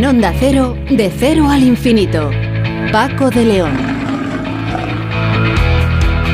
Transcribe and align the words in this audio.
En 0.00 0.06
Onda 0.06 0.32
Cero, 0.40 0.78
de 0.88 1.12
cero 1.14 1.50
al 1.50 1.62
infinito. 1.62 2.30
Paco 2.90 3.28
de 3.28 3.44
León. 3.44 3.76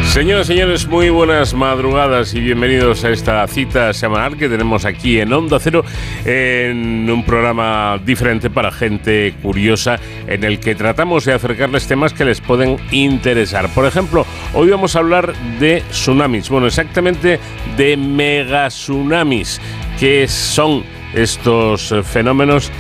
Señoras 0.05 0.47
y 0.47 0.53
señores, 0.53 0.87
muy 0.87 1.11
buenas 1.11 1.53
madrugadas 1.53 2.33
y 2.35 2.39
bienvenidos 2.39 3.05
a 3.05 3.11
esta 3.11 3.45
cita 3.49 3.93
semanal 3.93 4.37
que 4.37 4.49
tenemos 4.49 4.85
aquí 4.85 5.19
en 5.19 5.33
Onda 5.33 5.59
Cero, 5.59 5.85
en 6.25 7.11
un 7.11 7.25
programa 7.25 7.99
diferente 8.07 8.51
para 8.51 8.71
gente 8.71 9.35
curiosa, 9.43 9.99
en 10.29 10.45
el 10.45 10.61
que 10.61 10.77
tratamos 10.77 11.25
de 11.25 11.33
acercarles 11.33 11.89
temas 11.89 12.13
que 12.13 12.25
les 12.25 12.41
pueden 12.41 12.77
interesar. 12.93 13.69
Por 13.75 13.85
ejemplo, 13.85 14.25
hoy 14.55 14.71
vamos 14.71 14.95
a 14.95 15.01
hablar 15.01 15.35
de 15.59 15.83
tsunamis, 15.91 16.51
bueno, 16.51 16.69
exactamente 16.69 17.41
de 17.77 17.97
megatsunamis. 17.97 19.61
¿Qué 19.99 20.29
son 20.29 20.85
estos 21.15 21.93
fenómenos? 22.05 22.71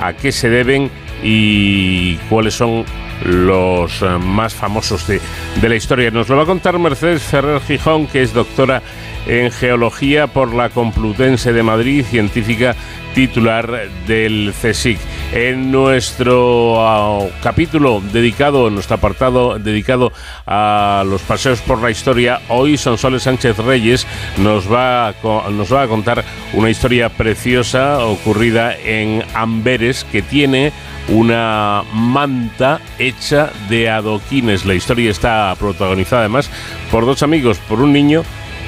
¿A 0.00 0.12
qué 0.12 0.32
se 0.32 0.48
deben? 0.48 0.90
¿Y 1.24 2.16
cuáles 2.28 2.54
son 2.54 2.84
los 3.24 4.02
eh, 4.02 4.06
más 4.20 4.54
famosos 4.54 5.06
de, 5.06 5.20
la 5.62 5.74
historia. 5.74 6.10
Nos 6.10 6.28
lo 6.28 6.36
va 6.36 6.42
a 6.42 6.46
contar 6.46 6.78
Mercedes 6.78 7.22
Ferrer 7.22 7.60
Gijón, 7.60 8.06
que 8.06 8.22
es 8.22 8.34
doctora 8.34 8.82
en 9.26 9.50
Geología 9.50 10.26
por 10.26 10.52
la 10.52 10.68
Complutense 10.68 11.52
de 11.52 11.62
Madrid, 11.62 12.04
científica 12.04 12.76
titular 13.14 13.88
del 14.06 14.52
CSIC. 14.60 14.98
En 15.32 15.72
nuestro 15.72 16.76
ah, 16.86 17.26
capítulo 17.42 18.02
dedicado, 18.12 18.68
en 18.68 18.74
nuestro 18.74 18.96
apartado 18.96 19.58
dedicado 19.58 20.12
a 20.46 21.04
los 21.06 21.22
paseos 21.22 21.60
por 21.60 21.80
la 21.80 21.90
historia, 21.90 22.40
hoy 22.48 22.76
Sonsoles 22.76 23.22
Sánchez 23.22 23.56
Reyes 23.58 24.06
nos 24.36 24.70
va, 24.70 25.08
a, 25.08 25.14
nos 25.50 25.72
va 25.72 25.82
a 25.82 25.88
contar 25.88 26.24
una 26.52 26.70
historia 26.70 27.08
preciosa 27.08 28.04
ocurrida 28.04 28.76
en 28.76 29.22
Amberes 29.34 30.04
que 30.04 30.20
tiene 30.20 30.72
una 31.08 31.82
manta 31.92 32.80
hecha 32.98 33.50
de 33.68 33.90
adoquines. 33.90 34.64
La 34.64 34.74
historia 34.74 35.10
está 35.10 35.54
protagonizada 35.58 36.22
además 36.22 36.50
por 36.90 37.06
dos 37.06 37.22
amigos, 37.22 37.58
por 37.68 37.80
un 37.80 37.92
niño 37.92 38.24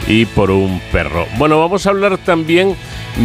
y 0.06 0.26
por 0.26 0.50
un 0.50 0.80
perro. 0.92 1.26
Bueno, 1.38 1.58
vamos 1.58 1.86
a 1.86 1.90
hablar 1.90 2.18
también 2.18 2.76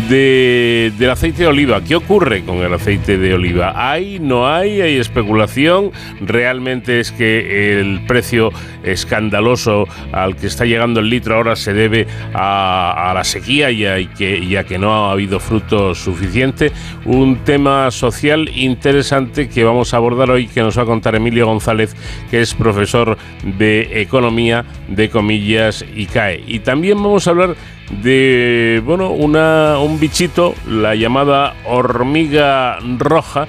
de, 0.10 0.92
del 0.98 1.10
aceite 1.10 1.44
de 1.44 1.48
oliva. 1.48 1.82
¿Qué 1.82 1.96
ocurre 1.96 2.44
con 2.44 2.58
el 2.58 2.74
aceite 2.74 3.18
de 3.18 3.34
oliva? 3.34 3.74
¿Hay, 3.76 4.20
no 4.20 4.48
hay? 4.48 4.82
¿Hay 4.82 4.98
especulación? 4.98 5.92
¿Realmente 6.22 7.00
es 7.00 7.12
que 7.12 7.80
el 7.80 8.06
precio 8.06 8.52
escandaloso 8.84 9.88
al 10.12 10.36
que 10.36 10.48
está 10.48 10.66
llegando 10.66 11.00
el 11.02 11.10
litro 11.10 11.36
ahora 11.36 11.56
se 11.56 11.74
debe 11.74 12.08
a, 12.34 13.12
la 13.14 13.24
sequía 13.24 13.72
y 13.72 13.86
a, 13.86 13.96
que, 14.14 14.66
que 14.68 14.78
no 14.80 14.94
ha 14.94 15.12
habido 15.12 15.40
fruto 15.40 15.94
suficiente? 15.94 16.72
Un 17.06 17.38
tema 17.44 17.92
social 17.92 18.50
interesante 18.56 19.50
que 19.50 19.64
vamos 19.64 19.94
a 19.94 19.98
abordar 19.98 20.32
hoy, 20.32 20.48
que 20.48 20.62
nos 20.62 20.78
va 20.78 20.84
a 20.84 20.86
contar 20.86 21.16
Emilio 21.16 21.48
González, 21.48 21.96
que 22.30 22.42
es 22.42 22.54
profesor 22.54 23.18
de 23.44 24.02
Economía 24.02 24.66
de 24.88 25.10
Comillas 25.10 25.84
y 25.96 26.06
CAE. 26.06 26.44
Y 26.48 26.60
también 26.64 27.02
vamos 27.02 27.28
a 27.28 27.32
hablar 27.32 27.56
de 28.04 28.82
bueno 28.86 29.12
una, 29.12 29.80
un 29.80 30.00
bichito, 30.00 30.56
la 30.68 30.96
llamada 30.96 31.56
hormiga 31.66 32.80
roja, 32.98 33.48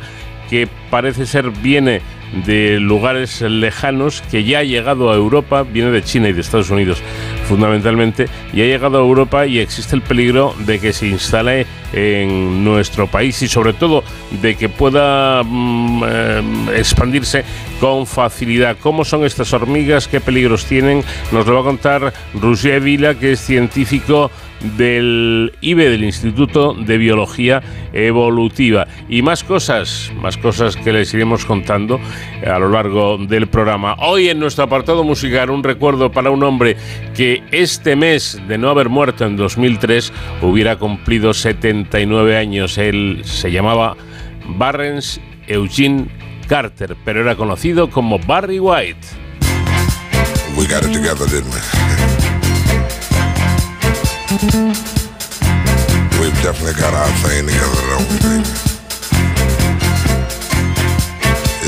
que 0.51 0.69
parece 0.91 1.27
ser 1.27 1.51
viene 1.51 2.01
de 2.47 2.81
lugares 2.81 3.43
lejanos, 3.43 4.23
que 4.31 4.45
ya 4.45 4.61
ha 4.61 4.65
llegado 4.65 5.13
a 5.13 5.15
Europa, 5.15 5.63
viene 5.63 5.91
de 5.91 6.03
China 6.03 6.29
y 6.29 6.33
de 6.33 6.41
Estados 6.41 6.71
Unidos 6.71 7.03
fundamentalmente, 7.53 8.31
y 8.55 8.63
ha 8.63 8.65
llegado 8.65 8.97
a 8.97 9.03
Europa 9.03 9.47
y 9.47 9.59
existe 9.59 9.95
el 9.95 10.01
peligro 10.01 10.55
de 10.61 10.79
que 10.79 10.95
se 10.95 11.07
instale 11.07 11.67
en 11.93 12.65
nuestro 12.65 13.09
país 13.09 13.43
y 13.43 13.49
sobre 13.49 13.75
todo 13.75 14.03
de 14.41 14.57
que 14.57 14.71
pueda 14.71 15.43
mm, 15.45 16.03
eh, 16.07 16.43
expandirse 16.77 17.45
con 17.79 18.07
facilidad. 18.07 18.79
¿Cómo 18.81 19.05
son 19.05 19.27
estas 19.27 19.53
hormigas? 19.53 20.09
¿Qué 20.09 20.19
peligros 20.19 20.65
tienen? 20.65 21.05
Nos 21.31 21.47
lo 21.47 21.55
va 21.55 21.61
a 21.61 21.65
contar 21.65 22.15
Roger 22.41 22.81
Vila, 22.81 23.17
que 23.17 23.33
es 23.33 23.41
científico 23.41 24.31
del 24.77 25.53
IBE, 25.61 25.91
del 25.91 26.05
Instituto 26.05 26.75
de 26.75 26.99
Biología 26.99 27.63
Evolutiva. 27.93 28.87
Y 29.09 29.23
más 29.23 29.45
cosas, 29.45 30.13
más 30.21 30.37
cosas 30.37 30.77
que 30.77 30.93
les 30.93 31.13
iremos 31.15 31.45
contando 31.45 32.01
a 32.47 32.59
lo 32.59 32.71
largo 32.71 33.19
del 33.19 33.49
programa. 33.49 33.97
Hoy 33.99 34.29
en 34.29 34.39
nuestro 34.39 34.65
apartado 34.65 35.05
musical, 35.05 35.51
un 35.51 35.63
recuerdo 35.63 36.11
para 36.13 36.31
un 36.31 36.43
hombre 36.43 36.77
que 37.15 37.43
este 37.51 37.97
mes 37.97 38.41
de 38.49 38.59
no 38.59 38.71
haber 38.71 38.89
muerto 38.89 39.25
en 39.25 39.37
2003 39.37 40.13
hubiera 40.43 40.77
cumplido 40.77 41.35
79 41.35 42.37
años. 42.37 42.79
Él 42.79 43.23
se 43.25 43.51
llamaba 43.51 43.97
Barrens 44.47 45.21
Eugene 45.47 46.07
Carter, 46.49 46.97
pero 47.05 47.21
era 47.21 47.37
conocido 47.37 47.91
como 47.91 48.19
Barry 48.19 48.59
White. 48.59 49.07
We 50.57 50.67
got 50.67 50.83
together, 50.83 51.27
We've 54.33 54.41
definitely 56.41 56.73
got 56.81 56.95
our 56.95 57.13
thing 57.21 57.45
together, 57.45 57.83
don't 57.93 58.09
we, 58.09 58.17
baby? 58.17 58.49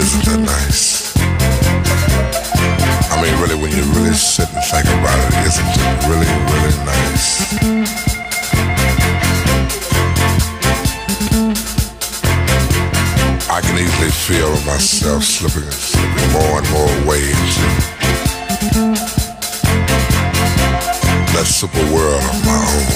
Isn't 0.01 0.25
that 0.25 0.41
nice? 0.41 1.13
I 3.13 3.21
mean, 3.21 3.37
really, 3.43 3.61
when 3.61 3.71
you 3.71 3.85
really 3.93 4.15
sit 4.15 4.49
and 4.49 4.65
think 4.65 4.87
about 4.97 5.21
it, 5.21 5.35
isn't 5.45 5.69
it 5.77 6.09
really, 6.09 6.25
really 6.49 6.73
nice? 6.89 7.53
I 13.51 13.61
can 13.61 13.77
easily 13.77 14.11
feel 14.11 14.49
myself 14.65 15.23
slipping, 15.23 15.71
slipping 15.71 16.33
more 16.33 16.61
and 16.61 16.71
more 16.71 17.11
waves 17.11 17.94
that 21.35 21.47
super 21.47 21.83
world 21.93 22.23
of 22.23 22.45
my 22.47 22.63
own. 22.63 22.95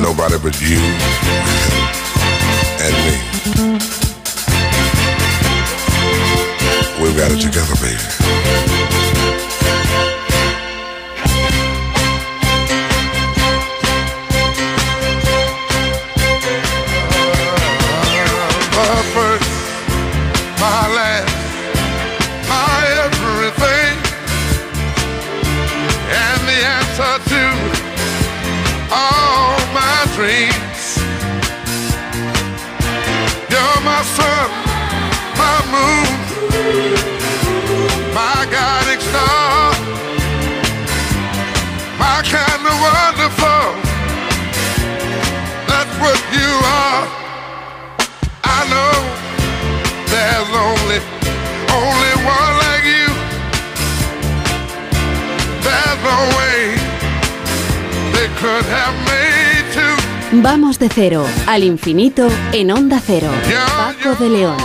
Nobody 0.00 0.38
but 0.38 0.58
you 0.60 0.80
and 2.80 2.94
me. 3.04 3.16
We've 7.02 7.16
got 7.16 7.32
it 7.32 7.40
together, 7.40 7.76
baby. 7.82 8.53
Cero 60.94 61.26
al 61.48 61.64
infinito 61.64 62.28
en 62.52 62.70
Onda 62.70 63.00
Cero. 63.04 63.28
Paco 63.76 64.14
de 64.22 64.30
León. 64.30 64.56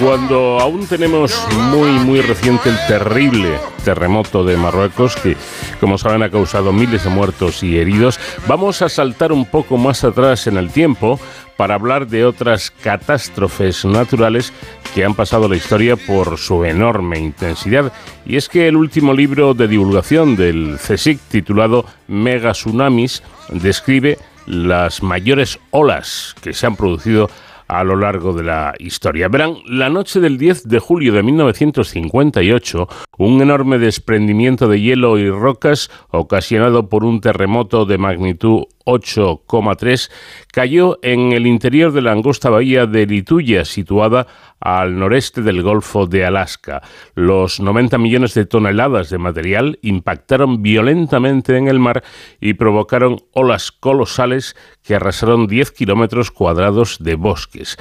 Cuando 0.00 0.60
aún 0.60 0.86
tenemos 0.86 1.46
muy, 1.72 1.90
muy 1.90 2.20
reciente 2.20 2.70
el 2.70 2.78
terrible 2.86 3.58
terremoto 3.84 4.44
de 4.44 4.56
Marruecos, 4.56 5.16
que 5.16 5.36
como 5.80 5.98
saben 5.98 6.22
ha 6.22 6.30
causado 6.30 6.72
miles 6.72 7.04
de 7.04 7.10
muertos 7.10 7.62
y 7.64 7.76
heridos, 7.76 8.20
vamos 8.46 8.82
a 8.82 8.88
saltar 8.88 9.32
un 9.32 9.46
poco 9.46 9.76
más 9.76 10.04
atrás 10.04 10.46
en 10.46 10.56
el 10.56 10.70
tiempo 10.70 11.18
para 11.56 11.74
hablar 11.74 12.06
de 12.06 12.24
otras 12.24 12.70
catástrofes 12.70 13.84
naturales 13.84 14.52
que 14.94 15.04
han 15.04 15.14
pasado 15.14 15.48
la 15.48 15.56
historia 15.56 15.96
por 15.96 16.38
su 16.38 16.64
enorme 16.64 17.18
intensidad. 17.18 17.92
Y 18.24 18.36
es 18.36 18.48
que 18.48 18.68
el 18.68 18.76
último 18.76 19.12
libro 19.12 19.54
de 19.54 19.68
divulgación 19.68 20.36
del 20.36 20.78
CSIC, 20.78 21.18
titulado 21.28 21.84
Mega 22.08 22.52
Tsunamis, 22.52 23.22
describe 23.50 24.18
las 24.50 25.02
mayores 25.02 25.58
olas 25.70 26.34
que 26.42 26.52
se 26.52 26.66
han 26.66 26.76
producido 26.76 27.30
a 27.68 27.84
lo 27.84 27.94
largo 27.94 28.32
de 28.32 28.42
la 28.42 28.74
historia. 28.80 29.28
Verán, 29.28 29.58
la 29.64 29.88
noche 29.88 30.18
del 30.18 30.38
10 30.38 30.68
de 30.68 30.80
julio 30.80 31.12
de 31.12 31.22
1958, 31.22 32.88
un 33.18 33.40
enorme 33.40 33.78
desprendimiento 33.78 34.66
de 34.66 34.80
hielo 34.80 35.18
y 35.18 35.30
rocas 35.30 35.88
ocasionado 36.08 36.88
por 36.88 37.04
un 37.04 37.20
terremoto 37.20 37.84
de 37.84 37.96
magnitud 37.96 38.64
8,3 38.86 40.10
cayó 40.52 40.98
en 41.02 41.32
el 41.32 41.46
interior 41.46 41.92
de 41.92 42.02
la 42.02 42.12
angosta 42.12 42.50
bahía 42.50 42.86
de 42.86 43.06
Lituya, 43.06 43.64
situada 43.64 44.26
al 44.60 44.98
noreste 44.98 45.42
del 45.42 45.62
Golfo 45.62 46.06
de 46.06 46.24
Alaska. 46.24 46.82
Los 47.14 47.60
90 47.60 47.98
millones 47.98 48.34
de 48.34 48.46
toneladas 48.46 49.10
de 49.10 49.18
material 49.18 49.78
impactaron 49.82 50.62
violentamente 50.62 51.56
en 51.56 51.68
el 51.68 51.78
mar 51.78 52.02
y 52.40 52.54
provocaron 52.54 53.22
olas 53.32 53.70
colosales 53.72 54.56
que 54.82 54.96
arrasaron 54.96 55.46
10 55.46 55.70
kilómetros 55.72 56.30
cuadrados 56.30 56.98
de 57.00 57.14
bosques. 57.14 57.76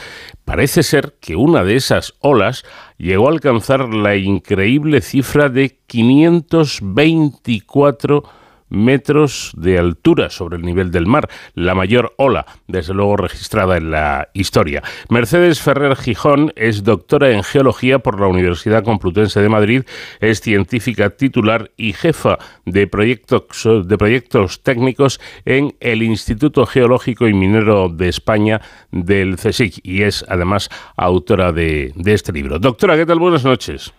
Parece 0.45 0.83
ser 0.83 1.15
que 1.19 1.35
una 1.35 1.63
de 1.63 1.75
esas 1.75 2.13
olas 2.19 2.63
llegó 2.97 3.27
a 3.27 3.31
alcanzar 3.31 3.93
la 3.93 4.15
increíble 4.15 5.01
cifra 5.01 5.49
de 5.49 5.79
524 5.87 8.23
metros 8.69 9.51
de 9.55 9.77
altura 9.77 10.29
sobre 10.29 10.57
el 10.57 10.63
nivel 10.63 10.91
del 10.91 11.05
mar, 11.05 11.29
la 11.53 11.75
mayor 11.75 12.13
ola, 12.17 12.45
desde 12.67 12.93
luego 12.93 13.17
registrada 13.17 13.77
en 13.77 13.91
la 13.91 14.29
historia. 14.33 14.83
Mercedes 15.09 15.61
Ferrer 15.61 15.95
Gijón 15.95 16.53
es 16.55 16.83
doctora 16.83 17.31
en 17.31 17.43
geología 17.43 17.99
por 17.99 18.19
la 18.19 18.27
Universidad 18.27 18.83
Complutense 18.83 19.41
de 19.41 19.49
Madrid, 19.49 19.83
es 20.19 20.41
científica 20.41 21.09
titular 21.11 21.71
y 21.77 21.93
jefa 21.93 22.37
de 22.65 22.87
proyectos, 22.87 23.67
de 23.85 23.97
proyectos 23.97 24.61
técnicos 24.63 25.19
en 25.45 25.75
el 25.79 26.03
Instituto 26.03 26.65
Geológico 26.65 27.27
y 27.27 27.33
Minero 27.33 27.89
de 27.89 28.09
España 28.09 28.61
del 28.91 29.37
CSIC 29.37 29.79
y 29.83 30.03
es 30.03 30.25
además 30.27 30.69
autora 30.95 31.51
de, 31.51 31.93
este 32.05 32.31
libro. 32.31 32.59
Doctora, 32.59 32.97
¿qué 32.97 33.05
tal? 33.05 33.19
Buenas 33.19 33.43
noches. 33.43 33.93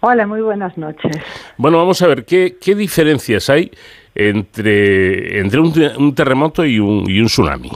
Hola, 0.00 0.26
muy 0.26 0.40
buenas 0.42 0.78
noches. 0.78 1.16
Bueno, 1.56 1.78
vamos 1.78 2.00
a 2.02 2.06
ver, 2.06 2.24
¿qué, 2.24 2.56
qué 2.60 2.76
diferencias 2.76 3.50
hay 3.50 3.70
entre, 4.14 5.40
entre 5.40 5.60
un, 5.60 6.14
terremoto 6.14 6.64
y 6.64 6.78
un, 6.78 7.10
y 7.10 7.20
un 7.20 7.26
tsunami? 7.26 7.70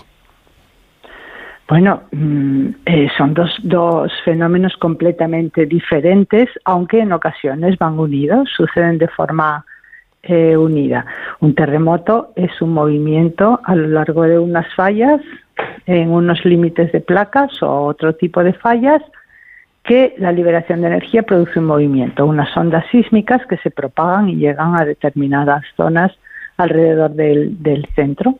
Bueno, 1.69 2.02
mm, 2.12 2.69
eh, 2.86 3.08
son 3.16 3.34
dos, 3.34 3.50
dos 3.62 4.12
fenómenos 4.24 4.76
completamente 4.76 5.66
diferentes, 5.66 6.48
aunque 6.64 7.00
en 7.00 7.12
ocasiones 7.12 7.76
van 7.78 7.98
unidos, 7.98 8.48
suceden 8.56 8.98
de 8.98 9.08
forma 9.08 9.64
eh, 10.22 10.56
unida. 10.56 11.04
Un 11.40 11.54
terremoto 11.56 12.32
es 12.36 12.62
un 12.62 12.72
movimiento 12.72 13.60
a 13.64 13.75
lo 13.75 13.88
largo 13.88 14.22
de 14.22 14.38
unas 14.38 14.72
fallas, 14.75 15.20
en 15.86 16.10
unos 16.10 16.44
límites 16.44 16.92
de 16.92 17.00
placas 17.00 17.62
o 17.62 17.86
otro 17.86 18.14
tipo 18.14 18.44
de 18.44 18.52
fallas, 18.52 19.02
que 19.84 20.14
la 20.19 20.32
liberación 20.32 20.81
de 20.81 20.88
energía 20.88 21.23
produce 21.23 21.58
un 21.58 21.67
movimiento, 21.67 22.25
unas 22.25 22.56
ondas 22.56 22.84
sísmicas 22.90 23.44
que 23.46 23.56
se 23.58 23.70
propagan 23.70 24.29
y 24.29 24.37
llegan 24.37 24.81
a 24.81 24.84
determinadas 24.84 25.64
zonas 25.76 26.12
alrededor 26.56 27.11
del, 27.12 27.88
centro. 27.94 28.38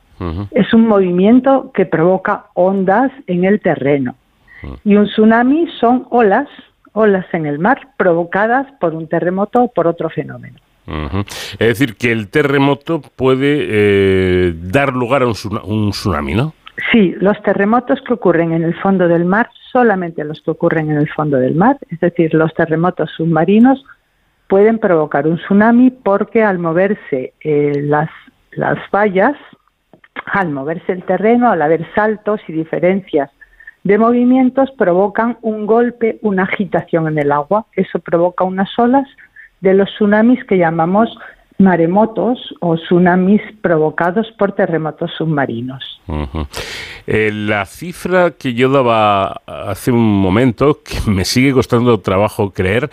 Es 0.53 0.73
un 0.73 0.87
movimiento 0.87 1.73
que 1.75 1.85
provoca 1.85 2.47
ondas 2.55 3.11
en 3.27 3.45
el 3.45 3.61
terreno. 3.61 4.15
Y 4.85 4.95
un 4.95 5.07
tsunami 5.07 5.67
son 5.81 6.07
olas, 6.11 6.47
olas 6.93 7.27
en 7.33 7.47
el 7.47 7.59
mar 7.59 7.89
provocadas 7.97 8.69
por 8.79 8.95
un 8.95 9.09
terremoto 9.09 9.65
o 9.65 9.69
por 9.69 9.89
otro 9.89 10.09
fenómeno. 10.11 10.59
Es 11.59 11.59
decir, 11.59 11.97
que 11.97 12.13
el 12.13 12.29
terremoto 12.29 13.01
puede 13.01 13.67
eh, 13.69 14.55
dar 14.57 14.93
lugar 14.93 15.23
a 15.23 15.27
un, 15.27 15.35
un 15.65 15.91
tsunami, 15.91 16.35
¿no? 16.35 16.55
Sí, 16.91 17.15
los 17.21 17.41
terremotos 17.43 18.01
que 18.07 18.15
ocurren 18.15 18.53
en 18.53 18.63
el 18.63 18.75
fondo 18.81 19.09
del 19.09 19.25
mar, 19.25 19.51
solamente 19.73 20.23
los 20.25 20.41
que 20.43 20.51
ocurren 20.51 20.91
en 20.91 20.99
el 20.99 21.09
fondo 21.09 21.39
del 21.39 21.55
mar, 21.55 21.79
es 21.89 21.99
decir, 22.01 22.35
los 22.35 22.53
terremotos 22.55 23.11
submarinos 23.17 23.85
pueden 24.47 24.79
provocar 24.79 25.27
un 25.27 25.39
tsunami 25.39 25.91
porque 25.91 26.43
al 26.43 26.59
moverse 26.59 27.33
eh, 27.41 27.73
las, 27.83 28.11
las 28.53 28.79
fallas, 28.91 29.35
al 30.27 30.51
moverse 30.51 30.93
el 30.93 31.05
terreno, 31.05 31.51
al 31.51 31.63
haber 31.63 31.87
saltos 31.95 32.41
y 32.49 32.53
diferencias 32.53 33.31
de 33.83 33.99
movimientos, 33.99 34.71
provocan 34.73 35.39
un 35.41 35.67
golpe, 35.67 36.19
una 36.23 36.45
agitación 36.45 37.09
en 37.09 37.19
el 37.19 37.33
agua. 37.33 37.67
Eso 37.75 37.99
provoca 37.99 38.45
unas 38.45 38.79
olas 38.79 39.09
de 39.61 39.75
los 39.75 39.89
tsunamis 39.91 40.45
que 40.45 40.59
llamamos 40.59 41.09
maremotos 41.59 42.55
o 42.61 42.77
tsunamis 42.77 43.41
provocados 43.63 44.31
por 44.39 44.53
terremotos 44.53 45.11
submarinos. 45.17 45.92
Eh, 47.07 47.31
la 47.33 47.65
cifra 47.67 48.33
que 48.33 48.55
yo 48.55 48.71
daba 48.71 49.41
hace 49.47 49.91
un 49.91 50.21
momento, 50.21 50.81
que 50.85 51.11
me 51.11 51.25
sigue 51.25 51.53
costando 51.53 52.01
trabajo 52.01 52.53
creer, 52.53 52.91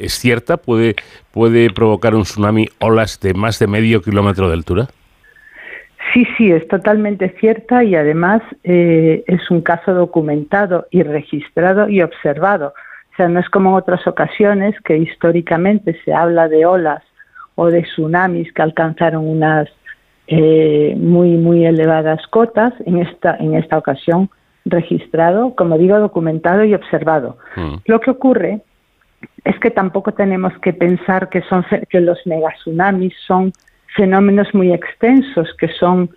¿Es 0.00 0.14
cierta? 0.14 0.56
¿Puede, 0.56 0.96
¿Puede 1.30 1.68
provocar 1.70 2.14
un 2.14 2.22
tsunami 2.22 2.68
olas 2.80 3.20
de 3.20 3.34
más 3.34 3.58
de 3.58 3.66
medio 3.66 4.00
kilómetro 4.00 4.48
de 4.48 4.54
altura? 4.54 4.86
Sí, 6.14 6.26
sí, 6.38 6.50
es 6.50 6.66
totalmente 6.68 7.36
cierta 7.38 7.84
y 7.84 7.94
además 7.94 8.40
eh, 8.64 9.22
es 9.26 9.50
un 9.50 9.60
caso 9.60 9.92
documentado 9.92 10.86
y 10.90 11.02
registrado 11.02 11.90
y 11.90 12.00
observado. 12.00 12.72
O 13.12 13.16
sea, 13.16 13.28
no 13.28 13.40
es 13.40 13.48
como 13.50 13.70
en 13.70 13.76
otras 13.76 14.06
ocasiones 14.06 14.74
que 14.86 14.96
históricamente 14.96 16.00
se 16.02 16.14
habla 16.14 16.48
de 16.48 16.64
olas 16.64 17.02
o 17.56 17.66
de 17.66 17.82
tsunamis 17.82 18.50
que 18.54 18.62
alcanzaron 18.62 19.28
unas 19.28 19.68
eh, 20.32 20.94
muy, 20.96 21.30
muy 21.30 21.66
elevadas 21.66 22.24
cotas. 22.28 22.72
En 22.86 22.98
esta, 22.98 23.36
en 23.36 23.54
esta 23.54 23.76
ocasión 23.76 24.30
registrado, 24.64 25.56
como 25.56 25.76
digo, 25.76 25.98
documentado 25.98 26.64
y 26.64 26.72
observado. 26.72 27.36
Mm. 27.56 27.74
Lo 27.86 28.00
que 28.00 28.12
ocurre 28.12 28.60
es 29.44 29.58
que 29.58 29.70
tampoco 29.70 30.12
tenemos 30.12 30.52
que 30.60 30.72
pensar 30.72 31.28
que, 31.30 31.42
son, 31.42 31.64
que 31.88 32.00
los 32.00 32.24
megatsunamis 32.26 33.12
son 33.26 33.52
fenómenos 33.96 34.54
muy 34.54 34.72
extensos, 34.72 35.52
que 35.58 35.66
son 35.68 36.10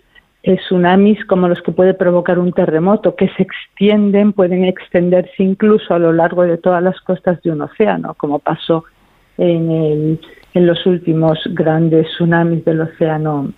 eh, 0.44 0.56
tsunamis 0.58 1.24
como 1.24 1.48
los 1.48 1.60
que 1.62 1.72
puede 1.72 1.94
provocar 1.94 2.38
un 2.38 2.52
terremoto, 2.52 3.16
que 3.16 3.28
se 3.30 3.42
extienden, 3.42 4.32
pueden 4.32 4.64
extenderse 4.64 5.42
incluso 5.42 5.92
a 5.92 5.98
lo 5.98 6.12
largo 6.12 6.44
de 6.44 6.56
todas 6.58 6.82
las 6.82 7.00
costas 7.00 7.42
de 7.42 7.50
un 7.50 7.62
océano, 7.62 8.14
como 8.14 8.38
pasó 8.38 8.84
en, 9.38 10.20
en 10.54 10.66
los 10.66 10.86
últimos 10.86 11.40
grandes 11.46 12.06
tsunamis 12.10 12.64
del 12.64 12.82
océano 12.82 13.52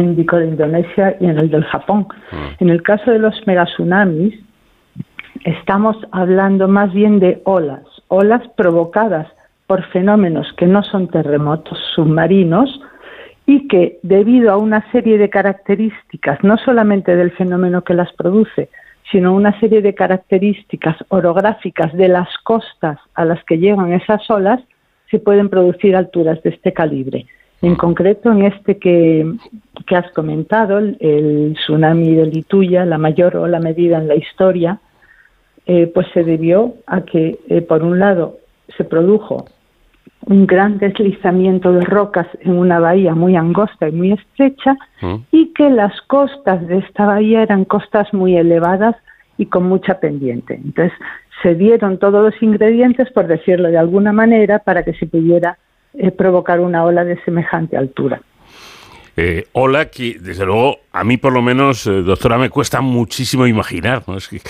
Índico 0.00 0.36
de 0.36 0.48
Indonesia 0.48 1.16
y 1.20 1.26
en 1.26 1.38
el 1.38 1.50
del 1.50 1.64
Japón. 1.64 2.06
Mm. 2.32 2.36
En 2.64 2.70
el 2.70 2.82
caso 2.82 3.10
de 3.10 3.18
los 3.18 3.34
megatsunamis, 3.46 4.34
estamos 5.44 5.96
hablando 6.12 6.68
más 6.68 6.92
bien 6.92 7.20
de 7.20 7.40
olas, 7.44 7.82
olas 8.08 8.42
provocadas 8.56 9.28
por 9.66 9.82
fenómenos 9.90 10.52
que 10.56 10.66
no 10.66 10.82
son 10.82 11.08
terremotos 11.08 11.78
submarinos 11.94 12.80
y 13.46 13.68
que 13.68 13.98
debido 14.02 14.52
a 14.52 14.56
una 14.56 14.90
serie 14.90 15.18
de 15.18 15.28
características, 15.28 16.42
no 16.42 16.56
solamente 16.58 17.14
del 17.16 17.30
fenómeno 17.32 17.82
que 17.82 17.94
las 17.94 18.12
produce, 18.12 18.70
sino 19.10 19.34
una 19.34 19.58
serie 19.60 19.82
de 19.82 19.94
características 19.94 20.96
orográficas 21.08 21.92
de 21.92 22.08
las 22.08 22.28
costas 22.38 22.98
a 23.14 23.24
las 23.24 23.44
que 23.44 23.58
llegan 23.58 23.92
esas 23.92 24.28
olas, 24.30 24.60
se 25.10 25.18
pueden 25.18 25.50
producir 25.50 25.94
alturas 25.94 26.42
de 26.42 26.50
este 26.50 26.72
calibre. 26.72 27.26
En 27.64 27.76
concreto, 27.76 28.30
en 28.30 28.44
este 28.44 28.76
que, 28.78 29.24
has 29.88 30.12
comentado, 30.12 30.78
el, 30.78 31.54
tsunami 31.54 32.14
de 32.14 32.26
Lituya, 32.26 32.84
la 32.84 32.98
mayor 32.98 33.36
ola 33.36 33.58
medida 33.58 33.96
en 33.96 34.06
la 34.06 34.16
historia, 34.16 34.80
eh, 35.64 35.90
pues 35.94 36.06
se 36.12 36.24
debió 36.24 36.74
a 36.86 37.00
que, 37.00 37.38
eh, 37.48 37.62
por 37.62 37.82
un 37.82 37.98
lado, 37.98 38.36
se 38.76 38.84
produjo 38.84 39.46
un 40.26 40.46
gran 40.46 40.76
deslizamiento 40.76 41.72
de 41.72 41.86
rocas 41.86 42.26
en 42.40 42.58
una 42.58 42.80
bahía 42.80 43.14
muy 43.14 43.34
angosta 43.34 43.88
y 43.88 43.92
muy 43.92 44.12
estrecha 44.12 44.76
mm. 45.00 45.14
y 45.30 45.54
que 45.54 45.70
las 45.70 45.98
costas 46.02 46.66
de 46.66 46.78
esta 46.78 47.06
bahía 47.06 47.42
eran 47.42 47.64
costas 47.64 48.12
muy 48.12 48.36
elevadas 48.36 48.94
y 49.38 49.46
con 49.46 49.64
mucha 49.64 50.00
pendiente. 50.00 50.60
Entonces, 50.62 50.92
se 51.42 51.54
dieron 51.54 51.98
todos 51.98 52.22
los 52.22 52.42
ingredientes, 52.42 53.10
por 53.10 53.26
decirlo 53.26 53.68
de 53.68 53.78
alguna 53.78 54.12
manera, 54.12 54.58
para 54.58 54.82
que 54.82 54.92
se 54.92 55.06
pudiera 55.06 55.56
eh, 55.94 56.10
provocar 56.10 56.60
una 56.60 56.84
ola 56.84 57.04
de 57.04 57.22
semejante 57.24 57.76
altura. 57.76 58.20
Eh, 59.16 59.46
hola, 59.52 59.86
que 59.86 60.18
desde 60.20 60.44
luego 60.44 60.80
a 60.90 61.02
mí 61.04 61.16
por 61.16 61.32
lo 61.32 61.42
menos, 61.42 61.86
eh, 61.86 62.02
doctora, 62.02 62.38
me 62.38 62.50
cuesta 62.50 62.80
muchísimo 62.80 63.46
imaginar. 63.46 64.04
¿no? 64.06 64.16
Es 64.16 64.28
que, 64.28 64.40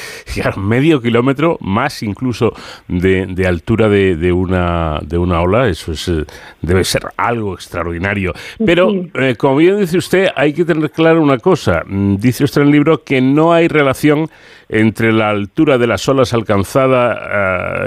medio 0.56 1.00
kilómetro, 1.00 1.58
más 1.60 2.02
incluso 2.02 2.54
de, 2.88 3.46
altura 3.46 3.88
de, 3.88 4.32
una, 4.32 5.00
de 5.02 5.18
una 5.18 5.40
ola, 5.40 5.68
eso 5.68 5.92
es, 5.92 6.08
eh, 6.08 6.24
debe 6.60 6.84
ser 6.84 7.02
algo 7.16 7.54
extraordinario. 7.54 8.32
Pero, 8.64 8.90
como 9.38 9.56
bien 9.56 9.80
dice 9.80 9.98
usted, 9.98 10.28
hay 10.36 10.52
que 10.52 10.64
tener 10.64 10.90
claro 10.90 11.22
una 11.22 11.38
cosa. 11.38 11.82
Mm, 11.86 12.16
dice 12.16 12.44
usted 12.44 12.62
en 12.62 12.68
el 12.68 12.72
libro 12.72 13.04
que 13.04 13.20
no 13.20 13.52
hay 13.52 13.68
relación 13.68 14.30
entre 14.68 15.12
la 15.12 15.30
altura 15.30 15.78
de 15.78 15.86
las 15.86 16.08
olas 16.08 16.32
alcanzada, 16.32 17.86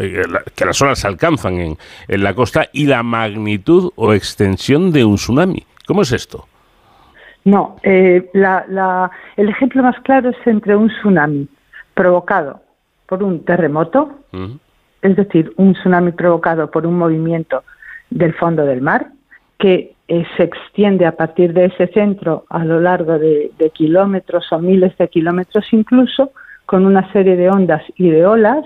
que 0.56 0.66
las 0.66 0.82
olas 0.82 1.06
alcanzan 1.06 1.60
en, 1.60 1.78
en 2.08 2.24
la 2.24 2.34
costa, 2.34 2.70
y 2.72 2.86
la 2.86 3.04
magnitud 3.04 3.92
o 3.96 4.14
extensión 4.14 4.92
de 4.92 5.06
un 5.06 5.16
tsunami. 5.16 5.66
¿Cómo 5.86 6.04
es 6.04 6.12
esto? 6.12 6.48
No, 7.48 7.78
eh, 7.82 8.30
el 8.34 9.50
ejemplo 9.50 9.82
más 9.82 9.98
claro 10.02 10.32
es 10.32 10.48
entre 10.48 10.76
un 10.76 10.90
tsunami 10.90 11.48
provocado 11.94 12.60
por 13.06 13.24
un 13.24 13.46
terremoto, 13.46 14.20
es 15.02 15.16
decir, 15.16 15.54
un 15.56 15.72
tsunami 15.72 16.12
provocado 16.12 16.70
por 16.70 16.86
un 16.86 16.98
movimiento 16.98 17.64
del 18.10 18.34
fondo 18.34 18.66
del 18.66 18.82
mar, 18.82 19.08
que 19.60 19.96
eh, 20.10 20.26
se 20.36 20.44
extiende 20.44 21.06
a 21.06 21.16
partir 21.16 21.54
de 21.54 21.68
ese 21.68 21.88
centro 21.88 22.44
a 22.50 22.66
lo 22.66 22.82
largo 22.82 23.18
de, 23.18 23.50
kilómetros 23.74 24.52
o 24.52 24.60
miles 24.60 24.98
de 24.98 25.08
kilómetros 25.08 25.72
incluso, 25.72 26.34
con 26.66 26.86
una 26.86 27.10
serie 27.14 27.38
de 27.38 27.50
ondas 27.50 27.84
y 27.96 28.10
de 28.10 28.26
olas, 28.26 28.66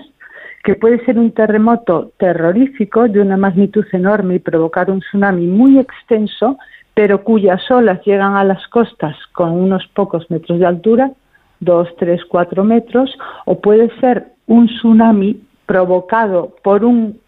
que 0.64 0.74
puede 0.74 1.04
ser 1.04 1.20
un 1.20 1.30
terremoto 1.30 2.10
terrorífico 2.16 3.06
de 3.06 3.20
una 3.20 3.36
magnitud 3.36 3.86
enorme 3.92 4.34
y 4.34 4.38
provocar 4.40 4.90
un 4.90 4.98
tsunami 5.02 5.46
muy 5.46 5.78
extenso, 5.78 6.58
pero 6.94 7.24
cuyas 7.24 7.70
olas 7.70 8.04
llegan 8.04 8.36
a 8.36 8.44
las 8.44 8.66
costas 8.68 9.16
con 9.32 9.52
unos 9.52 9.86
pocos 9.88 10.30
metros 10.30 10.58
de 10.58 10.66
altura, 10.66 11.12
dos, 11.60 11.88
tres, 11.98 12.24
cuatro 12.26 12.64
metros, 12.64 13.16
o 13.46 13.60
puede 13.60 13.90
ser 14.00 14.26
un 14.46 14.66
tsunami 14.66 15.40
provocado 15.66 16.54
por 16.62 16.84
un 16.84 17.18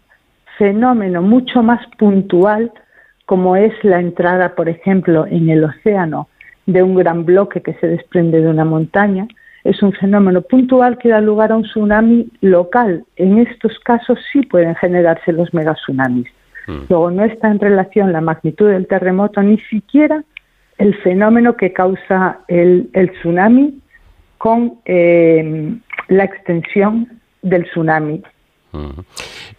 fenómeno 0.57 1.21
mucho 1.21 1.63
más 1.63 1.81
puntual 1.97 2.71
como 3.25 3.55
es 3.55 3.73
la 3.83 3.99
entrada, 3.99 4.55
por 4.55 4.69
ejemplo, 4.69 5.25
en 5.25 5.49
el 5.49 5.63
océano 5.63 6.27
de 6.65 6.83
un 6.83 6.95
gran 6.95 7.25
bloque 7.25 7.61
que 7.61 7.73
se 7.75 7.87
desprende 7.87 8.41
de 8.41 8.47
una 8.47 8.65
montaña, 8.65 9.27
es 9.63 9.81
un 9.81 9.93
fenómeno 9.93 10.41
puntual 10.41 10.97
que 10.99 11.09
da 11.09 11.21
lugar 11.21 11.51
a 11.51 11.57
un 11.57 11.63
tsunami 11.63 12.29
local. 12.41 13.03
En 13.15 13.39
estos 13.39 13.79
casos 13.79 14.19
sí 14.31 14.43
pueden 14.43 14.75
generarse 14.75 15.31
los 15.31 15.51
megatsunamis. 15.53 16.27
Mm. 16.67 16.79
Luego 16.89 17.11
no 17.11 17.23
está 17.23 17.49
en 17.49 17.59
relación 17.59 18.11
la 18.11 18.21
magnitud 18.21 18.69
del 18.69 18.87
terremoto 18.87 19.41
ni 19.41 19.59
siquiera 19.69 20.23
el 20.77 20.95
fenómeno 21.03 21.55
que 21.55 21.71
causa 21.71 22.39
el, 22.47 22.89
tsunami 23.19 23.79
con 24.37 24.79
eh, 24.85 25.73
la 26.09 26.23
extensión 26.23 27.21
del 27.41 27.63
tsunami 27.65 28.21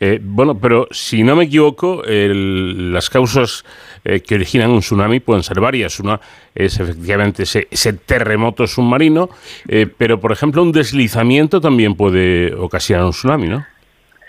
eh, 0.00 0.20
bueno, 0.22 0.58
pero 0.58 0.88
si 0.90 1.22
no 1.22 1.36
me 1.36 1.44
equivoco, 1.44 2.02
las 2.06 3.08
causas 3.08 3.64
eh, 4.04 4.20
que 4.20 4.34
originan 4.34 4.70
un 4.70 4.80
tsunami 4.80 5.20
pueden 5.20 5.42
ser 5.42 5.60
varias. 5.60 5.98
Una 6.00 6.20
es 6.54 6.78
efectivamente 6.78 7.44
ese, 7.44 7.92
terremoto 7.92 8.66
submarino, 8.66 9.30
eh, 9.68 9.86
pero 9.86 10.20
por 10.20 10.32
ejemplo 10.32 10.62
un 10.62 10.72
deslizamiento 10.72 11.60
también 11.60 11.94
puede 11.94 12.54
ocasionar 12.54 13.06
un 13.06 13.12
tsunami, 13.12 13.48
¿no? 13.48 13.64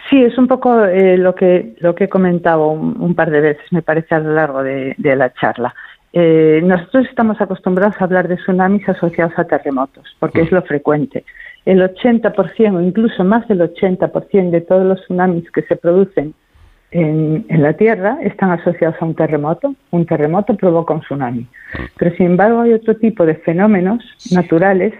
Sí, 0.09 0.23
es 0.23 0.37
un 0.37 0.47
poco 0.47 0.85
lo 0.85 1.35
que 1.35 1.75
lo 1.79 1.93
que 1.95 2.05
he 2.05 2.09
comentado 2.09 2.69
un, 2.69 3.13
par 3.15 3.29
de 3.29 3.41
veces, 3.41 3.71
me 3.71 3.81
parece, 3.81 4.15
a 4.15 4.19
lo 4.19 4.33
largo 4.33 4.63
de, 4.63 4.95
la 4.97 5.33
charla. 5.33 5.73
nosotros 6.13 7.07
estamos 7.09 7.41
acostumbrados 7.41 7.99
a 7.99 8.05
hablar 8.05 8.27
de 8.27 8.37
tsunamis 8.37 8.87
asociados 8.87 9.33
a 9.37 9.45
terremotos, 9.45 10.15
porque 10.19 10.41
es 10.41 10.51
mm. 10.51 10.55
lo 10.55 10.61
frecuente 10.61 11.23
el 11.67 11.81
80% 11.81 12.77
o 12.77 12.81
incluso 12.81 13.25
más 13.25 13.45
del 13.49 13.59
80% 13.59 14.51
de 14.51 14.61
todos 14.61 14.85
los 14.85 15.01
tsunamis 15.01 15.51
que 15.51 15.63
se 15.63 15.75
producen 15.75 16.33
en, 16.91 17.45
la 17.49 17.73
Tierra 17.73 18.19
están 18.21 18.51
asociados 18.51 18.95
a 19.01 19.05
un 19.05 19.15
terremoto. 19.15 19.75
Un 19.91 20.05
terremoto 20.05 20.55
provoca 20.55 20.93
un 20.93 21.01
tsunami. 21.01 21.45
Pero 21.97 22.15
sin 22.15 22.27
embargo 22.27 22.61
hay 22.61 22.71
otro 22.71 22.95
tipo 22.95 23.25
de 23.25 23.35
fenómenos 23.35 24.01
naturales 24.31 24.93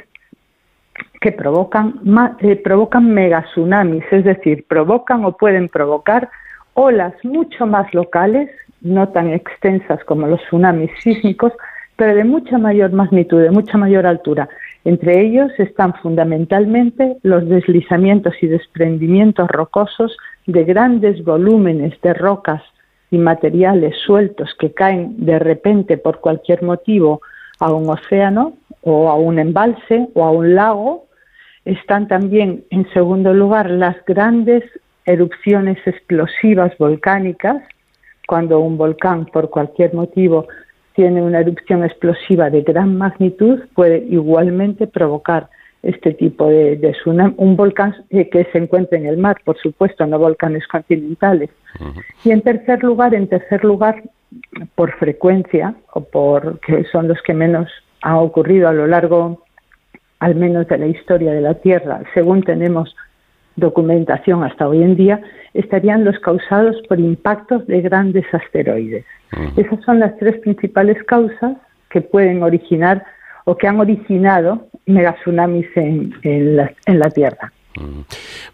que 1.22 1.32
provocan, 1.32 2.02
eh, 2.40 2.56
provocan 2.56 3.14
megatsunamis, 3.14 4.04
es 4.12 4.24
decir, 4.24 4.66
provocan 4.68 5.26
o 5.26 5.36
pueden 5.36 5.70
provocar 5.70 6.30
olas 6.74 7.14
mucho 7.24 7.66
más 7.66 7.92
locales, 7.94 8.50
no 8.82 9.10
tan 9.10 9.30
extensas 9.30 10.04
como 10.04 10.28
los 10.28 10.40
tsunamis 10.42 10.92
sísmicos, 11.02 11.54
pero 11.96 12.16
de 12.16 12.24
mucha 12.24 12.58
mayor 12.60 12.92
magnitud, 12.94 13.42
de 13.42 13.50
mucha 13.50 13.78
mayor 13.78 14.06
altura. 14.06 14.48
Entre 14.86 15.20
ellos 15.20 15.52
están 15.58 15.96
fundamentalmente 15.96 17.18
los 17.24 17.50
deslizamientos 17.50 18.36
y 18.42 18.48
desprendimientos 18.48 19.50
rocosos 19.50 20.16
de 20.46 20.64
grandes 20.64 21.24
volúmenes 21.26 22.00
de 22.02 22.14
rocas 22.14 22.62
y 23.10 23.18
materiales 23.18 23.96
sueltos 24.06 24.56
que 24.60 24.72
caen 24.72 25.26
de 25.26 25.40
repente 25.40 25.98
por 25.98 26.20
cualquier 26.20 26.64
motivo 26.64 27.22
a 27.60 27.74
un 27.74 27.90
océano 27.90 28.54
o 28.82 29.10
a 29.10 29.16
un 29.16 29.40
embalse 29.40 30.08
o 30.14 30.24
a 30.24 30.32
un 30.32 30.56
lago. 30.56 31.07
Están 31.68 32.08
también, 32.08 32.64
en 32.70 32.90
segundo 32.94 33.34
lugar, 33.34 33.70
las 33.70 33.98
grandes 34.06 34.64
erupciones 35.06 35.78
explosivas 35.86 36.72
volcánicas, 36.78 37.62
cuando 38.26 38.62
un 38.62 38.78
volcán 38.78 39.26
por 39.26 39.50
cualquier 39.50 39.94
motivo 39.94 40.48
tiene 40.94 41.22
una 41.22 41.42
erupción 41.42 41.84
explosiva 41.84 42.50
de 42.50 42.62
gran 42.62 42.98
magnitud, 42.98 43.60
puede 43.76 43.98
igualmente 43.98 44.88
provocar 44.88 45.50
este 45.84 46.14
tipo 46.14 46.48
de, 46.48 46.78
tsunami. 46.78 47.34
Un 47.36 47.58
volcán 47.58 47.94
eh, 48.12 48.30
que 48.30 48.46
se 48.46 48.60
encuentra 48.60 48.98
en 48.98 49.06
el 49.06 49.18
mar, 49.18 49.36
por 49.44 49.58
supuesto, 49.58 50.08
no 50.08 50.18
volcanes 50.20 50.66
continentales. 50.68 51.50
Y 52.24 52.32
en 52.32 52.44
tercer 52.44 52.82
lugar, 52.82 53.14
en 53.14 53.28
tercer 53.28 53.66
lugar, 53.66 54.04
por 54.76 54.94
frecuencia, 54.94 55.76
o 55.92 56.00
por 56.00 56.62
que 56.62 56.86
son 56.94 57.10
los 57.10 57.22
que 57.24 57.34
menos 57.34 57.70
han 58.04 58.16
ocurrido 58.16 58.70
a 58.70 58.74
lo 58.74 58.88
largo, 58.88 59.44
al 60.20 60.36
menos 60.36 60.68
de 60.68 60.78
la 60.78 60.88
historia 60.88 61.32
de 61.32 61.42
la 61.42 61.56
Tierra, 61.56 62.02
según 62.14 62.44
tenemos 62.44 62.96
documentación 63.56 64.44
hasta 64.44 64.68
hoy 64.68 64.84
en 64.84 64.96
día, 64.96 65.22
estarían 65.54 66.04
los 66.04 66.20
causados 66.20 66.76
por 66.88 67.00
impactos 67.00 67.66
de 67.68 67.82
grandes 67.82 68.26
asteroides. 68.32 69.06
Esas 69.58 69.84
son 69.84 70.00
las 70.00 70.16
tres 70.18 70.38
principales 70.40 71.04
causas 71.04 71.58
que 71.90 72.02
pueden 72.02 72.44
originar 72.44 73.04
o 73.46 73.58
que 73.58 73.68
han 73.68 73.80
originado 73.80 74.68
megatsunamis 74.86 75.68
en, 75.76 76.14
en, 76.24 76.56
la, 76.58 76.72
en 76.86 77.00
la 77.00 77.10
Tierra. 77.10 77.52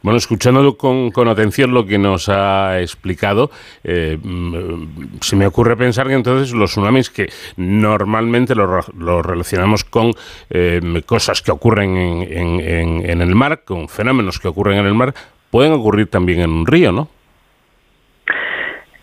Bueno, 0.02 0.18
escuchándolo 0.18 0.78
con, 0.78 1.12
atención 1.28 1.74
lo 1.74 1.86
que 1.86 1.98
nos 1.98 2.30
ha 2.30 2.80
explicado, 2.82 3.52
eh, 3.84 4.18
mm, 4.22 5.20
se 5.22 5.36
me 5.36 5.48
ocurre 5.48 5.76
pensar 5.78 6.08
que 6.08 6.14
entonces 6.14 6.54
los 6.54 6.72
tsunamis 6.72 7.10
que 7.10 7.28
normalmente 7.58 8.56
los 8.56 8.94
lo 8.96 9.22
relacionamos 9.22 9.84
con 9.84 10.14
eh, 10.50 10.82
cosas 11.06 11.42
que 11.42 11.52
ocurren 11.52 11.96
en, 11.98 12.60
en, 12.62 13.10
en, 13.10 13.22
el 13.22 13.36
mar, 13.36 13.64
con 13.66 13.88
fenómenos 13.90 14.40
que 14.40 14.48
ocurren 14.48 14.80
en 14.80 14.86
el 14.86 14.94
mar, 14.94 15.14
pueden 15.52 15.74
ocurrir 15.74 16.10
también 16.10 16.42
en 16.42 16.52
un 16.52 16.66
río, 16.66 16.92
¿no? 16.92 17.08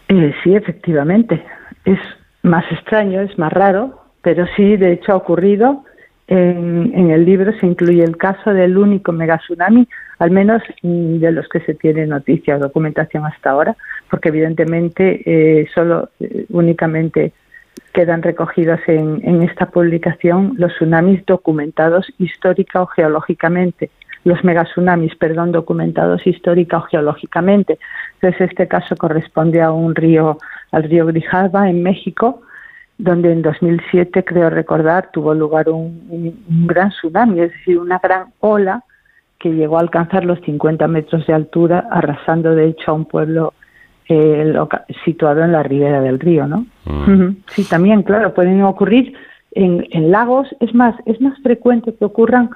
Eh, 0.09 0.35
sí, 0.43 0.55
efectivamente 0.55 1.45
es 1.85 1.99
más 2.43 2.65
extraño, 2.73 3.21
es 3.21 3.39
más 3.39 3.53
raro, 3.53 4.00
pero 4.23 4.47
sí, 4.57 4.77
de 4.77 4.93
hecho, 4.93 5.12
ha 5.12 5.17
ocurrido. 5.17 5.85
En, 6.27 7.11
el 7.11 7.25
libro 7.25 7.53
se 7.59 7.67
incluye 7.67 8.05
el 8.05 8.17
caso 8.17 8.53
del 8.53 8.79
único 8.79 9.11
megatsunami, 9.11 9.89
al 10.21 10.31
menos 10.31 10.62
mm, 10.83 11.17
de 11.19 11.33
los 11.33 11.49
que 11.49 11.61
se 11.61 11.75
tiene 11.75 12.07
noticia 12.07 12.57
o 12.57 12.59
documentación 12.59 13.27
hasta 13.27 13.50
ahora, 13.50 13.77
porque 14.09 14.29
evidentemente 14.29 15.23
eh, 15.25 15.67
solo 15.75 16.11
eh, 16.21 16.47
únicamente 16.50 17.33
quedan 17.93 18.23
recogidos 18.23 18.81
en, 18.87 19.21
en, 19.25 19.43
esta 19.43 19.67
publicación 19.67 20.55
los 20.57 20.73
tsunamis 20.75 21.25
documentados 21.27 22.07
histórica 22.19 22.83
o 22.83 22.87
geológicamente, 22.87 23.91
los 24.25 24.45
megatsunamis, 24.45 25.17
perdón, 25.17 25.53
documentados 25.53 26.27
histórica 26.27 26.77
o 26.77 26.83
geológicamente. 26.83 27.79
Entonces, 28.15 28.50
este 28.50 28.69
caso 28.69 28.95
corresponde 28.97 29.62
a 29.62 29.73
un 29.73 29.95
río 29.95 30.39
al 30.71 30.85
río 30.85 31.07
Grijalva 31.07 31.69
en 31.69 31.83
México, 31.83 32.43
donde 32.99 33.33
en 33.33 33.41
2007, 33.41 34.23
creo 34.23 34.50
recordar, 34.50 35.11
tuvo 35.12 35.33
lugar 35.33 35.71
un, 35.71 36.45
gran 36.67 36.91
tsunami, 36.91 37.41
es 37.41 37.53
decir, 37.53 37.79
una 37.79 37.99
gran 37.99 38.27
ola 38.41 38.85
que 39.40 39.49
llegó 39.49 39.78
a 39.78 39.80
alcanzar 39.80 40.25
los 40.25 40.38
50 40.42 40.87
metros 40.87 41.26
de 41.26 41.32
altura, 41.32 41.88
arrasando 41.90 42.54
de 42.54 42.66
hecho 42.68 42.90
a 42.90 42.94
un 42.94 43.06
pueblo 43.06 43.54
eh, 44.09 44.54
situado 45.04 45.42
en 45.42 45.52
la 45.52 45.62
ribera 45.62 46.02
del 46.02 46.20
río, 46.20 46.47
¿no? 46.47 46.66
Mm. 46.85 47.37
Sí, 47.49 47.64
también, 47.64 48.02
claro, 48.02 48.35
pueden 48.35 48.62
ocurrir 48.62 49.14
en, 49.52 50.11
lagos, 50.11 50.47
es 50.61 50.75
más, 50.75 50.94
es 51.06 51.20
más 51.20 51.40
frecuente 51.42 51.94
que 51.94 52.04
ocurran, 52.04 52.50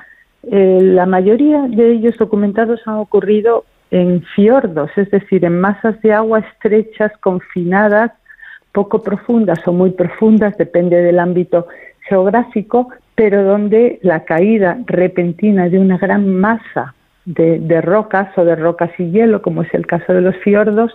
eh, 0.51 0.81
la 0.83 1.07
mayoría 1.07 1.63
de 1.63 1.93
ellos 1.93 2.17
documentados 2.19 2.81
han 2.87 2.97
ocurrido 2.97 3.65
en 3.91 4.23
fiordos, 4.35 4.91
es 4.97 5.11
decir, 5.11 5.45
en 5.45 5.61
masas 5.61 6.01
de 6.03 6.13
agua 6.13 6.41
estrechas, 6.41 7.13
confinadas, 7.21 8.13
poco 8.73 9.03
profundas 9.03 9.67
o 9.67 9.73
muy 9.73 9.93
profundas, 9.93 10.59
depende 10.59 10.97
del 10.97 11.19
ámbito 11.19 11.67
geográfico, 12.09 12.89
pero 13.15 13.45
donde 13.45 13.99
la 14.03 14.25
caída 14.25 14.79
repentina 14.87 15.69
de 15.69 15.79
una 15.79 15.99
gran 15.99 16.35
masa 16.35 16.95
de, 17.25 17.81
rocas 17.81 18.37
o 18.37 18.45
de 18.45 18.57
rocas 18.57 18.91
y 18.99 19.11
hielo, 19.11 19.41
como 19.41 19.63
es 19.63 19.73
el 19.73 19.87
caso 19.87 20.13
de 20.13 20.21
los 20.21 20.37
fiordos, 20.39 20.93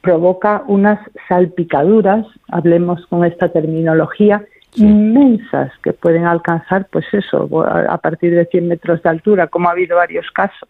provoca 0.00 0.62
unas 0.66 0.98
salpicaduras, 1.28 2.26
hablemos 2.48 3.06
con 3.06 3.24
esta 3.24 3.48
terminología, 3.50 4.44
inmensas 4.74 5.72
que 5.82 5.92
pueden 5.92 6.24
alcanzar, 6.24 6.86
pues 6.90 7.04
eso, 7.12 7.48
a 7.88 7.98
partir 7.98 8.34
de 8.34 8.46
100 8.46 8.68
metros 8.68 9.02
de 9.02 9.10
altura, 9.10 9.46
como 9.46 9.68
ha 9.68 9.72
habido 9.72 9.96
varios 9.96 10.30
casos. 10.30 10.68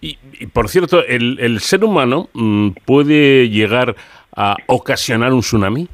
Y, 0.00 0.16
por 0.52 0.68
cierto, 0.68 1.04
¿el, 1.06 1.60
ser 1.60 1.84
humano 1.84 2.28
mm, 2.32 2.70
puede 2.84 3.48
llegar 3.48 3.94
a 4.34 4.56
ocasionar 4.66 5.32
un 5.32 5.40
tsunami? 5.40 5.88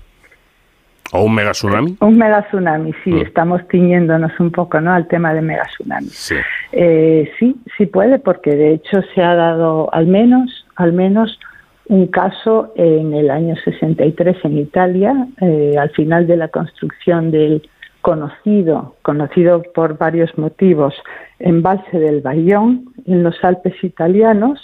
¿O 1.13 1.23
un 1.23 1.35
megatsunami? 1.35 1.97
Un 2.01 2.19
megatsunami, 2.19 2.93
sí, 3.05 3.13
mm. 3.13 3.19
estamos 3.19 3.67
tiñéndonos 3.69 4.33
un 4.39 4.51
poco 4.51 4.81
¿no? 4.81 4.93
al 4.93 5.09
tema 5.09 5.33
de 5.33 5.41
megatsunami. 5.41 6.09
Sí. 6.09 6.35
Eh, 6.73 7.31
sí, 7.39 7.57
sí 7.77 7.87
puede, 7.87 8.19
porque 8.19 8.55
de 8.55 8.75
hecho 8.75 9.01
se 9.15 9.23
ha 9.23 9.35
dado 9.35 9.89
al 9.93 10.07
menos, 10.07 10.67
al 10.77 10.93
menos 10.93 11.39
un 11.87 12.07
caso 12.09 12.73
en 12.77 13.15
el 13.15 13.31
año 13.31 13.57
63 13.65 14.37
en 14.45 14.59
Italia, 14.59 15.27
eh, 15.41 15.77
al 15.79 15.91
final 15.91 16.27
de 16.27 16.37
la 16.37 16.49
construcción 16.49 17.31
del 17.31 17.63
conocido, 18.03 18.97
conocido 19.03 19.63
por 19.75 19.97
varios 19.97 20.37
motivos, 20.37 20.95
embalse 21.39 21.99
del 21.99 22.21
Bayón 22.21 22.85
en 23.07 23.23
los 23.23 23.43
Alpes 23.43 23.83
italianos. 23.83 24.61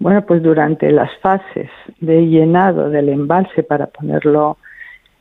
Bueno, 0.00 0.24
pues 0.26 0.42
durante 0.42 0.90
las 0.90 1.10
fases 1.20 1.70
de 2.00 2.26
llenado 2.26 2.90
del 2.90 3.10
embalse 3.10 3.62
para 3.62 3.86
ponerlo 3.86 4.56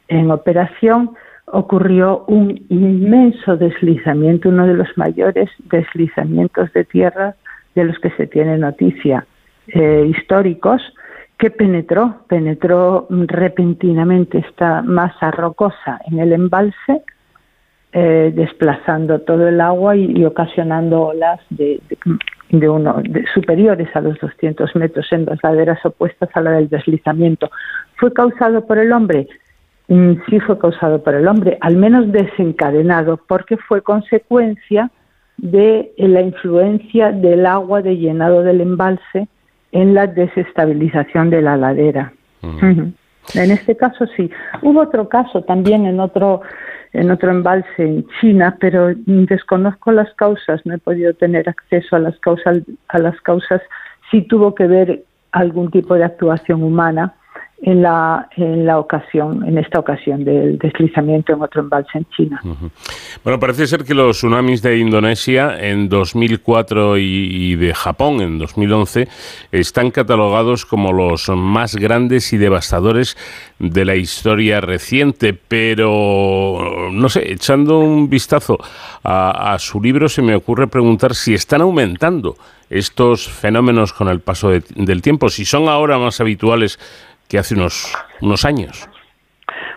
en 0.10 0.32
operación, 0.32 1.12
ocurrió 1.46 2.26
un 2.28 2.66
inmenso 2.70 3.58
deslizamiento, 3.58 4.50
uno 4.50 4.68
de 4.68 4.74
los 4.74 4.90
mayores 4.98 5.50
deslizamientos 5.72 6.72
de 6.74 6.84
tierra 6.84 7.36
de 7.76 7.86
los 7.86 7.98
que 8.00 8.12
se 8.12 8.28
tiene 8.28 8.58
noticia 8.58 9.26
eh, 9.68 10.06
históricos, 10.10 10.82
que 11.38 11.52
penetró, 11.52 12.24
penetró 12.28 13.08
repentinamente 13.10 14.40
esta 14.40 14.82
masa 14.82 15.32
rocosa 15.32 16.02
en 16.12 16.20
el 16.20 16.34
embalse, 16.34 17.04
eh, 17.94 18.32
desplazando 18.36 19.22
todo 19.22 19.48
el 19.48 19.62
agua 19.62 19.96
y, 19.96 20.24
ocasionando 20.26 21.08
olas 21.08 21.40
de, 21.50 21.82
de, 22.50 22.70
uno, 22.70 23.02
superiores 23.34 23.88
a 23.96 24.02
los 24.02 24.20
200 24.20 24.76
metros 24.76 25.08
en 25.12 25.26
las 25.26 25.40
laderas 25.42 25.84
opuestas 25.86 26.30
a 26.34 26.42
la 26.42 26.52
del 26.52 26.70
deslizamiento. 26.70 27.50
¿Fue 27.96 28.12
causado 28.14 28.68
por 28.68 28.78
el 28.78 28.92
hombre? 28.92 29.28
Sí 29.90 30.40
fue 30.42 30.60
causado 30.60 31.04
por 31.04 31.16
el 31.16 31.28
hombre, 31.28 31.58
al 31.62 31.76
menos 31.76 32.12
desencadenado, 32.12 33.18
porque 33.28 33.58
fue 33.58 33.82
consecuencia 33.82 34.92
de 35.38 35.92
la 35.98 36.22
influencia 36.22 37.12
del 37.12 37.48
agua 37.48 37.82
de 37.82 37.98
llenado 37.98 38.44
del 38.44 38.62
embalse 38.62 39.28
en 39.72 39.96
la 39.96 40.06
desestabilización 40.06 41.32
de 41.32 41.42
la 41.42 41.58
ladera. 41.58 42.14
En 42.42 43.52
este 43.52 43.76
caso 43.76 44.06
sí. 44.16 44.30
Hubo 44.62 44.82
otro 44.82 45.10
caso 45.10 45.42
también 45.42 45.86
en 45.86 46.00
otro 46.00 46.42
en 46.92 47.12
otro 47.12 47.32
embalse 47.32 47.84
en 47.84 48.08
China, 48.20 48.58
pero 48.60 48.90
desconozco 49.06 49.92
las 49.92 50.12
causas, 50.16 50.60
no 50.66 50.74
he 50.74 50.80
podido 50.80 51.14
tener 51.14 51.48
acceso 51.48 51.96
a 51.96 52.00
las 52.00 52.18
causas 52.20 52.60
a 52.88 53.00
las 53.00 53.20
causas 53.22 53.62
si 54.10 54.22
tuvo 54.24 54.54
que 54.56 54.68
ver 54.68 55.04
algún 55.32 55.70
tipo 55.70 55.96
de 55.96 56.04
actuación 56.04 56.64
humana 56.64 57.14
en 57.62 57.82
la, 57.82 58.30
en 58.38 58.66
la 58.66 58.80
ocasión, 58.80 59.46
en 59.46 59.58
esta 59.58 59.80
ocasión 59.80 60.24
del 60.24 60.58
deslizamiento 60.58 61.34
en 61.34 61.42
otro 61.42 61.62
embalse 61.62 61.98
en 61.98 62.06
China. 62.16 62.42
Bueno, 63.24 63.40
parece 63.40 63.68
ser 63.68 63.84
que 63.84 63.94
los 63.94 64.18
tsunamis 64.18 64.62
de 64.62 64.78
Indonesia 64.78 65.58
en 65.60 65.90
2004 65.90 66.98
y, 66.98 67.56
de 67.56 67.74
Japón 67.74 68.22
en 68.22 68.38
2011 68.38 69.08
están 69.52 69.92
catalogados 69.92 70.66
como 70.66 70.94
los 70.94 71.28
más 71.30 71.76
grandes 71.76 72.32
y 72.32 72.38
devastadores 72.38 73.18
de 73.60 73.84
la 73.84 73.96
historia 73.96 74.62
reciente, 74.62 75.34
pero 75.34 76.90
no 76.92 77.10
sé, 77.10 77.34
echando 77.34 77.80
un 77.80 78.10
vistazo 78.10 78.58
a, 79.04 79.58
su 79.60 79.82
libro 79.82 80.08
se 80.08 80.22
me 80.22 80.36
ocurre 80.36 80.68
preguntar 80.68 81.14
si 81.14 81.34
están 81.34 81.62
aumentando 81.62 82.38
estos 82.70 83.28
fenómenos 83.28 83.94
con 83.94 84.08
el 84.10 84.22
paso 84.22 84.50
del 84.52 85.02
tiempo, 85.02 85.30
si 85.30 85.44
son 85.44 85.68
ahora 85.68 85.98
más 85.98 86.22
habituales 86.22 86.80
que 87.30 87.38
hace 87.38 87.56
unos, 87.56 87.94
unos 88.22 88.44
años. 88.44 88.90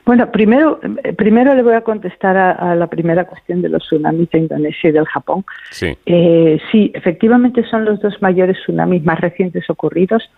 Bueno, 0.04 0.32
primero, 0.32 0.80
primero 1.16 1.54
le 1.54 1.62
voy 1.62 1.74
a 1.74 1.82
contestar 1.82 2.36
a, 2.36 2.74
la 2.74 2.88
primera 2.88 3.24
cuestión 3.24 3.62
de 3.62 3.68
los 3.68 3.84
tsunamis 3.84 4.30
de 4.30 4.38
Indonesia 4.40 4.90
y 4.90 4.92
del 4.92 5.06
Japón. 5.06 5.44
Sí. 5.70 5.96
Eh, 6.06 6.60
sí, 6.72 6.90
efectivamente 6.94 7.64
son 7.70 7.84
los 7.84 8.00
dos 8.00 8.20
mayores 8.20 8.56
tsunamis 8.58 9.04
más 9.04 9.20
recientes 9.20 9.68
ocurridos. 9.70 10.28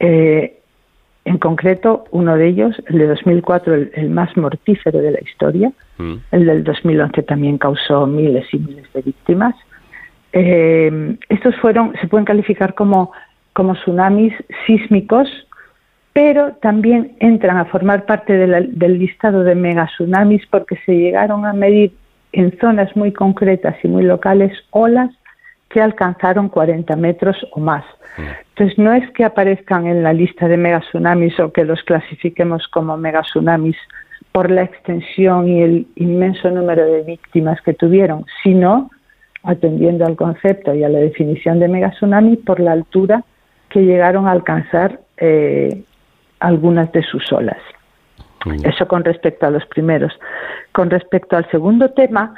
Eh, 0.00 0.58
en 1.24 1.38
concreto, 1.38 2.04
uno 2.10 2.36
de 2.36 2.48
ellos, 2.48 2.74
el 2.86 2.98
de 2.98 3.06
2004, 3.08 3.74
el, 3.74 4.10
más 4.10 4.34
mortífero 4.36 5.00
de 5.00 5.10
la 5.10 5.20
historia. 5.20 5.70
Mm. 5.98 6.14
El 6.32 6.46
del 6.46 6.64
2011 6.64 7.22
también 7.22 7.58
causó 7.58 8.06
miles 8.06 8.46
y 8.52 8.58
miles 8.58 8.90
de 8.94 9.02
víctimas. 9.02 9.54
Eh, 10.32 11.16
estos 11.28 11.54
fueron, 11.56 11.92
se 12.00 12.08
pueden 12.08 12.24
calificar 12.24 12.74
como, 12.74 13.12
como 13.52 13.74
tsunamis 13.74 14.32
sísmicos 14.66 15.28
pero 16.12 16.52
también 16.60 17.16
entran 17.20 17.56
a 17.56 17.64
formar 17.66 18.04
parte 18.04 18.36
del 18.36 18.98
listado 18.98 19.44
de 19.44 19.54
megatsunamis 19.54 20.46
porque 20.46 20.76
se 20.84 20.96
llegaron 20.96 21.46
a 21.46 21.52
medir 21.52 21.92
en 22.32 22.56
zonas 22.58 22.94
muy 22.96 23.12
concretas 23.12 23.76
y 23.82 23.88
muy 23.88 24.04
locales 24.04 24.52
olas 24.70 25.10
que 25.70 25.80
alcanzaron 25.80 26.48
40 26.48 26.96
metros 26.96 27.36
o 27.52 27.60
más. 27.60 27.84
Entonces, 28.50 28.78
no 28.78 28.92
es 28.92 29.08
que 29.12 29.24
aparezcan 29.24 29.86
en 29.86 30.02
la 30.02 30.12
lista 30.12 30.46
de 30.46 30.58
megatsunamis 30.58 31.40
o 31.40 31.50
que 31.50 31.64
los 31.64 31.82
clasifiquemos 31.82 32.68
como 32.68 32.96
megatsunamis 32.98 33.76
por 34.32 34.50
la 34.50 34.62
extensión 34.62 35.48
y 35.48 35.62
el 35.62 35.86
inmenso 35.96 36.50
número 36.50 36.84
de 36.84 37.02
víctimas 37.02 37.60
que 37.62 37.72
tuvieron, 37.72 38.26
sino 38.42 38.90
atendiendo 39.44 40.04
al 40.06 40.16
concepto 40.16 40.74
y 40.74 40.84
a 40.84 40.88
la 40.90 40.98
definición 40.98 41.58
de 41.58 41.68
megatsunami 41.68 42.36
por 42.36 42.60
la 42.60 42.72
altura 42.72 43.24
que 43.70 43.80
llegaron 43.80 44.28
a 44.28 44.32
alcanzar 44.32 45.00
eh, 45.16 45.82
algunas 46.42 46.90
de 46.92 47.02
sus 47.02 47.32
olas. 47.32 47.58
Eso 48.64 48.88
con 48.88 49.04
respecto 49.04 49.46
a 49.46 49.50
los 49.50 49.64
primeros. 49.66 50.12
Con 50.72 50.90
respecto 50.90 51.36
al 51.36 51.48
segundo 51.50 51.90
tema, 51.90 52.34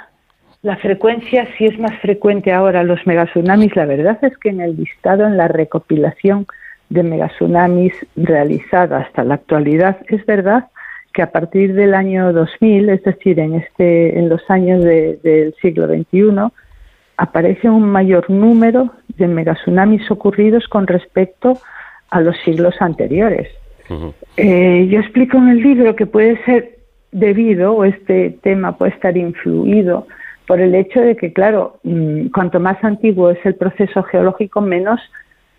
la 0.63 0.77
frecuencia, 0.77 1.49
si 1.57 1.67
es 1.67 1.79
más 1.79 1.99
frecuente 2.01 2.53
ahora 2.53 2.83
los 2.83 3.07
megatsunamis, 3.07 3.75
la 3.75 3.87
verdad 3.87 4.19
es 4.23 4.37
que 4.39 4.51
en 4.51 4.61
el 4.61 4.77
listado, 4.77 5.27
en 5.27 5.37
la 5.37 5.49
recopilación 5.49 6.47
de 6.91 7.03
megatsunamis 7.03 7.95
realizada 8.17 8.99
hasta 8.99 9.25
la 9.25 9.35
actualidad, 9.35 9.99
es 10.09 10.25
verdad 10.27 10.69
que 11.13 11.23
a 11.23 11.31
partir 11.31 11.75
del 11.75 11.95
año 11.95 12.33
2000, 12.33 12.91
es 12.91 13.03
decir, 13.03 13.39
en, 13.41 13.55
este, 13.55 14.19
en 14.19 14.29
los 14.29 14.43
años 14.51 14.85
del 14.85 15.55
siglo 15.63 15.87
XXI, 15.87 16.51
aparece 17.17 17.71
un 17.71 17.85
mayor 17.89 18.29
número 18.29 18.91
de 19.09 19.29
megatsunamis 19.29 20.11
ocurridos 20.11 20.67
con 20.69 20.87
respecto 20.87 21.59
a 22.11 22.21
los 22.21 22.37
siglos 22.45 22.75
anteriores. 22.81 23.49
Eh, 24.37 24.89
yo 24.91 25.01
explico 25.01 25.37
en 25.37 25.49
el 25.49 25.63
libro 25.63 25.97
que 25.97 26.07
puede 26.07 26.43
ser 26.45 26.79
debido, 27.13 27.75
o 27.75 27.85
este 27.85 28.39
tema 28.43 28.77
puede 28.77 28.93
estar 28.93 29.17
influido 29.17 30.07
por 30.47 30.61
el 30.61 30.75
hecho 30.75 31.01
de 31.01 31.17
que, 31.17 31.33
claro, 31.33 31.79
mm, 31.85 32.29
cuanto 32.29 32.61
más 32.61 32.83
antiguo 32.83 33.31
es 33.31 33.39
el 33.45 33.55
proceso 33.55 34.03
geológico, 34.03 34.61
menos 34.61 35.01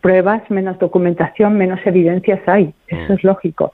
pruebas, 0.02 0.44
menos 0.52 0.78
documentación, 0.78 1.58
menos 1.58 1.80
evidencias 1.86 2.40
hay. 2.48 2.74
Eso 2.88 3.14
es 3.14 3.24
lógico. 3.24 3.72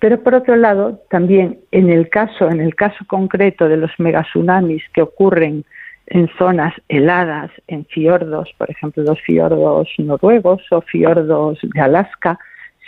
Pero 0.00 0.20
por 0.22 0.34
otro 0.34 0.56
lado, 0.56 1.00
también 1.10 1.60
en 1.70 1.90
el 1.90 2.08
caso, 2.08 2.50
en 2.50 2.60
el 2.60 2.74
caso 2.74 3.04
concreto 3.06 3.68
de 3.68 3.76
los 3.76 3.90
megatsunamis 3.98 4.82
que 4.92 5.02
ocurren 5.02 5.64
en 6.06 6.28
zonas 6.38 6.74
heladas, 6.88 7.50
en 7.66 7.84
fiordos, 7.84 8.50
por 8.58 8.70
ejemplo, 8.70 9.02
los 9.02 9.20
fiordos 9.20 9.88
noruegos 9.98 10.62
o 10.70 10.80
fiordos 10.80 11.58
de 11.62 11.80
Alaska, 11.80 12.38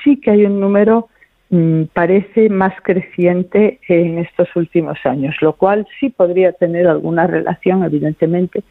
sí 0.02 0.20
que 0.20 0.30
hay 0.30 0.44
un 0.44 0.60
número, 0.60 1.08
mm, 1.50 1.84
parece 1.92 2.48
más 2.48 2.74
creciente 2.82 3.80
en 3.88 4.18
estos 4.18 4.48
últimos 4.56 4.98
años, 5.04 5.34
lo 5.40 5.54
cual 5.54 5.86
sí 5.98 6.10
podría 6.10 6.52
tener 6.52 6.86
alguna 6.86 7.26
relación, 7.26 7.84
evidentemente, 7.84 8.62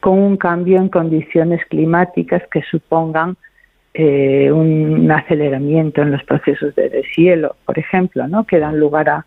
con 0.00 0.18
un 0.18 0.36
cambio 0.36 0.78
en 0.78 0.88
condiciones 0.88 1.60
climáticas 1.66 2.42
que 2.50 2.62
supongan 2.62 3.36
eh, 3.92 4.50
un 4.52 5.10
aceleramiento 5.10 6.02
en 6.02 6.12
los 6.12 6.22
procesos 6.24 6.74
de 6.74 6.88
deshielo, 6.88 7.56
por 7.66 7.78
ejemplo, 7.78 8.26
¿no? 8.28 8.44
que 8.44 8.58
dan 8.58 8.78
lugar 8.78 9.08
a, 9.08 9.24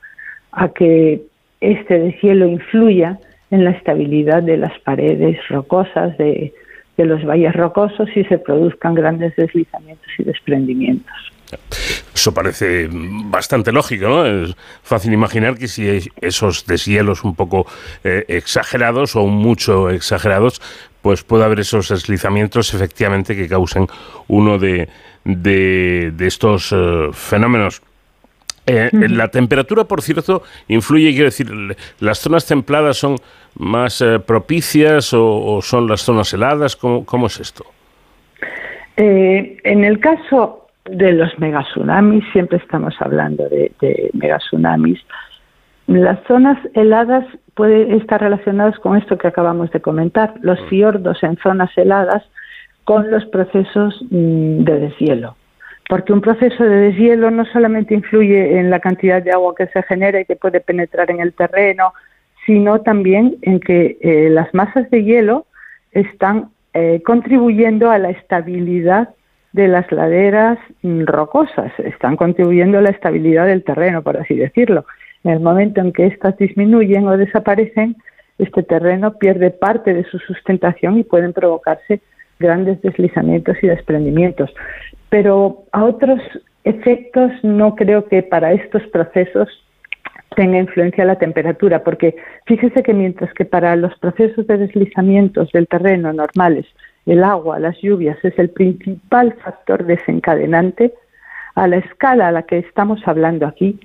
que 0.69 1.21
este 1.59 1.99
deshielo 1.99 2.47
influya 2.47 3.19
en 3.51 3.65
la 3.65 3.71
estabilidad 3.71 4.41
de 4.41 4.57
las 4.57 4.77
paredes 4.79 5.37
rocosas 5.49 6.17
de 6.17 6.53
los 6.97 7.25
valles 7.25 7.53
rocosos 7.53 8.07
y 8.15 8.23
se 8.25 8.37
produzcan 8.37 8.93
grandes 8.93 9.35
deslizamientos 9.35 10.07
y 10.17 10.23
desprendimientos. 10.23 11.33
Eso 12.13 12.33
parece 12.33 12.87
bastante 12.91 13.71
lógico, 13.71 14.07
¿no? 14.07 14.25
Es 14.25 14.55
fácil 14.83 15.13
imaginar 15.13 15.57
que 15.57 15.67
si 15.67 16.11
esos 16.21 16.65
deshielos 16.65 17.23
un 17.23 17.35
poco 17.35 17.65
eh, 18.03 18.25
exagerados 18.27 19.15
o 19.15 19.25
mucho 19.27 19.89
exagerados, 19.89 20.61
pues 21.01 21.23
puede 21.23 21.43
haber 21.43 21.59
esos 21.59 21.89
deslizamientos 21.89 22.73
efectivamente 22.73 23.35
que 23.35 23.49
causen 23.49 23.87
uno 24.27 24.57
de, 24.59 24.89
de, 25.25 26.13
estos 26.19 26.71
eh, 26.71 27.09
fenómenos. 27.11 27.81
Eh, 28.65 28.89
la 28.93 29.27
temperatura, 29.27 29.83
por 29.83 30.01
cierto, 30.01 30.43
influye, 30.69 31.11
quiero 31.11 31.25
decir, 31.25 31.51
¿las 31.99 32.19
zonas 32.19 32.45
templadas 32.45 32.95
son 32.95 33.17
más 33.55 34.01
propicias 34.25 35.09
o, 35.13 35.59
son 35.61 35.89
las 35.89 36.01
zonas 36.01 36.31
heladas? 36.33 36.77
¿Cómo, 36.77 37.05
cómo 37.05 37.27
es 37.27 37.39
esto? 37.39 37.65
en 38.95 39.83
el 39.83 39.99
caso 39.99 40.62
de 40.85 41.13
los 41.13 41.37
megatsunamis, 41.39 42.23
siempre 42.31 42.57
estamos 42.57 42.93
hablando 42.99 43.47
de, 43.49 43.71
de 43.79 44.09
megatsunamis. 44.13 44.99
Las 45.87 46.19
zonas 46.27 46.57
heladas 46.73 47.25
pueden 47.55 47.93
estar 47.93 48.21
relacionadas 48.21 48.77
con 48.79 48.97
esto 48.97 49.17
que 49.17 49.27
acabamos 49.27 49.71
de 49.71 49.81
comentar, 49.81 50.33
los 50.41 50.59
mm. 50.61 50.69
fiordos 50.69 51.23
en 51.23 51.37
zonas 51.37 51.71
heladas 51.77 52.23
con 52.83 53.09
los 53.11 53.25
procesos 53.25 54.01
mm, 54.09 54.63
de 54.63 54.79
deshielo. 54.79 55.35
porque 55.89 56.13
un 56.13 56.21
proceso 56.21 56.63
de 56.63 56.91
deshielo 56.91 57.29
no 57.29 57.45
solamente 57.45 57.93
influye 57.93 58.57
en 58.57 58.69
la 58.69 58.79
cantidad 58.79 59.21
de 59.21 59.31
agua 59.31 59.53
que 59.55 59.67
se 59.67 59.83
genera 59.83 60.21
y 60.21 60.25
que 60.25 60.35
puede 60.35 60.61
penetrar 60.61 61.11
en 61.11 61.19
el 61.19 61.33
terreno, 61.33 61.93
sino 62.45 62.81
también 62.81 63.35
en 63.41 63.59
que 63.59 63.97
eh, 64.01 64.29
las 64.29 64.53
masas 64.53 64.89
de 64.89 65.03
hielo 65.03 65.45
están 65.91 66.49
eh, 66.73 67.01
contribuyendo 67.05 67.91
a 67.91 67.99
la 67.99 68.09
estabilidad 68.09 69.09
de 69.53 69.67
las 69.67 69.89
laderas 69.91 70.57
mm, 70.81 71.03
rocosas, 71.05 71.71
están 71.79 72.17
contribuyendo 72.17 72.79
a 72.79 72.81
la 72.81 72.89
estabilidad 72.89 73.45
del 73.47 73.63
terreno, 73.63 74.01
por 74.01 74.17
así 74.17 74.35
decirlo. 74.35 74.85
En 75.23 75.31
el 75.31 75.39
momento 75.39 75.79
en 75.79 75.93
que 75.93 76.07
éstas 76.07 76.37
disminuyen 76.37 77.07
o 77.07 77.15
desaparecen, 77.15 77.95
este 78.39 78.63
terreno 78.63 79.17
pierde 79.17 79.51
parte 79.51 79.93
de 79.93 80.03
su 80.05 80.17
sustentación 80.19 80.97
y 80.97 81.03
pueden 81.03 81.33
provocarse 81.33 82.01
grandes 82.39 82.81
deslizamientos 82.81 83.55
y 83.61 83.67
desprendimientos. 83.67 84.53
Pero 85.09 85.63
a 85.71 85.85
otros 85.85 86.19
efectos 86.63 87.31
no 87.43 87.75
creo 87.75 88.05
que 88.05 88.23
para 88.23 88.53
estos 88.53 88.81
procesos 88.87 89.47
tenga 90.35 90.57
influencia 90.57 91.05
la 91.05 91.19
temperatura, 91.19 91.83
porque 91.83 92.15
fíjese 92.47 92.81
que 92.81 92.93
mientras 92.93 93.31
que 93.35 93.45
para 93.45 93.75
los 93.75 93.97
procesos 93.99 94.47
de 94.47 94.57
deslizamientos 94.57 95.51
del 95.51 95.67
terreno 95.67 96.11
normales 96.11 96.65
el 97.05 97.23
agua, 97.23 97.59
las 97.59 97.77
lluvias 97.81 98.17
es 98.23 98.37
el 98.39 98.49
principal 98.49 99.33
factor 99.43 99.85
desencadenante, 99.85 100.93
a 101.55 101.67
la 101.67 101.77
escala 101.77 102.29
a 102.29 102.31
la 102.31 102.43
que 102.43 102.59
estamos 102.59 102.99
hablando 103.05 103.45
aquí, 103.45 103.79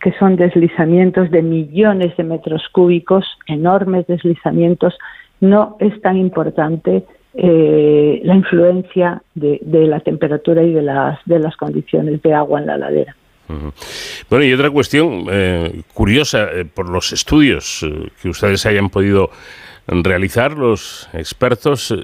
que 0.00 0.12
son 0.18 0.36
deslizamientos 0.36 1.30
de 1.30 1.42
millones 1.42 2.16
de 2.16 2.24
metros 2.24 2.68
cúbicos, 2.70 3.24
enormes 3.46 4.06
deslizamientos, 4.06 4.98
no 5.40 5.76
es 5.80 5.98
tan 6.02 6.16
importante 6.16 7.04
eh, 7.36 8.20
la 8.22 8.34
influencia 8.34 9.22
de, 9.34 9.60
la 9.64 10.00
temperatura 10.00 10.62
y 10.62 10.72
de 10.72 10.82
las, 10.82 11.18
de 11.24 11.38
las 11.38 11.56
condiciones 11.56 12.22
de 12.22 12.34
agua 12.34 12.60
en 12.60 12.66
la 12.66 12.78
ladera. 12.78 13.16
Bueno, 14.30 14.44
y 14.44 14.52
otra 14.52 14.70
cuestión 14.70 15.26
eh, 15.30 15.82
curiosa, 15.92 16.48
eh, 16.52 16.64
por 16.64 16.88
los 16.88 17.12
estudios 17.12 17.84
que 18.22 18.28
ustedes 18.28 18.64
hayan 18.66 18.88
podido 18.88 19.30
realizar, 19.86 20.52
los 20.52 21.08
expertos, 21.12 21.94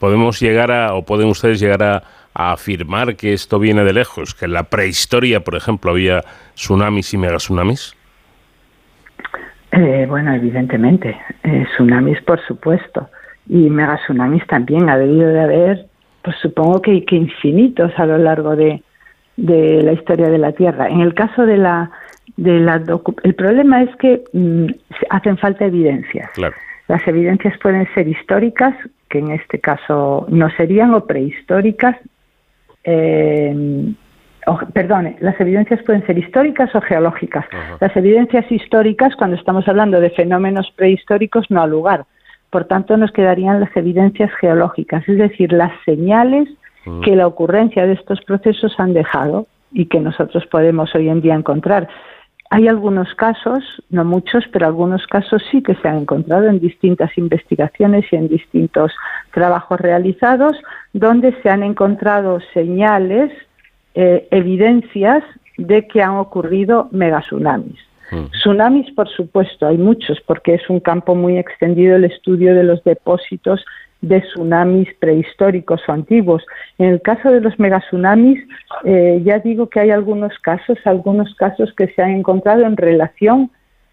podemos 0.00 0.40
llegar 0.40 0.70
a, 0.72 0.94
o 0.94 1.04
pueden 1.04 1.28
ustedes 1.28 1.60
llegar 1.60 1.82
a, 1.82 2.02
a, 2.34 2.52
afirmar 2.52 3.16
que 3.16 3.32
esto 3.32 3.58
viene 3.58 3.84
de 3.84 3.92
lejos, 3.92 4.34
que 4.34 4.46
en 4.46 4.52
la 4.52 4.64
prehistoria, 4.64 5.40
por 5.40 5.56
ejemplo, 5.56 5.90
había 5.90 6.22
tsunamis 6.54 7.12
y 7.14 7.18
megatsunamis. 7.18 7.94
bueno, 10.08 10.34
evidentemente, 10.34 11.16
tsunamis 11.74 12.20
por 12.22 12.40
supuesto 12.46 13.08
y 13.48 13.68
megatsunamis 13.70 14.46
también 14.46 14.88
ha 14.88 14.98
debido 14.98 15.28
de 15.28 15.40
haber, 15.40 15.86
pues 16.22 16.36
supongo 16.40 16.80
que, 16.80 17.04
que 17.04 17.16
infinitos 17.16 17.92
a 17.96 18.06
lo 18.06 18.18
largo 18.18 18.56
de, 18.56 18.82
de, 19.36 19.82
la 19.82 19.92
historia 19.92 20.28
de 20.28 20.38
la 20.38 20.52
Tierra. 20.52 20.88
En 20.88 21.00
el 21.00 21.14
caso 21.14 21.44
de 21.44 21.56
la, 21.56 21.90
de 22.36 22.60
la 22.60 22.82
el 23.22 23.34
problema 23.34 23.82
es 23.82 23.94
que 23.96 24.22
mm, 24.32 24.66
hacen 25.10 25.38
falta 25.38 25.64
evidencias. 25.64 26.30
Las 26.88 27.06
evidencias 27.06 27.58
pueden 27.58 27.86
ser 27.94 28.08
históricas, 28.08 28.74
que 29.12 29.18
en 29.18 29.32
este 29.32 29.60
caso 29.60 30.24
no 30.30 30.48
serían, 30.56 30.94
o 30.94 31.04
prehistóricas. 31.04 31.96
Eh, 32.82 33.92
perdone, 34.72 35.16
las 35.20 35.38
evidencias 35.38 35.82
pueden 35.82 36.04
ser 36.06 36.16
históricas 36.16 36.74
o 36.74 36.80
geológicas. 36.80 37.44
Las 37.78 37.94
evidencias 37.94 38.50
históricas, 38.50 39.14
cuando 39.16 39.36
estamos 39.36 39.68
hablando 39.68 40.00
de 40.00 40.10
fenómenos 40.10 40.72
prehistóricos, 40.76 41.50
no 41.50 41.60
ha 41.62 41.66
lugar 41.66 42.06
por 42.52 42.66
tanto, 42.66 42.98
nos 42.98 43.10
quedarían 43.12 43.60
las 43.60 43.74
evidencias 43.74 44.30
geológicas, 44.38 45.08
es 45.08 45.16
decir, 45.16 45.54
las 45.54 45.72
señales 45.86 46.50
que 47.02 47.16
la 47.16 47.26
ocurrencia 47.26 47.86
de 47.86 47.94
estos 47.94 48.20
procesos 48.26 48.74
han 48.78 48.92
dejado 48.92 49.46
y 49.72 49.86
que 49.86 50.00
nosotros 50.00 50.44
podemos 50.48 50.94
hoy 50.94 51.08
en 51.08 51.22
día 51.22 51.34
encontrar. 51.34 51.88
Hay 52.54 52.68
algunos 52.68 53.14
casos, 53.14 53.64
no 53.88 54.04
muchos, 54.04 54.44
pero 54.52 54.66
algunos 54.66 55.06
casos 55.06 55.42
sí 55.50 55.62
que 55.62 55.74
se 55.76 55.88
han 55.88 56.00
encontrado 56.02 56.48
en 56.48 56.60
distintas 56.60 57.16
investigaciones 57.16 58.04
y 58.12 58.16
en 58.16 58.28
distintos 58.28 58.92
trabajos 59.32 59.80
realizados, 59.80 60.58
donde 60.92 61.32
se 61.40 61.48
han 61.48 61.62
encontrado 61.62 62.40
señales, 62.52 63.32
eh, 63.94 64.28
evidencias 64.30 65.24
de 65.56 65.88
que 65.88 66.02
han 66.02 66.16
ocurrido 66.18 66.90
megatsunamis. 66.92 67.80
Tsunamis, 68.32 68.90
por 68.90 69.08
supuesto, 69.08 69.66
hay 69.66 69.78
muchos, 69.78 70.20
porque 70.20 70.52
es 70.56 70.68
un 70.68 70.80
campo 70.80 71.14
muy 71.14 71.38
extendido 71.38 71.96
el 71.96 72.04
estudio 72.04 72.54
de 72.54 72.64
los 72.64 72.84
depósitos 72.84 73.64
de 74.02 74.20
tsunamis 74.20 74.88
prehistóricos 74.98 75.80
o 75.88 75.92
antiguos. 75.92 76.44
En 76.78 76.90
el 76.90 77.00
caso 77.00 77.30
de 77.30 77.40
los 77.40 77.58
megatsunamis, 77.58 78.44
eh, 78.84 79.22
ya 79.24 79.38
digo 79.38 79.68
que 79.68 79.80
hay 79.80 79.90
algunos 79.90 80.36
casos, 80.40 80.78
algunos 80.84 81.34
casos 81.36 81.72
que 81.74 81.86
se 81.88 82.02
han 82.02 82.10
encontrado 82.10 82.62
en 82.66 82.76
relación 82.76 83.50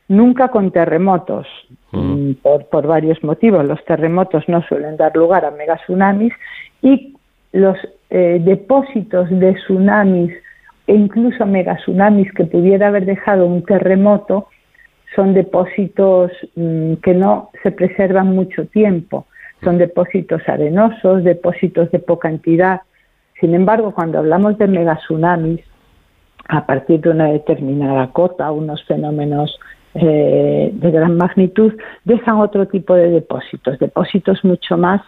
nunca 0.08 0.50
con 0.50 0.72
terremotos, 0.72 1.48
mm, 1.92 2.32
por, 2.72 2.88
varios 2.88 3.24
motivos. 3.24 3.64
Los 3.64 3.84
terremotos 3.86 4.44
no 4.50 4.62
suelen 4.64 4.98
dar 4.98 5.16
lugar 5.16 5.46
a 5.46 5.52
megatsunamis 5.52 6.34
y 6.82 7.16
los 7.54 7.78
eh, 8.10 8.42
depósitos 8.44 9.30
de 9.30 9.54
tsunamis 9.54 10.34
e 10.88 10.96
incluso 10.96 11.46
megatsunamis 11.46 12.32
que 12.34 12.46
pudiera 12.46 12.88
haber 12.88 13.06
dejado 13.06 13.46
un 13.46 13.64
terremoto 13.64 14.48
son 15.16 15.36
depósitos 15.36 16.32
mm, 16.56 16.94
que 16.96 17.14
no 17.14 17.52
se 17.62 17.72
preservan 17.72 18.34
mucho 18.34 18.66
tiempo. 18.66 19.28
Son 19.64 19.78
depósitos 19.78 20.42
arenosos, 20.48 21.24
depósitos 21.24 21.92
de 21.92 22.00
poca 22.00 22.30
entidad. 22.30 22.82
Sin 23.40 23.54
embargo, 23.54 23.94
cuando 23.94 24.20
hablamos 24.20 24.58
de 24.58 24.68
megatsunamis, 24.68 25.62
a 26.48 26.66
partir 26.66 27.02
de 27.02 27.10
una 27.10 27.28
determinada 27.28 28.08
cota, 28.12 28.52
unos 28.52 28.84
fenómenos 28.86 29.60
eh, 29.94 30.72
de 30.74 30.92
gran 30.92 31.18
magnitud, 31.18 31.74
dejan 32.06 32.38
otro 32.38 32.68
tipo 32.68 32.96
de 32.96 33.10
depósitos, 33.10 33.78
depósitos 33.80 34.44
mucho 34.44 34.78
más, 34.78 35.02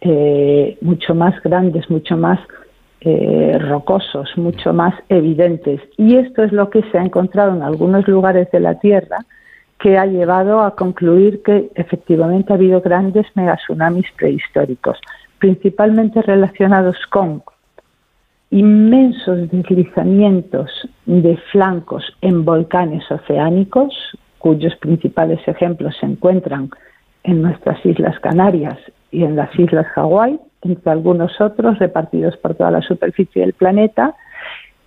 eh, 0.00 0.76
mucho 0.80 1.14
más 1.14 1.40
grandes, 1.42 1.88
mucho 1.90 2.16
más 2.16 2.38
eh, 3.00 3.58
rocosos, 3.58 4.30
mucho 4.36 4.72
más 4.72 4.94
evidentes. 5.08 5.80
Y 5.96 6.16
esto 6.16 6.44
es 6.44 6.52
lo 6.52 6.70
que 6.70 6.82
se 6.90 6.98
ha 6.98 7.02
encontrado 7.02 7.54
en 7.54 7.62
algunos 7.62 8.06
lugares 8.06 8.50
de 8.52 8.60
la 8.60 8.78
Tierra 8.78 9.18
que 9.82 9.98
ha 9.98 10.06
llevado 10.06 10.60
a 10.60 10.76
concluir 10.76 11.42
que 11.42 11.72
efectivamente 11.74 12.52
ha 12.52 12.56
habido 12.56 12.80
grandes 12.80 13.26
megatsunamis 13.34 14.06
prehistóricos, 14.16 14.96
principalmente 15.40 16.22
relacionados 16.22 16.96
con 17.10 17.42
inmensos 18.50 19.50
deslizamientos 19.50 20.70
de 21.04 21.36
flancos 21.50 22.04
en 22.20 22.44
volcanes 22.44 23.10
oceánicos, 23.10 23.92
cuyos 24.38 24.76
principales 24.76 25.40
ejemplos 25.48 25.96
se 25.98 26.06
encuentran 26.06 26.70
en 27.24 27.42
nuestras 27.42 27.84
Islas 27.84 28.20
Canarias 28.20 28.78
y 29.10 29.24
en 29.24 29.34
las 29.34 29.50
Islas 29.58 29.86
Hawái, 29.96 30.38
entre 30.62 30.92
algunos 30.92 31.40
otros 31.40 31.80
repartidos 31.80 32.36
por 32.36 32.54
toda 32.54 32.70
la 32.70 32.82
superficie 32.82 33.42
del 33.42 33.54
planeta, 33.54 34.14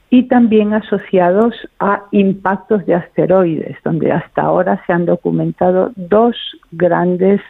y 0.09 0.23
también 0.27 0.73
asociados 0.73 1.55
a 1.79 2.03
impactos 2.11 2.85
de 2.85 2.95
asteroides, 2.95 3.77
donde 3.83 4.11
hasta 4.11 4.43
ahora 4.43 4.81
se 4.85 4.93
han 4.93 5.05
documentado 5.05 5.91
dos 5.95 6.35
grandes 6.71 7.41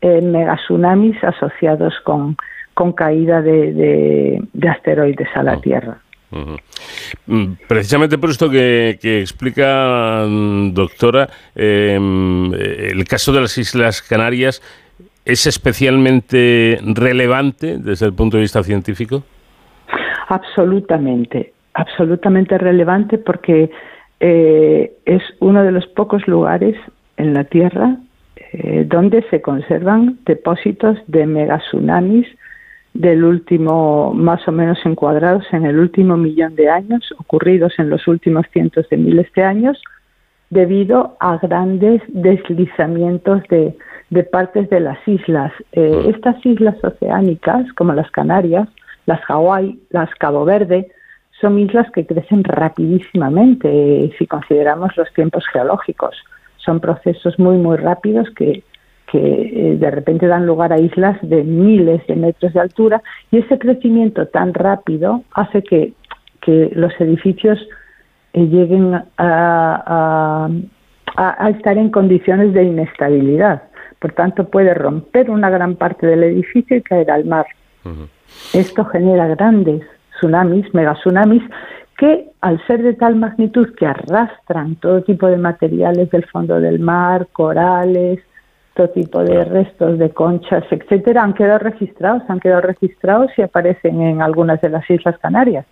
eh, 0.00 0.20
megatsunamis 0.20 1.22
asociados 1.22 1.94
con, 2.04 2.36
con 2.74 2.92
caída 2.92 3.42
de, 3.42 4.42
asteroides 4.68 5.28
a 5.34 5.42
la. 5.42 5.60
Tierra. 5.60 5.98
Mm, 7.26 7.52
precisamente 7.66 8.18
por 8.18 8.30
esto 8.30 8.50
que, 8.50 8.98
explica, 9.02 10.24
mm, 10.28 10.72
doctora, 10.74 11.28
em, 11.54 12.52
el 12.52 13.04
caso 13.04 13.32
de 13.32 13.40
las 13.40 13.56
Islas 13.58 14.02
Canarias 14.02 14.62
es 15.24 15.46
especialmente 15.46 16.78
relevante 16.82 17.78
desde 17.78 18.06
el 18.06 18.14
punto 18.14 18.36
de 18.36 18.42
vista 18.42 18.62
científico? 18.62 19.22
Absolutamente, 20.28 21.52
absolutamente 21.78 22.58
relevante 22.58 23.18
porque 23.18 23.70
eh, 24.18 24.92
es 25.04 25.22
uno 25.38 25.62
de 25.62 25.70
los 25.70 25.86
pocos 25.86 26.26
lugares 26.26 26.76
en 27.16 27.34
la 27.34 27.44
Tierra 27.44 27.96
eh, 28.52 28.84
donde 28.86 29.22
se 29.30 29.40
conservan 29.40 30.18
depósitos 30.26 30.98
de 31.06 31.26
megatsunamis 31.26 32.26
del 32.94 33.22
último, 33.22 34.12
más 34.12 34.46
o 34.48 34.52
menos 34.52 34.78
encuadrados 34.84 35.44
en 35.52 35.66
el 35.66 35.78
último 35.78 36.16
millón 36.16 36.56
de 36.56 36.68
años, 36.68 37.14
ocurridos 37.18 37.74
en 37.78 37.90
los 37.90 38.08
últimos 38.08 38.44
cientos 38.52 38.88
de 38.88 38.96
miles 38.96 39.32
de 39.36 39.44
años, 39.44 39.80
debido 40.50 41.16
a 41.20 41.36
grandes 41.36 42.02
deslizamientos 42.08 43.42
de, 43.50 43.76
de 44.10 44.22
partes 44.24 44.68
de 44.70 44.80
las 44.80 44.98
islas. 45.06 45.52
Eh, 45.72 46.06
mm. 46.06 46.10
estas 46.10 46.44
islas 46.44 46.76
oceánicas, 46.82 47.72
como 47.74 47.92
las 47.92 48.10
Canarias, 48.10 48.68
las 49.06 49.20
Hawái, 49.26 49.78
las 49.90 50.12
Cabo 50.16 50.44
Verde, 50.44 50.90
son 51.40 51.58
islas 51.58 51.90
que 51.92 52.06
crecen 52.06 52.44
rapidísimamente 52.44 53.68
eh, 53.68 54.12
si 54.18 54.26
consideramos 54.26 54.96
los 54.96 55.12
tiempos 55.12 55.44
geológicos. 55.52 56.16
Son 56.56 56.80
procesos 56.80 57.38
muy, 57.38 57.56
muy 57.56 57.76
rápidos 57.76 58.28
que, 58.30 58.64
que 59.10 59.18
eh, 59.18 59.76
de 59.78 59.90
repente 59.90 60.26
dan 60.26 60.46
lugar 60.46 60.72
a 60.72 60.78
islas 60.78 61.16
de 61.22 61.44
miles 61.44 62.06
de 62.06 62.16
metros 62.16 62.52
de 62.52 62.60
altura 62.60 63.02
y 63.30 63.38
ese 63.38 63.58
crecimiento 63.58 64.26
tan 64.26 64.52
rápido 64.52 65.22
hace 65.34 65.62
que 65.62 65.92
que 66.48 66.70
los 66.74 66.92
edificios 66.98 67.58
eh, 68.32 68.46
lleguen 68.46 69.02
a, 69.18 70.48
estar 71.50 71.76
en 71.76 71.90
condiciones 71.90 72.54
de 72.54 72.62
inestabilidad. 72.62 73.64
Por 73.98 74.12
tanto, 74.12 74.48
puede 74.48 74.72
romper 74.72 75.30
una 75.30 75.50
gran 75.50 75.74
parte 75.74 76.06
del 76.06 76.22
edificio 76.22 76.76
y 76.76 76.82
caer 76.82 77.10
al 77.10 77.24
mar. 77.24 77.46
Esto 78.54 78.84
genera 78.86 79.26
grandes 79.26 79.82
tsunamis, 80.18 80.72
megatsunamis, 80.74 81.42
que 81.96 82.28
al 82.40 82.64
ser 82.66 82.82
de 82.82 82.94
tal 82.94 83.16
magnitud 83.16 83.74
que 83.74 83.86
arrastran 83.86 84.76
todo 84.76 85.02
tipo 85.02 85.26
de 85.26 85.36
materiales 85.36 86.10
del 86.10 86.24
fondo 86.26 86.60
del 86.60 86.78
mar, 86.78 87.26
corales, 87.32 88.20
todo 88.74 88.88
tipo 88.90 89.24
de 89.24 89.44
restos 89.44 89.98
de 89.98 90.10
conchas, 90.10 90.64
etcétera, 90.70 91.24
han 91.24 91.34
quedado 91.34 91.58
registrados, 91.58 92.22
han 92.28 92.38
quedado 92.38 92.60
registrados 92.60 93.32
y 93.36 93.42
aparecen 93.42 94.00
en 94.00 94.22
algunas 94.22 94.60
de 94.60 94.68
las 94.68 94.88
Islas 94.88 95.18
Canarias. 95.18 95.66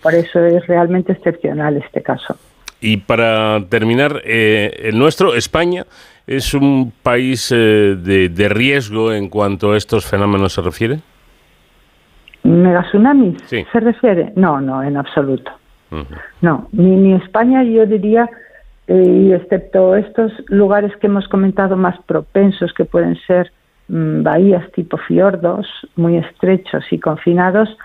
Por 0.00 0.14
eso 0.14 0.44
es 0.44 0.64
realmente 0.68 1.12
excepcional 1.12 1.76
este 1.76 2.02
caso. 2.02 2.36
Y 2.80 2.98
para 2.98 3.64
terminar, 3.68 4.22
eh, 4.24 4.82
el 4.84 4.98
nuestro, 4.98 5.34
España, 5.34 5.86
es 6.26 6.54
un 6.54 6.92
país 7.02 7.50
eh, 7.50 7.96
de, 7.96 8.48
riesgo 8.48 9.12
en 9.12 9.28
cuanto 9.28 9.72
a 9.72 9.76
estos 9.76 10.04
fenómenos 10.04 10.52
se 10.52 10.62
refiere. 10.62 11.00
¿Megatsunamis 12.46 13.42
se 13.48 13.80
refiere? 13.80 14.32
No, 14.36 14.60
no, 14.60 14.82
en 14.82 14.96
absoluto. 14.96 15.52
No, 16.42 16.68
ni, 16.72 16.96
ni 16.96 17.14
España 17.14 17.62
yo 17.62 17.86
diría, 17.86 18.28
eh, 18.86 19.38
excepto 19.40 19.96
estos 19.96 20.32
lugares 20.48 20.94
que 20.96 21.06
hemos 21.06 21.28
comentado 21.28 21.76
más 21.76 21.98
propensos, 22.06 22.72
que 22.74 22.84
pueden 22.84 23.16
ser 23.26 23.52
mm, 23.88 24.22
bahías 24.22 24.70
tipo 24.72 24.96
fiordos, 24.96 25.66
muy 25.96 26.16
estrechos 26.16 26.84
y 26.90 26.98
confinados, 26.98 27.76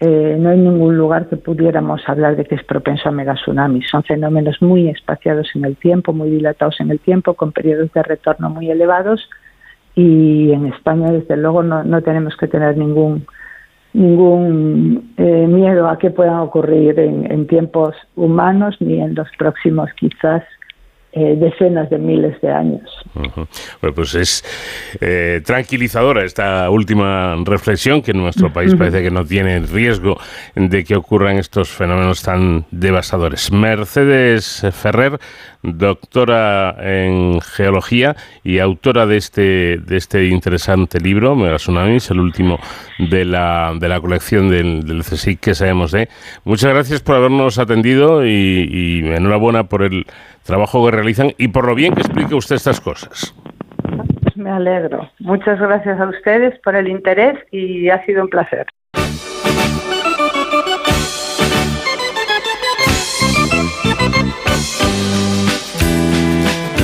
eh, 0.00 0.36
no 0.38 0.50
hay 0.50 0.58
ningún 0.58 0.96
lugar 0.96 1.28
que 1.28 1.36
pudiéramos 1.36 2.00
hablar 2.08 2.36
de 2.36 2.44
que 2.44 2.54
es 2.54 2.62
propenso 2.62 3.08
a 3.08 3.12
megatsunamis. 3.12 3.88
Son 3.90 4.04
fenómenos 4.04 4.62
muy 4.62 4.88
espaciados 4.88 5.50
en 5.56 5.64
el 5.64 5.76
tiempo, 5.76 6.12
muy 6.12 6.30
dilatados 6.30 6.80
en 6.80 6.92
el 6.92 7.00
tiempo, 7.00 7.34
con 7.34 7.50
periodos 7.50 7.92
de 7.92 8.02
retorno 8.04 8.48
muy 8.48 8.70
elevados 8.70 9.28
y 9.96 10.52
en 10.52 10.66
España, 10.66 11.10
desde 11.10 11.36
luego, 11.36 11.64
no, 11.64 11.82
no 11.82 12.00
tenemos 12.02 12.36
que 12.36 12.46
tener 12.46 12.76
ningún 12.76 13.26
ningún 13.92 15.12
eh, 15.16 15.46
miedo 15.48 15.88
a 15.88 15.98
que 15.98 16.10
puedan 16.10 16.38
ocurrir 16.40 16.98
en, 16.98 17.30
en, 17.30 17.46
tiempos 17.46 17.94
humanos 18.16 18.76
ni 18.80 19.00
en 19.00 19.14
los 19.14 19.28
próximos 19.38 19.90
quizás 19.98 20.42
eh, 21.12 21.36
decenas 21.38 21.88
de 21.90 21.98
miles 21.98 22.40
de 22.40 22.50
años. 22.50 22.90
Bueno, 23.14 23.94
pues 23.94 24.14
es 24.14 24.44
eh, 25.00 25.40
tranquilizadora 25.44 26.24
esta 26.24 26.68
última 26.70 27.34
reflexión, 27.44 28.02
que 28.02 28.10
en 28.10 28.18
nuestro 28.18 28.52
país 28.52 28.74
parece 28.74 29.02
que 29.02 29.10
no 29.10 29.24
tiene 29.24 29.60
riesgo 29.60 30.18
de 30.54 30.84
que 30.84 30.96
ocurran 30.96 31.38
estos 31.38 31.70
fenómenos 31.70 32.22
tan 32.22 32.66
devastadores. 32.70 33.50
Mercedes 33.50 34.66
Ferrer, 34.72 35.18
doctora 35.62 36.76
en 36.80 37.40
geología 37.40 38.14
y 38.44 38.58
autora 38.58 39.06
de 39.06 39.16
este, 39.16 39.78
de 39.78 39.96
este 39.96 40.26
interesante 40.26 41.00
libro, 41.00 41.34
Megatsunamis, 41.34 42.10
el 42.10 42.20
último 42.20 42.58
de 42.98 43.24
la, 43.24 43.72
de 43.78 43.88
la 43.88 44.00
colección 44.00 44.50
del, 44.50 44.84
del 44.84 45.02
CSIC 45.02 45.40
que 45.40 45.54
sabemos 45.54 45.92
de. 45.92 46.08
Muchas 46.44 46.72
gracias 46.72 47.00
por 47.00 47.16
habernos 47.16 47.58
atendido 47.58 48.24
y, 48.24 48.68
y 48.70 48.98
enhorabuena 49.06 49.64
por 49.64 49.82
el 49.82 50.06
trabajo 50.48 50.82
que 50.86 50.90
realizan 50.90 51.32
y 51.36 51.48
por 51.48 51.66
lo 51.66 51.74
bien 51.74 51.94
que 51.94 52.00
explique 52.00 52.34
usted 52.34 52.56
estas 52.56 52.80
cosas. 52.80 53.34
Pues 54.22 54.36
me 54.36 54.50
alegro. 54.50 55.08
Muchas 55.20 55.60
gracias 55.60 56.00
a 56.00 56.08
ustedes 56.08 56.58
por 56.64 56.74
el 56.74 56.88
interés 56.88 57.38
y 57.52 57.90
ha 57.90 58.04
sido 58.06 58.22
un 58.22 58.30
placer. 58.30 58.66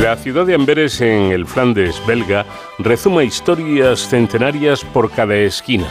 La 0.02 0.16
ciudad 0.16 0.44
de 0.44 0.54
Amberes 0.54 1.00
en 1.00 1.32
el 1.32 1.46
Flandes 1.46 2.00
belga 2.06 2.44
rezuma 2.78 3.24
historias 3.24 4.06
centenarias 4.06 4.84
por 4.84 5.10
cada 5.10 5.36
esquina 5.36 5.86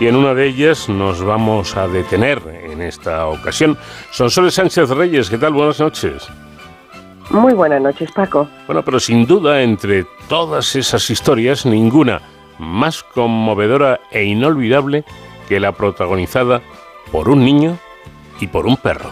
y 0.00 0.06
en 0.06 0.16
una 0.16 0.32
de 0.32 0.46
ellas 0.46 0.88
nos 0.88 1.22
vamos 1.22 1.76
a 1.76 1.88
detener 1.88 2.38
en 2.62 2.80
esta 2.80 3.26
ocasión. 3.26 3.76
Sonsoles 4.12 4.54
Sánchez 4.54 4.88
Reyes, 4.88 5.28
¿qué 5.28 5.36
tal? 5.36 5.52
Buenas 5.52 5.78
noches. 5.78 6.26
Muy 7.30 7.52
buenas 7.52 7.82
noches, 7.82 8.10
Paco. 8.12 8.48
Bueno, 8.66 8.82
pero 8.82 8.98
sin 8.98 9.26
duda, 9.26 9.62
entre 9.62 10.04
todas 10.28 10.74
esas 10.76 11.10
historias, 11.10 11.66
ninguna 11.66 12.22
más 12.58 13.02
conmovedora 13.02 14.00
e 14.10 14.24
inolvidable 14.24 15.04
que 15.48 15.60
la 15.60 15.72
protagonizada 15.72 16.62
por 17.12 17.28
un 17.28 17.44
niño 17.44 17.76
y 18.40 18.46
por 18.46 18.66
un 18.66 18.76
perro. 18.76 19.10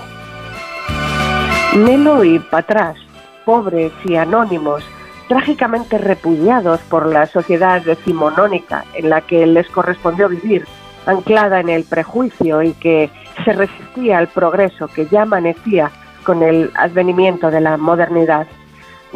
Nelo 1.74 2.24
y 2.24 2.38
Patras, 2.38 2.96
pobres 3.44 3.92
y 4.04 4.16
anónimos, 4.16 4.82
trágicamente 5.28 5.98
repudiados 5.98 6.80
por 6.82 7.06
la 7.06 7.26
sociedad 7.26 7.82
decimonónica 7.82 8.84
en 8.94 9.10
la 9.10 9.20
que 9.20 9.46
les 9.46 9.68
correspondió 9.68 10.28
vivir, 10.28 10.64
anclada 11.04 11.60
en 11.60 11.68
el 11.68 11.84
prejuicio 11.84 12.62
y 12.62 12.72
que 12.72 13.10
se 13.44 13.52
resistía 13.52 14.18
al 14.18 14.28
progreso 14.28 14.88
que 14.88 15.06
ya 15.06 15.22
amanecía 15.22 15.90
con 16.26 16.42
el 16.42 16.72
advenimiento 16.74 17.50
de 17.50 17.60
la 17.60 17.76
modernidad. 17.76 18.48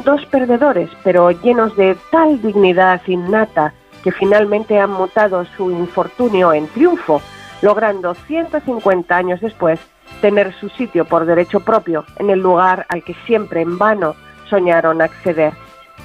Dos 0.05 0.25
perdedores, 0.27 0.89
pero 1.03 1.33
llenos 1.33 1.77
de 1.77 1.97
tal 2.13 2.41
dignidad 2.41 3.03
innata 3.09 3.75
que 4.05 4.13
finalmente 4.13 4.79
han 4.79 4.93
mutado 4.93 5.45
su 5.57 5.71
infortunio 5.73 6.53
en 6.53 6.69
triunfo, 6.69 7.21
logrando 7.61 8.15
150 8.15 9.15
años 9.15 9.41
después 9.41 9.81
tener 10.23 10.55
su 10.55 10.69
sitio 10.71 11.05
por 11.05 11.27
derecho 11.27 11.61
propio 11.61 12.05
en 12.17 12.31
el 12.31 12.39
lugar 12.39 12.87
al 12.89 13.03
que 13.03 13.15
siempre 13.27 13.61
en 13.61 13.77
vano 13.77 14.15
soñaron 14.49 15.03
acceder. 15.03 15.53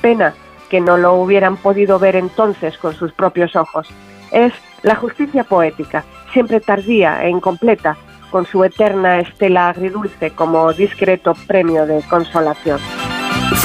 Pena 0.01 0.33
que 0.69 0.81
no 0.81 0.97
lo 0.97 1.13
hubieran 1.13 1.57
podido 1.57 1.99
ver 1.99 2.15
entonces 2.15 2.77
con 2.79 2.95
sus 2.95 3.13
propios 3.13 3.55
ojos. 3.55 3.87
Es 4.31 4.53
la 4.81 4.95
justicia 4.95 5.43
poética, 5.43 6.03
siempre 6.33 6.59
tardía 6.59 7.23
e 7.23 7.29
incompleta, 7.29 7.95
con 8.35 8.45
su 8.45 8.65
eterna 8.65 9.21
estela 9.21 9.69
agridulce 9.69 10.31
como 10.31 10.73
discreto 10.73 11.33
premio 11.47 11.85
de 11.85 12.03
consolación. 12.09 12.81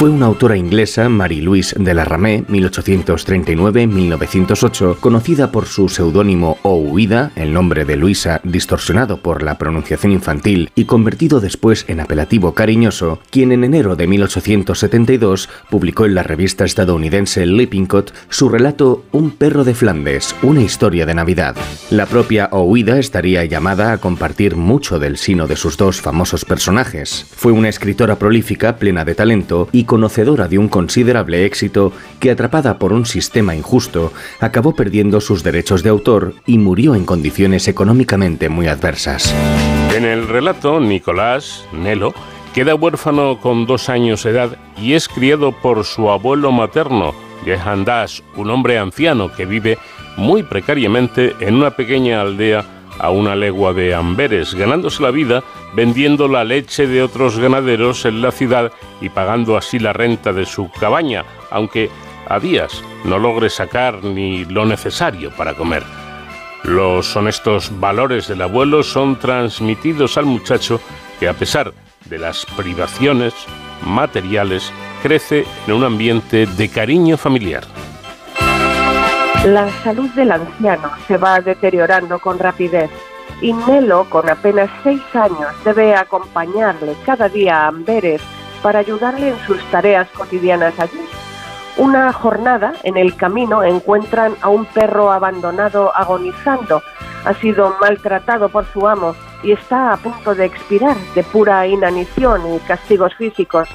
Fue 0.01 0.09
una 0.09 0.25
autora 0.25 0.57
inglesa, 0.57 1.07
Marie-Louise 1.09 1.75
de 1.77 1.93
la 1.93 2.03
Ramée, 2.03 2.43
1839-1908, 2.47 4.99
conocida 4.99 5.51
por 5.51 5.67
su 5.67 5.89
seudónimo 5.89 6.57
O 6.63 6.81
el 7.35 7.53
nombre 7.53 7.85
de 7.85 7.97
Luisa 7.97 8.41
distorsionado 8.43 9.17
por 9.17 9.43
la 9.43 9.59
pronunciación 9.59 10.11
infantil 10.11 10.71
y 10.73 10.85
convertido 10.85 11.39
después 11.39 11.85
en 11.87 11.99
apelativo 11.99 12.55
cariñoso, 12.55 13.19
quien 13.29 13.51
en 13.51 13.63
enero 13.63 13.95
de 13.95 14.07
1872 14.07 15.47
publicó 15.69 16.07
en 16.07 16.15
la 16.15 16.23
revista 16.23 16.65
estadounidense 16.65 17.45
Lippincott 17.45 18.11
su 18.29 18.49
relato 18.49 19.05
Un 19.11 19.29
perro 19.29 19.63
de 19.63 19.75
Flandes, 19.75 20.35
una 20.41 20.63
historia 20.63 21.05
de 21.05 21.13
Navidad. 21.13 21.55
La 21.91 22.07
propia 22.07 22.49
Ouida 22.51 22.97
estaría 22.97 23.45
llamada 23.45 23.91
a 23.91 23.99
compartir 23.99 24.55
mucho 24.55 24.97
del 24.97 25.17
sino 25.17 25.45
de 25.45 25.57
sus 25.57 25.77
dos 25.77 26.01
famosos 26.01 26.43
personajes. 26.43 27.27
Fue 27.35 27.51
una 27.51 27.69
escritora 27.69 28.17
prolífica, 28.17 28.77
plena 28.77 29.05
de 29.05 29.13
talento, 29.13 29.69
y 29.71 29.83
conocedora 29.91 30.47
de 30.47 30.57
un 30.57 30.69
considerable 30.69 31.43
éxito 31.45 31.91
que, 32.21 32.31
atrapada 32.31 32.79
por 32.79 32.93
un 32.93 33.05
sistema 33.05 33.57
injusto, 33.57 34.13
acabó 34.39 34.73
perdiendo 34.73 35.19
sus 35.19 35.43
derechos 35.43 35.83
de 35.83 35.89
autor 35.89 36.33
y 36.45 36.59
murió 36.59 36.95
en 36.95 37.03
condiciones 37.03 37.67
económicamente 37.67 38.47
muy 38.47 38.67
adversas. 38.67 39.35
En 39.93 40.05
el 40.05 40.29
relato, 40.29 40.79
Nicolás, 40.79 41.65
Nelo, 41.73 42.13
queda 42.53 42.73
huérfano 42.73 43.41
con 43.41 43.65
dos 43.65 43.89
años 43.89 44.23
de 44.23 44.29
edad 44.29 44.57
y 44.77 44.93
es 44.93 45.09
criado 45.09 45.51
por 45.51 45.83
su 45.83 46.09
abuelo 46.09 46.53
materno, 46.53 47.13
Jehan 47.43 47.85
un 48.37 48.49
hombre 48.49 48.77
anciano 48.77 49.33
que 49.33 49.45
vive 49.45 49.77
muy 50.15 50.43
precariamente 50.43 51.35
en 51.41 51.55
una 51.55 51.71
pequeña 51.71 52.21
aldea 52.21 52.63
a 53.01 53.09
una 53.09 53.35
legua 53.35 53.73
de 53.73 53.95
Amberes, 53.95 54.53
ganándose 54.53 55.01
la 55.01 55.09
vida 55.09 55.43
vendiendo 55.73 56.27
la 56.27 56.43
leche 56.43 56.85
de 56.85 57.01
otros 57.01 57.39
ganaderos 57.39 58.05
en 58.05 58.21
la 58.21 58.31
ciudad 58.31 58.71
y 59.01 59.09
pagando 59.09 59.57
así 59.57 59.79
la 59.79 59.91
renta 59.91 60.33
de 60.33 60.45
su 60.45 60.69
cabaña, 60.69 61.25
aunque 61.49 61.89
a 62.29 62.39
días 62.39 62.83
no 63.03 63.17
logre 63.17 63.49
sacar 63.49 64.03
ni 64.03 64.45
lo 64.45 64.65
necesario 64.65 65.31
para 65.31 65.55
comer. 65.55 65.83
Los 66.63 67.15
honestos 67.15 67.71
valores 67.79 68.27
del 68.27 68.43
abuelo 68.43 68.83
son 68.83 69.17
transmitidos 69.17 70.17
al 70.17 70.25
muchacho 70.25 70.79
que 71.19 71.27
a 71.27 71.33
pesar 71.33 71.73
de 72.05 72.19
las 72.19 72.45
privaciones 72.45 73.33
materiales 73.83 74.71
crece 75.01 75.43
en 75.65 75.73
un 75.73 75.83
ambiente 75.83 76.45
de 76.45 76.69
cariño 76.69 77.17
familiar. 77.17 77.63
La 79.45 79.67
salud 79.83 80.07
del 80.11 80.31
anciano 80.31 80.91
se 81.07 81.17
va 81.17 81.41
deteriorando 81.41 82.19
con 82.19 82.37
rapidez 82.37 82.91
y 83.41 83.53
Nelo, 83.53 84.07
con 84.07 84.29
apenas 84.29 84.69
seis 84.83 85.01
años, 85.15 85.51
debe 85.65 85.95
acompañarle 85.95 86.95
cada 87.07 87.27
día 87.27 87.63
a 87.63 87.67
Amberes 87.69 88.21
para 88.61 88.77
ayudarle 88.77 89.29
en 89.29 89.39
sus 89.47 89.59
tareas 89.71 90.07
cotidianas 90.09 90.79
allí. 90.79 91.01
Una 91.77 92.13
jornada 92.13 92.73
en 92.83 92.97
el 92.97 93.15
camino 93.15 93.63
encuentran 93.63 94.35
a 94.41 94.49
un 94.49 94.65
perro 94.65 95.11
abandonado 95.11 95.91
agonizando. 95.95 96.83
Ha 97.25 97.33
sido 97.33 97.75
maltratado 97.81 98.47
por 98.47 98.65
su 98.65 98.87
amo 98.87 99.15
y 99.41 99.53
está 99.53 99.91
a 99.91 99.97
punto 99.97 100.35
de 100.35 100.45
expirar 100.45 100.95
de 101.15 101.23
pura 101.23 101.65
inanición 101.65 102.41
y 102.53 102.59
castigos 102.59 103.15
físicos. 103.15 103.67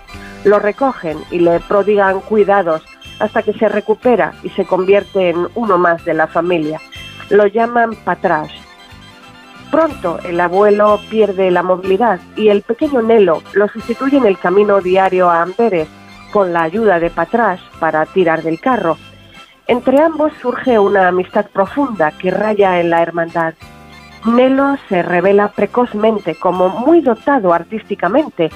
Lo 0.44 0.61
recogen 0.61 1.18
y 1.33 1.40
le 1.40 1.59
prodigan 1.59 2.20
cuidados 2.20 2.85
hasta 3.18 3.42
que 3.42 3.52
se 3.55 3.68
recupera 3.68 4.35
y 4.42 4.50
se 4.50 4.64
convierte 4.64 5.31
en 5.31 5.48
uno 5.55 5.79
más 5.79 6.05
de 6.05 6.14
la 6.14 6.26
familia. 6.26 6.81
Lo 7.31 7.46
llaman 7.46 7.94
Patrash. 8.05 8.52
Pronto 9.70 10.18
el 10.24 10.40
abuelo 10.40 11.00
pierde 11.11 11.50
la 11.50 11.62
movilidad 11.62 12.20
y 12.37 12.48
el 12.48 12.62
pequeño 12.62 13.02
Nelo 13.02 13.42
lo 13.55 13.68
sustituye 13.68 14.16
en 14.16 14.26
el 14.26 14.38
camino 14.38 14.81
diario 14.81 15.29
a 15.29 15.42
Amberes 15.42 15.88
con 16.33 16.52
la 16.52 16.62
ayuda 16.62 17.00
de 17.00 17.11
Patrash 17.11 17.61
para 17.81 18.07
tirar 18.07 18.42
del 18.42 18.61
carro. 18.61 18.96
Entre 19.66 20.00
ambos 20.00 20.33
surge 20.40 20.79
una 20.79 21.09
amistad 21.09 21.46
profunda 21.46 22.12
que 22.12 22.31
raya 22.31 22.81
en 22.81 22.90
la 22.90 23.02
hermandad. 23.02 23.55
Nelo 24.24 24.76
se 24.88 25.02
revela 25.02 25.48
precozmente 25.48 26.37
como 26.37 26.68
muy 26.68 27.00
dotado 27.00 27.52
artísticamente, 27.52 28.50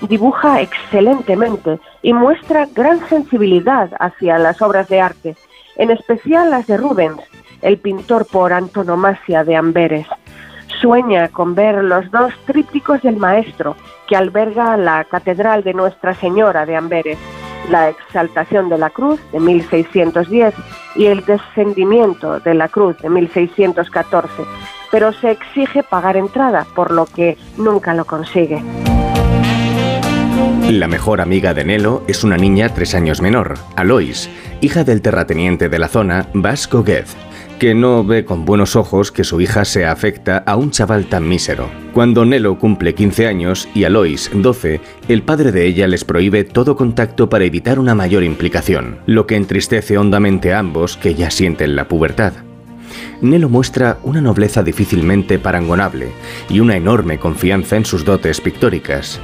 dibuja 0.00 0.60
excelentemente 0.60 1.80
y 2.04 2.12
muestra 2.12 2.68
gran 2.72 3.00
sensibilidad 3.08 3.90
hacia 3.98 4.38
las 4.38 4.60
obras 4.60 4.88
de 4.88 5.00
arte, 5.00 5.36
en 5.76 5.90
especial 5.90 6.50
las 6.50 6.66
de 6.66 6.76
Rubens, 6.76 7.20
el 7.62 7.78
pintor 7.78 8.26
por 8.26 8.52
antonomasia 8.52 9.42
de 9.42 9.56
Amberes. 9.56 10.06
Sueña 10.80 11.28
con 11.28 11.54
ver 11.54 11.82
los 11.82 12.10
dos 12.10 12.34
trípticos 12.46 13.00
del 13.00 13.16
maestro 13.16 13.74
que 14.06 14.16
alberga 14.16 14.76
la 14.76 15.04
Catedral 15.04 15.64
de 15.64 15.72
Nuestra 15.72 16.14
Señora 16.14 16.66
de 16.66 16.76
Amberes, 16.76 17.18
la 17.70 17.88
Exaltación 17.88 18.68
de 18.68 18.76
la 18.76 18.90
Cruz 18.90 19.18
de 19.32 19.40
1610 19.40 20.54
y 20.96 21.06
el 21.06 21.24
Descendimiento 21.24 22.38
de 22.40 22.52
la 22.52 22.68
Cruz 22.68 22.98
de 22.98 23.08
1614, 23.08 24.42
pero 24.90 25.10
se 25.14 25.30
exige 25.30 25.82
pagar 25.82 26.18
entrada, 26.18 26.66
por 26.74 26.90
lo 26.90 27.06
que 27.06 27.38
nunca 27.56 27.94
lo 27.94 28.04
consigue. 28.04 28.62
La 30.70 30.88
mejor 30.88 31.20
amiga 31.20 31.54
de 31.54 31.64
Nelo 31.64 32.02
es 32.08 32.24
una 32.24 32.36
niña 32.36 32.68
tres 32.68 32.94
años 32.94 33.20
menor, 33.22 33.54
Alois, 33.76 34.28
hija 34.60 34.82
del 34.82 35.02
terrateniente 35.02 35.68
de 35.68 35.78
la 35.78 35.88
zona, 35.88 36.28
Vasco 36.34 36.82
Guez, 36.82 37.14
que 37.58 37.74
no 37.74 38.04
ve 38.04 38.24
con 38.24 38.44
buenos 38.44 38.74
ojos 38.74 39.12
que 39.12 39.24
su 39.24 39.40
hija 39.40 39.64
se 39.64 39.86
afecta 39.86 40.38
a 40.38 40.56
un 40.56 40.70
chaval 40.70 41.06
tan 41.06 41.28
mísero. 41.28 41.70
Cuando 41.92 42.24
Nelo 42.24 42.58
cumple 42.58 42.94
15 42.94 43.26
años 43.26 43.68
y 43.74 43.84
Alois 43.84 44.30
12, 44.34 44.80
el 45.08 45.22
padre 45.22 45.52
de 45.52 45.66
ella 45.66 45.86
les 45.86 46.04
prohíbe 46.04 46.44
todo 46.44 46.76
contacto 46.76 47.28
para 47.28 47.44
evitar 47.44 47.78
una 47.78 47.94
mayor 47.94 48.24
implicación, 48.24 48.98
lo 49.06 49.26
que 49.26 49.36
entristece 49.36 49.96
hondamente 49.96 50.52
a 50.52 50.58
ambos 50.58 50.96
que 50.96 51.14
ya 51.14 51.30
sienten 51.30 51.76
la 51.76 51.88
pubertad. 51.88 52.32
Nelo 53.20 53.48
muestra 53.48 53.98
una 54.02 54.20
nobleza 54.20 54.62
difícilmente 54.62 55.38
parangonable 55.38 56.12
y 56.48 56.60
una 56.60 56.76
enorme 56.76 57.18
confianza 57.18 57.76
en 57.76 57.84
sus 57.84 58.04
dotes 58.04 58.40
pictóricas. 58.40 59.20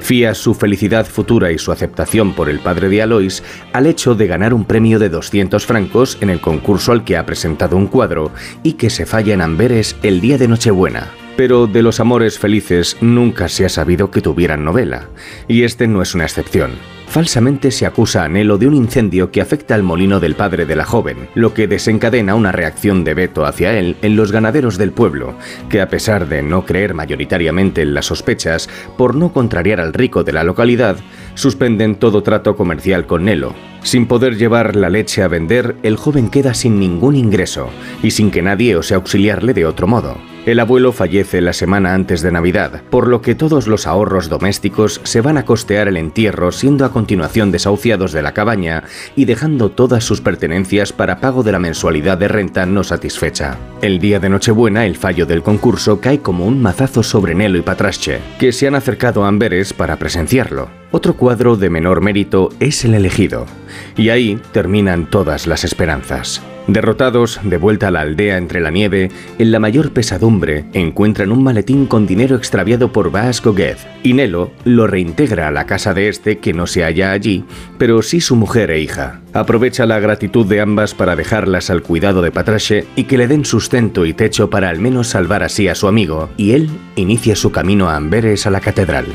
Fía 0.00 0.34
su 0.34 0.54
felicidad 0.54 1.06
futura 1.06 1.52
y 1.52 1.58
su 1.58 1.72
aceptación 1.72 2.32
por 2.34 2.48
el 2.48 2.60
padre 2.60 2.88
de 2.88 3.02
Alois 3.02 3.42
al 3.72 3.86
hecho 3.86 4.14
de 4.14 4.26
ganar 4.26 4.54
un 4.54 4.64
premio 4.64 4.98
de 4.98 5.08
200 5.08 5.64
francos 5.66 6.18
en 6.20 6.30
el 6.30 6.40
concurso 6.40 6.92
al 6.92 7.04
que 7.04 7.16
ha 7.16 7.26
presentado 7.26 7.76
un 7.76 7.86
cuadro 7.86 8.30
y 8.62 8.74
que 8.74 8.90
se 8.90 9.06
falla 9.06 9.34
en 9.34 9.42
Amberes 9.42 9.96
el 10.02 10.20
día 10.20 10.38
de 10.38 10.48
Nochebuena. 10.48 11.23
Pero 11.36 11.66
de 11.66 11.82
los 11.82 12.00
amores 12.00 12.38
felices 12.38 12.96
nunca 13.00 13.48
se 13.48 13.64
ha 13.64 13.68
sabido 13.68 14.10
que 14.10 14.20
tuvieran 14.20 14.64
novela, 14.64 15.08
y 15.48 15.64
este 15.64 15.88
no 15.88 16.00
es 16.00 16.14
una 16.14 16.24
excepción. 16.24 16.72
Falsamente 17.08 17.70
se 17.70 17.86
acusa 17.86 18.24
a 18.24 18.28
Nelo 18.28 18.58
de 18.58 18.66
un 18.66 18.74
incendio 18.74 19.30
que 19.30 19.40
afecta 19.40 19.74
al 19.74 19.82
molino 19.82 20.18
del 20.18 20.34
padre 20.34 20.64
de 20.64 20.74
la 20.74 20.84
joven, 20.84 21.28
lo 21.34 21.54
que 21.54 21.68
desencadena 21.68 22.34
una 22.34 22.50
reacción 22.50 23.04
de 23.04 23.14
veto 23.14 23.46
hacia 23.46 23.78
él 23.78 23.96
en 24.02 24.16
los 24.16 24.32
ganaderos 24.32 24.78
del 24.78 24.90
pueblo, 24.90 25.34
que 25.68 25.80
a 25.80 25.88
pesar 25.88 26.28
de 26.28 26.42
no 26.42 26.64
creer 26.66 26.94
mayoritariamente 26.94 27.82
en 27.82 27.94
las 27.94 28.06
sospechas, 28.06 28.68
por 28.96 29.14
no 29.14 29.32
contrariar 29.32 29.80
al 29.80 29.92
rico 29.92 30.24
de 30.24 30.32
la 30.32 30.42
localidad, 30.42 30.96
suspenden 31.34 31.96
todo 31.96 32.22
trato 32.22 32.56
comercial 32.56 33.06
con 33.06 33.24
Nelo. 33.24 33.54
Sin 33.82 34.06
poder 34.06 34.36
llevar 34.36 34.74
la 34.74 34.88
leche 34.88 35.22
a 35.22 35.28
vender, 35.28 35.76
el 35.82 35.96
joven 35.96 36.30
queda 36.30 36.54
sin 36.54 36.80
ningún 36.80 37.14
ingreso 37.14 37.68
y 38.02 38.10
sin 38.10 38.30
que 38.30 38.42
nadie 38.42 38.76
ose 38.76 38.94
auxiliarle 38.94 39.54
de 39.54 39.66
otro 39.66 39.86
modo. 39.86 40.33
El 40.46 40.60
abuelo 40.60 40.92
fallece 40.92 41.40
la 41.40 41.54
semana 41.54 41.94
antes 41.94 42.20
de 42.20 42.30
Navidad, 42.30 42.82
por 42.90 43.08
lo 43.08 43.22
que 43.22 43.34
todos 43.34 43.66
los 43.66 43.86
ahorros 43.86 44.28
domésticos 44.28 45.00
se 45.02 45.22
van 45.22 45.38
a 45.38 45.46
costear 45.46 45.88
el 45.88 45.96
entierro, 45.96 46.52
siendo 46.52 46.84
a 46.84 46.92
continuación 46.92 47.50
desahuciados 47.50 48.12
de 48.12 48.20
la 48.20 48.34
cabaña 48.34 48.84
y 49.16 49.24
dejando 49.24 49.70
todas 49.70 50.04
sus 50.04 50.20
pertenencias 50.20 50.92
para 50.92 51.18
pago 51.18 51.42
de 51.42 51.52
la 51.52 51.58
mensualidad 51.58 52.18
de 52.18 52.28
renta 52.28 52.66
no 52.66 52.84
satisfecha. 52.84 53.56
El 53.80 53.98
día 53.98 54.20
de 54.20 54.28
Nochebuena, 54.28 54.84
el 54.84 54.96
fallo 54.96 55.24
del 55.24 55.42
concurso 55.42 55.98
cae 56.02 56.18
como 56.18 56.44
un 56.44 56.60
mazazo 56.60 57.02
sobre 57.02 57.34
Nelo 57.34 57.56
y 57.56 57.62
Patrasche, 57.62 58.20
que 58.38 58.52
se 58.52 58.66
han 58.66 58.74
acercado 58.74 59.24
a 59.24 59.28
Amberes 59.28 59.72
para 59.72 59.96
presenciarlo. 59.96 60.83
Otro 60.96 61.16
cuadro 61.16 61.56
de 61.56 61.70
menor 61.70 62.02
mérito 62.02 62.50
es 62.60 62.84
el 62.84 62.94
elegido, 62.94 63.46
y 63.96 64.10
ahí 64.10 64.38
terminan 64.52 65.10
todas 65.10 65.48
las 65.48 65.64
esperanzas. 65.64 66.40
Derrotados, 66.68 67.40
de 67.42 67.56
vuelta 67.56 67.88
a 67.88 67.90
la 67.90 68.02
aldea 68.02 68.38
entre 68.38 68.60
la 68.60 68.70
nieve, 68.70 69.10
en 69.40 69.50
la 69.50 69.58
mayor 69.58 69.90
pesadumbre 69.90 70.66
encuentran 70.72 71.32
un 71.32 71.42
maletín 71.42 71.86
con 71.86 72.06
dinero 72.06 72.36
extraviado 72.36 72.92
por 72.92 73.10
Vasco 73.10 73.54
Guez, 73.54 73.84
y 74.04 74.12
Nelo 74.12 74.52
lo 74.62 74.86
reintegra 74.86 75.48
a 75.48 75.50
la 75.50 75.66
casa 75.66 75.94
de 75.94 76.08
este 76.08 76.38
que 76.38 76.52
no 76.52 76.68
se 76.68 76.84
halla 76.84 77.10
allí, 77.10 77.44
pero 77.76 78.00
sí 78.00 78.20
su 78.20 78.36
mujer 78.36 78.70
e 78.70 78.80
hija. 78.80 79.20
Aprovecha 79.32 79.86
la 79.86 79.98
gratitud 79.98 80.46
de 80.46 80.60
ambas 80.60 80.94
para 80.94 81.16
dejarlas 81.16 81.70
al 81.70 81.82
cuidado 81.82 82.22
de 82.22 82.30
Patrache 82.30 82.84
y 82.94 83.02
que 83.04 83.18
le 83.18 83.26
den 83.26 83.44
sustento 83.44 84.06
y 84.06 84.14
techo 84.14 84.48
para 84.48 84.68
al 84.68 84.78
menos 84.78 85.08
salvar 85.08 85.42
así 85.42 85.66
a 85.66 85.74
su 85.74 85.88
amigo, 85.88 86.30
y 86.36 86.52
él 86.52 86.70
inicia 86.94 87.34
su 87.34 87.50
camino 87.50 87.88
a 87.90 87.96
Amberes 87.96 88.46
a 88.46 88.50
la 88.50 88.60
catedral. 88.60 89.06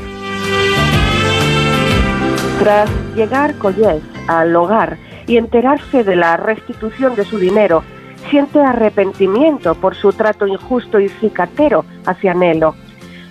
Tras 2.60 2.90
llegar 3.16 3.54
Collés 3.54 4.02
al 4.28 4.54
hogar, 4.54 4.98
y 5.26 5.38
enterarse 5.38 6.04
de 6.04 6.14
la 6.14 6.36
restitución 6.36 7.14
de 7.14 7.24
su 7.24 7.38
dinero, 7.38 7.82
siente 8.28 8.60
arrepentimiento 8.60 9.74
por 9.76 9.94
su 9.94 10.12
trato 10.12 10.46
injusto 10.46 11.00
y 11.00 11.08
cicatero 11.08 11.86
hacia 12.04 12.34
Nelo. 12.34 12.74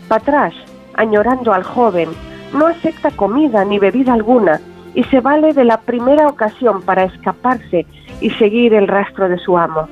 Patrash, 0.08 0.56
añorando 0.96 1.54
al 1.54 1.62
joven, 1.62 2.10
no 2.54 2.66
acepta 2.66 3.12
comida 3.12 3.64
ni 3.66 3.78
bebida 3.78 4.14
alguna 4.14 4.62
y 4.96 5.04
se 5.04 5.20
vale 5.20 5.54
de 5.54 5.64
la 5.64 5.82
primera 5.82 6.28
ocasión 6.28 6.82
para 6.82 7.04
escaparse 7.04 7.86
y 8.22 8.32
seguir 8.32 8.74
el 8.74 8.88
rastro 8.88 9.30
de 9.30 9.38
su 9.38 9.60
amo. 9.60 9.88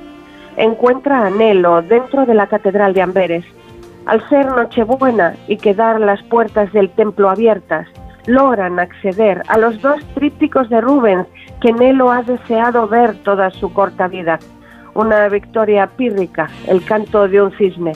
Encuentra 0.56 1.24
a 1.24 1.30
Nelo 1.30 1.80
dentro 1.82 2.26
de 2.26 2.34
la 2.34 2.48
Catedral 2.48 2.92
de 2.92 3.02
Amberes. 3.02 3.44
Al 4.04 4.28
ser 4.28 4.46
Nochebuena 4.46 5.36
y 5.46 5.58
quedar 5.58 6.00
las 6.00 6.20
puertas 6.24 6.72
del 6.72 6.90
templo 6.90 7.30
abiertas, 7.30 7.86
logran 8.28 8.78
acceder 8.78 9.42
a 9.48 9.56
los 9.56 9.80
dos 9.80 10.04
trípticos 10.14 10.68
de 10.68 10.82
Rubens 10.82 11.26
que 11.62 11.72
Nelo 11.72 12.12
ha 12.12 12.22
deseado 12.22 12.86
ver 12.86 13.16
toda 13.24 13.50
su 13.50 13.72
corta 13.72 14.06
vida. 14.06 14.38
Una 14.94 15.28
victoria 15.28 15.86
pírrica, 15.86 16.48
el 16.66 16.84
canto 16.84 17.26
de 17.26 17.40
un 17.40 17.52
cisne. 17.52 17.92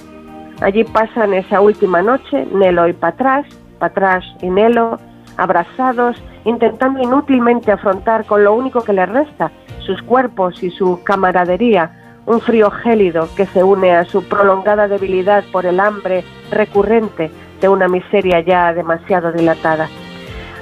Allí 0.63 0.85
pasan 0.85 1.35
esa 1.35 1.61
última 1.61 2.01
noche 2.01 2.47
Nelo 2.47 2.89
y 2.89 2.95
Patras, 2.95 3.47
Patras 3.79 4.25
y 4.41 4.49
Nelo, 4.49 4.99
abrazados, 5.37 6.17
intentando 6.45 7.03
inútilmente 7.03 7.71
afrontar 7.71 8.25
con 8.25 8.43
lo 8.43 8.55
único 8.55 8.83
que 8.83 8.95
les 8.95 9.09
resta, 9.09 9.53
sus 9.81 10.01
cuerpos 10.03 10.63
y 10.63 10.71
su 10.71 11.03
camaradería, 11.05 11.91
un 12.25 12.41
frío 12.41 12.71
gélido 12.71 13.29
que 13.37 13.47
se 13.47 13.63
une 13.63 13.93
a 13.93 14.05
su 14.05 14.25
prolongada 14.25 14.89
debilidad 14.89 15.45
por 15.53 15.67
el 15.67 15.79
hambre 15.79 16.25
recurrente 16.51 17.31
de 17.61 17.69
una 17.69 17.89
miseria 17.89 18.41
ya 18.41 18.73
demasiado 18.73 19.31
dilatada. 19.33 19.89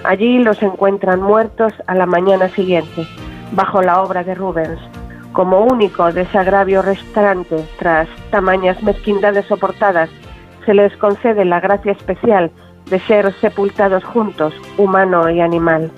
Allí 0.04 0.38
los 0.38 0.62
encuentran 0.62 1.20
muertos 1.22 1.72
a 1.86 1.94
la 1.94 2.06
mañana 2.06 2.48
siguiente, 2.48 3.06
bajo 3.52 3.82
la 3.82 4.02
obra 4.02 4.24
de 4.24 4.34
Rubens, 4.34 4.80
como 5.32 5.60
único 5.60 6.10
desagravio 6.12 6.82
restaurante 6.82 7.56
tras 7.78 8.08
tamañas 8.30 8.82
mezquindades 8.82 9.46
soportadas, 9.46 10.10
se 10.64 10.74
les 10.74 10.96
concede 10.96 11.44
la 11.44 11.60
gracia 11.60 11.92
especial 11.92 12.50
de 12.90 12.98
ser 13.00 13.32
sepultados 13.40 14.02
juntos, 14.04 14.52
humano 14.76 15.30
y 15.30 15.40
animal. 15.40 15.90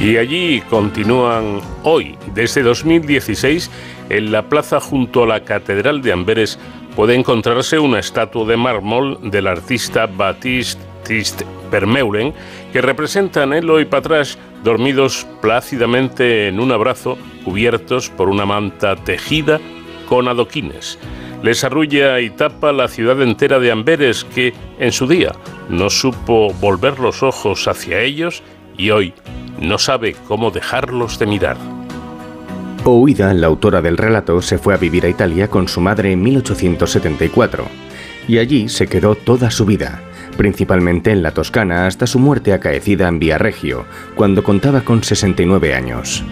Y 0.00 0.16
allí 0.16 0.60
continúan 0.68 1.60
hoy, 1.82 2.16
desde 2.34 2.62
2016, 2.62 3.70
en 4.10 4.30
la 4.30 4.42
plaza 4.42 4.80
junto 4.80 5.24
a 5.24 5.26
la 5.26 5.40
Catedral 5.40 6.02
de 6.02 6.12
Amberes 6.12 6.58
puede 6.94 7.14
encontrarse 7.14 7.78
una 7.78 7.98
estatua 7.98 8.46
de 8.46 8.56
mármol 8.56 9.18
del 9.30 9.46
artista 9.46 10.06
Baptiste 10.06 10.82
Tist 11.04 11.42
Que 11.70 12.82
representa 12.82 13.42
a 13.42 13.46
Nelo 13.46 13.80
y 13.80 13.84
Patrash 13.84 14.36
dormidos 14.64 15.26
plácidamente 15.40 16.48
en 16.48 16.60
un 16.60 16.72
abrazo, 16.72 17.16
cubiertos 17.44 18.10
por 18.10 18.28
una 18.28 18.46
manta 18.46 18.96
tejida 18.96 19.60
con 20.08 20.28
adoquines. 20.28 20.98
Les 21.42 21.62
arrulla 21.62 22.20
y 22.20 22.30
tapa 22.30 22.72
la 22.72 22.88
ciudad 22.88 23.22
entera 23.22 23.60
de 23.60 23.70
Amberes 23.70 24.24
que, 24.24 24.52
en 24.78 24.90
su 24.90 25.06
día, 25.06 25.32
no 25.68 25.88
supo 25.88 26.52
volver 26.54 26.98
los 26.98 27.22
ojos 27.22 27.68
hacia 27.68 28.00
ellos 28.00 28.42
y 28.76 28.90
hoy 28.90 29.14
no 29.60 29.78
sabe 29.78 30.16
cómo 30.26 30.50
dejarlos 30.50 31.18
de 31.18 31.26
mirar. 31.26 31.56
Ouida, 32.84 33.34
la 33.34 33.48
autora 33.48 33.82
del 33.82 33.96
relato, 33.96 34.40
se 34.40 34.58
fue 34.58 34.74
a 34.74 34.78
vivir 34.78 35.04
a 35.04 35.08
Italia 35.08 35.48
con 35.48 35.68
su 35.68 35.80
madre 35.80 36.12
en 36.12 36.22
1874 36.22 37.66
y 38.26 38.38
allí 38.38 38.68
se 38.68 38.86
quedó 38.86 39.14
toda 39.14 39.50
su 39.50 39.64
vida, 39.64 40.02
principalmente 40.38 41.10
en 41.10 41.22
la 41.22 41.32
Toscana 41.32 41.86
hasta 41.86 42.06
su 42.06 42.18
muerte 42.18 42.54
acaecida 42.54 43.08
en 43.08 43.18
Viareggio, 43.18 43.84
cuando 44.14 44.42
contaba 44.42 44.80
con 44.80 45.04
69 45.04 45.74
años. 45.74 46.24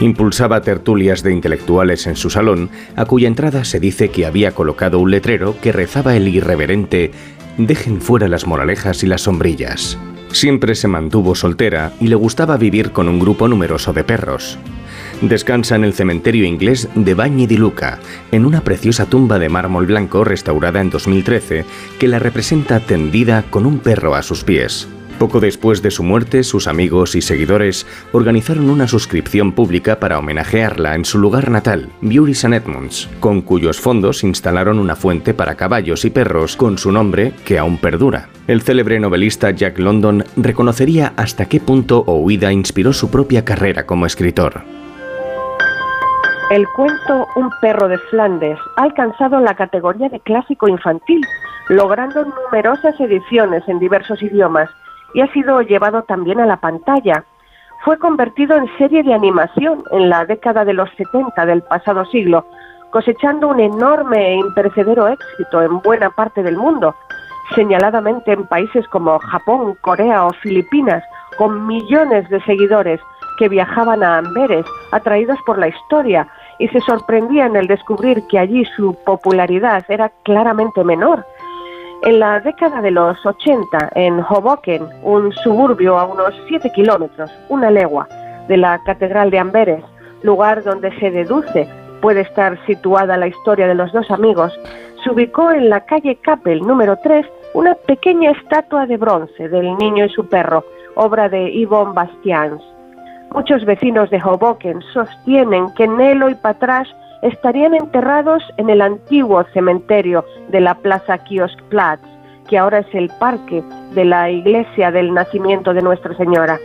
Impulsaba 0.00 0.62
tertulias 0.62 1.22
de 1.22 1.32
intelectuales 1.32 2.08
en 2.08 2.16
su 2.16 2.30
salón, 2.30 2.70
a 2.96 3.04
cuya 3.04 3.28
entrada 3.28 3.64
se 3.64 3.78
dice 3.78 4.08
que 4.08 4.26
había 4.26 4.50
colocado 4.52 4.98
un 4.98 5.12
letrero 5.12 5.54
que 5.60 5.70
rezaba 5.70 6.16
el 6.16 6.26
irreverente 6.26 7.12
Dejen 7.58 8.00
fuera 8.00 8.26
las 8.26 8.48
moralejas 8.48 9.04
y 9.04 9.06
las 9.06 9.22
sombrillas. 9.22 9.96
Siempre 10.32 10.74
se 10.74 10.88
mantuvo 10.88 11.36
soltera 11.36 11.92
y 12.00 12.08
le 12.08 12.16
gustaba 12.16 12.56
vivir 12.56 12.90
con 12.90 13.08
un 13.08 13.20
grupo 13.20 13.46
numeroso 13.46 13.92
de 13.92 14.02
perros. 14.02 14.58
Descansa 15.20 15.76
en 15.76 15.84
el 15.84 15.94
cementerio 15.94 16.44
inglés 16.44 16.88
de 16.94 17.14
Bagni 17.14 17.46
di 17.46 17.56
Luca, 17.56 17.98
en 18.32 18.44
una 18.44 18.62
preciosa 18.62 19.06
tumba 19.06 19.38
de 19.38 19.48
mármol 19.48 19.86
blanco 19.86 20.24
restaurada 20.24 20.80
en 20.80 20.90
2013 20.90 21.64
que 21.98 22.08
la 22.08 22.18
representa 22.18 22.80
tendida 22.80 23.44
con 23.50 23.64
un 23.66 23.78
perro 23.78 24.14
a 24.14 24.22
sus 24.22 24.44
pies. 24.44 24.88
Poco 25.18 25.38
después 25.38 25.80
de 25.80 25.92
su 25.92 26.02
muerte, 26.02 26.42
sus 26.42 26.66
amigos 26.66 27.14
y 27.14 27.22
seguidores 27.22 27.86
organizaron 28.12 28.68
una 28.68 28.88
suscripción 28.88 29.52
pública 29.52 30.00
para 30.00 30.18
homenajearla 30.18 30.96
en 30.96 31.04
su 31.04 31.18
lugar 31.18 31.50
natal, 31.50 31.88
Bury 32.00 32.32
St. 32.32 32.56
Edmunds, 32.56 33.08
con 33.20 33.40
cuyos 33.40 33.80
fondos 33.80 34.24
instalaron 34.24 34.78
una 34.78 34.96
fuente 34.96 35.32
para 35.32 35.54
caballos 35.54 36.04
y 36.04 36.10
perros 36.10 36.56
con 36.56 36.78
su 36.78 36.90
nombre 36.90 37.32
que 37.44 37.58
aún 37.58 37.78
perdura. 37.78 38.28
El 38.48 38.62
célebre 38.62 38.98
novelista 38.98 39.52
Jack 39.52 39.78
London 39.78 40.24
reconocería 40.36 41.12
hasta 41.16 41.46
qué 41.46 41.60
punto 41.60 42.02
Ouida 42.06 42.52
inspiró 42.52 42.92
su 42.92 43.08
propia 43.08 43.44
carrera 43.44 43.86
como 43.86 44.06
escritor. 44.06 44.73
El 46.50 46.68
cuento 46.68 47.26
Un 47.36 47.48
perro 47.62 47.88
de 47.88 47.96
Flandes 47.96 48.58
ha 48.76 48.82
alcanzado 48.82 49.40
la 49.40 49.54
categoría 49.54 50.10
de 50.10 50.20
clásico 50.20 50.68
infantil, 50.68 51.26
logrando 51.70 52.22
numerosas 52.22 53.00
ediciones 53.00 53.66
en 53.66 53.78
diversos 53.78 54.22
idiomas 54.22 54.68
y 55.14 55.22
ha 55.22 55.32
sido 55.32 55.62
llevado 55.62 56.02
también 56.02 56.40
a 56.40 56.46
la 56.46 56.58
pantalla. 56.58 57.24
Fue 57.82 57.98
convertido 57.98 58.56
en 58.58 58.68
serie 58.76 59.02
de 59.02 59.14
animación 59.14 59.84
en 59.90 60.10
la 60.10 60.26
década 60.26 60.66
de 60.66 60.74
los 60.74 60.90
70 60.98 61.46
del 61.46 61.62
pasado 61.62 62.04
siglo, 62.04 62.44
cosechando 62.90 63.48
un 63.48 63.60
enorme 63.60 64.32
e 64.32 64.34
imperecedero 64.34 65.08
éxito 65.08 65.62
en 65.62 65.80
buena 65.80 66.10
parte 66.10 66.42
del 66.42 66.58
mundo, 66.58 66.94
señaladamente 67.54 68.32
en 68.32 68.46
países 68.46 68.86
como 68.88 69.18
Japón, 69.18 69.78
Corea 69.80 70.26
o 70.26 70.30
Filipinas, 70.34 71.02
con 71.38 71.66
millones 71.66 72.28
de 72.28 72.40
seguidores 72.42 73.00
que 73.38 73.48
viajaban 73.48 74.02
a 74.02 74.18
Amberes 74.18 74.66
atraídos 74.92 75.38
por 75.46 75.58
la 75.58 75.68
historia 75.68 76.28
y 76.58 76.68
se 76.68 76.80
sorprendían 76.80 77.56
al 77.56 77.66
descubrir 77.66 78.22
que 78.28 78.38
allí 78.38 78.64
su 78.76 78.94
popularidad 79.04 79.84
era 79.88 80.10
claramente 80.22 80.84
menor 80.84 81.24
en 82.04 82.20
la 82.20 82.38
década 82.40 82.82
de 82.82 82.90
los 82.90 83.24
80, 83.24 83.92
en 83.94 84.20
Hoboken, 84.20 84.86
un 85.02 85.32
suburbio 85.32 85.98
a 85.98 86.04
unos 86.04 86.34
7 86.48 86.70
kilómetros, 86.72 87.30
una 87.48 87.70
legua, 87.70 88.06
de 88.46 88.58
la 88.58 88.78
Catedral 88.84 89.30
de 89.30 89.38
Amberes, 89.38 89.82
lugar 90.22 90.62
donde 90.62 90.92
se 90.98 91.10
deduce 91.10 91.66
puede 92.02 92.20
estar 92.20 92.58
situada 92.66 93.16
la 93.16 93.28
historia 93.28 93.66
de 93.66 93.74
los 93.74 93.90
dos 93.92 94.10
amigos, 94.10 94.52
se 95.02 95.10
ubicó 95.10 95.50
en 95.50 95.70
la 95.70 95.86
calle 95.86 96.16
Capel 96.16 96.60
número 96.60 96.98
3 97.02 97.24
una 97.54 97.74
pequeña 97.74 98.32
estatua 98.32 98.84
de 98.84 98.98
bronce 98.98 99.48
del 99.48 99.74
niño 99.78 100.04
y 100.04 100.10
su 100.10 100.28
perro, 100.28 100.62
obra 100.96 101.30
de 101.30 101.50
Yvonne 101.52 101.94
Bastians. 101.94 102.62
Muchos 103.34 103.64
vecinos 103.64 104.10
de 104.10 104.22
Hoboken 104.22 104.80
sostienen 104.92 105.66
que 105.74 105.88
Nelo 105.88 106.30
y 106.30 106.36
Patrash 106.36 106.88
estarían 107.22 107.74
enterrados 107.74 108.44
en 108.58 108.70
el 108.70 108.80
antiguo 108.80 109.42
cementerio 109.52 110.24
de 110.50 110.60
la 110.60 110.76
Plaza 110.76 111.18
Kioskplatz, 111.18 112.00
que 112.48 112.58
ahora 112.58 112.78
es 112.78 112.94
el 112.94 113.10
parque 113.18 113.64
de 113.92 114.04
la 114.04 114.30
iglesia 114.30 114.92
del 114.92 115.12
nacimiento 115.12 115.74
de 115.74 115.82
Nuestra 115.82 116.16
Señora. 116.16 116.60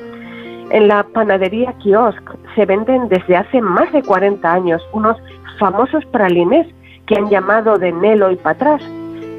En 0.70 0.88
la 0.88 1.02
panadería 1.02 1.74
Kiosk 1.80 2.22
se 2.54 2.68
venden 2.68 3.10
desde 3.10 3.36
hace 3.36 3.62
más 3.62 3.92
de 3.92 4.04
40 4.04 4.54
años 4.54 4.88
unos 4.94 5.18
famosos 5.58 6.06
pralines 6.06 6.68
que 7.08 7.16
han 7.16 7.30
llamado 7.32 7.80
de 7.80 7.92
Nelo 7.92 8.30
y 8.30 8.36
Patras. 8.36 8.84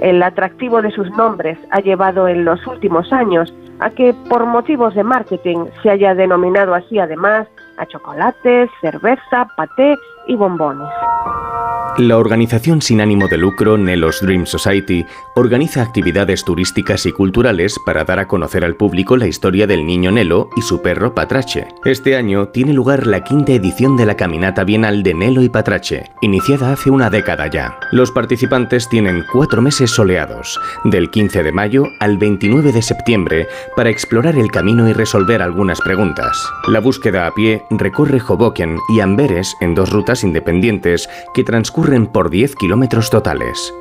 El 0.01 0.21
atractivo 0.25 0.83
de 0.83 0.91
sus 0.91 1.09
nombres 1.13 1.59
ha 1.71 1.79
llevado 1.79 2.27
en 2.27 2.45
los 2.45 2.67
últimos 2.67 3.13
años 3.13 3.55
a 3.81 3.91
que 3.91 4.15
por 4.29 4.47
motivos 4.47 4.95
de 4.95 5.03
marketing 5.03 5.67
se 5.83 5.91
haya 5.91 6.15
denominado 6.15 6.75
así 6.75 6.99
además 6.99 7.49
a 7.79 7.87
chocolates, 7.87 8.71
cerveza, 8.81 9.49
paté 9.57 9.97
y 10.31 10.37
bombones. 10.37 10.89
La 11.99 12.17
organización 12.17 12.81
sin 12.81 13.01
ánimo 13.01 13.29
de 13.29 13.37
lucro 13.37 13.77
Nelos 13.77 14.21
Dream 14.23 14.47
Society 14.47 15.05
organiza 15.35 15.83
actividades 15.83 16.45
turísticas 16.45 17.05
y 17.05 17.13
culturales 17.13 17.79
para 17.85 18.05
dar 18.05 18.21
a 18.21 18.29
conocer 18.29 18.65
al 18.65 18.77
público 18.77 19.17
la 19.17 19.27
historia 19.27 19.67
del 19.67 19.85
niño 19.85 20.11
Nelo 20.11 20.49
y 20.57 20.63
su 20.63 20.81
perro 20.81 21.15
Patrache. 21.15 21.69
Este 21.85 22.17
año 22.17 22.49
tiene 22.49 22.73
lugar 22.73 23.07
la 23.07 23.23
quinta 23.23 23.53
edición 23.53 23.97
de 23.97 24.07
la 24.07 24.17
Caminata 24.17 24.65
Bienal 24.65 25.03
de 25.03 25.15
Nelo 25.15 25.43
y 25.43 25.49
Patrache, 25.49 26.05
iniciada 26.23 26.73
hace 26.73 26.91
una 26.91 27.11
década 27.11 27.49
ya. 27.49 27.79
Los 27.91 28.13
participantes 28.13 28.89
tienen 28.89 29.25
cuatro 29.31 29.61
meses 29.61 29.91
soleados, 29.91 30.59
del 30.85 31.11
15 31.11 31.43
de 31.43 31.53
mayo 31.53 31.85
al 31.99 32.17
29 32.19 32.73
de 32.73 32.83
septiembre, 32.83 33.49
para 33.77 33.91
explorar 33.91 34.37
el 34.37 34.51
camino 34.51 34.89
y 34.89 34.93
resolver 34.93 35.43
algunas 35.43 35.81
preguntas. 35.81 36.49
La 36.69 36.81
búsqueda 36.81 37.27
a 37.27 37.35
pie 37.35 37.63
recorre 37.71 38.23
Hoboken 38.27 38.79
y 38.89 39.01
Amberes 39.01 39.55
en 39.61 39.75
dos 39.75 39.91
rutas 39.91 40.20
independientes 40.25 41.09
que 41.35 41.45
transcurren 41.45 42.07
por 42.07 42.31
10 42.31 42.57
kilómetros 42.57 43.11
totales. 43.11 43.73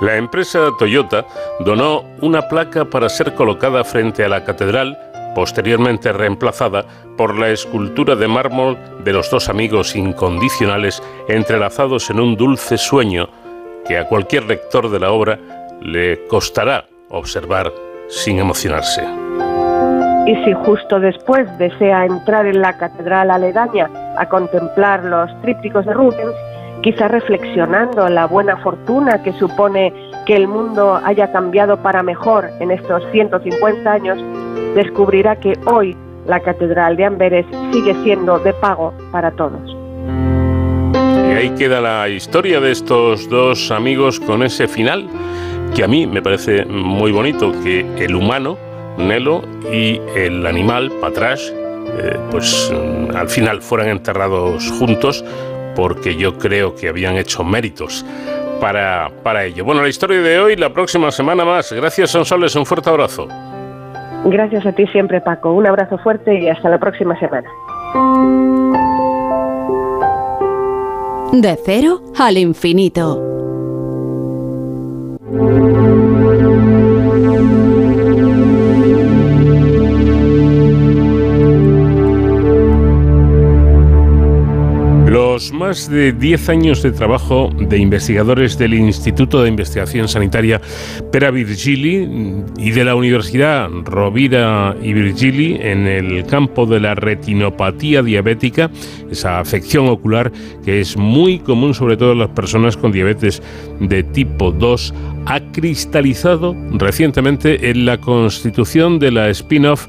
La 0.00 0.16
empresa 0.16 0.70
Toyota 0.78 1.26
donó 1.60 2.04
una 2.20 2.48
placa 2.48 2.84
para 2.84 3.08
ser 3.08 3.34
colocada 3.34 3.82
frente 3.82 4.24
a 4.24 4.28
la 4.28 4.44
catedral, 4.44 4.98
posteriormente 5.34 6.12
reemplazada 6.12 6.84
por 7.16 7.38
la 7.38 7.50
escultura 7.50 8.14
de 8.14 8.28
mármol 8.28 8.76
de 9.04 9.12
los 9.14 9.30
dos 9.30 9.48
amigos 9.48 9.96
incondicionales 9.96 11.02
entrelazados 11.28 12.10
en 12.10 12.20
un 12.20 12.36
dulce 12.36 12.76
sueño 12.76 13.28
que 13.86 13.96
a 13.96 14.06
cualquier 14.06 14.44
lector 14.44 14.90
de 14.90 15.00
la 15.00 15.12
obra 15.12 15.38
le 15.80 16.26
costará 16.26 16.86
observar 17.08 17.72
sin 18.08 18.38
emocionarse. 18.38 19.25
Y 20.26 20.34
si 20.44 20.52
justo 20.64 20.98
después 20.98 21.46
desea 21.58 22.04
entrar 22.04 22.46
en 22.46 22.60
la 22.60 22.76
catedral 22.76 23.30
aledaña 23.30 23.88
a 24.18 24.28
contemplar 24.28 25.04
los 25.04 25.30
trípticos 25.42 25.86
de 25.86 25.94
Rubens, 25.94 26.34
quizá 26.82 27.08
reflexionando 27.08 28.08
la 28.08 28.26
buena 28.26 28.56
fortuna 28.56 29.22
que 29.22 29.32
supone 29.34 29.92
que 30.26 30.34
el 30.34 30.48
mundo 30.48 31.00
haya 31.04 31.30
cambiado 31.30 31.76
para 31.76 32.02
mejor 32.02 32.50
en 32.58 32.72
estos 32.72 33.04
150 33.12 33.90
años, 33.90 34.18
descubrirá 34.74 35.36
que 35.36 35.52
hoy 35.66 35.96
la 36.26 36.40
Catedral 36.40 36.96
de 36.96 37.04
Amberes 37.04 37.46
sigue 37.72 37.94
siendo 38.02 38.40
de 38.40 38.52
pago 38.54 38.92
para 39.12 39.30
todos. 39.30 39.76
Y 40.92 41.34
ahí 41.34 41.50
queda 41.50 41.80
la 41.80 42.08
historia 42.08 42.60
de 42.60 42.72
estos 42.72 43.28
dos 43.30 43.70
amigos 43.70 44.18
con 44.18 44.42
ese 44.42 44.66
final 44.66 45.08
que 45.74 45.84
a 45.84 45.88
mí 45.88 46.06
me 46.06 46.22
parece 46.22 46.64
muy 46.64 47.12
bonito, 47.12 47.52
que 47.62 47.80
el 47.98 48.14
humano, 48.14 48.56
Nelo, 48.98 49.42
y 49.72 50.00
el 50.14 50.46
animal, 50.46 50.90
Patrash, 51.00 51.50
eh, 51.50 52.18
pues 52.30 52.72
al 53.14 53.28
final 53.28 53.62
fueran 53.62 53.88
enterrados 53.88 54.70
juntos 54.78 55.24
porque 55.74 56.16
yo 56.16 56.38
creo 56.38 56.74
que 56.74 56.88
habían 56.88 57.16
hecho 57.16 57.44
méritos 57.44 58.04
para, 58.60 59.10
para 59.22 59.44
ello. 59.44 59.64
Bueno, 59.64 59.82
la 59.82 59.88
historia 59.88 60.20
de 60.20 60.38
hoy, 60.38 60.56
la 60.56 60.70
próxima 60.70 61.10
semana 61.10 61.44
más. 61.44 61.72
Gracias, 61.72 62.10
Sonsoles, 62.10 62.56
un 62.56 62.64
fuerte 62.66 62.90
abrazo. 62.90 63.28
Gracias 64.24 64.66
a 64.66 64.72
ti 64.72 64.86
siempre, 64.88 65.20
Paco. 65.20 65.52
Un 65.52 65.66
abrazo 65.66 65.98
fuerte 65.98 66.40
y 66.40 66.48
hasta 66.48 66.68
la 66.68 66.78
próxima 66.78 67.18
semana. 67.20 67.48
De 71.32 71.56
cero 71.64 72.00
al 72.18 72.38
infinito. 72.38 73.35
Más 85.56 85.88
de 85.88 86.12
10 86.12 86.48
años 86.50 86.82
de 86.82 86.92
trabajo 86.92 87.50
de 87.58 87.78
investigadores 87.78 88.58
del 88.58 88.74
Instituto 88.74 89.42
de 89.42 89.48
Investigación 89.48 90.06
Sanitaria 90.06 90.60
Pera 91.10 91.30
Virgili 91.30 92.44
y 92.58 92.70
de 92.72 92.84
la 92.84 92.94
Universidad 92.94 93.68
Rovira 93.84 94.76
y 94.82 94.92
Virgili 94.92 95.58
en 95.60 95.86
el 95.86 96.26
campo 96.26 96.66
de 96.66 96.80
la 96.80 96.94
retinopatía 96.94 98.02
diabética, 98.02 98.70
esa 99.10 99.40
afección 99.40 99.88
ocular 99.88 100.30
que 100.62 100.80
es 100.80 100.96
muy 100.98 101.38
común 101.38 101.72
sobre 101.72 101.96
todo 101.96 102.12
en 102.12 102.18
las 102.18 102.30
personas 102.30 102.76
con 102.76 102.92
diabetes 102.92 103.42
de 103.80 104.02
tipo 104.02 104.52
2, 104.52 104.94
ha 105.24 105.40
cristalizado 105.52 106.54
recientemente 106.72 107.70
en 107.70 107.86
la 107.86 107.98
constitución 107.98 108.98
de 108.98 109.10
la 109.10 109.30
spin-off 109.30 109.88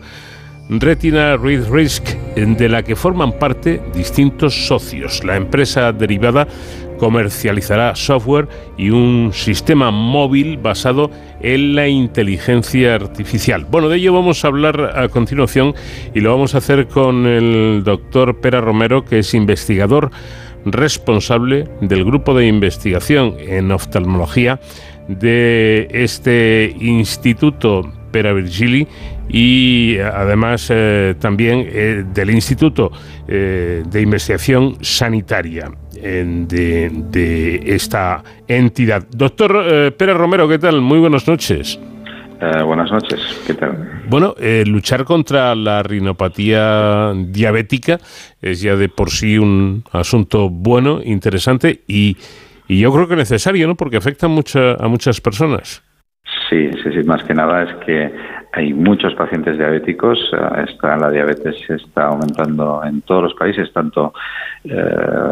Retina 0.70 1.38
Read 1.38 1.70
Risk, 1.70 2.04
de 2.36 2.70
la 2.70 2.84
que 2.84 2.96
forman 2.96 3.32
parte 3.40 3.82
distintos 3.96 4.68
socios. 4.68 5.24
La 5.24 5.38
empresa 5.38 5.94
derivada 5.94 6.48
comercializará 6.98 7.96
software 7.96 8.50
y 8.78 8.90
un 8.90 9.32
sistema 9.34 9.92
móvil 9.92 10.58
basado 10.58 11.10
en 11.42 11.76
la 11.76 11.88
inteligencia 11.88 12.96
artificial. 12.96 13.66
Bueno, 13.70 13.88
de 13.88 13.98
ello 13.98 14.14
vamos 14.14 14.44
a 14.44 14.50
hablar 14.50 14.94
a 14.98 15.08
continuación 15.08 15.74
y 16.14 16.20
lo 16.20 16.32
vamos 16.32 16.54
a 16.54 16.58
hacer 16.58 16.88
con 16.88 17.26
el 17.26 17.84
doctor 17.84 18.42
Pera 18.42 18.60
Romero, 18.60 19.06
que 19.06 19.20
es 19.20 19.34
investigador 19.34 20.12
responsable 20.66 21.66
del 21.82 22.04
grupo 22.04 22.34
de 22.34 22.48
investigación 22.48 23.36
en 23.40 23.72
oftalmología 23.72 24.60
de 25.08 25.88
este 25.92 26.76
Instituto 26.80 27.84
Pera 28.12 28.34
Virgili 28.34 28.88
y 29.30 29.98
además 30.00 30.68
eh, 30.70 31.16
también 31.20 31.68
eh, 31.68 32.06
del 32.14 32.30
Instituto 32.30 32.92
eh, 33.28 33.84
de 33.86 34.02
Investigación 34.02 34.78
Sanitaria 34.82 35.72
de, 35.92 37.64
esta 37.66 38.24
entidad. 38.48 39.08
Doctor 39.10 39.94
Pérez 39.98 40.16
Romero, 40.16 40.48
¿qué 40.48 40.60
tal? 40.60 40.80
Muy 40.80 41.00
buenas 41.00 41.28
noches. 41.28 41.80
buenas 42.40 42.92
noches, 42.92 43.20
¿qué 43.48 43.56
tal? 43.56 44.04
Bueno, 44.08 44.36
luchar 44.66 45.06
contra 45.06 45.56
la 45.56 45.82
rinopatía 45.82 47.14
diabética 47.16 47.98
es 48.40 48.62
ya 48.62 48.76
de 48.76 48.90
por 48.90 49.10
sí 49.10 49.40
un 49.40 49.84
asunto 49.92 50.52
bueno, 50.52 51.02
interesante 51.04 51.82
y, 51.88 52.16
y 52.68 52.80
yo 52.80 52.94
creo 52.94 53.08
que 53.08 53.16
necesario, 53.16 53.68
¿no? 53.68 53.74
Porque 53.74 53.98
afecta 53.98 54.28
mucha, 54.28 54.74
a 54.74 54.88
muchas 54.88 55.20
personas. 55.20 55.82
Sí, 56.50 56.72
sí, 56.82 56.92
sí, 56.94 57.04
más 57.04 57.24
que 57.24 57.34
nada 57.34 57.64
es 57.64 57.76
que 57.86 58.14
hay 58.54 58.74
muchos 58.74 59.14
pacientes 59.16 59.58
diabéticos, 59.58 60.18
eh, 60.34 60.66
está, 60.70 60.96
la 60.96 61.12
diabetes 61.12 61.58
está 61.70 62.08
aumentando 62.08 62.82
en 62.86 63.02
todos 63.02 63.24
los 63.24 63.34
países, 63.34 63.72
tanto 63.74 64.14
eh, 64.64 64.76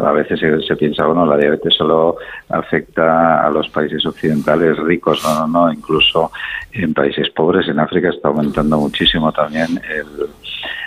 a 0.04 0.12
veces 0.12 0.40
se, 0.66 0.76
piensa, 0.76 1.06
bueno, 1.06 1.24
la 1.24 1.38
diabetes 1.38 1.74
solo 1.74 2.16
afecta 2.50 3.46
a 3.46 3.50
los 3.50 3.68
países 3.70 4.04
occidentales 4.04 4.76
ricos, 4.78 5.24
no, 5.24 5.46
no, 5.46 5.66
no, 5.66 5.72
incluso 5.72 6.30
en 6.72 6.92
países 6.92 7.30
pobres, 7.30 7.66
en 7.68 7.80
África 7.80 8.10
está 8.10 8.28
aumentando 8.28 8.78
muchísimo 8.78 9.32
también 9.32 9.80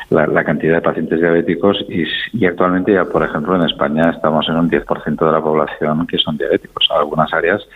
la, 0.10 0.44
cantidad 0.44 0.76
de 0.76 0.82
pacientes 0.82 1.20
diabéticos 1.20 1.86
y, 1.90 2.04
y, 2.34 2.46
actualmente 2.46 2.94
ya, 2.94 3.06
por 3.06 3.24
ejemplo, 3.24 3.56
en 3.56 3.64
España 3.64 4.12
estamos 4.12 4.48
en 4.50 4.56
un 4.56 4.70
10% 4.70 5.26
de 5.26 5.32
la 5.32 5.42
población 5.42 6.08
que 6.08 6.18
son 6.18 6.38
diabéticos. 6.38 6.88
Algunas 6.92 7.32
áreas 7.34 7.68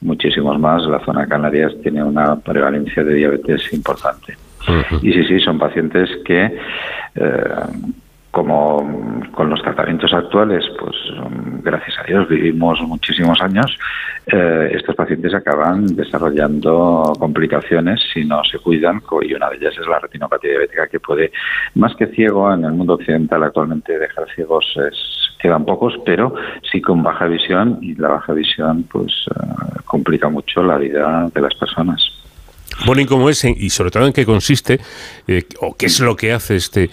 muchísimos 0.00 0.58
más. 0.58 0.82
La 0.84 1.04
zona 1.04 1.26
Canarias 1.26 1.72
tiene 1.82 2.02
una 2.02 2.36
prevalencia 2.36 3.02
de 3.02 3.14
diabetes 3.14 3.72
importante. 3.72 4.36
Y 5.02 5.12
sí, 5.12 5.24
sí, 5.24 5.40
son 5.40 5.58
pacientes 5.58 6.08
que, 6.24 6.56
eh, 7.14 7.44
como 8.34 9.22
con 9.32 9.48
los 9.48 9.62
tratamientos 9.62 10.12
actuales, 10.12 10.64
pues 10.78 10.96
gracias 11.62 11.96
a 12.00 12.02
Dios 12.02 12.28
vivimos 12.28 12.80
muchísimos 12.82 13.40
años, 13.40 13.78
eh, 14.26 14.72
estos 14.74 14.96
pacientes 14.96 15.32
acaban 15.34 15.86
desarrollando 15.86 17.12
complicaciones 17.18 18.00
si 18.12 18.24
no 18.24 18.42
se 18.44 18.58
cuidan 18.58 19.00
y 19.22 19.34
una 19.34 19.50
de 19.50 19.56
ellas 19.56 19.74
es 19.80 19.86
la 19.86 20.00
retinopatía 20.00 20.50
diabética 20.50 20.88
que 20.88 20.98
puede, 20.98 21.30
más 21.76 21.94
que 21.94 22.08
ciego 22.08 22.52
en 22.52 22.64
el 22.64 22.72
mundo 22.72 22.94
occidental 22.94 23.42
actualmente 23.44 23.98
dejar 23.98 24.26
ciegos 24.34 24.66
es 24.76 25.14
quedan 25.38 25.64
pocos, 25.64 25.94
pero 26.04 26.34
sí 26.72 26.80
con 26.80 27.02
baja 27.02 27.26
visión 27.26 27.78
y 27.82 27.94
la 27.94 28.08
baja 28.08 28.32
visión 28.32 28.84
pues 28.90 29.12
eh, 29.30 29.80
complica 29.84 30.28
mucho 30.28 30.62
la 30.62 30.78
vida 30.78 31.30
de 31.32 31.40
las 31.40 31.54
personas. 31.54 32.02
Bueno, 32.86 33.02
¿y 33.02 33.06
cómo 33.06 33.28
es? 33.28 33.44
Y 33.44 33.70
sobre 33.70 33.90
todo 33.90 34.06
en 34.06 34.12
qué 34.12 34.24
consiste 34.24 34.80
eh, 35.28 35.44
o 35.60 35.76
qué 35.76 35.86
es 35.86 36.00
lo 36.00 36.16
que 36.16 36.32
hace 36.32 36.56
este 36.56 36.90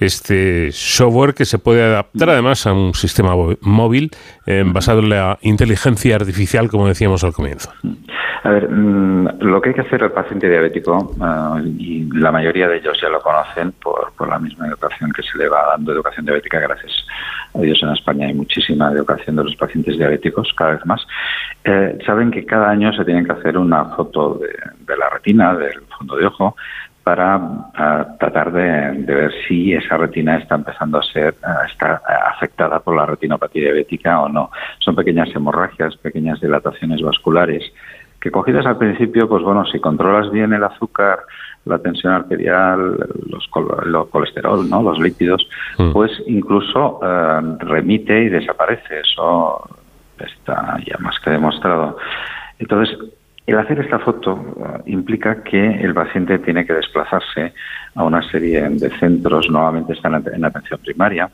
este 0.00 0.70
software 0.72 1.34
que 1.34 1.44
se 1.44 1.58
puede 1.58 1.82
adaptar 1.82 2.30
además 2.30 2.66
a 2.66 2.72
un 2.72 2.94
sistema 2.94 3.34
móvil 3.60 4.10
eh, 4.46 4.64
basado 4.66 5.00
en 5.00 5.10
la 5.10 5.38
inteligencia 5.42 6.16
artificial, 6.16 6.68
como 6.68 6.86
decíamos 6.86 7.24
al 7.24 7.32
comienzo. 7.32 7.70
A 8.44 8.50
ver, 8.50 8.68
mm, 8.68 9.40
lo 9.40 9.60
que 9.60 9.70
hay 9.70 9.74
que 9.74 9.80
hacer 9.80 10.02
al 10.04 10.12
paciente 10.12 10.48
diabético, 10.48 11.12
eh, 11.20 11.74
y 11.78 12.08
la 12.14 12.30
mayoría 12.30 12.68
de 12.68 12.78
ellos 12.78 12.98
ya 13.00 13.08
lo 13.08 13.20
conocen 13.20 13.72
por, 13.72 14.12
por 14.16 14.28
la 14.28 14.38
misma 14.38 14.68
educación 14.68 15.12
que 15.12 15.22
se 15.22 15.36
le 15.36 15.48
va 15.48 15.66
dando, 15.72 15.92
educación 15.92 16.24
diabética, 16.24 16.60
gracias 16.60 16.92
a 17.54 17.60
Dios 17.60 17.78
en 17.82 17.90
España 17.90 18.26
hay 18.26 18.34
muchísima 18.34 18.92
educación 18.92 19.36
de 19.36 19.44
los 19.44 19.56
pacientes 19.56 19.98
diabéticos, 19.98 20.52
cada 20.56 20.72
vez 20.72 20.86
más, 20.86 21.04
eh, 21.64 21.98
saben 22.06 22.30
que 22.30 22.46
cada 22.46 22.70
año 22.70 22.92
se 22.92 23.04
tienen 23.04 23.26
que 23.26 23.32
hacer 23.32 23.58
una 23.58 23.84
foto 23.96 24.38
de 24.38 24.96
la 24.96 25.08
retina, 25.10 25.54
del 25.54 25.82
fondo 25.98 26.16
de 26.16 26.26
ojo, 26.26 26.56
para 27.08 27.40
tratar 28.18 28.52
de, 28.52 28.92
ver 29.06 29.32
si 29.46 29.72
esa 29.72 29.96
retina 29.96 30.36
está 30.36 30.56
empezando 30.56 30.98
a 30.98 31.02
ser 31.02 31.34
está 31.66 32.02
afectada 32.36 32.80
por 32.80 32.94
la 32.94 33.06
retinopatía 33.06 33.62
diabética 33.62 34.20
o 34.20 34.28
no. 34.28 34.50
Son 34.80 34.94
pequeñas 34.94 35.34
hemorragias, 35.34 35.96
pequeñas 35.96 36.38
dilataciones 36.38 37.00
vasculares 37.00 37.64
que 38.20 38.30
cogidas 38.30 38.66
al 38.66 38.76
principio, 38.76 39.26
pues 39.26 39.42
bueno, 39.42 39.64
si 39.64 39.80
controlas 39.80 40.30
bien 40.30 40.52
el 40.52 40.62
azúcar, 40.62 41.20
la 41.64 41.78
tensión 41.78 42.12
arterial, 42.12 42.98
los, 43.26 43.48
colesterol, 44.10 44.68
¿no? 44.68 44.82
los 44.82 44.98
lípidos, 44.98 45.48
mm. 45.78 45.92
pues 45.92 46.12
incluso 46.26 47.00
eh, 47.02 47.40
remite 47.60 48.24
y 48.24 48.28
desaparece. 48.28 49.00
Eso 49.00 49.66
está 50.18 50.76
ya 50.84 50.98
más 50.98 51.18
que 51.20 51.30
demostrado. 51.30 51.96
Entonces, 52.58 52.98
el 53.48 53.58
hacer 53.58 53.80
esta 53.80 53.98
foto 53.98 54.38
eh, 54.58 54.82
implica 54.86 55.42
que 55.42 55.58
el 55.58 55.94
paciente 55.94 56.38
tiene 56.38 56.66
que 56.66 56.74
desplazarse 56.74 57.54
a 57.94 58.04
una 58.04 58.22
serie 58.30 58.68
de 58.68 58.90
centros, 58.98 59.48
nuevamente 59.48 59.94
están 59.94 60.22
en 60.32 60.44
atención 60.44 60.78
primaria, 60.80 61.30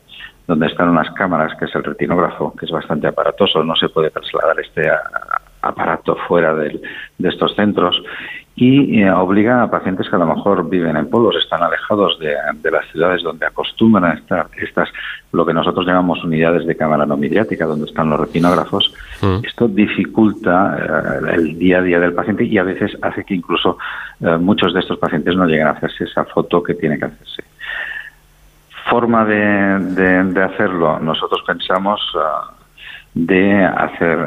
donde 0.46 0.66
están 0.66 0.90
unas 0.90 1.10
cámaras, 1.10 1.56
que 1.58 1.64
es 1.64 1.74
el 1.74 1.82
retinógrafo, 1.82 2.54
que 2.54 2.66
es 2.66 2.70
bastante 2.70 3.08
aparatoso, 3.08 3.64
no 3.64 3.74
se 3.74 3.88
puede 3.88 4.10
trasladar 4.10 4.60
este 4.60 4.88
aparato 5.62 6.16
fuera 6.28 6.54
de 6.54 6.80
estos 7.18 7.56
centros 7.56 8.00
y 8.56 9.00
eh, 9.00 9.10
obliga 9.10 9.64
a 9.64 9.70
pacientes 9.70 10.08
que 10.08 10.14
a 10.14 10.18
lo 10.18 10.26
mejor 10.26 10.68
viven 10.68 10.96
en 10.96 11.10
pueblos, 11.10 11.34
están 11.42 11.62
alejados 11.62 12.18
de, 12.20 12.70
las 12.70 12.86
ciudades 12.92 13.22
donde 13.22 13.46
acostumbran 13.46 14.04
a 14.04 14.14
estar 14.14 14.46
estas, 14.56 14.88
lo 15.32 15.44
que 15.44 15.52
nosotros 15.52 15.84
llamamos 15.84 16.22
unidades 16.22 16.64
de 16.64 16.76
cámara 16.76 17.04
no 17.04 17.16
mediática, 17.16 17.66
donde 17.66 17.86
están 17.86 18.10
los 18.10 18.20
retinógrafos. 18.20 18.94
Mm. 19.22 19.44
Esto 19.44 19.66
dificulta 19.66 20.78
eh, 20.78 21.34
el 21.34 21.58
día 21.58 21.78
a 21.78 21.82
día 21.82 21.98
del 21.98 22.14
paciente 22.14 22.44
y 22.44 22.56
a 22.58 22.62
veces 22.62 22.96
hace 23.02 23.24
que 23.24 23.34
incluso 23.34 23.76
eh, 24.20 24.36
muchos 24.38 24.72
de 24.72 24.80
estos 24.80 24.98
pacientes 24.98 25.34
no 25.34 25.46
lleguen 25.46 25.66
a 25.66 25.70
hacerse 25.70 26.04
esa 26.04 26.24
foto 26.24 26.62
que 26.62 26.74
tiene 26.74 26.96
que 26.96 27.06
hacerse. 27.06 27.42
Forma 28.88 29.24
de, 29.24 30.22
de 30.32 30.42
hacerlo, 30.42 31.00
nosotros 31.00 31.42
pensamos 31.44 32.00
de 33.14 33.64
hacer, 33.64 34.18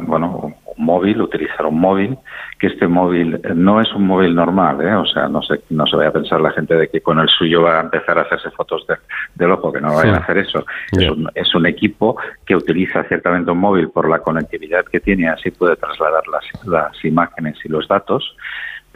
bueno, 0.00 0.54
móvil, 0.76 1.22
utilizar 1.22 1.66
un 1.66 1.80
móvil, 1.80 2.18
que 2.58 2.66
este 2.66 2.86
móvil 2.86 3.40
no 3.54 3.80
es 3.80 3.92
un 3.94 4.06
móvil 4.06 4.34
normal, 4.34 4.80
¿eh? 4.82 4.94
o 4.94 5.06
sea, 5.06 5.28
no 5.28 5.42
se, 5.42 5.60
no 5.70 5.86
se 5.86 5.96
vaya 5.96 6.10
a 6.10 6.12
pensar 6.12 6.40
la 6.40 6.50
gente 6.50 6.74
de 6.74 6.88
que 6.88 7.00
con 7.00 7.18
el 7.20 7.28
suyo 7.28 7.62
va 7.62 7.78
a 7.78 7.82
empezar 7.82 8.18
a 8.18 8.22
hacerse 8.22 8.50
fotos 8.50 8.86
de, 8.86 8.96
del 9.34 9.52
ojo, 9.52 9.72
que 9.72 9.80
no 9.80 9.94
vayan 9.94 10.16
a 10.16 10.18
hacer 10.18 10.38
eso. 10.38 10.64
Es, 10.92 11.08
un, 11.08 11.28
es, 11.34 11.54
un, 11.54 11.66
equipo 11.66 12.16
que 12.44 12.56
utiliza 12.56 13.04
ciertamente 13.04 13.50
un 13.50 13.58
móvil 13.58 13.88
por 13.90 14.08
la 14.08 14.18
conectividad 14.18 14.84
que 14.84 15.00
tiene, 15.00 15.28
así 15.28 15.50
puede 15.50 15.76
trasladar 15.76 16.22
las, 16.28 16.66
las 16.66 17.04
imágenes 17.04 17.58
y 17.64 17.68
los 17.68 17.88
datos, 17.88 18.36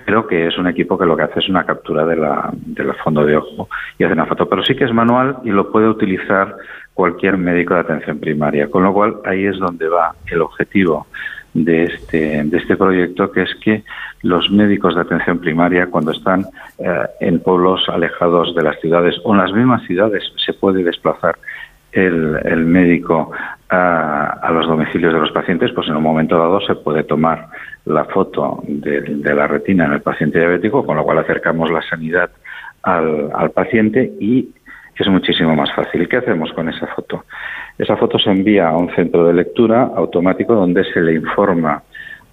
pero 0.04 0.26
que 0.26 0.46
es 0.46 0.58
un 0.58 0.66
equipo 0.66 0.98
que 0.98 1.06
lo 1.06 1.16
que 1.16 1.24
hace 1.24 1.40
es 1.40 1.48
una 1.48 1.64
captura 1.64 2.04
de 2.04 2.16
la, 2.16 2.50
del 2.52 2.94
fondo 2.96 3.24
de 3.24 3.36
ojo 3.36 3.68
y 3.98 4.04
hace 4.04 4.12
una 4.12 4.26
foto, 4.26 4.48
pero 4.48 4.62
sí 4.62 4.74
que 4.74 4.84
es 4.84 4.92
manual 4.92 5.38
y 5.44 5.50
lo 5.50 5.70
puede 5.70 5.88
utilizar 5.88 6.56
cualquier 6.98 7.36
médico 7.36 7.74
de 7.74 7.80
atención 7.80 8.18
primaria, 8.18 8.66
con 8.66 8.82
lo 8.82 8.92
cual 8.92 9.18
ahí 9.24 9.46
es 9.46 9.56
donde 9.56 9.88
va 9.88 10.16
el 10.32 10.42
objetivo 10.42 11.06
de 11.54 11.84
este, 11.84 12.42
de 12.42 12.58
este 12.58 12.76
proyecto, 12.76 13.30
que 13.30 13.42
es 13.42 13.54
que 13.62 13.84
los 14.22 14.50
médicos 14.50 14.96
de 14.96 15.02
atención 15.02 15.38
primaria, 15.38 15.86
cuando 15.86 16.10
están 16.10 16.46
eh, 16.76 17.02
en 17.20 17.38
pueblos 17.38 17.88
alejados 17.88 18.52
de 18.56 18.64
las 18.64 18.80
ciudades 18.80 19.14
o 19.22 19.32
en 19.32 19.38
las 19.38 19.52
mismas 19.52 19.86
ciudades, 19.86 20.24
se 20.44 20.52
puede 20.54 20.82
desplazar 20.82 21.36
el, 21.92 22.64
médico 22.66 23.30
a, 23.70 24.50
los 24.52 24.66
domicilios 24.66 25.14
de 25.14 25.20
los 25.20 25.30
pacientes, 25.30 25.70
pues 25.72 25.86
en 25.86 25.94
un 25.94 26.02
momento 26.02 26.36
dado 26.36 26.60
se 26.62 26.74
puede 26.74 27.04
tomar 27.04 27.46
la 27.84 28.06
foto 28.06 28.60
de, 28.66 29.02
de 29.02 29.34
la 29.36 29.46
retina 29.46 29.84
en 29.84 29.92
el 29.92 30.02
paciente 30.02 30.40
diabético, 30.40 30.84
con 30.84 30.96
lo 30.96 31.04
cual 31.04 31.18
acercamos 31.18 31.70
la 31.70 31.82
sanidad 31.82 32.30
al, 32.82 33.30
al 33.34 33.50
paciente 33.52 34.12
y 34.18 34.48
es 34.98 35.08
muchísimo 35.08 35.54
más 35.54 35.72
fácil. 35.72 36.08
¿Qué 36.08 36.16
hacemos 36.16 36.52
con 36.52 36.68
esa 36.68 36.86
foto? 36.88 37.24
Esa 37.78 37.96
foto 37.96 38.18
se 38.18 38.30
envía 38.30 38.68
a 38.68 38.76
un 38.76 38.94
centro 38.94 39.26
de 39.26 39.34
lectura 39.34 39.90
automático 39.94 40.54
donde 40.54 40.84
se 40.92 41.00
le 41.00 41.14
informa 41.14 41.82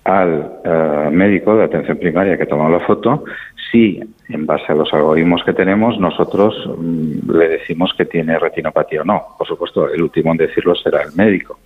al 0.03 0.59
eh, 0.63 1.09
médico 1.11 1.55
de 1.55 1.63
atención 1.63 1.97
primaria 1.97 2.37
que 2.37 2.45
toma 2.45 2.69
la 2.69 2.79
foto 2.79 3.23
si, 3.71 3.99
en 4.29 4.45
base 4.45 4.71
a 4.71 4.75
los 4.75 4.93
algoritmos 4.93 5.43
que 5.43 5.53
tenemos, 5.53 5.99
nosotros 5.99 6.55
mm, 6.77 7.31
le 7.31 7.49
decimos 7.49 7.93
que 7.97 8.05
tiene 8.05 8.37
retinopatía 8.37 9.01
o 9.01 9.05
no. 9.05 9.21
Por 9.37 9.47
supuesto, 9.47 9.89
el 9.91 10.01
último 10.01 10.31
en 10.31 10.37
decirlo 10.37 10.75
será 10.75 11.01
el 11.01 11.13
médico. 11.15 11.59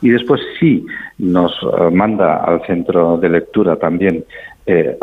Y 0.00 0.10
después, 0.10 0.40
si 0.58 0.84
nos 1.18 1.52
eh, 1.62 1.90
manda 1.92 2.36
al 2.36 2.64
centro 2.66 3.16
de 3.18 3.28
lectura 3.28 3.76
también 3.76 4.24
eh, 4.66 4.96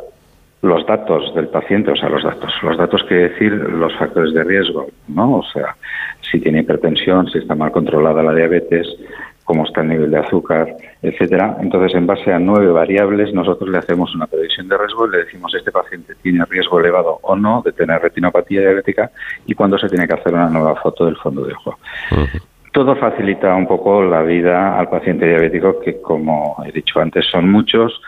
los 0.61 0.85
datos 0.85 1.33
del 1.33 1.47
paciente, 1.47 1.91
o 1.91 1.95
sea, 1.95 2.09
los 2.09 2.23
datos, 2.23 2.53
los 2.61 2.77
datos 2.77 3.03
quiere 3.07 3.29
decir 3.29 3.51
los 3.51 3.95
factores 3.97 4.33
de 4.33 4.43
riesgo, 4.43 4.87
¿no? 5.07 5.37
O 5.37 5.43
sea, 5.43 5.75
si 6.21 6.39
tiene 6.39 6.59
hipertensión, 6.59 7.27
si 7.27 7.39
está 7.39 7.55
mal 7.55 7.71
controlada 7.71 8.21
la 8.21 8.33
diabetes, 8.33 8.87
cómo 9.43 9.65
está 9.65 9.81
el 9.81 9.89
nivel 9.89 10.11
de 10.11 10.19
azúcar, 10.19 10.77
etcétera. 11.01 11.57
Entonces, 11.59 11.95
en 11.95 12.05
base 12.05 12.31
a 12.31 12.39
nueve 12.39 12.71
variables, 12.71 13.33
nosotros 13.33 13.69
le 13.69 13.79
hacemos 13.79 14.13
una 14.15 14.27
previsión 14.27 14.67
de 14.69 14.77
riesgo 14.77 15.07
y 15.07 15.11
le 15.11 15.17
decimos 15.25 15.53
este 15.55 15.71
paciente 15.71 16.13
tiene 16.21 16.45
riesgo 16.45 16.79
elevado 16.79 17.19
o 17.23 17.35
no 17.35 17.61
de 17.65 17.71
tener 17.71 18.01
retinopatía 18.01 18.61
diabética 18.61 19.11
y 19.45 19.55
cuándo 19.55 19.77
se 19.77 19.89
tiene 19.89 20.07
que 20.07 20.13
hacer 20.13 20.33
una 20.33 20.49
nueva 20.49 20.75
foto 20.75 21.05
del 21.05 21.17
fondo 21.17 21.43
de 21.43 21.53
ojo. 21.53 21.77
Todo 22.71 22.95
facilita 22.95 23.53
un 23.55 23.67
poco 23.67 24.01
la 24.03 24.21
vida 24.21 24.79
al 24.79 24.89
paciente 24.89 25.27
diabético, 25.27 25.79
que 25.81 26.01
como 26.01 26.63
he 26.65 26.71
dicho 26.71 27.01
antes 27.01 27.25
son 27.25 27.51
muchos, 27.51 27.99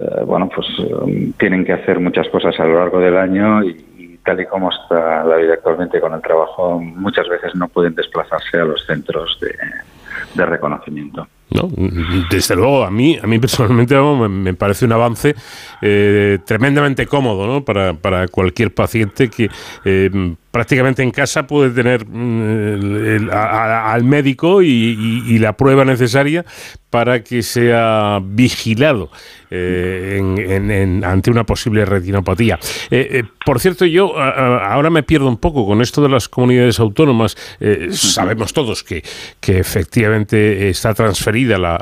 eh, 0.00 0.22
bueno, 0.24 0.48
pues 0.54 0.66
um, 0.78 1.32
tienen 1.32 1.64
que 1.64 1.74
hacer 1.74 2.00
muchas 2.00 2.28
cosas 2.30 2.58
a 2.58 2.64
lo 2.64 2.78
largo 2.78 3.00
del 3.00 3.16
año 3.16 3.62
y, 3.62 4.18
tal 4.24 4.40
y 4.40 4.46
como 4.46 4.70
está 4.70 5.24
la 5.24 5.36
vida 5.36 5.54
actualmente 5.54 6.00
con 6.00 6.12
el 6.14 6.20
trabajo, 6.20 6.78
muchas 6.78 7.28
veces 7.28 7.54
no 7.54 7.68
pueden 7.68 7.94
desplazarse 7.94 8.58
a 8.58 8.64
los 8.64 8.84
centros 8.86 9.38
de 9.40 9.54
reconocimiento. 10.34 11.26
¿no? 11.50 11.68
Desde 12.30 12.54
luego, 12.54 12.84
a 12.84 12.90
mí, 12.90 13.18
a 13.20 13.26
mí 13.26 13.38
personalmente 13.38 13.96
me, 13.96 14.54
parece 14.54 14.84
un 14.84 14.92
avance 14.92 15.34
eh, 15.82 16.38
tremendamente 16.44 17.06
cómodo 17.06 17.46
¿no? 17.46 17.64
para, 17.64 17.94
para 17.94 18.28
cualquier 18.28 18.72
paciente 18.72 19.28
que 19.28 19.50
eh, 19.84 20.34
prácticamente 20.50 21.02
en 21.02 21.10
casa 21.10 21.46
puede 21.46 21.70
tener 21.70 22.06
mm, 22.06 23.30
al 23.32 24.04
médico 24.04 24.62
y, 24.62 25.38
la 25.40 25.56
prueba 25.56 25.84
necesaria 25.84 26.44
para 26.90 27.22
que 27.22 27.42
sea 27.42 28.20
vigilado 28.22 29.10
eh, 29.50 30.20
ante 31.04 31.30
una 31.30 31.44
posible 31.44 31.84
retinopatía. 31.86 32.58
por 33.46 33.58
cierto, 33.58 33.86
yo 33.86 34.18
ahora 34.18 34.90
me 34.90 35.02
pierdo 35.02 35.28
un 35.28 35.38
poco 35.38 35.66
con 35.66 35.80
esto 35.80 36.02
de 36.02 36.10
las 36.10 36.28
comunidades 36.28 36.78
autónomas. 36.78 37.36
sabemos 37.92 38.52
todos 38.52 38.82
que, 38.82 39.02
que 39.40 39.58
efectivamente 39.58 39.99
está 40.70 40.94
transferido 40.94 41.58
la, 41.58 41.78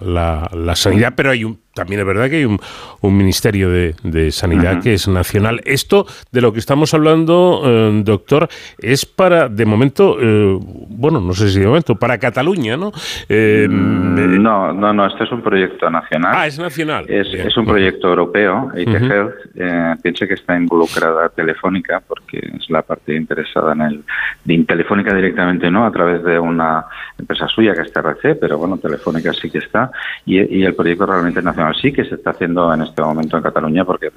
la, 0.52 0.76
sanidad, 0.76 1.14
pero 1.16 1.30
hay 1.30 1.44
un, 1.44 1.60
también 1.78 2.00
es 2.00 2.06
verdad 2.06 2.28
que 2.28 2.36
hay 2.38 2.44
un, 2.44 2.58
un 3.02 3.16
Ministerio 3.16 3.70
de, 3.70 4.32
Sanidad 4.32 4.82
que 4.82 4.94
es 4.94 5.06
nacional. 5.06 5.60
Esto 5.64 6.06
de 6.32 6.40
lo 6.40 6.52
que 6.52 6.58
estamos 6.58 6.92
hablando, 6.92 7.62
eh, 7.64 8.02
doctor, 8.04 8.48
es 8.78 9.06
para, 9.06 9.48
de 9.48 9.64
momento, 9.64 10.16
eh, 10.20 10.58
bueno, 10.60 11.20
no 11.20 11.32
sé 11.34 11.48
si 11.48 11.60
de 11.60 11.66
momento, 11.66 11.94
para 11.94 12.18
Cataluña, 12.18 12.76
¿no? 12.76 12.90
Eh, 13.28 13.68
mm, 13.70 14.42
no, 14.42 14.72
no, 14.72 14.92
no, 14.92 15.06
este 15.06 15.22
es 15.22 15.30
un 15.30 15.40
proyecto 15.40 15.88
nacional. 15.88 16.32
Ah, 16.36 16.46
es 16.48 16.58
nacional. 16.58 17.04
Es, 17.08 17.56
un 17.56 17.64
proyecto 17.64 18.08
europeo, 18.08 18.72
IT 18.76 18.88
Health. 18.88 20.00
piense 20.02 20.26
que 20.26 20.34
está 20.34 20.56
involucrada 20.56 21.28
Telefónica, 21.28 22.02
porque 22.06 22.38
es 22.38 22.68
la 22.70 22.82
parte 22.82 23.14
interesada 23.14 23.72
en 23.72 23.82
el. 23.82 24.04
De 24.44 24.58
Telefónica 24.64 25.14
directamente 25.14 25.70
no, 25.70 25.86
a 25.86 25.92
través 25.92 26.24
de 26.24 26.38
una 26.38 26.84
empresa 27.18 27.46
suya 27.46 27.72
que 27.74 27.82
es 27.82 27.92
TRC, 27.92 28.36
pero 28.40 28.58
bueno, 28.58 28.78
Telefónica 28.78 29.32
sí 29.32 29.48
que 29.48 29.58
está. 29.58 29.90
Y, 30.26 30.40
y 30.58 30.64
el 30.64 30.74
proyecto 30.74 31.06
realmente 31.06 31.40
nacional 31.40 31.67
sí 31.74 31.92
que 31.92 32.04
se 32.04 32.16
está 32.16 32.30
haciendo 32.30 32.72
en 32.72 32.82
este 32.82 33.02
momento 33.02 33.36
en 33.36 33.42
Cataluña 33.42 33.84
porque 33.84 34.10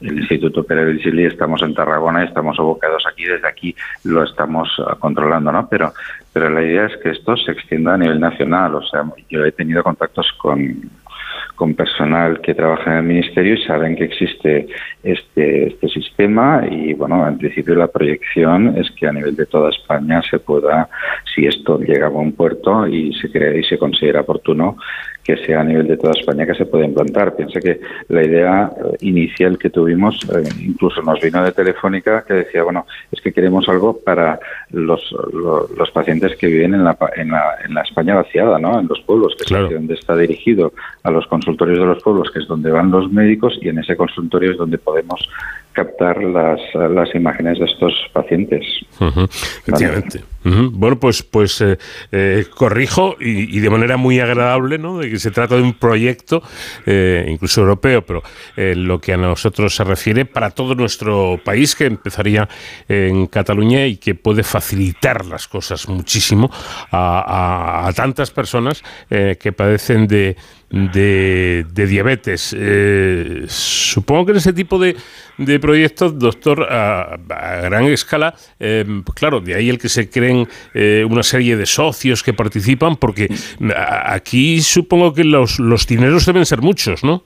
el, 0.00 0.18
Instituto 0.18 0.64
Pere 0.64 0.98
estamos 1.26 1.62
en 1.62 1.74
Tarragona 1.74 2.22
y 2.22 2.26
estamos 2.26 2.58
abocados 2.58 3.04
aquí, 3.10 3.24
desde 3.24 3.48
aquí 3.48 3.74
lo 4.04 4.22
estamos 4.22 4.68
ah, 4.86 4.96
controlando, 4.98 5.50
¿no? 5.50 5.66
Pero, 5.68 5.92
pero 6.32 6.50
la 6.50 6.62
idea 6.62 6.86
es 6.86 6.96
que 6.98 7.10
esto 7.10 7.36
se 7.36 7.52
extienda 7.52 7.94
a 7.94 7.98
nivel 7.98 8.20
nacional, 8.20 8.74
o 8.74 8.82
sea, 8.82 9.04
yo 9.30 9.44
he 9.44 9.52
tenido 9.52 9.82
contactos 9.82 10.30
con 10.38 10.90
con 11.54 11.74
personal 11.74 12.40
que 12.40 12.54
trabaja 12.54 12.92
en 12.92 12.96
el 12.98 13.02
ministerio 13.04 13.54
y 13.54 13.62
saben 13.64 13.96
que 13.96 14.04
existe 14.04 14.66
este, 15.02 15.68
este 15.68 15.88
sistema 15.88 16.62
y 16.70 16.94
bueno, 16.94 17.26
en 17.26 17.38
principio 17.38 17.74
la 17.74 17.88
proyección 17.88 18.76
es 18.76 18.90
que 18.92 19.06
a 19.06 19.12
nivel 19.12 19.36
de 19.36 19.46
toda 19.46 19.70
España 19.70 20.22
se 20.28 20.38
pueda, 20.38 20.88
si 21.34 21.46
esto 21.46 21.78
llega 21.78 22.06
a 22.06 22.10
buen 22.10 22.32
puerto 22.32 22.86
y 22.86 23.12
se 23.14 23.30
cree 23.30 23.60
y 23.60 23.64
se 23.64 23.78
considera 23.78 24.22
oportuno, 24.22 24.76
que 25.24 25.38
sea 25.38 25.60
a 25.60 25.64
nivel 25.64 25.88
de 25.88 25.96
toda 25.96 26.12
España 26.12 26.46
que 26.46 26.54
se 26.54 26.66
pueda 26.66 26.84
implantar. 26.84 27.34
Piensa 27.34 27.58
que 27.58 27.80
la 28.08 28.22
idea 28.22 28.70
eh, 28.76 28.96
inicial 29.00 29.58
que 29.58 29.70
tuvimos, 29.70 30.20
eh, 30.24 30.48
incluso 30.60 31.00
nos 31.02 31.20
vino 31.20 31.42
de 31.42 31.52
Telefónica, 31.52 32.24
que 32.26 32.34
decía, 32.34 32.62
bueno, 32.62 32.86
es 33.10 33.20
que 33.22 33.32
queremos 33.32 33.66
algo 33.68 33.98
para 34.04 34.38
los, 34.74 35.14
los, 35.32 35.90
pacientes 35.92 36.36
que 36.36 36.46
viven 36.46 36.74
en 36.74 36.84
la, 36.84 36.96
en, 37.16 37.30
la, 37.30 37.56
en 37.64 37.74
la 37.74 37.82
España 37.82 38.14
vaciada, 38.14 38.58
¿no? 38.58 38.78
en 38.78 38.88
los 38.88 39.00
pueblos, 39.02 39.34
que 39.36 39.44
es 39.44 39.70
donde 39.70 39.94
está 39.94 40.16
dirigido 40.16 40.72
a 41.02 41.10
los 41.10 41.26
consultorios 41.26 41.78
de 41.78 41.86
los 41.86 42.02
pueblos, 42.02 42.30
que 42.30 42.40
es 42.40 42.48
donde 42.48 42.70
van 42.70 42.90
los 42.90 43.10
médicos, 43.12 43.58
y 43.60 43.68
en 43.68 43.78
ese 43.78 43.96
consultorio 43.96 44.52
es 44.52 44.58
donde 44.58 44.78
podemos 44.78 45.28
captar 45.74 46.22
las, 46.22 46.60
las 46.74 47.14
imágenes 47.14 47.58
de 47.58 47.66
estos 47.66 47.92
pacientes. 48.12 48.64
Efectivamente. 49.66 50.22
Bueno, 50.44 51.00
pues, 51.00 51.22
pues 51.22 51.60
eh, 51.62 51.78
eh, 52.12 52.44
corrijo 52.54 53.16
y, 53.18 53.58
de 53.60 53.70
manera 53.70 53.96
muy 53.96 54.20
agradable, 54.20 54.78
¿no? 54.78 54.98
De 54.98 55.10
que 55.10 55.18
se 55.18 55.30
trata 55.30 55.56
de 55.56 55.62
un 55.62 55.72
proyecto, 55.72 56.42
eh, 56.84 57.26
incluso 57.28 57.62
europeo, 57.62 58.02
pero 58.04 58.22
en 58.56 58.86
lo 58.86 59.00
que 59.00 59.14
a 59.14 59.16
nosotros 59.16 59.74
se 59.74 59.84
refiere 59.84 60.26
para 60.26 60.50
todo 60.50 60.74
nuestro 60.74 61.40
país, 61.42 61.74
que 61.74 61.86
empezaría 61.86 62.46
en 62.88 63.26
Cataluña 63.26 63.86
y 63.86 63.96
que 63.96 64.14
puede 64.14 64.42
facilitar 64.42 65.24
las 65.24 65.48
cosas 65.48 65.88
muchísimo 65.88 66.50
a, 66.90 67.86
a 67.88 67.92
tantas 67.94 68.30
personas 68.30 68.82
que 69.08 69.52
padecen 69.52 70.06
de 70.06 70.36
de, 70.74 71.64
diabetes. 71.86 72.54
Eh, 72.58 73.44
supongo 73.46 74.26
que 74.26 74.32
en 74.32 74.38
ese 74.38 74.52
tipo 74.52 74.78
de, 74.78 74.96
de 75.38 75.60
proyectos, 75.60 76.18
doctor, 76.18 76.66
a, 76.68 77.16
gran 77.62 77.84
escala, 77.84 78.34
eh, 78.58 78.84
claro, 79.14 79.40
de 79.40 79.54
ahí 79.54 79.70
el 79.70 79.78
que 79.78 79.88
se 79.88 80.10
creen 80.10 80.48
eh, 80.74 81.06
una 81.08 81.22
serie 81.22 81.56
de 81.56 81.66
socios 81.66 82.22
que 82.22 82.32
participan, 82.32 82.96
porque 82.96 83.28
aquí 84.06 84.60
supongo 84.60 85.14
que 85.14 85.24
los, 85.24 85.60
los 85.60 85.86
dineros 85.86 86.26
deben 86.26 86.44
ser 86.44 86.60
muchos, 86.60 87.04
¿no? 87.04 87.22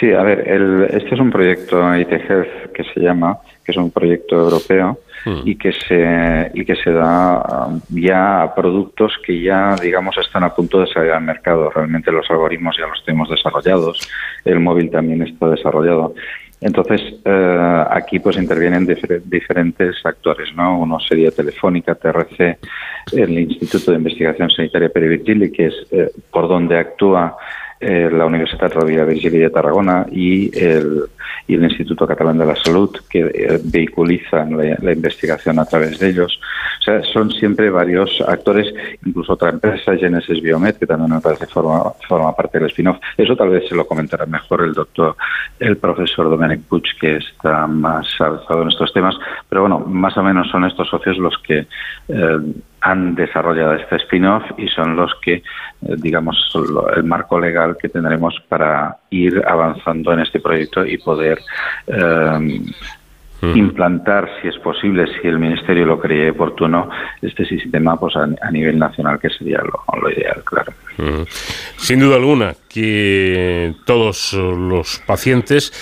Sí, 0.00 0.10
a 0.10 0.22
ver, 0.22 0.48
el, 0.48 0.84
este 0.90 1.14
es 1.14 1.20
un 1.20 1.30
proyecto 1.30 1.96
ITGEF 1.96 2.72
que 2.74 2.84
se 2.92 3.00
llama, 3.00 3.38
que 3.64 3.72
es 3.72 3.78
un 3.78 3.90
proyecto 3.90 4.36
europeo 4.36 4.98
Hmm. 5.24 5.42
y 5.44 5.54
que 5.54 5.72
se 5.72 6.50
y 6.52 6.64
que 6.64 6.74
se 6.74 6.90
da 6.90 7.68
um, 7.68 7.80
ya 7.90 8.42
a 8.42 8.54
productos 8.54 9.12
que 9.24 9.40
ya 9.40 9.76
digamos 9.76 10.16
están 10.18 10.42
a 10.42 10.54
punto 10.54 10.80
de 10.80 10.86
salir 10.88 11.12
al 11.12 11.22
mercado. 11.22 11.70
Realmente 11.70 12.10
los 12.10 12.28
algoritmos 12.30 12.76
ya 12.76 12.86
los 12.86 13.04
tenemos 13.04 13.30
desarrollados, 13.30 14.08
el 14.44 14.58
móvil 14.58 14.90
también 14.90 15.22
está 15.22 15.48
desarrollado. 15.48 16.14
Entonces, 16.62 17.00
eh, 17.24 17.84
aquí 17.90 18.20
pues 18.20 18.36
intervienen 18.36 18.86
diferentes 18.86 19.96
actores, 20.04 20.54
¿no? 20.54 20.78
Uno 20.78 21.00
sería 21.00 21.32
Telefónica, 21.32 21.96
TRC, 21.96 22.58
el 23.12 23.36
Instituto 23.36 23.90
de 23.90 23.98
Investigación 23.98 24.48
Sanitaria 24.48 24.88
Perivirgili, 24.88 25.50
que 25.50 25.66
es 25.66 25.74
eh, 25.90 26.10
por 26.30 26.46
donde 26.46 26.78
actúa 26.78 27.36
eh, 27.82 28.08
la 28.12 28.26
Universidad 28.26 28.72
Rovira 28.72 29.04
Virgili 29.04 29.38
de 29.38 29.50
Tarragona 29.50 30.06
y 30.10 30.56
el, 30.56 31.08
Instituto 31.48 32.06
Catalán 32.06 32.38
de 32.38 32.46
la 32.46 32.54
Salud, 32.54 32.96
que 33.10 33.20
eh, 33.20 33.60
vehiculizan 33.64 34.56
la, 34.56 34.92
investigación 34.92 35.58
a 35.58 35.64
través 35.64 35.98
de 35.98 36.10
ellos. 36.10 36.40
O 36.80 36.82
sea, 36.82 37.02
son 37.02 37.30
siempre 37.32 37.70
varios 37.70 38.22
actores, 38.26 38.72
incluso 39.04 39.32
otra 39.32 39.50
empresa, 39.50 39.96
Genesis 39.96 40.40
Biomed, 40.40 40.76
que 40.76 40.86
también 40.86 41.12
me 41.12 41.20
parece 41.20 41.46
forma, 41.46 41.92
forma 42.08 42.34
parte 42.34 42.58
del 42.58 42.68
spin-off. 42.68 42.98
Eso 43.18 43.36
tal 43.36 43.50
vez 43.50 43.68
se 43.68 43.74
lo 43.74 43.84
comentará 43.84 44.26
mejor 44.26 44.62
el 44.62 44.72
doctor, 44.72 45.16
el 45.58 45.76
profesor 45.76 46.30
Domenic 46.30 46.62
Puig, 46.62 46.84
que 47.00 47.16
está 47.16 47.66
más 47.66 48.06
avanzado 48.20 48.62
en 48.62 48.68
estos 48.68 48.92
temas. 48.92 49.16
Pero 49.48 49.62
bueno, 49.62 49.80
más 49.80 50.16
o 50.16 50.22
menos 50.22 50.48
son 50.50 50.64
estos 50.64 50.88
socios 50.88 51.18
los 51.18 51.36
que 51.38 51.66
eh, 52.08 52.38
han 52.82 53.14
desarrollado 53.14 53.74
este 53.74 53.96
spin-off 53.96 54.42
y 54.58 54.68
son 54.68 54.96
los 54.96 55.12
que, 55.22 55.34
eh, 55.34 55.42
digamos, 55.96 56.36
el 56.96 57.04
marco 57.04 57.38
legal 57.38 57.76
que 57.80 57.88
tendremos 57.88 58.34
para 58.48 58.96
ir 59.10 59.42
avanzando 59.46 60.12
en 60.12 60.20
este 60.20 60.40
proyecto 60.40 60.84
y 60.84 60.98
poder 60.98 61.38
em, 61.86 62.64
implantar, 63.54 64.28
si 64.40 64.48
es 64.48 64.58
posible, 64.58 65.04
si 65.20 65.28
el 65.28 65.38
Ministerio 65.38 65.86
lo 65.86 65.98
cree 65.98 66.30
oportuno, 66.30 66.90
este 67.20 67.44
sistema 67.44 67.98
pues 67.98 68.14
a, 68.16 68.50
nivel 68.50 68.78
nacional, 68.78 69.18
que 69.18 69.30
sería 69.30 69.58
lo, 69.58 70.10
ideal, 70.10 70.42
claro. 70.44 70.72
Sin 71.76 72.00
duda 72.00 72.16
alguna, 72.16 72.54
que 72.68 73.74
todos 73.84 74.32
los 74.34 75.02
pacientes 75.06 75.72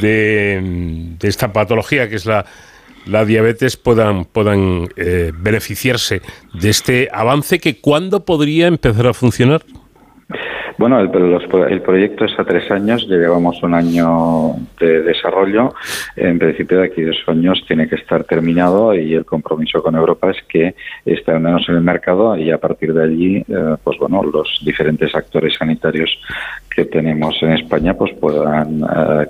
de 0.00 1.16
esta 1.22 1.52
patología, 1.52 2.08
que 2.08 2.16
es 2.16 2.24
la 2.24 2.46
la 3.06 3.24
diabetes 3.24 3.76
puedan, 3.76 4.24
puedan 4.24 4.88
eh, 4.96 5.32
beneficiarse 5.34 6.20
de 6.52 6.70
este 6.70 7.08
avance 7.12 7.58
que 7.58 7.80
cuándo 7.80 8.24
podría 8.24 8.66
empezar 8.66 9.06
a 9.06 9.14
funcionar? 9.14 9.62
Bueno, 10.78 11.00
el, 11.00 11.08
el, 11.70 11.80
proyecto 11.80 12.26
es 12.26 12.38
a 12.38 12.44
tres 12.44 12.70
años, 12.70 13.06
llevamos 13.08 13.62
un 13.62 13.72
año 13.72 14.56
de 14.78 15.00
desarrollo. 15.02 15.72
En 16.16 16.38
principio, 16.38 16.80
de 16.80 16.86
aquí 16.86 17.02
dos 17.02 17.16
años 17.28 17.64
tiene 17.66 17.88
que 17.88 17.94
estar 17.94 18.24
terminado 18.24 18.94
y 18.94 19.14
el 19.14 19.24
compromiso 19.24 19.82
con 19.82 19.94
Europa 19.94 20.30
es 20.30 20.42
que 20.46 20.74
esté 21.06 21.32
al 21.32 21.40
menos 21.40 21.66
en 21.70 21.76
el 21.76 21.80
mercado 21.80 22.36
y 22.36 22.50
a 22.50 22.58
partir 22.58 22.92
de 22.92 23.04
allí, 23.04 23.36
eh, 23.36 23.76
pues 23.82 23.96
bueno, 23.98 24.22
los 24.22 24.60
diferentes 24.66 25.14
actores 25.14 25.54
sanitarios 25.56 26.10
que 26.68 26.84
tenemos 26.84 27.42
en 27.42 27.52
España 27.52 27.94
pues 27.94 28.12
puedan 28.20 28.82
eh, 28.82 29.26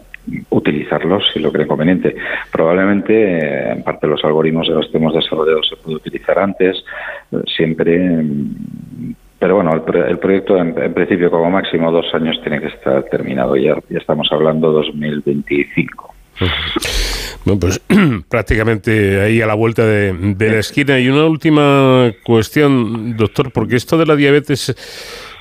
utilizarlos 0.50 1.24
si 1.32 1.40
lo 1.40 1.52
creen 1.52 1.68
conveniente. 1.68 2.16
Probablemente, 2.50 3.12
eh, 3.14 3.72
en 3.72 3.82
parte, 3.82 4.06
los 4.06 4.24
algoritmos 4.24 4.68
de 4.68 4.74
los 4.74 4.88
que 4.88 4.96
hemos 4.96 5.14
desarrollado 5.14 5.62
se 5.62 5.76
puede 5.76 5.96
utilizar 5.96 6.38
antes, 6.38 6.84
eh, 7.32 7.36
siempre. 7.56 7.98
Mm, 7.98 9.14
pero 9.38 9.56
bueno, 9.56 9.72
el, 9.74 10.18
proyecto 10.18 10.56
en, 10.56 10.94
principio 10.94 11.30
como 11.30 11.50
máximo 11.50 11.92
dos 11.92 12.06
años 12.14 12.40
tiene 12.42 12.58
que 12.58 12.68
estar 12.68 13.02
terminado. 13.04 13.54
Ya, 13.56 13.74
ya 13.90 13.98
estamos 13.98 14.28
hablando 14.32 14.72
2025. 14.72 16.14
Bueno, 17.44 17.60
pues 17.60 17.80
prácticamente 18.28 19.20
ahí 19.20 19.42
a 19.42 19.46
la 19.46 19.54
vuelta 19.54 19.86
de, 19.86 20.12
de, 20.12 20.50
la 20.50 20.58
esquina. 20.58 20.98
Y 20.98 21.08
una 21.08 21.26
última 21.26 22.10
cuestión, 22.24 23.16
doctor, 23.16 23.52
porque 23.52 23.76
esto 23.76 23.98
de 23.98 24.06
la 24.06 24.16
diabetes 24.16 24.74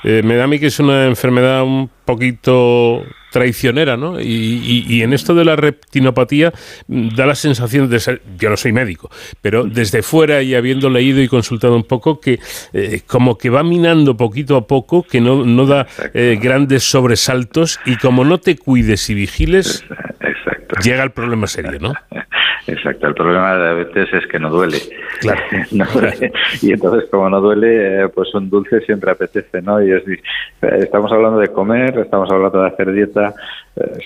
eh, 0.06 0.22
me 0.22 0.36
da 0.36 0.44
a 0.44 0.46
mí 0.46 0.60
que 0.60 0.66
es 0.66 0.78
una 0.78 1.06
enfermedad 1.06 1.64
un 1.64 1.90
poquito 2.04 3.02
traicionera, 3.32 3.96
¿no? 3.96 4.20
Y, 4.20 5.02
en 5.02 5.12
esto 5.12 5.34
de 5.34 5.44
la 5.44 5.56
retinopatía 5.56 6.52
mm, 6.86 7.08
da 7.16 7.26
la 7.26 7.34
sensación 7.34 7.90
de 7.90 7.98
ser, 7.98 8.22
yo 8.38 8.48
no 8.48 8.56
soy 8.56 8.72
médico, 8.72 9.10
pero 9.42 9.64
desde 9.64 10.02
fuera 10.02 10.42
y 10.42 10.54
habiendo 10.54 10.90
leído 10.90 11.20
y 11.20 11.26
consultado 11.26 11.74
un 11.74 11.82
poco, 11.82 12.20
que 12.20 12.38
eh, 12.72 13.00
como 13.06 13.36
que 13.36 13.50
va 13.50 13.64
minando 13.64 14.16
poquito 14.16 14.56
a 14.56 14.68
poco, 14.68 15.02
que 15.02 15.20
no, 15.20 15.44
no 15.44 15.66
da 15.66 15.88
eh, 16.14 16.38
grandes 16.40 16.84
sobresaltos 16.84 17.80
y 17.84 17.96
como 17.96 18.24
no 18.24 18.38
te 18.38 18.56
cuides 18.56 19.10
y 19.10 19.14
vigiles, 19.14 19.84
llega 20.82 21.02
el 21.02 21.10
problema 21.10 21.46
serio, 21.46 21.78
¿no? 21.80 21.92
Exacto, 22.66 23.06
el 23.06 23.14
problema 23.14 23.52
de 23.52 23.58
la 23.58 23.64
diabetes 23.74 24.12
es 24.12 24.26
que 24.26 24.40
no 24.40 24.50
duele. 24.50 24.78
Claro. 25.20 25.40
Y 26.62 26.72
entonces, 26.72 27.08
como 27.10 27.30
no 27.30 27.40
duele, 27.40 28.04
eh, 28.04 28.08
pues 28.08 28.34
un 28.34 28.50
dulce 28.50 28.80
siempre 28.80 29.10
apetece, 29.12 29.62
¿no? 29.62 29.80
Y 29.80 29.92
es, 29.92 30.02
estamos 30.60 31.12
hablando 31.12 31.38
de 31.38 31.48
comer, 31.48 31.98
estamos 31.98 32.30
hablando 32.30 32.62
de 32.62 32.68
hacer 32.68 32.92
dieta, 32.92 33.28
eh, 33.28 33.34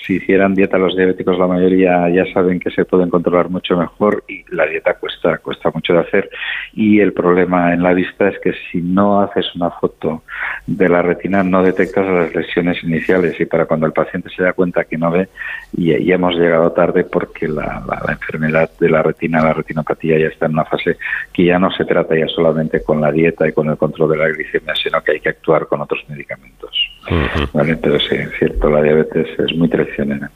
si 0.05 0.15
hicieran 0.15 0.53
dieta 0.53 0.77
los 0.77 0.95
diabéticos, 0.95 1.37
la 1.39 1.47
mayoría 1.47 2.09
ya 2.09 2.25
saben 2.33 2.59
que 2.59 2.71
se 2.71 2.83
pueden 2.83 3.09
controlar 3.09 3.49
mucho 3.49 3.77
mejor 3.77 4.23
y 4.27 4.43
la 4.53 4.65
dieta 4.65 4.95
cuesta, 4.95 5.37
cuesta 5.37 5.71
mucho 5.73 5.93
de 5.93 5.99
hacer. 5.99 6.29
Y 6.73 6.99
el 6.99 7.13
problema 7.13 7.73
en 7.73 7.81
la 7.81 7.93
vista 7.93 8.27
es 8.27 8.37
que 8.39 8.53
si 8.69 8.81
no 8.81 9.21
haces 9.21 9.55
una 9.55 9.69
foto 9.71 10.23
de 10.67 10.89
la 10.89 11.01
retina, 11.01 11.43
no 11.43 11.63
detectas 11.63 12.05
las 12.05 12.35
lesiones 12.35 12.83
iniciales 12.83 13.39
y 13.39 13.45
para 13.45 13.65
cuando 13.65 13.85
el 13.85 13.93
paciente 13.93 14.29
se 14.35 14.43
da 14.43 14.51
cuenta 14.51 14.83
que 14.83 14.97
no 14.97 15.09
ve, 15.09 15.29
ya, 15.73 15.95
hemos 16.15 16.35
llegado 16.35 16.71
tarde 16.73 17.05
porque 17.05 17.47
la, 17.47 17.81
enfermedad 18.09 18.69
de 18.77 18.89
la 18.89 19.01
retina, 19.01 19.41
la 19.41 19.53
retinopatía, 19.53 20.19
ya 20.19 20.27
está 20.27 20.47
en 20.47 20.53
una 20.53 20.65
fase 20.65 20.97
que 21.31 21.45
ya 21.45 21.57
no 21.59 21.71
se 21.71 21.85
trata 21.85 22.17
ya 22.17 22.27
solamente 22.27 22.83
con 22.83 22.99
la 22.99 23.11
dieta 23.11 23.47
y 23.47 23.53
con 23.53 23.69
el 23.69 23.77
control 23.77 24.11
de 24.11 24.17
la 24.17 24.27
glicemia, 24.27 24.73
sino 24.75 25.01
que 25.01 25.13
hay 25.13 25.19
que 25.21 25.29
actuar 25.29 25.67
con 25.67 25.79
otros 25.79 26.03
medicamentos. 26.09 26.90
¿Vale? 27.53 27.75
Pero 27.77 27.99
sí, 27.99 28.15
es 28.15 28.29
cierto, 28.37 28.69
la 28.69 28.81
diabetes 28.81 29.27
es 29.39 29.55
muy 29.55 29.67
traicionera. 29.69 30.29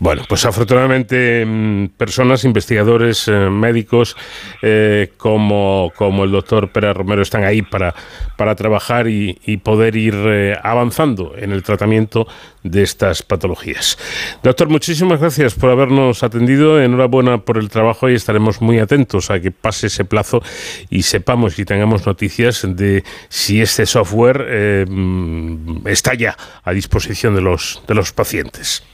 Bueno, 0.00 0.22
pues 0.28 0.44
afortunadamente 0.44 1.44
mm, 1.44 1.88
personas, 1.96 2.44
investigadores, 2.44 3.26
eh, 3.26 3.32
médicos 3.50 4.16
eh, 4.62 5.12
como, 5.16 5.92
como 5.96 6.22
el 6.22 6.30
doctor 6.30 6.70
Pérez 6.70 6.96
Romero 6.96 7.22
están 7.22 7.42
ahí 7.42 7.62
para, 7.62 7.94
para 8.36 8.54
trabajar 8.54 9.08
y, 9.08 9.34
poder 9.64 9.96
ir 9.96 10.14
eh, 10.14 10.56
avanzando 10.62 11.34
en 11.36 11.50
el 11.50 11.64
tratamiento 11.64 12.28
de 12.62 12.82
estas 12.84 13.22
patologías. 13.22 13.98
Doctor, 14.42 14.68
muchísimas 14.68 15.20
gracias 15.20 15.54
por 15.54 15.70
habernos 15.70 16.22
atendido. 16.22 16.80
Enhorabuena 16.80 17.38
por 17.38 17.58
el 17.58 17.68
trabajo 17.68 18.08
y 18.08 18.14
estaremos 18.14 18.62
muy 18.62 18.78
atentos 18.78 19.30
a 19.30 19.40
que 19.40 19.50
pase 19.50 19.88
ese 19.88 20.04
plazo 20.04 20.42
y 20.90 21.02
sepamos 21.02 21.58
y 21.58 21.64
tengamos 21.64 22.06
noticias 22.06 22.64
de 22.64 23.02
si 23.28 23.60
este 23.60 23.84
software 23.84 24.86
mm, 24.88 25.88
está 25.88 26.14
ya 26.14 26.36
a 26.62 26.72
disposición 26.72 27.34
de 27.34 27.40
los, 27.40 27.82
de 27.88 27.94
los 27.94 28.12
pacientes. 28.12 28.84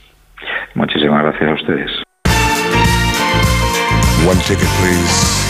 Muchísimas 0.74 1.22
gracias 1.22 1.50
a 1.50 1.54
ustedes. 1.54 1.90
One 4.26 4.40
ticket, 4.46 4.68
please. 4.80 5.44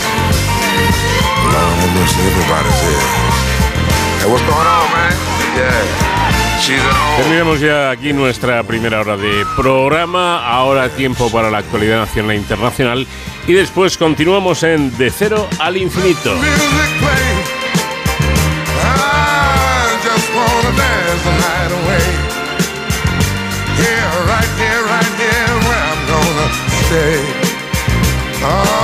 Lord 1.44 1.74
have 1.80 1.94
mercy, 1.94 2.20
everybody's 2.20 2.80
here. 2.82 3.06
Hey, 4.20 4.28
what's 4.30 4.42
going 4.44 4.66
on, 4.66 4.86
man? 4.92 5.12
Yeah. 5.56 6.14
Terminamos 7.18 7.60
ya 7.60 7.90
aquí 7.90 8.14
nuestra 8.14 8.62
primera 8.62 9.00
hora 9.00 9.18
de 9.18 9.44
programa. 9.54 10.46
Ahora 10.46 10.88
tiempo 10.88 11.30
para 11.30 11.50
la 11.50 11.58
actualidad 11.58 11.98
nacional 11.98 12.30
e 12.30 12.36
internacional. 12.36 13.06
Y 13.46 13.52
después 13.52 13.98
continuamos 13.98 14.62
en 14.62 14.96
De 14.96 15.10
Cero 15.10 15.46
al 15.58 15.76
Infinito. 15.76 16.32
Say, 26.94 27.18
all 28.44 28.83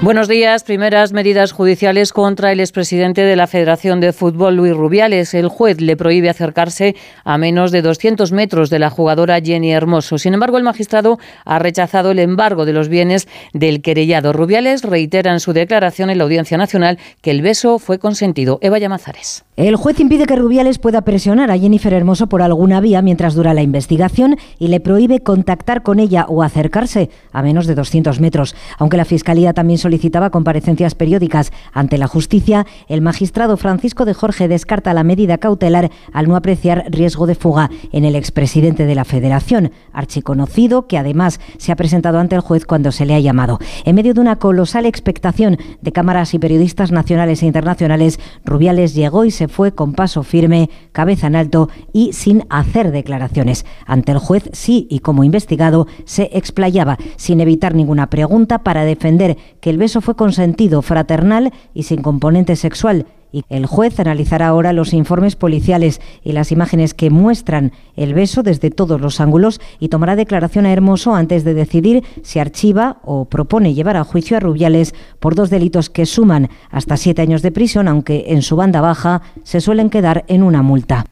Buenos 0.00 0.28
días. 0.28 0.62
Primeras 0.62 1.12
medidas 1.12 1.50
judiciales 1.50 2.12
contra 2.12 2.52
el 2.52 2.60
expresidente 2.60 3.22
de 3.22 3.34
la 3.34 3.48
Federación 3.48 3.98
de 3.98 4.12
Fútbol, 4.12 4.54
Luis 4.54 4.72
Rubiales. 4.72 5.34
El 5.34 5.48
juez 5.48 5.80
le 5.80 5.96
prohíbe 5.96 6.30
acercarse 6.30 6.94
a 7.24 7.36
menos 7.36 7.72
de 7.72 7.82
200 7.82 8.30
metros 8.30 8.70
de 8.70 8.78
la 8.78 8.90
jugadora 8.90 9.40
Jenny 9.40 9.72
Hermoso. 9.72 10.16
Sin 10.16 10.34
embargo, 10.34 10.56
el 10.56 10.62
magistrado 10.62 11.18
ha 11.44 11.58
rechazado 11.58 12.12
el 12.12 12.20
embargo 12.20 12.64
de 12.64 12.72
los 12.72 12.88
bienes 12.88 13.26
del 13.52 13.82
querellado. 13.82 14.32
Rubiales 14.32 14.84
reitera 14.84 15.32
en 15.32 15.40
su 15.40 15.52
declaración 15.52 16.10
en 16.10 16.18
la 16.18 16.24
Audiencia 16.24 16.56
Nacional 16.56 17.00
que 17.20 17.32
el 17.32 17.42
beso 17.42 17.80
fue 17.80 17.98
consentido. 17.98 18.60
Eva 18.62 18.78
Llamazares. 18.78 19.44
El 19.56 19.74
juez 19.74 19.98
impide 19.98 20.26
que 20.26 20.36
Rubiales 20.36 20.78
pueda 20.78 21.02
presionar 21.02 21.50
a 21.50 21.58
Jennifer 21.58 21.92
Hermoso 21.92 22.28
por 22.28 22.42
alguna 22.42 22.80
vía 22.80 23.02
mientras 23.02 23.34
dura 23.34 23.52
la 23.52 23.62
investigación 23.62 24.36
y 24.60 24.68
le 24.68 24.78
prohíbe 24.78 25.18
contactar 25.18 25.82
con 25.82 25.98
ella 25.98 26.24
o 26.28 26.44
acercarse 26.44 27.10
a 27.32 27.42
menos 27.42 27.66
de 27.66 27.74
200 27.74 28.20
metros. 28.20 28.54
Aunque 28.78 28.96
la 28.96 29.04
Fiscalía 29.04 29.52
también 29.52 29.78
solicitaba 29.88 30.28
comparecencias 30.28 30.94
periódicas 30.94 31.50
ante 31.72 31.96
la 31.96 32.08
justicia, 32.08 32.66
el 32.88 33.00
magistrado 33.00 33.56
Francisco 33.56 34.04
de 34.04 34.12
Jorge 34.12 34.46
descarta 34.46 34.92
la 34.92 35.02
medida 35.02 35.38
cautelar 35.38 35.90
al 36.12 36.28
no 36.28 36.36
apreciar 36.36 36.84
riesgo 36.90 37.26
de 37.26 37.34
fuga 37.34 37.70
en 37.90 38.04
el 38.04 38.14
expresidente 38.14 38.84
de 38.84 38.94
la 38.94 39.06
Federación, 39.06 39.72
archiconocido 39.94 40.86
que 40.86 40.98
además 40.98 41.40
se 41.56 41.72
ha 41.72 41.76
presentado 41.76 42.18
ante 42.18 42.34
el 42.34 42.42
juez 42.42 42.66
cuando 42.66 42.92
se 42.92 43.06
le 43.06 43.14
ha 43.14 43.20
llamado. 43.20 43.60
En 43.86 43.94
medio 43.94 44.12
de 44.12 44.20
una 44.20 44.36
colosal 44.36 44.84
expectación 44.84 45.56
de 45.80 45.92
cámaras 45.92 46.34
y 46.34 46.38
periodistas 46.38 46.92
nacionales 46.92 47.42
e 47.42 47.46
internacionales, 47.46 48.20
Rubiales 48.44 48.94
llegó 48.94 49.24
y 49.24 49.30
se 49.30 49.48
fue 49.48 49.72
con 49.72 49.94
paso 49.94 50.22
firme, 50.22 50.68
cabeza 50.92 51.28
en 51.28 51.36
alto 51.36 51.70
y 51.94 52.12
sin 52.12 52.44
hacer 52.50 52.90
declaraciones. 52.90 53.64
Ante 53.86 54.12
el 54.12 54.18
juez, 54.18 54.50
sí, 54.52 54.86
y 54.90 54.98
como 54.98 55.24
investigado, 55.24 55.86
se 56.04 56.28
explayaba, 56.34 56.98
sin 57.16 57.40
evitar 57.40 57.74
ninguna 57.74 58.10
pregunta, 58.10 58.58
para 58.58 58.84
defender 58.84 59.38
que 59.62 59.70
el 59.70 59.77
beso 59.78 60.00
fue 60.00 60.14
consentido, 60.14 60.82
fraternal 60.82 61.52
y 61.72 61.84
sin 61.84 62.02
componente 62.02 62.56
sexual 62.56 63.06
y 63.32 63.44
el 63.48 63.66
juez 63.66 63.98
analizará 64.00 64.48
ahora 64.48 64.72
los 64.72 64.92
informes 64.92 65.36
policiales 65.36 66.00
y 66.22 66.32
las 66.32 66.52
imágenes 66.52 66.94
que 66.94 67.10
muestran 67.10 67.72
el 67.96 68.14
beso 68.14 68.42
desde 68.42 68.70
todos 68.70 69.00
los 69.00 69.20
ángulos 69.20 69.60
y 69.78 69.88
tomará 69.88 70.16
declaración 70.16 70.66
a 70.66 70.72
Hermoso 70.72 71.14
antes 71.14 71.44
de 71.44 71.54
decidir 71.54 72.04
si 72.22 72.38
archiva 72.38 72.98
o 73.04 73.26
propone 73.26 73.74
llevar 73.74 73.96
a 73.96 74.04
juicio 74.04 74.36
a 74.36 74.40
Rubiales 74.40 74.94
por 75.20 75.34
dos 75.34 75.50
delitos 75.50 75.90
que 75.90 76.06
suman 76.06 76.48
hasta 76.70 76.96
siete 76.96 77.22
años 77.22 77.42
de 77.42 77.52
prisión, 77.52 77.88
aunque 77.88 78.26
en 78.28 78.42
su 78.42 78.56
banda 78.56 78.80
baja 78.80 79.22
se 79.42 79.60
suelen 79.60 79.90
quedar 79.90 80.24
en 80.28 80.42
una 80.42 80.62
multa. 80.62 81.04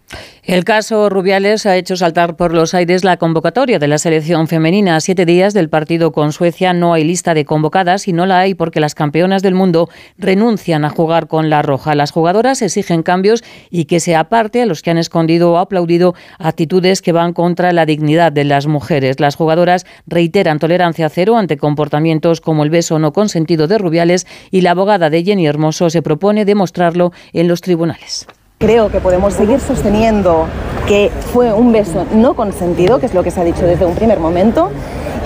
El 0.45 0.63
caso 0.63 1.09
Rubiales 1.09 1.67
ha 1.67 1.77
hecho 1.77 1.97
saltar 1.97 2.37
por 2.37 2.55
los 2.55 2.73
aires 2.73 3.03
la 3.03 3.17
convocatoria 3.17 3.81
de 3.81 3.89
la 3.89 3.99
selección 3.99 4.47
femenina. 4.47 4.95
A 4.95 5.01
siete 5.01 5.27
días 5.27 5.55
del 5.55 5.69
partido 5.69 6.13
con 6.13 6.33
Suecia 6.33 6.73
no 6.73 6.95
hay 6.95 7.03
lista 7.03 7.35
de 7.35 7.45
convocadas 7.45 8.07
y 8.07 8.13
no 8.13 8.27
la 8.27 8.39
hay 8.39 8.55
porque 8.55 8.79
las 8.79 8.95
campeonas 8.95 9.43
del 9.43 9.55
mundo 9.55 9.89
renuncian 10.19 10.85
a 10.85 10.91
jugar 10.91 11.27
con 11.27 11.51
la 11.51 11.63
roja. 11.63 11.97
Las 12.07 12.13
jugadoras 12.13 12.63
exigen 12.63 13.03
cambios 13.03 13.43
y 13.69 13.87
que 13.87 13.99
se 13.99 14.15
aparte 14.15 14.63
a 14.63 14.67
los 14.67 14.81
que 14.81 14.93
han 14.93 14.97
escondido 14.97 15.51
o 15.51 15.59
aplaudido 15.59 16.15
actitudes 16.39 17.03
que 17.03 17.11
van 17.11 17.33
contra 17.33 17.73
la 17.73 17.85
dignidad 17.85 18.31
de 18.31 18.45
las 18.45 18.69
mujeres. 18.69 19.19
Las 19.19 19.35
jugadoras 19.35 19.87
reiteran 20.07 20.61
tolerancia 20.61 21.09
cero 21.09 21.37
ante 21.37 21.57
comportamientos 21.57 22.41
como 22.41 22.63
el 22.63 22.71
beso 22.71 23.01
no 23.01 23.13
consentido 23.13 23.67
de 23.67 23.79
Rubiales 23.79 24.29
y 24.53 24.61
la 24.61 24.71
abogada 24.71 25.11
de 25.11 25.25
Jenny 25.25 25.49
Hermoso 25.49 25.91
se 25.91 26.01
propone 26.01 26.45
demostrarlo 26.45 27.11
en 27.33 27.49
los 27.49 27.61
tribunales. 27.61 28.29
Creo 28.59 28.91
que 28.91 29.01
podemos 29.01 29.35
seguir 29.35 29.61
sosteniendo 29.61 30.47
que 30.89 31.11
fue 31.35 31.53
un 31.53 31.73
beso 31.73 32.07
no 32.15 32.35
consentido, 32.35 32.99
que 32.99 33.05
es 33.05 33.13
lo 33.13 33.23
que 33.23 33.31
se 33.31 33.39
ha 33.39 33.45
dicho 33.45 33.67
desde 33.67 33.85
un 33.85 33.95
primer 33.95 34.19
momento, 34.19 34.71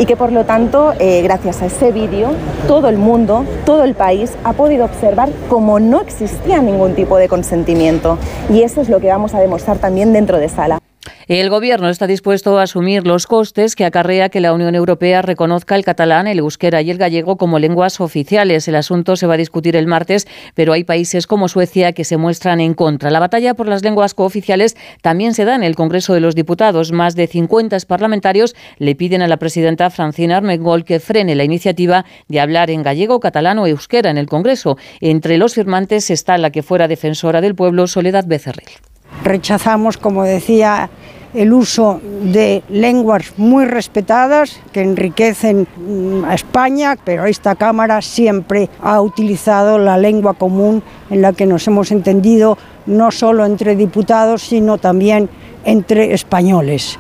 y 0.01 0.07
que 0.07 0.17
por 0.17 0.33
lo 0.33 0.45
tanto, 0.47 0.95
eh, 0.99 1.23
gracias 1.23 1.63
a 1.63 1.67
ese 1.67 1.93
vídeo, 1.93 2.31
todo 2.67 2.89
el 2.89 2.99
mundo, 2.99 3.45
todo 3.65 3.85
el 3.85 3.95
país 3.95 4.33
ha 4.43 4.55
podido 4.55 4.85
observar 4.85 5.29
cómo 5.49 5.79
no 5.79 6.01
existía 6.01 6.61
ningún 6.61 6.97
tipo 6.97 7.19
de 7.19 7.29
consentimiento. 7.29 8.19
Y 8.53 8.63
eso 8.63 8.81
es 8.81 8.89
lo 8.89 8.99
que 8.99 9.07
vamos 9.07 9.33
a 9.33 9.39
demostrar 9.39 9.79
también 9.79 10.13
dentro 10.13 10.39
de 10.39 10.49
sala. 10.49 10.81
El 11.29 11.49
Gobierno 11.49 11.89
está 11.89 12.07
dispuesto 12.07 12.59
a 12.59 12.65
asumir 12.65 13.07
los 13.07 13.27
costes 13.27 13.75
que 13.75 13.85
acarrea 13.85 14.29
que 14.29 14.41
la 14.41 14.53
Unión 14.53 14.75
Europea 14.75 15.23
reconozca 15.23 15.77
el 15.77 15.85
catalán, 15.85 16.27
el 16.27 16.41
euskera 16.41 16.83
y 16.83 16.91
el 16.91 16.99
gallego 16.99 17.37
como 17.37 17.59
lenguas 17.59 18.01
oficiales. 18.01 18.69
El 18.69 18.75
asunto 18.75 19.17
se 19.17 19.27
va 19.27 19.35
a 19.35 19.39
discutir 19.39 19.77
el 19.77 19.87
martes, 19.87 20.27
pero 20.55 20.73
hay 20.73 20.85
países 20.85 21.27
como 21.27 21.49
Suecia 21.49 21.93
que 21.93 22.05
se 22.05 22.19
muestran 22.19 22.61
en 22.61 22.75
contra. 22.75 23.11
La 23.11 23.21
batalla 23.21 23.55
por 23.55 23.69
las 23.69 23.83
lenguas 23.83 24.13
cooficiales 24.13 24.77
también 25.01 25.33
se 25.33 25.45
da 25.45 25.55
en 25.55 25.63
el 25.63 25.77
Congreso 25.77 26.13
de 26.13 26.21
los 26.21 26.35
Diputados. 26.35 26.93
Más 26.93 27.17
de 27.17 27.27
50 27.27 27.79
parlamentarios 27.87 28.55
le 28.79 28.95
piden 28.95 29.23
a 29.23 29.29
la 29.29 29.39
presidenta 29.39 29.89
Francina 29.91 30.37
Armengol 30.37 30.85
que 30.85 31.01
frene 31.01 31.35
la 31.35 31.45
iniciativa 31.45 32.05
de 32.29 32.41
hablar 32.41 32.71
en 32.71 32.83
gallego, 32.83 33.21
catalán 33.21 33.59
o 33.59 33.67
euskera 33.67 34.11
en 34.11 34.19
el 34.19 34.27
Congreso. 34.27 34.77
Entre 35.01 35.39
los 35.39 35.55
firmantes 35.55 36.11
está 36.11 36.37
la 36.37 36.51
que 36.51 36.63
fuera 36.63 36.89
defensora 36.89 37.41
del 37.41 37.55
pueblo, 37.55 37.87
Soledad 37.87 38.25
Becerril. 38.27 38.90
Rechazamos, 39.23 39.97
como 39.97 40.25
decía, 40.25 40.91
el 41.35 41.53
uso 41.53 42.01
de 42.03 42.63
lenguas 42.69 43.35
muy 43.37 43.65
respetadas 43.65 44.61
que 44.73 44.83
enriquecen 44.83 45.67
mm, 45.77 46.25
a 46.25 46.35
España, 46.35 46.97
pero 47.05 47.27
esta 47.27 47.55
Cámara 47.55 48.03
siempre 48.03 48.69
ha 48.83 49.01
utilizado 49.01 49.79
la 49.79 49.97
lengua 49.97 50.35
común 50.35 50.83
en 51.11 51.23
la 51.23 51.33
que 51.33 51.47
nos 51.47 51.67
hemos 51.69 51.93
entendido 51.93 52.59
no 52.87 53.11
solo 53.11 53.45
entre 53.45 53.77
diputados, 53.77 54.43
sino 54.43 54.79
también 54.79 55.29
entre 55.65 56.15
españoles. 56.15 56.99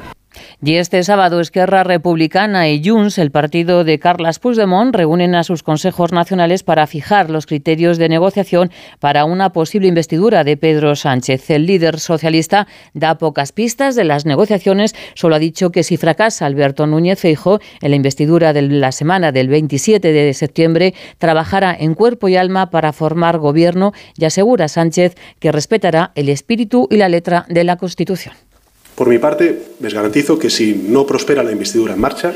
Y 0.62 0.74
este 0.74 1.02
sábado 1.02 1.40
Esquerra 1.40 1.84
Republicana 1.84 2.68
y 2.68 2.86
Junts, 2.86 3.18
el 3.18 3.30
partido 3.30 3.84
de 3.84 3.98
Carles 3.98 4.38
Puigdemont, 4.38 4.94
reúnen 4.94 5.34
a 5.34 5.44
sus 5.44 5.62
consejos 5.62 6.12
nacionales 6.12 6.62
para 6.62 6.86
fijar 6.86 7.30
los 7.30 7.46
criterios 7.46 7.98
de 7.98 8.08
negociación 8.08 8.70
para 8.98 9.24
una 9.24 9.52
posible 9.52 9.88
investidura 9.88 10.44
de 10.44 10.56
Pedro 10.56 10.96
Sánchez. 10.96 11.50
El 11.50 11.66
líder 11.66 12.00
socialista 12.00 12.66
da 12.94 13.18
pocas 13.18 13.52
pistas 13.52 13.96
de 13.96 14.04
las 14.04 14.26
negociaciones, 14.26 14.94
solo 15.14 15.36
ha 15.36 15.38
dicho 15.38 15.70
que 15.70 15.82
si 15.82 15.96
fracasa 15.96 16.46
Alberto 16.46 16.86
Núñez 16.86 17.20
Feijo 17.20 17.60
en 17.80 17.90
la 17.90 17.96
investidura 17.96 18.52
de 18.52 18.62
la 18.62 18.92
semana 18.92 19.32
del 19.32 19.48
27 19.48 20.12
de 20.12 20.34
septiembre, 20.34 20.94
trabajará 21.18 21.76
en 21.78 21.94
cuerpo 21.94 22.28
y 22.28 22.36
alma 22.36 22.70
para 22.70 22.92
formar 22.92 23.38
gobierno 23.38 23.92
y 24.16 24.24
asegura 24.24 24.68
Sánchez 24.68 25.16
que 25.38 25.52
respetará 25.52 26.12
el 26.14 26.28
espíritu 26.28 26.88
y 26.90 26.96
la 26.96 27.08
letra 27.08 27.46
de 27.48 27.64
la 27.64 27.76
Constitución. 27.76 28.49
Por 28.94 29.08
mi 29.08 29.18
parte, 29.18 29.62
les 29.80 29.94
garantizo 29.94 30.38
que 30.38 30.50
si 30.50 30.74
no 30.74 31.06
prospera 31.06 31.42
la 31.42 31.52
investidura 31.52 31.94
en 31.94 32.00
marcha, 32.00 32.32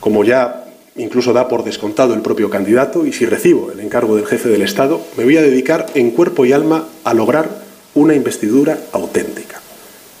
como 0.00 0.24
ya 0.24 0.64
incluso 0.96 1.32
da 1.32 1.48
por 1.48 1.64
descontado 1.64 2.14
el 2.14 2.22
propio 2.22 2.50
candidato, 2.50 3.06
y 3.06 3.12
si 3.12 3.26
recibo 3.26 3.70
el 3.70 3.80
encargo 3.80 4.16
del 4.16 4.26
jefe 4.26 4.48
del 4.48 4.62
Estado, 4.62 5.00
me 5.16 5.24
voy 5.24 5.36
a 5.36 5.42
dedicar 5.42 5.86
en 5.94 6.10
cuerpo 6.10 6.44
y 6.44 6.52
alma 6.52 6.86
a 7.04 7.14
lograr 7.14 7.48
una 7.94 8.14
investidura 8.14 8.78
auténtica. 8.92 9.60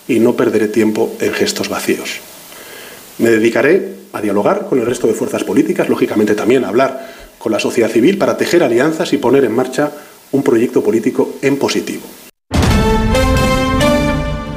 Y 0.08 0.20
no 0.20 0.36
perderé 0.36 0.68
tiempo 0.68 1.14
en 1.20 1.32
gestos 1.32 1.68
vacíos. 1.68 2.20
Me 3.18 3.30
dedicaré 3.30 3.96
a 4.12 4.20
dialogar 4.20 4.66
con 4.68 4.78
el 4.78 4.86
resto 4.86 5.06
de 5.06 5.14
fuerzas 5.14 5.44
políticas, 5.44 5.88
lógicamente 5.88 6.34
también 6.34 6.64
a 6.64 6.68
hablar 6.68 7.14
con 7.38 7.52
la 7.52 7.58
sociedad 7.58 7.90
civil 7.90 8.18
para 8.18 8.36
tejer 8.36 8.62
alianzas 8.62 9.12
y 9.12 9.18
poner 9.18 9.44
en 9.44 9.52
marcha 9.52 9.90
un 10.32 10.42
proyecto 10.42 10.82
político 10.82 11.34
en 11.42 11.56
positivo. 11.56 12.02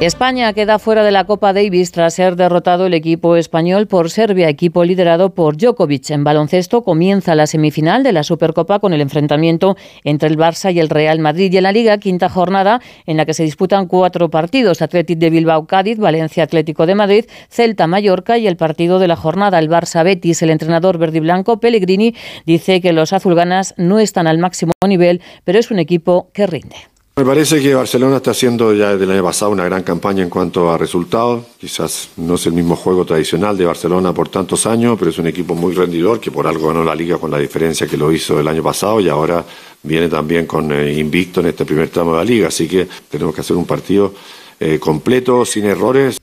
España 0.02 0.54
queda 0.54 0.80
fuera 0.80 1.04
de 1.04 1.12
la 1.12 1.26
Copa 1.26 1.52
Davis 1.52 1.92
tras 1.92 2.14
ser 2.14 2.38
derrotado 2.38 2.86
el 2.86 2.94
equipo 2.94 3.36
español 3.36 3.86
por 3.86 4.10
Serbia, 4.10 4.48
equipo 4.48 4.86
liderado 4.86 5.34
por 5.36 5.58
Djokovic. 5.58 6.12
En 6.12 6.24
baloncesto 6.24 6.84
comienza 6.86 7.36
la 7.36 7.48
semifinal 7.48 8.02
de 8.02 8.14
la 8.14 8.24
Supercopa 8.24 8.80
con 8.80 8.94
el 8.94 9.02
enfrentamiento 9.02 9.76
entre 10.06 10.30
el 10.30 10.38
Barça 10.38 10.74
y 10.74 10.80
el 10.80 10.88
Real 10.88 11.20
Madrid. 11.20 11.52
Y 11.52 11.58
en 11.58 11.64
la 11.64 11.74
Liga, 11.74 11.98
quinta 11.98 12.30
jornada 12.30 12.80
en 13.08 13.18
la 13.18 13.26
que 13.26 13.34
se 13.34 13.44
disputan 13.44 13.88
cuatro 13.88 14.30
partidos: 14.30 14.82
Atlético 14.82 15.20
de 15.20 15.32
Bilbao, 15.32 15.68
Cádiz, 15.68 15.98
Valencia 15.98 16.46
Atlético 16.46 16.86
de 16.86 16.96
Madrid, 16.96 17.26
Celta, 17.50 17.86
Mallorca 17.86 18.38
y 18.38 18.48
el 18.48 18.56
partido 18.56 19.00
de 19.00 19.10
la 19.10 19.18
jornada, 19.18 19.60
el 19.60 19.70
Barça 19.70 20.06
Betis. 20.06 20.42
El 20.42 20.52
entrenador 20.52 20.98
verde 20.98 21.18
y 21.18 21.22
blanco 21.22 21.60
Pellegrini 21.60 22.16
dice 22.46 22.80
que 22.80 22.94
los 22.94 23.12
azulganas 23.12 23.74
no 23.76 24.00
están 24.00 24.28
al 24.28 24.38
máximo 24.38 24.72
nivel, 24.88 25.22
pero 25.44 25.60
es 25.60 25.72
un 25.72 25.80
equipo 25.80 26.30
que 26.32 26.48
rinde. 26.48 26.89
Me 27.20 27.26
parece 27.26 27.62
que 27.62 27.76
Barcelona 27.76 28.16
está 28.16 28.32
haciendo 28.32 28.74
ya 28.74 28.92
desde 28.92 29.04
el 29.04 29.12
año 29.12 29.26
pasado 29.26 29.52
una 29.52 29.66
gran 29.66 29.84
campaña 29.84 30.24
en 30.24 30.30
cuanto 30.30 30.72
a 30.72 30.78
resultados. 30.78 31.48
Quizás 31.60 32.12
no 32.16 32.36
es 32.36 32.46
el 32.46 32.54
mismo 32.54 32.78
juego 32.78 33.04
tradicional 33.04 33.58
de 33.58 33.66
Barcelona 33.66 34.14
por 34.14 34.30
tantos 34.30 34.66
años, 34.66 34.96
pero 34.98 35.12
es 35.12 35.18
un 35.18 35.28
equipo 35.28 35.54
muy 35.54 35.74
rendidor 35.74 36.22
que 36.22 36.32
por 36.32 36.48
algo 36.48 36.70
ganó 36.70 36.82
la 36.82 36.96
liga 36.96 37.18
con 37.18 37.30
la 37.30 37.38
diferencia 37.38 37.88
que 37.88 37.98
lo 37.98 38.10
hizo 38.14 38.40
el 38.40 38.48
año 38.48 38.64
pasado 38.64 39.02
y 39.02 39.10
ahora 39.10 39.44
viene 39.84 40.08
también 40.08 40.46
con 40.46 40.72
eh, 40.72 40.94
invicto 40.94 41.42
en 41.42 41.48
este 41.48 41.66
primer 41.66 41.90
tramo 41.90 42.14
de 42.14 42.18
la 42.20 42.24
liga. 42.24 42.48
Así 42.48 42.70
que 42.70 42.88
tenemos 43.10 43.36
que 43.36 43.42
hacer 43.42 43.58
un 43.58 43.66
partido 43.66 44.14
eh, 44.58 44.80
completo, 44.80 45.44
sin 45.44 45.66
errores. 45.66 46.20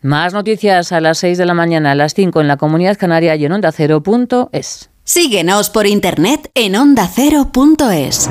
Más 0.00 0.32
noticias 0.32 0.92
a 0.92 1.02
las 1.02 1.18
6 1.18 1.36
de 1.36 1.44
la 1.44 1.52
mañana, 1.52 1.90
a 1.90 1.94
las 1.94 2.14
5 2.14 2.40
en 2.40 2.48
la 2.48 2.56
Comunidad 2.56 2.96
Canaria 2.96 3.36
y 3.36 3.44
en 3.44 3.52
onda 3.52 3.68
ondacero.es. 3.68 4.88
Síguenos 5.04 5.68
por 5.68 5.86
internet 5.86 6.50
en 6.54 6.74
ondacero.es. 6.74 8.30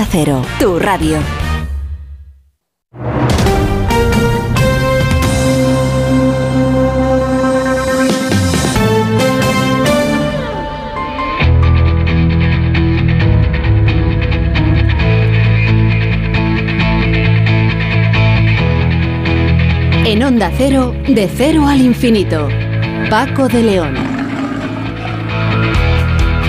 Onda 0.01 0.09
Cero, 0.11 0.41
tu 0.59 0.79
radio. 0.79 1.19
En 20.03 20.23
Onda 20.23 20.51
Cero, 20.57 20.95
de 21.07 21.27
cero 21.27 21.67
al 21.67 21.79
infinito. 21.79 22.49
Paco 23.11 23.47
de 23.47 23.61
León. 23.61 24.20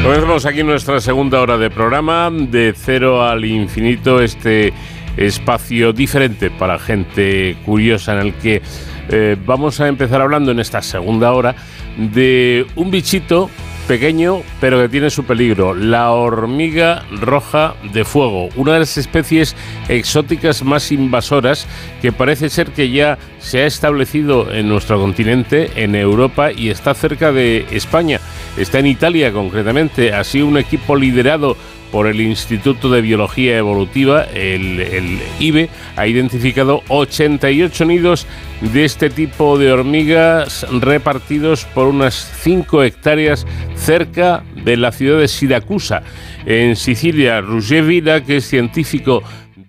Comenzamos 0.02 0.46
aquí 0.46 0.64
nuestra 0.64 1.00
segunda 1.00 1.40
hora 1.40 1.56
de 1.56 1.70
programa, 1.70 2.28
de 2.28 2.74
cero 2.76 3.22
al 3.22 3.44
infinito, 3.44 4.20
este 4.20 4.72
espacio 5.16 5.92
diferente 5.92 6.50
para 6.50 6.80
gente 6.80 7.56
curiosa 7.64 8.14
en 8.14 8.18
el 8.18 8.34
que 8.34 8.62
eh, 9.10 9.36
vamos 9.46 9.80
a 9.80 9.86
empezar 9.86 10.20
hablando 10.20 10.50
en 10.50 10.58
esta 10.58 10.82
segunda 10.82 11.32
hora 11.32 11.54
de 11.96 12.66
un 12.74 12.90
bichito 12.90 13.48
pequeño 13.86 14.42
pero 14.60 14.80
que 14.80 14.88
tiene 14.88 15.08
su 15.08 15.24
peligro, 15.24 15.72
la 15.72 16.10
hormiga 16.10 17.04
roja 17.20 17.74
de 17.92 18.04
fuego, 18.04 18.48
una 18.56 18.72
de 18.72 18.80
las 18.80 18.98
especies 18.98 19.54
exóticas 19.88 20.64
más 20.64 20.90
invasoras 20.90 21.68
que 22.00 22.10
parece 22.10 22.48
ser 22.48 22.72
que 22.72 22.90
ya 22.90 23.18
se 23.42 23.62
ha 23.62 23.66
establecido 23.66 24.50
en 24.52 24.68
nuestro 24.68 24.98
continente, 24.98 25.70
en 25.76 25.94
Europa 25.94 26.52
y 26.52 26.70
está 26.70 26.94
cerca 26.94 27.32
de 27.32 27.66
España, 27.72 28.20
está 28.56 28.78
en 28.78 28.86
Italia 28.86 29.32
concretamente, 29.32 30.14
así 30.14 30.40
un 30.40 30.56
equipo 30.56 30.96
liderado 30.96 31.56
por 31.90 32.06
el 32.06 32.22
Instituto 32.22 32.88
de 32.88 33.02
Biología 33.02 33.58
Evolutiva, 33.58 34.24
el, 34.24 35.20
IBE, 35.38 35.68
ha 35.94 36.06
identificado 36.06 36.82
88 36.88 37.84
nidos 37.84 38.26
de 38.62 38.86
este 38.86 39.10
tipo 39.10 39.58
de 39.58 39.70
hormigas 39.70 40.66
repartidos 40.70 41.66
por 41.66 41.88
unas 41.88 42.14
5 42.40 42.82
hectáreas 42.82 43.46
cerca 43.76 44.42
de 44.64 44.78
la 44.78 44.90
ciudad 44.90 45.18
de 45.18 45.28
Siracusa, 45.28 46.02
en 46.46 46.76
Sicilia. 46.76 47.42
Roger 47.42 47.84
Vida, 47.84 48.24
que 48.24 48.38
es 48.38 48.46
científico 48.46 49.22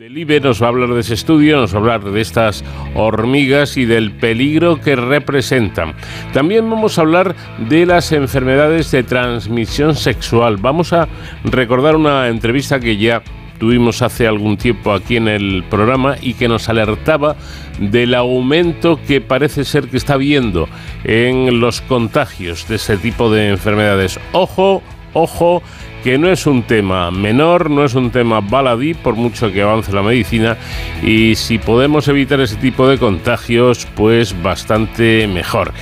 del 0.04 0.18
IBE, 0.18 0.42
nos 0.42 0.62
va 0.62 0.66
a 0.66 0.70
hablar 0.70 0.90
de 0.90 1.00
ese 1.00 1.14
estudio, 1.14 1.56
nos 1.62 1.74
va 1.74 1.78
a 1.78 1.80
hablar 1.80 2.04
de 2.04 2.20
estas 2.20 2.66
hormigas 2.94 3.78
y 3.78 3.86
del 3.86 4.12
peligro 4.12 4.82
que 4.82 4.98
representan. 4.98 5.94
También 6.34 6.70
vamos 6.70 6.98
a 6.98 7.04
hablar 7.04 7.34
de 7.70 7.86
las 7.86 8.12
enfermedades 8.12 8.92
de 8.92 9.04
transmisión 9.04 9.96
sexual. 9.96 10.58
Vamos 10.58 10.92
a 10.92 11.08
recordar 11.46 11.96
una 11.96 12.28
entrevista 12.28 12.82
que 12.82 12.98
ya 12.98 13.24
tuvimos 13.60 14.02
hace 14.02 14.28
algún 14.28 14.58
tiempo 14.58 14.92
aquí 14.92 15.16
en 15.16 15.30
el 15.30 15.64
programa 15.70 16.18
y 16.22 16.34
que 16.34 16.50
nos 16.50 16.68
alertaba 16.68 17.38
del 17.80 18.14
aumento 18.14 19.00
que 19.08 19.22
parece 19.22 19.64
ser 19.64 19.88
que 19.88 19.96
está 19.96 20.16
habiendo 20.16 20.68
en 21.06 21.62
los 21.62 21.80
contagios 21.80 22.68
de 22.68 22.76
ese 22.76 22.98
tipo 22.98 23.32
de 23.32 23.52
enfermedades. 23.52 24.20
Ojo, 24.34 24.84
ojo, 25.14 25.64
que 26.04 26.18
no 26.18 26.30
es 26.30 26.46
un 26.46 26.64
tema 26.64 27.10
menor, 27.12 27.70
no 27.70 27.86
es 27.86 27.96
un 27.96 28.12
tema 28.12 28.42
baladí, 28.42 28.94
por 28.94 29.16
mucho 29.16 29.52
que 29.52 29.62
avance 29.62 29.92
la 29.94 30.04
medicina, 30.04 30.58
y 31.02 31.36
si 31.36 31.58
podemos 31.58 32.08
evitar 32.08 32.42
ese 32.42 32.58
tipo 32.58 32.88
de 32.88 32.98
contagios, 32.98 33.88
pues 33.96 34.42
bastante 34.44 35.28
mejor. 35.28 35.74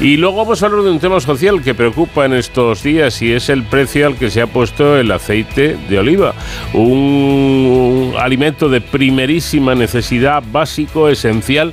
Y 0.00 0.16
luego 0.16 0.38
vamos 0.38 0.60
a 0.60 0.66
hablar 0.66 0.82
de 0.82 0.90
un 0.90 0.98
tema 0.98 1.20
social 1.20 1.62
que 1.62 1.74
preocupa 1.74 2.24
en 2.24 2.32
estos 2.32 2.82
días 2.82 3.22
y 3.22 3.32
es 3.32 3.48
el 3.48 3.62
precio 3.62 4.08
al 4.08 4.16
que 4.16 4.30
se 4.30 4.40
ha 4.40 4.48
puesto 4.48 4.96
el 4.96 5.12
aceite 5.12 5.76
de 5.88 5.98
oliva. 5.98 6.34
Un 6.72 8.12
alimento 8.18 8.68
de 8.68 8.80
primerísima 8.80 9.76
necesidad, 9.76 10.42
básico, 10.50 11.08
esencial. 11.08 11.72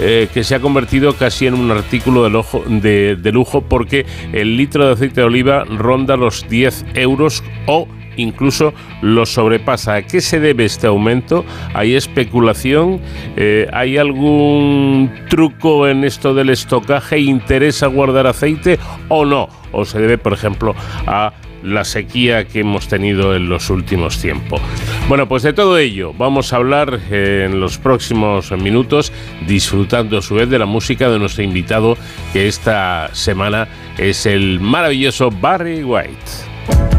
Eh, 0.00 0.28
que 0.32 0.44
se 0.44 0.54
ha 0.54 0.60
convertido 0.60 1.14
casi 1.14 1.46
en 1.46 1.54
un 1.54 1.70
artículo 1.72 2.22
de, 2.22 3.30
lujo, 3.32 3.62
porque 3.62 4.06
el 4.32 4.56
litro 4.56 4.86
de 4.86 4.92
aceite 4.92 5.22
de 5.22 5.26
oliva 5.26 5.64
ronda 5.64 6.16
los 6.16 6.48
10 6.48 6.86
euros 6.94 7.42
o 7.66 7.88
incluso 8.16 8.74
lo 9.02 9.26
sobrepasa. 9.26 9.96
¿A 9.96 10.02
qué 10.02 10.20
se 10.20 10.38
debe 10.38 10.64
este 10.64 10.86
aumento? 10.86 11.44
¿Hay 11.74 11.96
especulación? 11.96 13.00
Eh, 13.36 13.68
¿Hay 13.72 13.96
algún 13.96 15.10
truco 15.28 15.88
en 15.88 16.04
esto 16.04 16.34
del 16.34 16.50
estocaje? 16.50 17.18
¿Interesa 17.18 17.86
guardar 17.88 18.26
aceite 18.26 18.78
o 19.08 19.24
no? 19.24 19.48
¿O 19.72 19.84
se 19.84 20.00
debe, 20.00 20.18
por 20.18 20.32
ejemplo, 20.32 20.74
a 21.06 21.32
la 21.62 21.84
sequía 21.84 22.46
que 22.46 22.60
hemos 22.60 22.88
tenido 22.88 23.34
en 23.34 23.48
los 23.48 23.70
últimos 23.70 24.20
tiempos. 24.20 24.60
Bueno, 25.08 25.28
pues 25.28 25.42
de 25.42 25.52
todo 25.52 25.78
ello 25.78 26.12
vamos 26.16 26.52
a 26.52 26.56
hablar 26.56 27.00
en 27.10 27.60
los 27.60 27.78
próximos 27.78 28.50
minutos, 28.52 29.12
disfrutando 29.46 30.18
a 30.18 30.22
su 30.22 30.34
vez 30.34 30.48
de 30.50 30.58
la 30.58 30.66
música 30.66 31.08
de 31.10 31.18
nuestro 31.18 31.42
invitado, 31.42 31.96
que 32.32 32.48
esta 32.48 33.10
semana 33.14 33.68
es 33.96 34.26
el 34.26 34.60
maravilloso 34.60 35.30
Barry 35.30 35.82
White. 35.82 36.97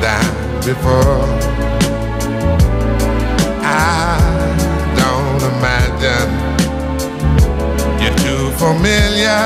Down 0.00 0.60
before. 0.64 1.26
I 3.62 4.16
don't 4.96 5.42
imagine 5.52 6.30
you're 8.00 8.18
too 8.26 8.50
familiar, 8.56 9.44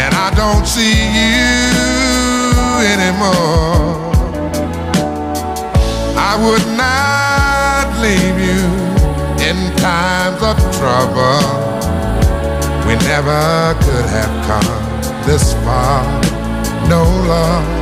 and 0.00 0.14
I 0.14 0.32
don't 0.34 0.66
see 0.66 0.96
you 1.18 1.52
anymore. 2.94 4.00
I 6.16 6.32
would 6.44 6.66
not 6.76 7.86
leave 8.00 8.38
you 8.48 8.64
in 9.48 9.56
times 9.76 10.42
of 10.42 10.56
trouble. 10.78 11.72
We 12.86 12.94
never 13.06 13.74
could 13.84 14.06
have 14.16 14.34
come 14.46 14.92
this 15.26 15.52
far, 15.64 16.02
no 16.88 17.04
love. 17.28 17.81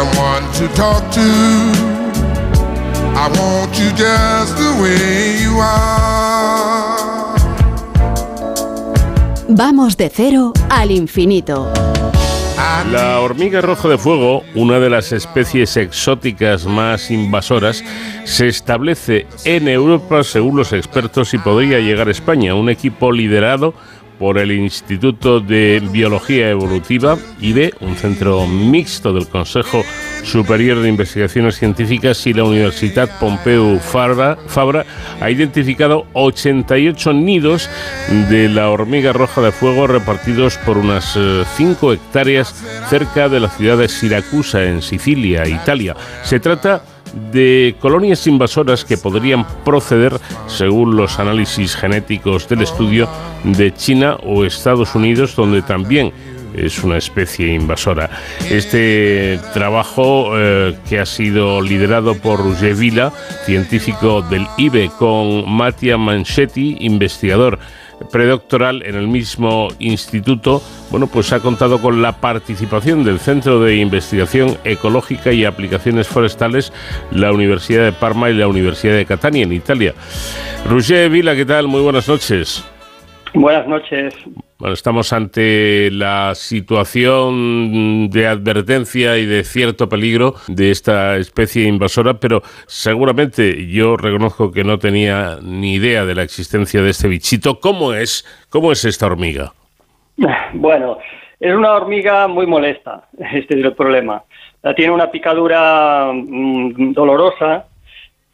someone 0.00 0.44
to 0.52 0.66
talk 0.74 1.02
to. 1.12 1.28
I 3.22 3.26
want 3.38 3.72
you 3.78 3.90
just 4.04 4.56
the 4.56 4.72
way 4.80 5.42
you 5.44 5.60
are. 5.60 7.36
Vamos 9.48 9.96
de 9.96 10.08
cero 10.08 10.52
al 10.70 10.90
infinito. 10.90 11.70
La 12.90 13.20
hormiga 13.20 13.60
roja 13.60 13.88
de 13.88 13.98
fuego, 13.98 14.42
una 14.54 14.80
de 14.80 14.90
las 14.90 15.12
especies 15.12 15.76
exóticas 15.76 16.66
más 16.66 17.10
invasoras, 17.10 17.84
se 18.24 18.48
establece 18.48 19.26
en 19.44 19.68
Europa 19.68 20.24
según 20.24 20.56
los 20.56 20.72
expertos 20.72 21.34
y 21.34 21.38
podría 21.38 21.78
llegar 21.78 22.08
a 22.08 22.10
España. 22.10 22.54
Un 22.54 22.70
equipo 22.70 23.12
liderado 23.12 23.74
por 24.20 24.36
el 24.36 24.52
Instituto 24.52 25.40
de 25.40 25.82
Biología 25.90 26.50
Evolutiva, 26.50 27.16
IBE, 27.40 27.72
un 27.80 27.96
centro 27.96 28.46
mixto 28.46 29.14
del 29.14 29.26
Consejo 29.26 29.82
Superior 30.22 30.80
de 30.80 30.90
Investigaciones 30.90 31.56
Científicas 31.56 32.26
y 32.26 32.34
la 32.34 32.44
Universidad 32.44 33.18
Pompeu 33.18 33.78
Fabra, 33.78 34.36
Fabra 34.46 34.84
ha 35.22 35.30
identificado 35.30 36.06
88 36.12 37.14
nidos 37.14 37.70
de 38.28 38.50
la 38.50 38.68
hormiga 38.68 39.14
roja 39.14 39.40
de 39.40 39.52
fuego 39.52 39.86
repartidos 39.86 40.58
por 40.58 40.76
unas 40.76 41.18
5 41.56 41.94
hectáreas 41.94 42.54
cerca 42.90 43.30
de 43.30 43.40
la 43.40 43.48
ciudad 43.48 43.78
de 43.78 43.88
Siracusa, 43.88 44.64
en 44.64 44.82
Sicilia, 44.82 45.48
Italia. 45.48 45.96
Se 46.24 46.40
trata 46.40 46.82
de 46.82 46.99
colonias 47.80 48.26
invasoras 48.26 48.84
que 48.84 48.96
podrían 48.96 49.46
proceder, 49.64 50.18
según 50.46 50.96
los 50.96 51.18
análisis 51.18 51.76
genéticos 51.76 52.48
del 52.48 52.62
estudio, 52.62 53.08
de 53.44 53.72
China 53.74 54.16
o 54.22 54.44
Estados 54.44 54.94
Unidos, 54.94 55.34
donde 55.36 55.62
también 55.62 56.12
es 56.54 56.82
una 56.82 56.96
especie 56.96 57.54
invasora. 57.54 58.10
Este 58.50 59.38
trabajo 59.54 60.32
eh, 60.34 60.76
que 60.88 60.98
ha 60.98 61.06
sido 61.06 61.60
liderado 61.62 62.14
por 62.16 62.40
Roger 62.40 62.74
Vila, 62.74 63.12
científico 63.46 64.22
del 64.22 64.46
IBE, 64.56 64.90
con 64.98 65.48
Mattia 65.50 65.96
Manchetti, 65.96 66.76
investigador 66.80 67.58
predoctoral 68.10 68.82
en 68.84 68.94
el 68.94 69.08
mismo 69.08 69.68
instituto, 69.78 70.62
bueno, 70.90 71.06
pues 71.06 71.32
ha 71.32 71.40
contado 71.40 71.80
con 71.80 72.02
la 72.02 72.12
participación 72.12 73.04
del 73.04 73.18
Centro 73.18 73.60
de 73.60 73.76
Investigación 73.76 74.56
Ecológica 74.64 75.32
y 75.32 75.44
Aplicaciones 75.44 76.08
Forestales, 76.08 76.72
la 77.10 77.32
Universidad 77.32 77.84
de 77.84 77.92
Parma 77.92 78.30
y 78.30 78.34
la 78.34 78.48
Universidad 78.48 78.94
de 78.94 79.06
Catania, 79.06 79.44
en 79.44 79.52
Italia. 79.52 79.94
Roger 80.68 81.10
Vila, 81.10 81.34
¿qué 81.34 81.46
tal? 81.46 81.68
Muy 81.68 81.80
buenas 81.80 82.08
noches. 82.08 82.64
Buenas 83.34 83.66
noches. 83.66 84.14
Bueno, 84.60 84.74
estamos 84.74 85.14
ante 85.14 85.90
la 85.90 86.34
situación 86.34 88.10
de 88.10 88.26
advertencia 88.26 89.16
y 89.16 89.24
de 89.24 89.42
cierto 89.42 89.88
peligro 89.88 90.34
de 90.48 90.70
esta 90.70 91.16
especie 91.16 91.66
invasora, 91.66 92.20
pero 92.20 92.42
seguramente 92.66 93.68
yo 93.68 93.96
reconozco 93.96 94.52
que 94.52 94.62
no 94.62 94.78
tenía 94.78 95.38
ni 95.42 95.76
idea 95.76 96.04
de 96.04 96.14
la 96.14 96.24
existencia 96.24 96.82
de 96.82 96.90
este 96.90 97.08
bichito. 97.08 97.58
¿Cómo 97.58 97.94
es? 97.94 98.26
¿Cómo 98.50 98.70
es 98.70 98.84
esta 98.84 99.06
hormiga? 99.06 99.54
Bueno, 100.52 100.98
es 101.38 101.54
una 101.54 101.72
hormiga 101.72 102.28
muy 102.28 102.46
molesta, 102.46 103.08
este 103.32 103.58
es 103.58 103.64
el 103.64 103.72
problema. 103.72 104.24
Tiene 104.76 104.92
una 104.92 105.10
picadura 105.10 106.10
mm, 106.12 106.92
dolorosa, 106.92 107.64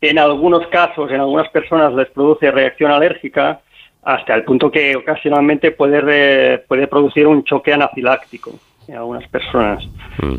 en 0.01 0.19
algunos 0.19 0.67
casos, 0.67 1.09
en 1.13 1.21
algunas 1.21 1.49
personas 1.51 1.93
les 1.93 2.09
produce 2.09 2.51
reacción 2.51 2.91
alérgica, 2.91 3.61
hasta 4.07 4.37
el 4.37 4.45
punto 4.45 4.71
que 4.71 4.95
ocasionalmente 4.95 5.73
puede, 5.73 6.59
puede 6.59 6.87
producir 6.87 7.27
un 7.27 7.43
choque 7.43 7.73
anafiláctico 7.73 8.53
en 8.87 8.95
algunas 8.95 9.29
personas. 9.29 9.85
Mm. 10.23 10.37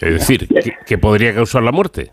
Es 0.00 0.14
decir, 0.14 0.48
¿que, 0.84 0.98
podría 0.98 1.32
causar 1.32 1.62
la 1.62 1.70
muerte? 1.70 2.10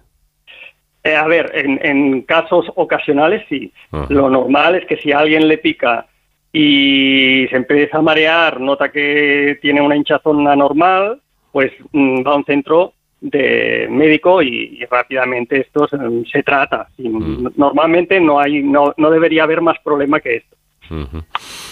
Eh, 1.04 1.16
a 1.16 1.26
ver, 1.26 1.52
en, 1.56 2.22
casos 2.22 2.68
ocasionales 2.76 3.44
sí. 3.50 3.74
Lo 4.10 4.30
normal 4.30 4.76
es 4.76 4.86
que 4.86 4.98
si 4.98 5.12
a 5.12 5.20
alguien 5.20 5.48
le 5.48 5.58
pica 5.58 6.06
y 6.54 7.48
se 7.50 7.56
empieza 7.56 7.98
a 7.98 8.04
marear, 8.04 8.62
nota 8.62 8.92
que 8.92 9.58
tiene 9.64 9.82
una 9.82 9.96
hinchazón 9.96 10.48
anormal, 10.48 11.20
pues 11.52 11.72
mm, 11.94 12.28
va 12.28 12.34
a 12.34 12.36
un 12.36 12.46
centro 12.46 12.94
de 13.22 13.88
médico 13.90 14.42
y, 14.42 14.86
rápidamente 14.90 15.62
esto 15.62 15.88
se, 16.32 16.44
trata. 16.44 16.88
Mm. 16.98 17.48
Normalmente 17.56 18.20
no 18.20 18.40
hay, 18.40 18.64
no, 18.64 18.94
no 18.98 19.10
debería 19.10 19.44
haber 19.44 19.62
más 19.62 19.78
problema 19.84 20.20
que 20.20 20.38
esto. 20.38 20.56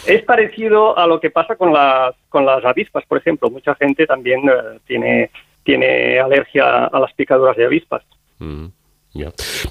Es 0.06 0.24
parecido 0.24 0.98
a 0.98 1.08
lo 1.08 1.20
que 1.20 1.32
pasa 1.32 1.56
con 1.56 1.74
las, 1.74 2.16
con 2.30 2.46
las 2.46 2.64
avispas, 2.64 3.04
por 3.06 3.18
ejemplo. 3.18 3.50
Mucha 3.50 3.74
gente 3.76 4.06
también 4.06 4.48
eh, 4.48 4.80
tiene, 4.86 5.32
tiene 5.64 6.20
alergia 6.20 6.86
a 6.86 7.00
las 7.00 7.14
picaduras 7.14 7.58
de 7.58 7.66
avispas. 7.66 8.04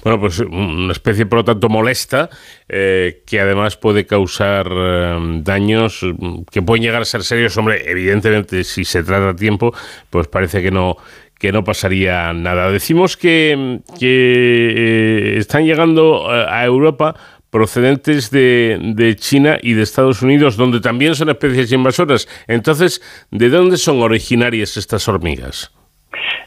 Bueno, 0.03 0.19
pues 0.19 0.39
una 0.39 0.91
especie, 0.91 1.25
por 1.25 1.39
lo 1.39 1.45
tanto, 1.45 1.69
molesta, 1.69 2.29
eh, 2.67 3.23
que 3.25 3.39
además 3.39 3.77
puede 3.77 4.05
causar 4.05 4.67
eh, 4.69 5.17
daños 5.41 6.05
que 6.51 6.61
pueden 6.61 6.83
llegar 6.83 7.01
a 7.01 7.05
ser 7.05 7.23
serios. 7.23 7.55
Hombre, 7.57 7.89
evidentemente, 7.89 8.63
si 8.63 8.83
se 8.83 9.03
trata 9.03 9.29
a 9.29 9.35
tiempo, 9.35 9.73
pues 10.09 10.27
parece 10.27 10.61
que 10.61 10.71
no 10.71 10.97
que 11.39 11.51
no 11.51 11.63
pasaría 11.63 12.33
nada. 12.33 12.71
Decimos 12.71 13.17
que, 13.17 13.79
que 13.99 15.37
están 15.37 15.65
llegando 15.65 16.29
a 16.29 16.63
Europa 16.65 17.15
procedentes 17.49 18.29
de, 18.29 18.77
de, 18.95 19.15
China 19.15 19.57
y 19.61 19.73
de 19.73 19.83
Estados 19.83 20.21
Unidos, 20.21 20.57
donde 20.57 20.79
también 20.79 21.15
son 21.15 21.29
especies 21.29 21.71
invasoras. 21.71 22.27
Entonces, 22.47 23.01
¿de 23.31 23.49
dónde 23.49 23.77
son 23.77 24.01
originarias 24.01 24.77
estas 24.77 25.07
hormigas? 25.07 25.73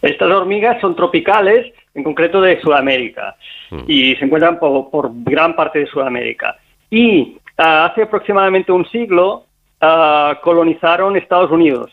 Estas 0.02 0.30
hormigas 0.30 0.80
son 0.80 0.96
tropicales, 0.96 1.72
en 1.94 2.04
concreto 2.04 2.40
de 2.40 2.60
Sudamérica, 2.60 3.36
mm. 3.70 3.80
y 3.86 4.14
se 4.16 4.24
encuentran 4.24 4.58
por, 4.58 5.10
gran 5.24 5.54
parte 5.54 5.80
de 5.80 5.86
Sudamérica. 5.86 6.56
Y 6.90 7.36
ah, 7.58 7.86
hace 7.86 8.02
aproximadamente 8.02 8.72
un 8.72 8.88
siglo 8.90 9.44
ah, 9.80 10.38
colonizaron 10.42 11.16
Estados 11.16 11.50
Unidos, 11.50 11.90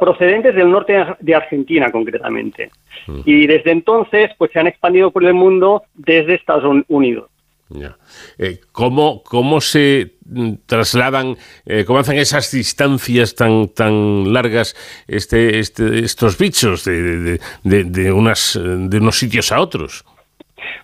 procedentes 0.00 0.54
del 0.54 0.70
norte 0.70 1.04
de 1.18 1.34
Argentina 1.34 1.90
concretamente. 1.90 2.70
Mm. 3.06 3.20
Y 3.24 3.46
desde 3.46 3.72
entonces 3.72 4.30
pues 4.38 4.50
se 4.52 4.60
han 4.60 4.66
expandido 4.66 5.10
por 5.10 5.24
el 5.24 5.34
mundo 5.34 5.82
desde 5.94 6.34
Estados 6.34 6.84
Unidos. 6.88 7.28
Eh, 8.38 8.60
¿cómo, 8.70 9.22
¿Cómo 9.24 9.60
se 9.60 10.12
mm, 10.26 10.52
trasladan, 10.66 11.36
eh, 11.64 11.84
cómo 11.86 12.00
hacen 12.00 12.18
esas 12.18 12.50
distancias 12.52 13.34
tan, 13.34 13.68
tan 13.68 14.32
largas 14.32 14.74
este, 15.08 15.58
este, 15.58 16.00
estos 16.00 16.38
bichos 16.38 16.84
de, 16.84 17.38
de, 17.64 18.12
unas, 18.12 18.60
de 18.62 18.98
unos 18.98 19.18
sitios 19.18 19.52
a 19.52 19.60
otros? 19.60 20.04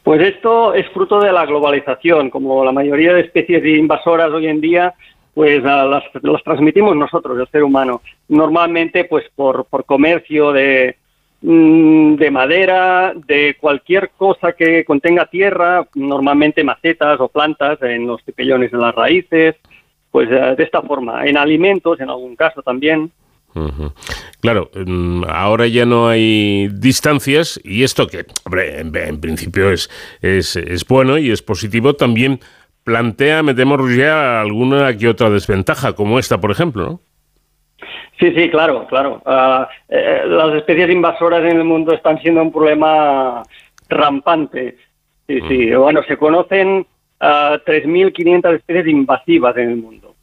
Pues 0.03 0.23
esto 0.23 0.75
es 0.75 0.89
fruto 0.91 1.21
de 1.21 1.33
la 1.33 1.45
globalización. 1.47 2.31
Como 2.31 2.65
la 2.65 2.73
mayoría 2.73 3.13
de 3.13 3.21
especies 3.21 3.65
invasoras 3.65 4.31
hoy 4.31 4.47
en 4.47 4.61
día, 4.61 4.95
pues 5.39 5.63
las, 5.63 6.03
transmitimos 6.43 6.97
nosotros, 6.97 7.39
el 7.39 7.49
ser 7.49 7.63
humano. 7.63 8.03
Normalmente, 8.29 9.05
pues 9.05 9.25
por, 9.37 9.67
por 9.67 9.85
comercio 9.85 10.51
de, 10.53 10.97
Mm, 11.41 12.17
de 12.17 12.33
madera, 12.33 13.13
de 13.15 13.57
cualquier 13.61 14.11
cosa 14.17 14.55
que 14.55 14.85
contenga 14.85 15.27
tierra, 15.27 15.87
normalmente 15.95 16.65
macetas 16.65 17.21
o 17.21 17.29
plantas 17.29 17.81
en 17.83 18.09
los 18.09 18.25
cepillones 18.25 18.73
de 18.73 18.79
las 18.79 18.93
raíces, 18.93 19.55
pues 20.11 20.29
eh, 20.33 20.55
de 20.57 20.65
esta 20.65 20.83
forma, 20.83 21.25
en 21.27 21.37
alimentos 21.37 22.01
en 22.01 22.11
algún 22.11 22.35
caso 22.35 22.61
también. 22.63 23.13
Claro, 24.41 24.71
mm, 24.75 25.25
ahora 25.29 25.67
ya 25.69 25.85
no 25.87 26.09
hay 26.09 26.69
distancias 26.69 27.61
y 27.65 27.83
esto 27.83 28.07
que, 28.07 28.25
hombre, 28.45 28.81
en, 28.81 29.21
principio 29.21 29.71
es, 29.71 29.89
es, 30.21 30.57
es, 30.57 30.87
bueno 30.87 31.19
y 31.19 31.31
es 31.31 31.43
positivo, 31.43 31.95
también 31.95 32.41
plantea, 32.89 33.43
metemos 33.43 33.95
ya 33.95 34.41
alguna 34.41 34.97
que 34.97 35.09
otra 35.09 35.29
desventaja, 35.29 35.93
como 35.93 36.19
esta, 36.19 36.41
por 36.41 36.51
ejemplo, 36.51 36.87
¿no? 36.87 37.01
Sí, 38.19 38.33
sí, 38.35 38.49
claro, 38.49 38.87
claro. 38.87 39.21
Ah, 39.27 39.69
eh, 39.91 40.23
las 40.27 40.55
especies 40.55 40.91
invasoras 40.91 41.45
en 41.45 41.59
el 41.59 41.65
mundo 41.65 41.93
están 41.93 42.19
siendo 42.23 42.41
un 42.41 42.51
problema 42.51 43.43
rampante. 43.91 44.79
Sí, 45.27 45.39
sí. 45.49 45.67
Mm. 45.67 45.81
Bueno, 45.81 46.03
se 46.09 46.17
conocen 46.17 46.79
uh, 46.79 46.85
ah, 47.21 47.61
3.500 47.67 48.55
especies 48.57 48.87
invasivas 48.87 49.55
en 49.59 49.71
el 49.71 49.77
mundo. 49.77 50.15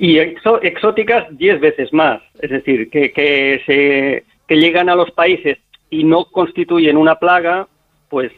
Y 0.00 0.18
exóticas 0.18 1.26
10 1.30 1.60
veces 1.60 1.92
más. 1.92 2.20
Es 2.40 2.50
decir, 2.50 2.90
que, 2.90 3.12
que, 3.12 3.62
se, 3.66 4.24
que 4.48 4.56
llegan 4.56 4.88
a 4.88 4.96
los 4.96 5.12
países 5.12 5.58
y 5.88 6.02
no 6.02 6.24
constituyen 6.24 6.96
una 6.96 7.14
plaga, 7.20 7.68
pues 8.08 8.32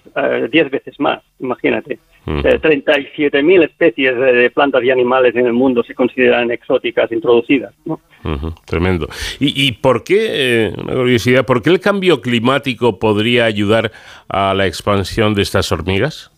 10 0.50 0.66
uh, 0.66 0.70
veces 0.70 1.00
más, 1.00 1.22
imagínate. 1.40 1.98
37.000 2.26 3.64
especies 3.64 4.16
de 4.16 4.50
plantas 4.50 4.84
y 4.84 4.90
animales 4.90 5.34
en 5.34 5.46
el 5.46 5.52
mundo 5.52 5.82
se 5.82 5.94
consideran 5.94 6.50
exóticas 6.50 7.10
introducidas. 7.10 7.74
tremendo. 8.64 9.08
¿Y, 9.40 9.72
por 9.72 10.04
qué, 10.04 10.66
eh, 10.66 10.72
una 10.76 10.94
curiosidad, 10.94 11.44
por 11.44 11.62
qué 11.62 11.70
el 11.70 11.80
cambio 11.80 12.20
climático 12.20 12.98
podría 12.98 13.44
ayudar 13.44 13.90
a 14.28 14.54
la 14.54 14.66
expansión 14.66 15.34
de 15.34 15.42
estas 15.42 15.72
hormigas? 15.72 16.30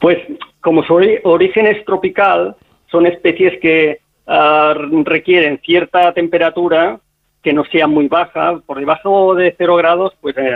Pues 0.00 0.18
como 0.60 0.82
su 0.84 0.94
origen 0.94 1.66
es 1.66 1.84
tropical, 1.84 2.56
son 2.90 3.06
especies 3.06 3.60
que 3.60 3.98
ah, 4.26 4.74
requieren 5.04 5.60
cierta 5.64 6.12
temperatura 6.14 6.98
que 7.42 7.52
no 7.52 7.64
sea 7.64 7.88
muy 7.88 8.06
baja, 8.06 8.60
por 8.64 8.78
debajo 8.78 9.34
de 9.34 9.52
cero 9.58 9.74
grados, 9.74 10.12
pues 10.20 10.36
eh, 10.38 10.52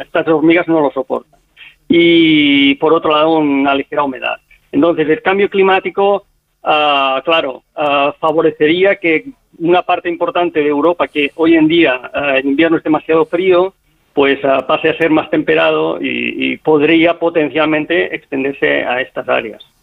estas 0.00 0.26
hormigas 0.26 0.66
no 0.66 0.80
lo 0.80 0.90
soportan 0.90 1.43
y 1.88 2.74
por 2.76 2.92
otro 2.92 3.12
lado 3.12 3.38
una 3.38 3.74
ligera 3.74 4.04
humedad. 4.04 4.36
Entonces 4.72 5.08
el 5.08 5.22
cambio 5.22 5.48
climático, 5.48 6.26
ah, 6.62 7.22
claro, 7.24 7.62
ah, 7.76 8.14
favorecería 8.18 8.96
que 8.96 9.26
una 9.58 9.82
parte 9.82 10.08
importante 10.08 10.60
de 10.60 10.68
Europa 10.68 11.06
que 11.06 11.30
hoy 11.36 11.54
en 11.54 11.68
día 11.68 12.10
ah, 12.12 12.38
en 12.38 12.48
invierno 12.48 12.76
es 12.78 12.82
demasiado 12.82 13.24
frío, 13.24 13.74
pues 14.12 14.38
pase 14.68 14.90
a 14.90 14.96
ser 14.96 15.10
más 15.10 15.28
temperado 15.28 15.98
y 16.00 16.56
podría 16.58 17.18
potencialmente 17.18 18.14
extenderse 18.14 18.84
a 18.84 19.00
estas 19.00 19.28
áreas. 19.28 19.73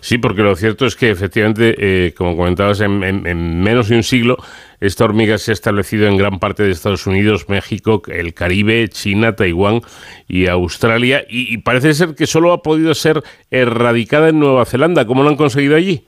Sí, 0.00 0.18
porque 0.18 0.42
lo 0.42 0.54
cierto 0.54 0.86
es 0.86 0.94
que 0.94 1.10
efectivamente, 1.10 1.74
eh, 1.78 2.14
como 2.14 2.36
comentabas, 2.36 2.80
en, 2.80 3.62
menos 3.62 3.88
de 3.88 3.96
un 3.96 4.02
siglo, 4.02 4.36
esta 4.80 5.04
hormiga 5.04 5.38
se 5.38 5.50
ha 5.50 5.54
establecido 5.54 6.06
en 6.06 6.16
gran 6.16 6.38
parte 6.38 6.62
de 6.62 6.70
Estados 6.70 7.06
Unidos, 7.06 7.48
México, 7.48 8.02
el 8.08 8.34
Caribe, 8.34 8.88
China, 8.88 9.34
Taiwán 9.34 9.80
y 10.28 10.46
Australia, 10.46 11.24
y, 11.28 11.58
parece 11.58 11.94
ser 11.94 12.14
que 12.14 12.26
solo 12.26 12.52
ha 12.52 12.62
podido 12.62 12.94
ser 12.94 13.22
erradicada 13.50 14.28
en 14.28 14.40
Nueva 14.40 14.66
Zelanda. 14.66 15.06
¿Cómo 15.06 15.22
lo 15.22 15.30
han 15.30 15.36
conseguido 15.36 15.76
allí? 15.76 16.04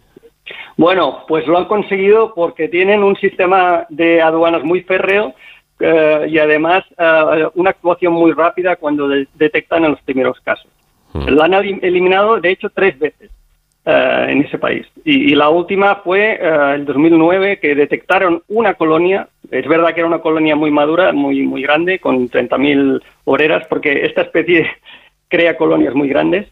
Bueno, 0.76 1.24
pues 1.26 1.46
lo 1.46 1.58
han 1.58 1.66
conseguido 1.66 2.34
porque 2.34 2.68
tienen 2.68 3.02
un 3.02 3.16
sistema 3.16 3.86
de 3.88 4.22
aduanas 4.22 4.62
muy 4.62 4.82
férreo 4.82 5.34
eh, 5.78 6.26
y 6.28 6.38
además 6.38 6.84
eh, 6.98 7.46
una 7.54 7.70
actuación 7.70 8.12
muy 8.12 8.32
rápida 8.32 8.76
cuando 8.76 9.08
detectan 9.08 9.84
en 9.84 9.92
los 9.92 10.00
primeros 10.02 10.38
casos. 10.40 10.70
La 11.14 11.44
han 11.44 11.54
eliminado, 11.54 12.40
de 12.40 12.50
hecho, 12.50 12.70
tres 12.70 12.98
veces 12.98 13.30
en 13.84 14.42
ese 14.42 14.58
país. 14.58 14.86
Y, 15.04 15.34
la 15.34 15.48
última 15.48 15.96
fue 15.96 16.38
el 16.74 16.84
2009, 16.84 17.58
que 17.58 17.74
detectaron 17.74 18.42
una 18.48 18.74
colonia. 18.74 19.28
Es 19.50 19.66
verdad 19.66 19.92
que 19.94 20.00
era 20.00 20.06
una 20.06 20.20
colonia 20.20 20.54
muy 20.54 20.70
madura, 20.70 21.12
muy, 21.12 21.42
muy 21.42 21.62
grande, 21.62 21.98
con 21.98 22.28
30.000 22.28 23.02
obreras, 23.24 23.66
porque 23.68 24.04
esta 24.04 24.22
especie 24.22 24.70
crea 25.28 25.56
colonias 25.56 25.94
muy 25.94 26.08
grandes. 26.08 26.46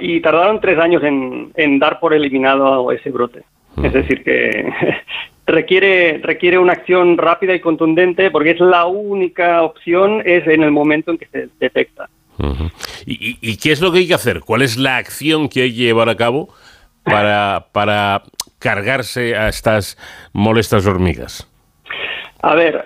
y 0.00 0.20
tardaron 0.20 0.60
tres 0.60 0.78
años 0.78 1.02
en, 1.02 1.52
en 1.54 1.78
dar 1.78 2.00
por 2.00 2.12
eliminado 2.12 2.90
ese 2.92 3.10
brote. 3.10 3.42
Es 3.82 3.92
decir, 3.92 4.22
que 4.22 4.72
requiere, 5.46 6.18
requiere 6.22 6.58
una 6.58 6.72
acción 6.72 7.18
rápida 7.18 7.54
y 7.54 7.60
contundente 7.60 8.30
porque 8.30 8.52
es 8.52 8.60
la 8.60 8.86
única 8.86 9.62
opción 9.62 10.22
es 10.24 10.46
en 10.46 10.62
el 10.62 10.70
momento 10.70 11.10
en 11.10 11.18
que 11.18 11.26
se 11.26 11.48
detecta. 11.58 12.08
¿Y, 13.06 13.56
qué 13.56 13.72
es 13.72 13.80
lo 13.80 13.92
que 13.92 13.98
hay 13.98 14.08
que 14.08 14.14
hacer? 14.14 14.40
¿Cuál 14.40 14.62
es 14.62 14.76
la 14.76 14.96
acción 14.96 15.48
que 15.48 15.62
hay 15.62 15.70
que 15.70 15.82
llevar 15.82 16.08
a 16.08 16.16
cabo 16.16 16.48
para, 17.02 17.66
para 17.72 18.22
cargarse 18.58 19.36
a 19.36 19.48
estas 19.48 19.98
molestas 20.32 20.86
hormigas? 20.86 21.48
A 22.42 22.54
ver, 22.54 22.84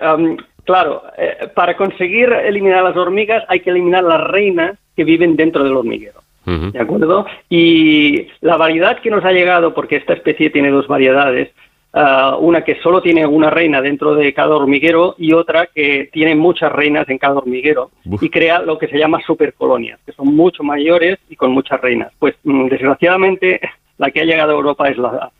claro, 0.65 1.03
eh, 1.17 1.49
para 1.53 1.75
conseguir 1.75 2.31
eliminar 2.31 2.83
las 2.83 2.95
hormigas 2.95 3.43
hay 3.47 3.59
que 3.59 3.71
eliminar 3.71 4.03
las 4.03 4.21
reinas 4.21 4.77
que 4.95 5.03
viven 5.03 5.35
dentro 5.35 5.63
del 5.63 5.75
hormiguero. 5.75 6.19
¿De 6.45 6.79
acuerdo? 6.79 7.27
Y 7.47 8.27
la 8.41 8.57
variedad 8.57 8.99
que 9.01 9.11
nos 9.11 9.23
ha 9.23 9.31
llegado, 9.31 9.75
porque 9.75 9.97
esta 9.97 10.13
especie 10.13 10.49
tiene 10.49 10.71
dos 10.71 10.87
variedades, 10.87 11.51
ah, 11.93 12.37
una 12.39 12.63
que 12.63 12.79
solo 12.81 13.01
tiene 13.01 13.25
una 13.25 13.49
reina 13.49 13.81
dentro 13.81 14.15
de 14.15 14.33
cada 14.33 14.55
hormiguero 14.55 15.15
y 15.17 15.33
otra 15.33 15.67
que 15.67 16.09
tiene 16.11 16.35
muchas 16.35 16.71
reinas 16.71 17.07
en 17.09 17.17
cada 17.17 17.37
hormiguero 17.37 17.91
y 18.03 18.29
crea 18.29 18.59
lo 18.59 18.77
que 18.77 18.87
se 18.87 18.97
llama 18.97 19.19
supercolonias, 19.25 19.99
que 20.05 20.11
son 20.11 20.35
mucho 20.35 20.63
mayores 20.63 21.19
y 21.29 21.35
con 21.35 21.51
muchas 21.51 21.79
reinas. 21.81 22.11
Pues 22.19 22.35
mm, 22.43 22.67
desgraciadamente 22.67 23.59
la 23.97 24.11
que 24.11 24.21
ha 24.21 24.25
llegado 24.25 24.51
a 24.51 24.55
Europa 24.55 24.89
es 24.89 24.97
la, 24.97 25.31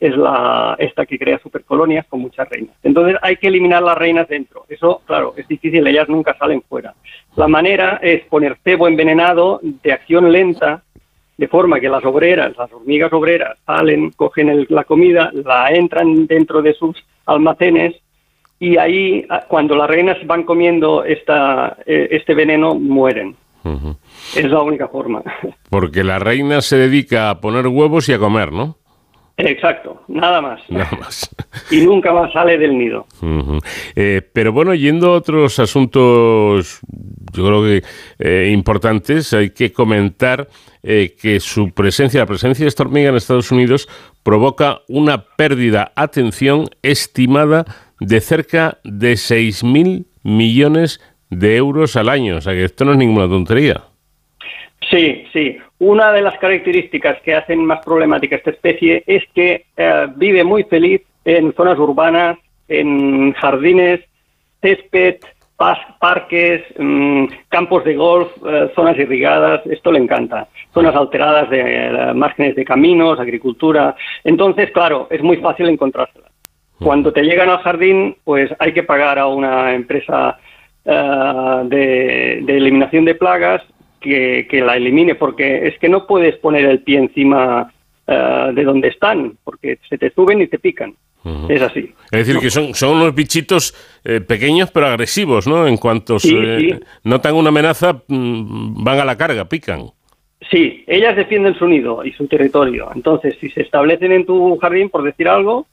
es 0.00 0.16
la 0.16 0.76
esta 0.78 1.06
que 1.06 1.18
crea 1.18 1.38
supercolonias 1.38 2.06
con 2.06 2.20
muchas 2.20 2.48
reinas. 2.48 2.74
Entonces 2.82 3.16
hay 3.22 3.36
que 3.36 3.48
eliminar 3.48 3.82
las 3.82 3.98
reinas 3.98 4.28
dentro. 4.28 4.64
Eso, 4.68 5.02
claro, 5.06 5.34
es 5.36 5.48
difícil, 5.48 5.86
ellas 5.86 6.08
nunca 6.08 6.36
salen 6.38 6.62
fuera. 6.62 6.94
La 7.36 7.48
manera 7.48 7.98
es 8.02 8.24
poner 8.26 8.58
cebo 8.62 8.88
envenenado 8.88 9.60
de 9.62 9.92
acción 9.92 10.30
lenta, 10.30 10.82
de 11.38 11.48
forma 11.48 11.80
que 11.80 11.88
las 11.88 12.04
obreras, 12.04 12.54
las 12.58 12.70
hormigas 12.72 13.12
obreras, 13.12 13.56
salen, 13.64 14.10
cogen 14.10 14.66
la 14.68 14.84
comida, 14.84 15.30
la 15.32 15.70
entran 15.70 16.26
dentro 16.26 16.60
de 16.60 16.74
sus 16.74 16.96
almacenes 17.26 17.94
y 18.60 18.76
ahí, 18.76 19.24
cuando 19.46 19.76
las 19.76 19.88
reinas 19.88 20.18
van 20.26 20.42
comiendo 20.42 21.04
esta, 21.04 21.76
eh, 21.86 22.08
este 22.10 22.34
veneno, 22.34 22.74
mueren. 22.74 23.36
Es 24.34 24.50
la 24.50 24.62
única 24.62 24.88
forma. 24.88 25.22
Porque 25.70 26.02
la 26.02 26.18
reina 26.18 26.60
se 26.60 26.76
dedica 26.76 27.30
a 27.30 27.40
poner 27.40 27.66
huevos 27.68 28.08
y 28.08 28.14
a 28.14 28.18
comer, 28.18 28.50
¿no? 28.50 28.76
Exacto, 29.36 30.02
nada 30.08 30.40
más. 30.40 30.60
Nada 30.68 30.90
más. 30.98 31.30
Y 31.70 31.80
nunca 31.82 32.12
más 32.12 32.32
sale 32.32 32.56
del 32.56 32.78
nido. 32.78 33.06
Eh, 33.94 34.22
pero 34.32 34.52
bueno, 34.52 34.74
yendo 34.74 35.08
a 35.08 35.16
otros 35.16 35.58
asuntos, 35.58 36.80
yo 37.32 37.46
creo 37.46 37.62
que 37.62 37.82
eh, 38.18 38.50
importantes, 38.50 39.32
hay 39.32 39.50
que 39.50 39.72
comentar 39.72 40.48
eh, 40.82 41.14
que 41.20 41.40
su 41.40 41.72
presencia, 41.72 42.20
la 42.20 42.26
presencia 42.26 42.64
de 42.64 42.68
esta 42.68 42.82
hormiga 42.82 43.10
en 43.10 43.16
Estados 43.16 43.50
Unidos, 43.50 43.88
provoca 44.22 44.80
una 44.88 45.24
pérdida, 45.36 45.92
atención, 45.96 46.68
estimada 46.82 47.64
de 48.00 48.20
cerca 48.20 48.78
de 48.84 49.12
6.000 49.12 50.06
millones 50.22 51.00
de 51.30 51.56
euros 51.56 51.96
al 51.96 52.08
año. 52.08 52.36
O 52.36 52.40
sea 52.40 52.52
que 52.52 52.64
esto 52.64 52.84
no 52.84 52.92
es 52.92 52.98
ninguna 52.98 53.28
tontería. 53.28 53.82
Sí, 54.90 55.24
sí. 55.32 55.58
Una 55.78 56.12
de 56.12 56.22
las 56.22 56.38
características 56.38 57.20
que 57.22 57.34
hacen 57.34 57.64
más 57.64 57.84
problemática 57.84 58.36
esta 58.36 58.50
especie 58.50 59.04
es 59.06 59.22
que 59.34 59.66
eh, 59.76 60.06
vive 60.16 60.44
muy 60.44 60.64
feliz 60.64 61.02
en 61.24 61.52
zonas 61.54 61.78
urbanas, 61.78 62.38
en 62.68 63.32
jardines, 63.34 64.00
césped, 64.60 65.18
parques, 65.58 66.62
mm, 66.78 67.24
campos 67.48 67.84
de 67.84 67.94
golf, 67.94 68.28
eh, 68.46 68.70
zonas 68.74 68.96
irrigadas, 68.96 69.66
esto 69.66 69.92
le 69.92 69.98
encanta. 69.98 70.48
Zonas 70.72 70.94
alteradas 70.94 71.50
de 71.50 71.60
eh, 71.60 72.14
márgenes 72.14 72.54
de 72.54 72.64
caminos, 72.64 73.18
agricultura. 73.18 73.96
Entonces, 74.24 74.70
claro, 74.70 75.08
es 75.10 75.22
muy 75.22 75.38
fácil 75.38 75.68
encontrárselas. 75.68 76.30
Cuando 76.80 77.12
te 77.12 77.24
llegan 77.24 77.50
al 77.50 77.58
jardín, 77.58 78.16
pues 78.22 78.50
hay 78.60 78.72
que 78.72 78.84
pagar 78.84 79.18
a 79.18 79.26
una 79.26 79.74
empresa 79.74 80.38
de, 80.84 82.38
eliminación 82.38 83.04
de 83.04 83.16
plagas 83.16 83.62
que, 84.00 84.46
la 84.64 84.76
elimine, 84.76 85.14
porque 85.16 85.66
es 85.66 85.78
que 85.78 85.88
no 85.88 86.06
puedes 86.06 86.36
poner 86.36 86.64
el 86.64 86.82
pie 86.82 86.98
encima 86.98 87.72
eh, 88.06 88.50
de 88.54 88.64
donde 88.64 88.88
están, 88.88 89.36
porque 89.44 89.78
se 89.88 89.98
te 89.98 90.10
suben 90.10 90.40
y 90.40 90.46
te 90.46 90.58
pican. 90.58 90.94
Es 91.48 91.62
así. 91.62 91.92
Es 92.10 92.26
decir, 92.26 92.40
que 92.40 92.50
son, 92.50 92.74
son 92.74 92.96
unos 92.96 93.14
bichitos 93.14 93.74
eh, 94.04 94.20
pequeños 94.20 94.70
pero 94.70 94.86
agresivos, 94.86 95.46
¿no? 95.46 95.66
En 95.66 95.76
cuanto 95.76 96.16
notan 97.04 97.34
una 97.34 97.48
amenaza, 97.48 98.02
mm, 98.06 98.82
van 98.82 99.00
a 99.00 99.04
la 99.04 99.16
carga, 99.16 99.44
pican. 99.46 99.90
Sí, 100.50 100.84
ellas 100.86 101.16
defienden 101.16 101.58
su 101.58 101.66
nido 101.66 102.04
y 102.04 102.12
su 102.12 102.26
territorio. 102.26 102.90
Entonces, 102.94 103.36
si 103.40 103.50
se 103.50 103.62
establecen 103.62 104.12
en 104.12 104.24
tu 104.24 104.56
jardín, 104.58 104.88
por 104.88 105.02
decir 105.02 105.28
algo, 105.28 105.66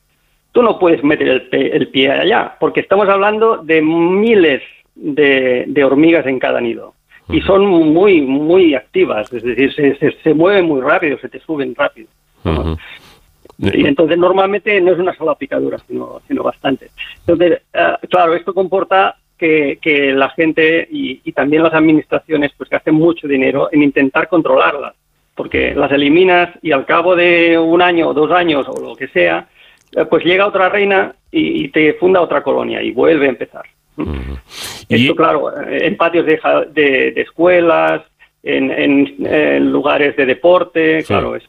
tú 0.52 0.64
no 0.64 0.80
puedes 0.80 1.04
meter 1.04 1.48
el, 1.52 1.72
el 1.74 1.88
pie 1.90 2.12
allá, 2.12 2.56
porque 2.60 2.82
estamos 2.82 3.08
hablando 3.08 3.58
de 3.58 3.82
miles 3.82 4.62
de 4.96 5.84
hormigas 5.84 6.26
en 6.26 6.40
cada 6.40 6.62
nido 6.62 6.96
y 7.30 7.42
son 7.42 7.66
muy, 7.66 8.22
muy 8.22 8.76
activas, 8.76 9.32
es 9.34 9.44
decir, 9.44 9.74
se, 9.74 10.12
se, 10.22 10.34
mueven 10.34 10.66
muy 10.66 10.82
rápido, 10.82 11.18
se 11.20 11.30
te 11.30 11.40
suben 11.40 11.74
rápido. 11.76 12.08
Y 13.58 13.86
entonces 13.86 14.18
normalmente 14.18 14.80
no 14.82 14.92
es 14.92 15.00
una 15.00 15.16
sola 15.16 15.36
picadura, 15.36 15.78
sino, 15.88 16.22
sino 16.28 16.44
bastante. 16.44 16.90
Entonces, 17.20 17.62
eh, 17.74 17.94
claro, 18.10 18.34
esto 18.34 18.54
comporta 18.54 19.16
que, 19.38 19.80
que 19.82 20.12
la 20.14 20.30
gente 20.30 20.88
y, 20.92 21.22
y, 21.24 21.32
también 21.32 21.64
las 21.64 21.74
administraciones 21.74 22.52
pues 22.58 22.70
que 22.70 22.76
hacen 22.76 22.96
mucho 22.96 23.28
dinero 23.28 23.70
en 23.72 23.84
intentar 23.84 24.28
controlarlas, 24.28 24.96
porque 25.36 25.74
las 25.74 25.92
eliminas 25.92 26.50
y 26.62 26.72
al 26.72 26.86
cabo 26.86 27.16
de 27.16 27.58
un 27.58 27.82
año 27.82 28.10
o 28.10 28.14
dos 28.14 28.32
años 28.32 28.68
o 28.68 28.80
lo 28.80 28.96
que 28.96 29.08
sea, 29.08 29.48
eh, 29.96 30.06
pues 30.06 30.24
llega 30.24 30.48
otra 30.48 30.70
reina 30.70 31.16
y, 31.32 31.66
y 31.66 31.68
te 31.70 31.94
funda 31.94 32.22
otra 32.22 32.44
colonia 32.44 32.82
y 32.82 32.92
vuelve 32.92 33.28
a 33.28 33.30
empezar. 33.30 33.66
Esto, 34.90 35.16
claro, 35.16 35.52
en 35.68 35.96
patios 35.98 36.26
de, 36.26 36.40
de, 36.74 37.22
escuelas, 37.22 38.02
en, 38.46 39.72
lugares 39.72 40.16
de 40.16 40.26
deporte, 40.26 41.04
claro, 41.04 41.36
es, 41.36 41.44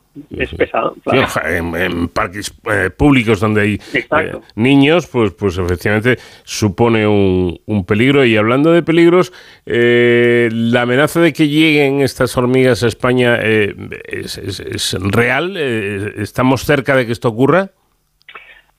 pesado. 0.54 0.96
en, 1.44 2.08
parques 2.08 2.54
eh, 2.72 2.90
públicos 2.90 3.38
donde 3.38 3.60
hay 3.60 3.80
eh, 3.92 4.32
niños, 4.54 5.06
pues, 5.06 5.32
pues 5.32 5.58
efectivamente 5.58 6.16
supone 6.44 7.06
un, 7.06 7.84
peligro. 7.86 8.24
Y 8.24 8.36
hablando 8.36 8.72
de 8.72 8.82
peligros, 8.82 9.32
eh, 9.66 10.48
la 10.50 10.82
amenaza 10.82 11.20
de 11.20 11.32
que 11.32 11.48
lleguen 11.48 12.00
estas 12.00 12.36
hormigas 12.36 12.82
a 12.82 12.88
España 12.88 13.36
es, 13.36 14.38
es, 14.38 14.96
real. 14.98 15.56
¿Estamos 15.56 16.64
cerca 16.64 16.96
de 16.96 17.06
que 17.06 17.12
esto 17.12 17.28
ocurra? 17.28 17.70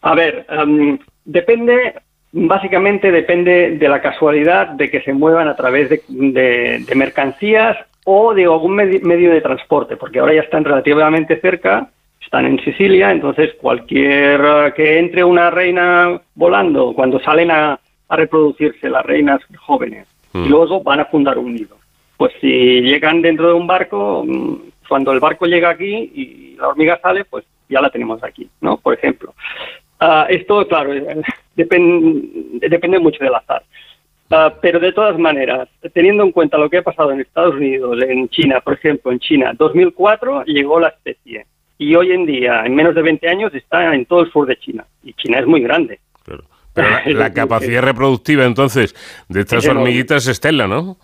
A 0.02 0.16
ver, 0.16 0.46
em, 0.50 0.98
depende 1.26 1.94
Básicamente 2.32 3.12
depende 3.12 3.78
de 3.78 3.90
la 3.90 4.02
casualidad 4.02 4.68
de 4.68 4.92
que 4.92 5.02
se 5.02 5.14
muevan 5.14 5.48
a 5.48 5.56
través 5.56 5.90
de, 5.90 6.86
mercancías 6.96 7.78
o 8.04 8.34
de 8.34 8.44
algún 8.44 8.76
medio 8.76 9.32
de 9.32 9.42
transporte, 9.42 9.96
porque 9.96 10.20
ahora 10.20 10.36
ya 10.36 10.42
están 10.42 10.64
relativamente 10.64 11.40
cerca, 11.40 11.90
están 12.22 12.46
en 12.46 12.60
Sicilia, 12.64 13.12
entonces 13.12 13.56
cualquier 13.60 14.42
eh, 14.42 14.74
que 14.76 15.00
entre 15.00 15.24
una 15.24 15.50
reina 15.50 16.22
volando, 16.36 16.94
cuando 16.94 17.20
salen 17.20 17.52
a, 17.52 17.80
reproducirse 18.10 18.90
las 18.90 19.06
reinas 19.06 19.42
jóvenes, 19.58 20.08
y 20.34 20.38
mm. 20.38 20.50
luego 20.50 20.82
van 20.82 21.02
a 21.02 21.06
fundar 21.06 21.38
un 21.38 21.54
nido. 21.54 21.78
Pues 22.16 22.32
si 22.40 22.82
llegan 22.82 23.22
dentro 23.22 23.50
de 23.50 23.54
un 23.54 23.68
barco, 23.68 24.24
mm, 24.26 24.56
cuando 24.88 25.12
el 25.12 25.20
barco 25.20 25.46
llega 25.46 25.70
aquí 25.70 26.12
y 26.16 26.56
la 26.58 26.70
hormiga 26.70 27.00
sale, 27.02 27.26
pues 27.26 27.46
ya 27.68 27.82
la 27.82 27.90
tenemos 27.90 28.24
aquí, 28.24 28.50
¿no? 28.62 28.78
Por 28.78 28.94
ejemplo. 28.94 29.34
Ah, 30.00 30.28
esto, 30.30 30.68
claro, 30.68 30.94
eh, 30.94 31.22
depende 31.56 33.00
mucho 33.00 33.24
del 33.24 33.36
azar. 33.36 33.64
Ah, 34.30 34.54
pero 34.62 34.80
de 34.80 34.92
todas 34.92 35.18
maneras, 35.18 35.70
teniendo 35.94 36.24
en 36.24 36.32
cuenta 36.32 36.58
lo 36.58 36.70
que 36.70 36.78
ha 36.78 36.82
pasado 36.82 37.12
en 37.12 37.22
Estados 37.22 37.56
Unidos, 37.56 37.98
en 38.02 38.28
China, 38.30 38.60
por 38.60 38.74
ejemplo, 38.74 39.12
en 39.12 39.20
China, 39.20 39.54
2004 39.58 40.44
llegó 40.46 40.80
la 40.80 40.90
especie 40.90 41.46
y 41.78 41.96
hoy 41.96 42.12
en 42.12 42.26
día, 42.26 42.64
en 42.66 42.76
menos 42.76 42.96
de 42.96 43.04
20 43.04 43.30
años, 43.30 43.54
está 43.54 43.94
en 43.94 44.06
todo 44.06 44.22
el 44.22 44.32
sur 44.32 44.48
de 44.48 44.58
China. 44.58 44.86
Y 45.04 45.14
China 45.14 45.40
es 45.40 45.46
muy 45.46 45.62
grande. 45.62 46.00
Pero 46.26 46.44
la, 47.06 47.34
capacidad 47.34 47.82
reproductiva, 47.82 48.46
entonces, 48.46 48.96
de 49.30 49.42
estas 49.42 49.68
hormiguitas 49.68 50.28
es 50.28 50.40
tela, 50.40 50.68
¿no? 50.68 50.98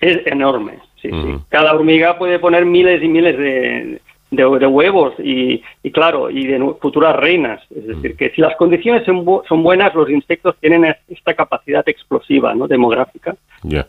Es 0.00 0.26
enorme, 0.26 0.78
sí, 1.00 1.08
sí. 1.10 1.38
Cada 1.48 1.74
hormiga 1.74 2.18
puede 2.18 2.38
poner 2.38 2.66
miles 2.66 3.02
y 3.02 3.08
miles 3.08 3.38
de, 3.38 4.00
de, 4.30 4.66
huevos 4.66 5.14
y, 5.18 5.62
claro, 5.92 6.30
y 6.30 6.46
de 6.46 6.58
futuras 6.80 7.16
reinas. 7.16 7.60
Es 7.74 7.86
decir, 7.86 8.16
que 8.16 8.30
si 8.30 8.40
las 8.40 8.56
condiciones 8.56 9.04
son, 9.04 9.24
son 9.48 9.62
buenas, 9.62 9.94
los 9.94 10.10
insectos 10.10 10.56
tienen 10.60 10.94
esta 11.08 11.34
capacidad 11.34 11.88
explosiva, 11.88 12.54
¿no? 12.54 12.66
Demográfica. 12.66 13.36
Ya. 13.62 13.86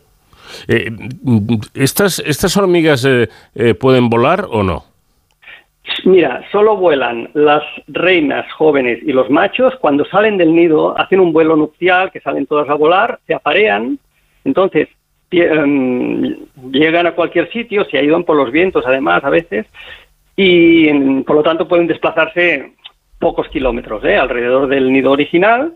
Eh, 0.66 0.90
¿estas, 1.74 2.18
¿Estas 2.20 2.56
hormigas 2.56 3.04
eh, 3.04 3.28
eh, 3.54 3.74
pueden 3.74 4.08
volar 4.08 4.46
o 4.50 4.62
no? 4.62 4.84
Mira, 6.04 6.44
solo 6.52 6.76
vuelan 6.76 7.30
las 7.34 7.62
reinas 7.86 8.50
jóvenes 8.52 9.00
y 9.02 9.12
los 9.12 9.30
machos 9.30 9.74
cuando 9.80 10.04
salen 10.04 10.36
del 10.36 10.54
nido, 10.54 10.98
hacen 10.98 11.18
un 11.18 11.32
vuelo 11.32 11.56
nupcial, 11.56 12.10
que 12.12 12.20
salen 12.20 12.46
todas 12.46 12.68
a 12.68 12.74
volar, 12.74 13.18
se 13.26 13.34
aparean, 13.34 13.98
entonces 14.44 14.88
em, 15.30 16.36
llegan 16.70 17.06
a 17.06 17.12
cualquier 17.12 17.50
sitio, 17.50 17.86
se 17.86 17.98
ayudan 17.98 18.24
por 18.24 18.36
los 18.36 18.52
vientos 18.52 18.84
además 18.86 19.24
a 19.24 19.30
veces, 19.30 19.66
y 20.40 21.22
por 21.24 21.34
lo 21.34 21.42
tanto 21.42 21.66
pueden 21.66 21.88
desplazarse 21.88 22.72
pocos 23.18 23.48
kilómetros 23.48 24.04
alrededor 24.04 24.68
del 24.68 24.92
nido 24.92 25.10
original, 25.10 25.74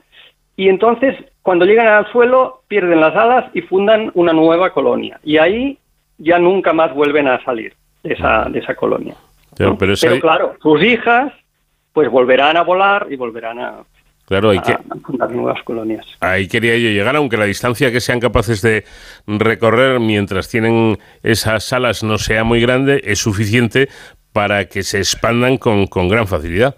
y 0.54 0.68
entonces 0.68 1.16
cuando 1.42 1.64
llegan 1.64 1.88
al 1.88 2.10
suelo 2.12 2.62
pierden 2.68 3.00
las 3.00 3.16
alas 3.16 3.50
y 3.54 3.62
fundan 3.62 4.12
una 4.14 4.32
nueva 4.32 4.72
colonia, 4.72 5.18
y 5.24 5.38
ahí 5.38 5.78
ya 6.18 6.38
nunca 6.38 6.72
más 6.72 6.94
vuelven 6.94 7.26
a 7.26 7.42
salir 7.44 7.74
de 8.04 8.14
esa, 8.14 8.44
de 8.44 8.60
esa 8.60 8.76
colonia. 8.76 9.16
Pero, 9.56 9.76
claro, 10.20 10.54
sus 10.62 10.80
hijas 10.82 11.32
pues 11.92 12.08
volverán 12.08 12.56
a 12.56 12.62
volar 12.62 13.08
y 13.10 13.16
volverán 13.16 13.58
a, 13.58 13.82
Claro, 14.26 14.50
hay 14.50 14.60
que, 14.60 14.78
fundar 15.04 15.30
nuevas 15.32 15.62
colonias. 15.64 16.06
Ahí 16.20 16.46
quería 16.46 16.76
yo 16.78 16.88
llegar, 16.88 17.16
aunque 17.16 17.36
la 17.36 17.44
distancia 17.44 17.90
que 17.90 18.00
sean 18.00 18.20
capaces 18.20 18.62
de 18.62 18.84
recorrer 19.26 19.98
mientras 19.98 20.48
tienen 20.48 20.98
esas 21.24 21.70
alas 21.72 22.04
no 22.04 22.16
sea 22.18 22.44
muy 22.44 22.60
grande, 22.60 23.02
es 23.04 23.18
suficiente 23.18 23.88
para 24.32 24.66
que 24.66 24.82
se 24.82 24.98
expandan 24.98 25.56
con, 25.56 25.86
con 25.86 26.08
gran 26.08 26.26
facilidad. 26.26 26.74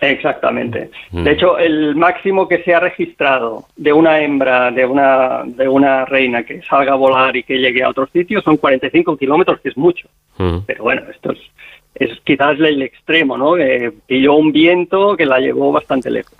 Exactamente. 0.00 0.90
Mm. 1.10 1.24
De 1.24 1.32
hecho, 1.32 1.58
el 1.58 1.96
máximo 1.96 2.48
que 2.48 2.62
se 2.62 2.74
ha 2.74 2.80
registrado 2.80 3.64
de 3.76 3.92
una 3.92 4.20
hembra, 4.20 4.70
de 4.70 4.84
una, 4.84 5.42
de 5.44 5.68
una 5.68 6.04
reina 6.04 6.42
que 6.42 6.62
salga 6.62 6.92
a 6.92 6.96
volar 6.96 7.36
y 7.36 7.42
que 7.42 7.58
llegue 7.58 7.82
a 7.82 7.88
otros 7.88 8.10
sitios 8.10 8.44
son 8.44 8.56
45 8.56 9.16
kilómetros, 9.16 9.60
que 9.60 9.70
es 9.70 9.76
mucho. 9.76 10.08
Mm. 10.38 10.58
Pero 10.66 10.84
bueno, 10.84 11.02
esto 11.10 11.32
es, 11.32 11.38
es 11.94 12.20
quizás 12.24 12.58
el 12.58 12.82
extremo, 12.82 13.38
¿no? 13.38 13.54
Que 13.54 13.92
pilló 14.06 14.34
un 14.34 14.52
viento 14.52 15.16
que 15.16 15.26
la 15.26 15.38
llevó 15.38 15.72
bastante 15.72 16.10
lejos. 16.10 16.36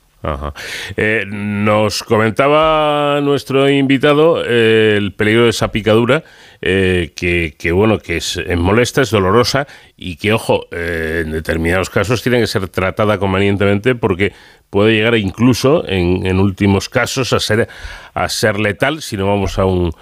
Eh, 0.97 1.25
nos 1.27 2.03
comentaba 2.03 3.21
nuestro 3.23 3.71
invitado 3.71 4.43
eh, 4.45 4.95
el 4.97 5.13
peligro 5.13 5.45
de 5.45 5.51
esa 5.51 5.71
picadura, 5.71 6.25
eh, 6.63 7.13
que, 7.15 7.73
bueno, 7.73 7.99
que 7.99 8.19
es, 8.19 8.41
molesta, 8.57 9.03
es 9.03 9.11
dolorosa 9.11 9.67
y 9.97 10.17
que, 10.17 10.33
ojo, 10.33 10.67
en 10.71 11.33
determinados 11.33 11.91
casos 11.91 12.23
tiene 12.23 12.41
que 12.41 12.47
ser 12.47 12.69
tratada 12.69 13.19
convenientemente 13.19 13.95
porque 13.95 14.33
puede 14.71 14.95
llegar 14.95 15.17
incluso, 15.17 15.87
en, 15.87 16.27
en 16.27 16.39
últimos 16.39 16.89
casos, 16.89 17.33
a 17.33 17.41
ser, 17.41 17.69
a 18.15 18.29
ser 18.29 18.59
letal 18.59 19.03
si 19.03 19.17
no 19.17 19.27
vamos 19.27 19.59
a 19.59 19.65
un 19.65 19.93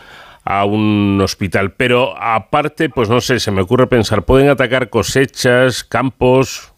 a 0.44 0.64
un 0.64 1.18
hospital. 1.22 1.72
Pero 1.72 2.14
aparte, 2.20 2.90
pues 2.90 3.08
no 3.08 3.20
sé, 3.20 3.40
se 3.40 3.50
me 3.50 3.62
ocurre 3.62 3.86
pensar, 3.86 4.24
¿pueden 4.24 4.48
atacar 4.48 4.90
cosechas, 4.90 5.84
campos? 5.84 6.73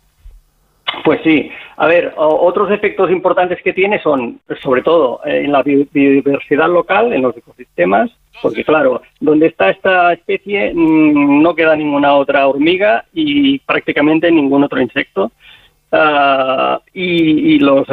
Pues 1.07 1.21
sí. 1.23 1.49
A 1.77 1.87
ver, 1.87 2.15
otros 2.17 2.69
efectos 2.73 3.13
importantes 3.13 3.63
que 3.63 3.73
tiene 3.73 4.03
son, 4.03 4.41
sobre 4.61 4.83
todo, 4.83 5.21
eh, 5.25 5.43
en 5.45 5.53
la 5.53 5.63
biodiversidad 5.63 6.69
local, 6.69 7.13
en 7.13 7.23
los 7.23 7.37
ecosistemas, 7.37 8.11
porque 8.43 8.65
claro, 8.65 9.01
donde 9.21 9.47
está 9.47 9.71
esta 9.71 10.13
especie 10.15 10.73
mm, 10.75 11.43
no 11.43 11.55
queda 11.55 11.77
ninguna 11.77 12.17
otra 12.17 12.49
hormiga 12.49 13.05
y 13.13 13.61
prácticamente 13.61 14.33
ningún 14.33 14.65
otro 14.65 14.81
insecto. 14.81 15.31
Ah, 15.93 16.81
y, 16.93 17.61
los 17.61 17.87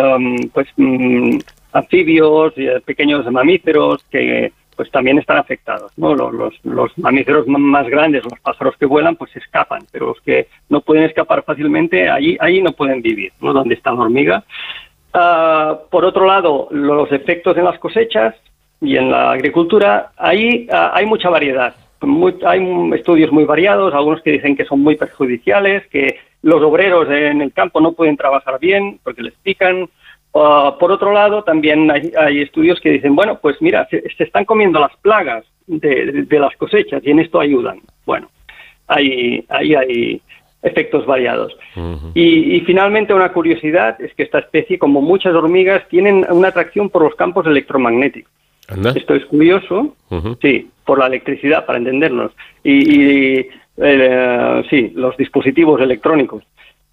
pues 0.52 0.68
mm, 0.78 1.38
anfibios, 1.74 2.54
y 2.58 2.68
pequeños 2.84 3.32
mamíferos 3.32 4.04
que 4.10 4.52
pues 4.76 4.90
también 4.92 5.20
están 5.20 5.38
afectados. 5.38 5.92
¿no? 5.98 6.16
Los, 6.16 6.54
los, 6.64 6.98
mamíferos 6.98 7.48
más 7.48 7.88
grandes, 7.88 8.24
los 8.24 8.40
pájaros 8.40 8.76
que 8.78 8.86
vuelan, 8.86 9.16
pues 9.16 9.36
escapan, 9.36 9.82
pero 9.92 10.08
los 10.08 10.22
que 10.22 10.48
no 10.70 10.82
pueden 10.82 11.04
escapar 11.04 11.44
fácilmente, 11.44 12.10
ahí, 12.10 12.38
ahí 12.40 12.62
no 12.62 12.72
pueden 12.72 13.02
vivir, 13.02 13.32
¿no? 13.42 13.54
donde 13.54 13.76
está 13.76 13.92
la 13.92 14.02
hormiga. 14.02 14.44
Ah, 15.14 15.80
por 15.92 16.06
otro 16.06 16.26
lado, 16.26 16.68
los 16.72 17.12
efectos 17.12 17.56
en 17.58 17.66
las 17.66 17.78
cosechas 17.80 18.36
y 18.82 18.98
en 18.98 19.12
la 19.12 19.32
agricultura, 19.32 20.12
ahí 20.18 20.68
ah, 20.72 20.92
hay 20.94 21.06
mucha 21.06 21.30
variedad. 21.30 21.76
hay 22.46 22.92
estudios 22.96 23.32
muy 23.32 23.46
variados, 23.46 23.94
algunos 23.94 24.22
que 24.22 24.32
dicen 24.32 24.56
que 24.56 24.66
son 24.66 24.82
muy 24.82 24.96
perjudiciales, 24.96 25.88
que 25.88 26.18
los 26.42 26.62
obreros 26.62 27.10
en 27.10 27.42
el 27.42 27.54
campo 27.54 27.80
no 27.80 27.94
pueden 27.94 28.18
trabajar 28.18 28.60
bien 28.60 29.00
porque 29.04 29.22
les 29.22 29.34
pican, 29.36 29.88
Ah, 30.36 30.76
por 30.80 30.92
otro 30.92 31.12
lado, 31.12 31.44
también 31.44 31.92
hay, 31.92 32.42
estudios 32.42 32.80
que 32.80 32.90
dicen, 32.90 33.16
bueno, 33.16 33.38
pues 33.40 33.62
mira, 33.62 33.88
se, 33.90 34.04
están 34.18 34.46
comiendo 34.46 34.80
las 34.80 34.96
plagas 34.98 35.46
de, 35.68 36.26
las 36.30 36.56
cosechas 36.58 37.02
y 37.06 37.12
en 37.12 37.20
esto 37.20 37.40
ayudan. 37.40 37.82
Bueno, 38.06 38.30
ahí, 38.88 39.46
hay 39.50 40.22
efectos 40.64 41.06
variados. 41.06 41.56
y, 42.16 42.60
finalmente 42.62 43.14
una 43.14 43.32
curiosidad 43.32 44.02
es 44.02 44.14
que 44.16 44.24
esta 44.24 44.40
especie, 44.40 44.80
como 44.80 45.02
muchas 45.02 45.36
hormigas, 45.36 45.88
tienen 45.90 46.26
una 46.30 46.48
atracción 46.48 46.90
por 46.90 47.04
los 47.04 47.16
campos 47.16 47.46
electromagnéticos. 47.46 48.32
Esto 48.96 49.14
es 49.14 49.26
curioso, 49.26 49.96
sí, 50.42 50.70
por 50.86 50.98
la 50.98 51.08
electricidad, 51.08 51.66
para 51.66 51.78
entendernos. 51.78 52.32
Y, 52.64 53.46
eh, 53.78 54.64
sí, 54.70 54.92
los 54.96 55.16
dispositivos 55.18 55.80
electrónicos. 55.82 56.44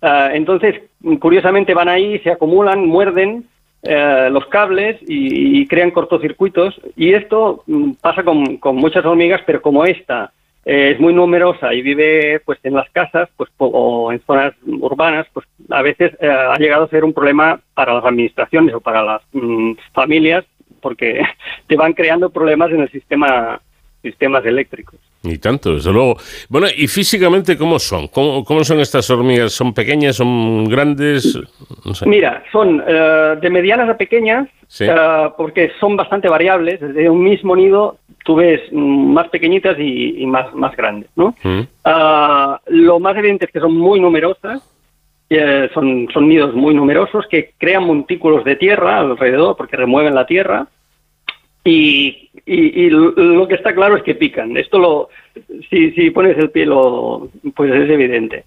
Ah, 0.03 0.31
entonces, 0.33 0.83
curiosamente 1.19 1.75
van 1.75 1.89
ahí, 1.89 2.19
se 2.21 2.31
acumulan, 2.31 2.87
muerden 2.87 3.47
eh, 3.83 4.29
los 4.31 4.47
cables 4.47 4.99
y, 5.07 5.67
crean 5.67 5.91
cortocircuitos. 5.91 6.81
Y 6.97 7.13
esto 7.13 7.63
mm, 7.67 7.93
pasa 8.01 8.23
con, 8.23 8.59
muchas 8.77 9.05
hormigas, 9.05 9.43
pero 9.47 9.63
como 9.63 9.85
esta 9.85 10.33
eh, 10.65 10.93
es 10.93 11.01
muy 11.01 11.13
numerosa 11.13 11.73
y 11.73 11.83
vive 11.83 12.41
pues 12.45 12.59
en 12.63 12.75
las 12.75 12.89
casas 12.91 13.29
pues, 13.37 13.51
o 13.59 14.13
en 14.13 14.21
zonas 14.27 14.55
urbanas, 14.67 15.27
pues 15.33 15.47
a 15.71 15.83
veces 15.83 16.13
eh, 16.21 16.29
ha 16.29 16.57
llegado 16.57 16.85
a 16.85 16.89
ser 16.89 17.05
un 17.05 17.15
problema 17.15 17.61
para 17.75 17.95
las 17.95 18.05
administraciones 18.05 18.75
o 18.75 18.81
para 18.81 19.03
las 19.03 19.23
mm, 19.33 19.73
familias 19.93 20.45
porque 20.81 21.23
te 21.67 21.77
van 21.77 21.93
creando 21.93 22.31
problemas 22.31 22.71
en 22.71 22.81
el 22.81 22.91
sistema 22.91 23.61
sistemas 24.03 24.45
eléctricos. 24.47 24.99
Y 25.23 25.37
tanto, 25.39 25.75
desde 25.75 25.93
luego. 25.93 26.17
Bueno, 26.49 26.67
¿y 26.75 26.89
físicamente 26.89 27.59
cómo 27.59 27.79
son? 27.79 28.09
¿Cómo, 28.09 28.43
cómo 28.43 28.65
son 28.65 28.81
estas 28.81 29.11
hormigas? 29.11 29.53
¿Son 29.53 29.75
pequeñas? 29.75 30.17
¿Son 30.17 30.65
grandes? 30.65 31.39
Mira, 32.07 32.43
son 32.51 32.83
eh, 32.87 33.37
de 33.41 33.51
medianas 33.51 33.91
a 33.91 33.99
pequeñas, 33.99 34.49
eh, 34.81 35.31
porque 35.37 35.73
son 35.79 35.95
bastante 35.97 36.29
variables. 36.29 36.81
Desde 36.81 37.11
un 37.11 37.23
mismo 37.23 37.55
nido 37.55 37.99
tú 38.25 38.37
ves 38.37 38.61
más 38.73 39.29
pequeñitas 39.29 39.77
y, 39.79 40.25
más, 40.27 40.55
más 40.55 40.75
grandes, 40.75 41.11
¿no? 41.17 41.35
Mm. 41.43 41.61
Ah, 41.85 42.59
lo 42.67 42.99
más 42.99 43.17
evidente 43.17 43.45
es 43.45 43.53
que 43.53 43.61
son 43.61 43.77
muy 43.77 44.01
numerosas. 44.01 44.63
Son, 45.75 46.09
son 46.13 46.29
nidos 46.29 46.57
muy 46.57 46.75
numerosos 46.75 47.25
que 47.31 47.53
crean 47.57 47.85
montículos 47.85 48.45
de 48.45 48.57
tierra 48.57 48.99
alrededor 48.99 49.57
porque 49.57 49.77
remueven 49.77 50.13
la 50.13 50.27
tierra 50.27 50.67
y, 51.63 52.31
y, 52.47 52.89
lo 52.91 53.47
que 53.47 53.55
está 53.55 53.75
claro 53.75 53.97
es 53.97 54.03
que 54.03 54.15
pican. 54.15 54.57
Esto 54.57 54.79
lo, 54.79 55.09
si, 55.69 55.91
si 55.93 56.11
pones 56.11 56.39
el 56.39 56.51
pie, 56.51 56.67
pues 57.55 57.73
es 57.73 57.91
evidente. 57.91 58.45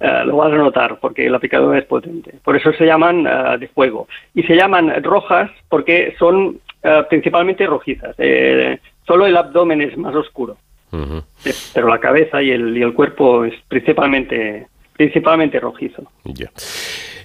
Eh, 0.00 0.22
lo 0.26 0.36
vas 0.36 0.52
a 0.52 0.56
notar 0.56 0.98
porque 1.00 1.30
la 1.30 1.38
picadura 1.38 1.78
es 1.78 1.84
potente. 1.84 2.34
Por 2.42 2.56
eso 2.56 2.72
se 2.72 2.84
llaman 2.84 3.26
eh, 3.26 3.58
de 3.58 3.68
fuego. 3.68 4.08
Y 4.34 4.42
se 4.42 4.56
llaman 4.56 5.02
rojas 5.04 5.50
porque 5.68 6.14
son 6.18 6.58
eh, 6.82 7.04
principalmente 7.08 7.66
rojizas. 7.66 8.16
solo 9.06 9.26
el 9.26 9.36
abdomen 9.36 9.82
es 9.82 9.96
más 9.96 10.14
oscuro. 10.14 10.56
Pero 11.74 11.88
la 11.88 12.00
cabeza 12.00 12.42
y 12.42 12.50
el, 12.50 12.76
y 12.76 12.82
el 12.82 12.94
cuerpo 12.94 13.44
es 13.44 13.54
principalmente, 13.68 14.66
principalmente 14.96 15.60
rojizo. 15.60 16.02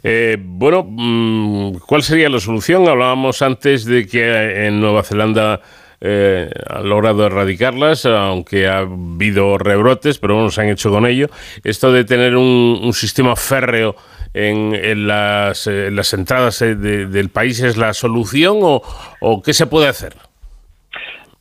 Eh, 0.04 0.38
bueno, 0.40 0.86
mm, 0.88 1.78
¿cuál 1.88 2.04
sería 2.04 2.30
la 2.30 2.40
solución? 2.40 2.88
Hablábamos 2.88 3.42
antes 3.42 3.86
de 3.86 4.08
que 4.08 4.66
en 4.66 4.80
Nueva 4.80 5.04
Zelanda 5.04 5.62
eh, 6.04 6.50
ha 6.68 6.82
logrado 6.82 7.28
erradicarlas, 7.28 8.06
aunque 8.08 8.68
ha 8.68 8.80
habido 8.80 9.58
rebrotes, 9.60 10.18
pero 10.18 10.36
bueno, 10.36 10.50
se 10.50 10.62
han 10.62 10.70
hecho 10.70 10.90
con 10.90 11.06
ello. 11.06 11.28
Esto 11.64 11.92
de 11.92 12.04
tener 12.04 12.36
un, 12.36 12.92
sistema 12.94 13.36
férreo 13.36 13.96
en, 14.34 15.08
las, 15.08 15.68
entradas 16.14 16.62
eh, 16.64 16.76
del 16.76 17.30
país 17.30 17.62
es 17.62 17.78
la 17.78 17.94
solución 17.94 18.58
o, 18.62 19.42
qué 19.44 19.54
se 19.54 19.68
puede 19.68 19.88
hacer? 19.88 20.14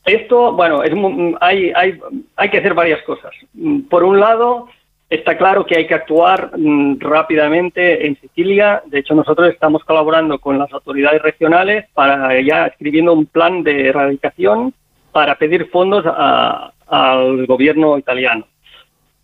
Esto, 0.05 0.53
bueno, 0.53 0.83
hay, 1.41 1.73
hay, 1.75 1.99
hay 2.37 2.51
que 2.51 2.59
hacer 2.59 2.75
varias 2.75 3.03
cosas. 3.03 3.33
Por 3.89 4.05
un 4.05 4.21
lado, 4.21 4.69
Está 5.11 5.37
claro 5.37 5.67
que 5.67 5.77
hay 5.77 5.89
que 5.89 5.95
actuar 5.95 6.53
mm, 6.57 7.01
rápidamente 7.01 8.07
en 8.07 8.17
Sicilia. 8.21 8.81
De 8.87 9.01
hecho, 9.01 9.15
nosotros 9.15 9.49
estamos 9.49 9.83
colaborando 9.85 10.39
con 10.39 10.57
las 10.57 10.73
autoridades 10.73 11.21
regionales 11.21 11.87
para 11.95 12.41
ya 12.41 12.67
escribiendo 12.67 13.13
un 13.13 13.27
plan 13.27 13.65
de 13.65 13.89
erradicación 13.89 14.73
para 15.11 15.35
pedir 15.35 15.69
fondos 15.71 16.05
al 16.07 17.47
gobierno 17.47 17.99
italiano. 17.99 18.47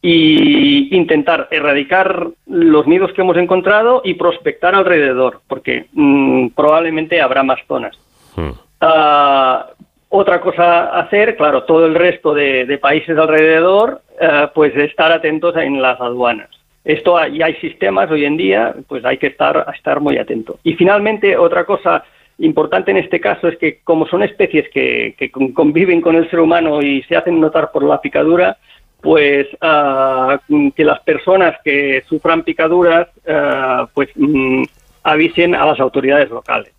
y 0.03 0.95
intentar 0.95 1.49
erradicar 1.51 2.29
los 2.47 2.87
nidos 2.87 3.13
que 3.13 3.23
hemos 3.23 3.37
encontrado 3.37 4.03
y 4.05 4.15
prospectar 4.15 4.73
alrededor, 4.75 5.41
porque 5.49 5.87
mm, 5.93 6.49
probablemente 6.49 7.21
habrá 7.21 7.43
más 7.43 7.59
zonas. 7.67 7.99
Hmm. 8.37 8.53
Ah, 8.81 9.67
otra 10.09 10.41
cosa 10.41 10.85
a 10.85 11.01
hacer, 11.01 11.37
claro, 11.37 11.65
todo 11.65 11.87
el 11.87 11.95
resto 11.95 12.33
de, 12.35 12.79
países 12.81 13.19
alrededor, 13.19 14.03
eh, 14.21 14.49
pues 14.55 14.75
estar 14.77 15.13
atentos 15.13 15.57
en 15.57 15.81
las 15.81 16.01
aduanas. 16.01 16.49
Esto 16.85 17.19
ya 17.27 17.47
hay 17.47 17.55
sistemas 17.57 18.11
hoy 18.11 18.25
en 18.25 18.37
día, 18.37 18.75
pues 18.87 19.05
hay 19.05 19.19
que 19.19 19.27
estar, 19.27 19.67
estar 19.75 20.01
muy 20.01 20.19
atento. 20.19 20.59
Y 20.63 20.75
finalmente, 20.75 21.37
otra 21.37 21.65
cosa 21.65 22.05
importante 22.39 22.91
en 22.91 22.99
este 22.99 23.21
caso 23.21 23.49
es 23.49 23.59
que 23.59 23.81
como 23.83 24.07
son 24.07 24.23
especies 24.23 24.69
que, 24.71 25.15
conviven 25.55 26.01
con 26.01 26.15
el 26.17 26.31
ser 26.31 26.41
humano 26.41 26.83
y 26.83 27.03
se 27.05 27.17
hacen 27.17 27.41
notar 27.41 27.73
por 27.73 27.83
la 27.83 28.01
picadura, 28.01 28.57
pues 29.01 29.47
ah, 29.61 30.41
que 30.75 30.85
las 30.85 31.01
personas 31.01 31.57
que 31.65 32.03
sufran 32.09 32.43
picaduras 32.43 33.09
ah, 33.29 33.89
pues 33.93 34.11
mm, 34.15 34.63
avisen 35.03 35.55
a 35.55 35.67
las 35.67 35.81
autoridades 35.81 36.31
locales. 36.31 36.73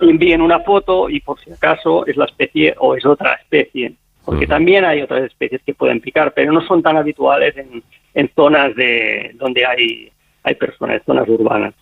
Envíen 0.00 0.42
una 0.42 0.60
foto 0.60 1.08
y 1.08 1.20
por 1.20 1.38
si 1.40 1.50
acaso 1.50 2.06
es 2.06 2.16
la 2.16 2.26
especie 2.26 2.74
o 2.78 2.94
es 2.94 3.04
otra 3.06 3.34
especie, 3.34 3.94
porque 4.28 4.46
también 4.46 4.84
hay 4.84 5.00
otras 5.00 5.24
especies 5.24 5.62
que 5.64 5.72
pueden 5.72 6.02
picar, 6.02 6.34
pero 6.34 6.52
no 6.52 6.60
son 6.66 6.82
tan 6.82 6.98
habituales 6.98 7.56
en, 7.56 7.82
en 8.12 8.30
zonas 8.36 8.76
de 8.76 9.30
donde 9.36 9.64
hay, 9.64 10.12
hay 10.42 10.54
personas, 10.54 11.00
zonas 11.06 11.26
urbanas. 11.30 11.72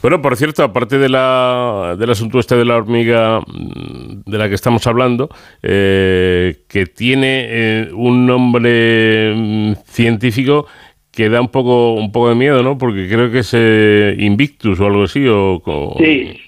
Bueno, 0.00 0.22
por 0.22 0.34
cierto, 0.38 0.64
aparte 0.64 0.96
de 0.96 1.10
la, 1.10 1.96
del 1.98 2.10
asunto 2.10 2.38
este 2.38 2.56
de 2.56 2.64
la 2.64 2.76
hormiga 2.76 3.40
mm, 3.40 4.22
de 4.24 4.38
la 4.38 4.48
que 4.48 4.54
estamos 4.54 4.86
hablando, 4.86 5.28
eh, 5.62 6.64
que 6.66 6.86
tiene 6.86 7.46
eh, 7.46 7.90
un 7.92 8.24
nombre 8.24 9.34
mm, 9.36 9.72
científico 9.84 10.66
que 11.12 11.28
da 11.28 11.42
un 11.42 11.48
poco 11.48 11.92
un 11.92 12.10
poco 12.10 12.30
de 12.30 12.36
miedo, 12.36 12.62
¿no? 12.62 12.78
Porque 12.78 13.06
creo 13.06 13.30
que 13.30 13.40
es 13.40 13.52
eh, 13.52 14.16
Invictus 14.18 14.80
o 14.80 14.86
algo 14.86 15.02
así. 15.02 15.26
O, 15.28 15.60
Sí, 15.98 16.40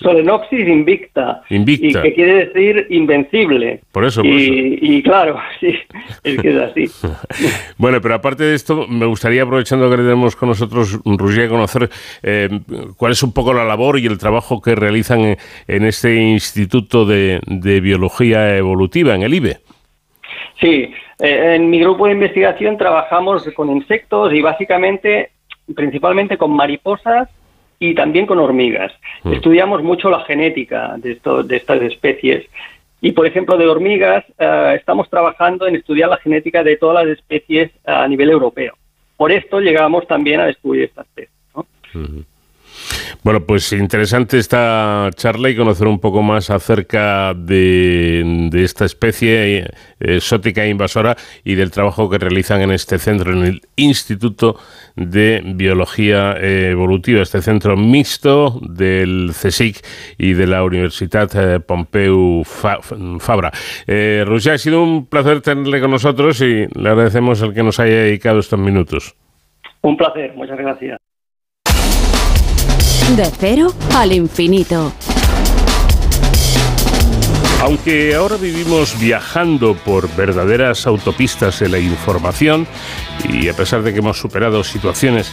Solenopsis 0.00 0.66
invicta. 0.68 1.42
Invicta. 1.50 2.00
Y 2.00 2.02
que 2.02 2.14
quiere 2.14 2.46
decir 2.46 2.86
invencible. 2.90 3.80
Por 3.92 4.04
eso, 4.04 4.22
por 4.22 4.30
y, 4.30 4.78
y, 4.80 5.02
claro, 5.02 5.38
sí, 5.60 5.74
es 6.22 6.40
que 6.40 6.50
es 6.50 6.56
así. 6.56 6.84
bueno, 7.78 8.00
pero 8.00 8.14
aparte 8.14 8.44
de 8.44 8.54
esto, 8.54 8.86
me 8.88 9.06
gustaría, 9.06 9.42
aprovechando 9.42 9.88
que 9.88 9.96
tenemos 9.96 10.36
con 10.36 10.48
nosotros, 10.48 10.98
Roger, 11.04 11.48
conocer 11.48 11.88
eh, 12.22 12.48
cuál 12.96 13.12
es 13.12 13.22
un 13.22 13.32
poco 13.32 13.52
la 13.54 13.64
labor 13.64 13.98
y 13.98 14.06
el 14.06 14.18
trabajo 14.18 14.60
que 14.60 14.74
realizan 14.74 15.36
en, 15.68 15.84
este 15.84 16.14
Instituto 16.16 17.04
de, 17.04 17.40
de 17.46 17.80
Biología 17.80 18.56
Evolutiva, 18.56 19.14
en 19.14 19.22
el 19.22 19.34
IBE. 19.34 19.58
Sí, 20.60 20.92
eh, 21.20 21.54
en 21.56 21.70
mi 21.70 21.78
grupo 21.80 22.06
de 22.06 22.12
investigación 22.12 22.76
trabajamos 22.76 23.48
con 23.54 23.70
insectos 23.70 24.32
y 24.32 24.40
básicamente, 24.40 25.30
principalmente 25.74 26.36
con 26.36 26.54
mariposas 26.54 27.28
y 27.78 27.94
también 27.94 28.26
con 28.26 28.38
hormigas. 28.38 28.92
Mm. 29.22 29.32
Estudiamos 29.32 29.82
mucho 29.82 30.10
la 30.10 30.20
genética 30.20 30.96
de, 30.98 31.18
de 31.44 31.56
estas 31.56 31.82
especies. 31.82 32.46
Y, 33.00 33.12
por 33.12 33.26
ejemplo, 33.26 33.58
de 33.58 33.66
hormigas, 33.66 34.24
eh, 34.38 34.74
estamos 34.76 35.10
trabajando 35.10 35.66
en 35.66 35.76
estudiar 35.76 36.08
la 36.08 36.16
genética 36.16 36.62
de 36.62 36.76
todas 36.76 37.04
las 37.04 37.18
especies 37.18 37.70
a 37.84 38.08
nivel 38.08 38.30
europeo. 38.30 38.74
Por 39.16 39.30
esto 39.30 39.60
llegamos 39.60 40.06
también 40.06 40.40
a 40.40 40.46
descubrir 40.46 40.84
estas 40.84 41.06
especies. 41.08 41.30
¿no? 41.54 41.66
Bueno, 43.24 43.40
pues 43.46 43.72
interesante 43.72 44.36
esta 44.36 45.08
charla 45.14 45.48
y 45.48 45.56
conocer 45.56 45.86
un 45.86 45.98
poco 45.98 46.20
más 46.20 46.50
acerca 46.50 47.32
de, 47.32 48.50
esta 48.52 48.84
especie 48.84 49.60
eh, 49.60 49.70
exótica 49.98 50.62
e 50.62 50.68
invasora 50.68 51.16
y 51.42 51.54
del 51.54 51.70
trabajo 51.70 52.10
que 52.10 52.18
realizan 52.18 52.60
en 52.60 52.70
este 52.70 52.98
centro, 52.98 53.32
en 53.32 53.46
el 53.46 53.62
Instituto 53.76 54.56
de 54.94 55.40
Biología 55.42 56.36
Evolutiva, 56.38 57.22
este 57.22 57.40
centro 57.40 57.78
mixto 57.78 58.60
del 58.60 59.30
CSIC 59.32 59.78
y 60.18 60.34
de 60.34 60.46
la 60.46 60.62
Universidad 60.62 61.30
eh, 61.34 61.60
Pompeu 61.60 62.44
Fabra. 62.44 63.52
Eh, 63.86 64.22
ha 64.52 64.58
sido 64.58 64.82
un 64.82 65.06
placer 65.06 65.40
tenerle 65.40 65.80
con 65.80 65.92
nosotros 65.92 66.42
y 66.42 66.66
le 66.78 66.88
agradecemos 66.90 67.40
el 67.40 67.54
que 67.54 67.62
nos 67.62 67.80
haya 67.80 68.02
dedicado 68.02 68.40
estos 68.40 68.58
minutos. 68.58 69.16
Un 69.80 69.96
placer, 69.96 70.34
muchas 70.34 70.58
gracias. 70.58 71.03
De 73.12 73.30
cero 73.38 73.72
al 73.94 74.12
infinito. 74.12 74.92
Aunque 77.60 78.14
ahora 78.14 78.36
vivimos 78.36 78.98
viajando 78.98 79.74
por 79.74 80.12
verdaderas 80.16 80.86
autopistas 80.86 81.60
de 81.60 81.68
la 81.68 81.78
información 81.78 82.66
y 83.30 83.48
a 83.48 83.54
pesar 83.54 83.82
de 83.82 83.92
que 83.92 84.00
hemos 84.00 84.18
superado 84.18 84.64
situaciones 84.64 85.30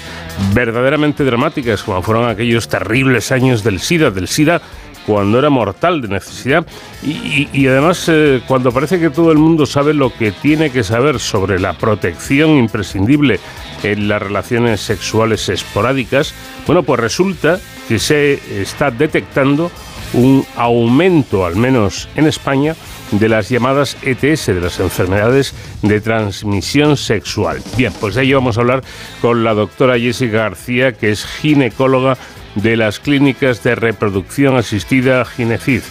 verdaderamente 0.53 1.23
dramáticas 1.23 1.81
como 1.81 2.03
fueron 2.03 2.29
aquellos 2.29 2.67
terribles 2.67 3.31
años 3.31 3.63
del 3.63 3.79
SIDA, 3.79 4.11
del 4.11 4.27
SIDA 4.27 4.61
cuando 5.05 5.39
era 5.39 5.49
mortal 5.49 6.01
de 6.01 6.07
necesidad 6.07 6.65
y, 7.03 7.67
además 7.67 8.07
eh, 8.07 8.41
cuando 8.47 8.71
parece 8.71 8.99
que 8.99 9.09
todo 9.09 9.31
el 9.31 9.37
mundo 9.37 9.65
sabe 9.65 9.93
lo 9.93 10.13
que 10.13 10.31
tiene 10.31 10.69
que 10.69 10.83
saber 10.83 11.19
sobre 11.19 11.59
la 11.59 11.73
protección 11.73 12.51
imprescindible 12.51 13.39
en 13.83 14.07
las 14.07 14.21
relaciones 14.21 14.81
sexuales 14.81 15.49
esporádicas, 15.49 16.33
bueno, 16.67 16.83
pues 16.83 16.99
resulta 16.99 17.59
que 17.87 17.97
se 17.97 18.61
está 18.61 18.91
detectando 18.91 19.71
un 20.13 20.45
aumento, 20.55 21.45
al 21.45 21.55
menos 21.55 22.09
en 22.15 22.27
España, 22.27 22.75
de 23.11 23.29
las 23.29 23.49
llamadas 23.49 23.97
ETS, 24.03 24.47
de 24.47 24.61
las 24.61 24.79
enfermedades 24.79 25.53
de 25.81 25.99
transmisión 26.01 26.97
sexual. 26.97 27.61
Bien, 27.77 27.93
pues 27.99 28.15
de 28.15 28.23
ello 28.23 28.37
vamos 28.37 28.57
a 28.57 28.61
hablar 28.61 28.83
con 29.21 29.43
la 29.43 29.53
doctora 29.53 29.99
Jessica 29.99 30.37
García, 30.37 30.93
que 30.93 31.11
es 31.11 31.25
ginecóloga 31.25 32.17
de 32.55 32.77
las 32.77 32.99
clínicas 32.99 33.63
de 33.63 33.75
reproducción 33.75 34.55
asistida 34.55 35.25
Ginecid. 35.25 35.81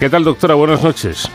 ¿Qué 0.00 0.08
tal, 0.08 0.24
doctora? 0.24 0.54
Buenas 0.54 0.82
noches. 0.82 1.30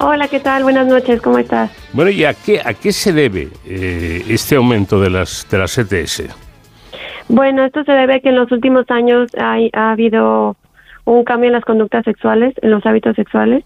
Hola, 0.00 0.28
¿qué 0.28 0.38
tal? 0.38 0.62
Buenas 0.62 0.86
noches, 0.86 1.20
¿cómo 1.20 1.38
estás? 1.38 1.70
Bueno, 1.92 2.10
¿y 2.10 2.24
a 2.24 2.34
qué, 2.34 2.60
a 2.64 2.72
qué 2.74 2.92
se 2.92 3.12
debe 3.12 3.48
eh, 3.66 4.22
este 4.28 4.54
aumento 4.54 5.00
de 5.00 5.10
las, 5.10 5.46
de 5.50 5.58
las 5.58 5.76
ETS? 5.76 6.22
Bueno, 7.28 7.64
esto 7.64 7.82
se 7.84 7.92
debe 7.92 8.14
a 8.14 8.20
que 8.20 8.28
en 8.28 8.36
los 8.36 8.50
últimos 8.52 8.88
años 8.90 9.30
hay, 9.36 9.70
ha 9.72 9.90
habido 9.92 10.56
un 11.04 11.24
cambio 11.24 11.48
en 11.48 11.54
las 11.54 11.64
conductas 11.64 12.04
sexuales, 12.04 12.54
en 12.62 12.70
los 12.70 12.84
hábitos 12.86 13.16
sexuales. 13.16 13.64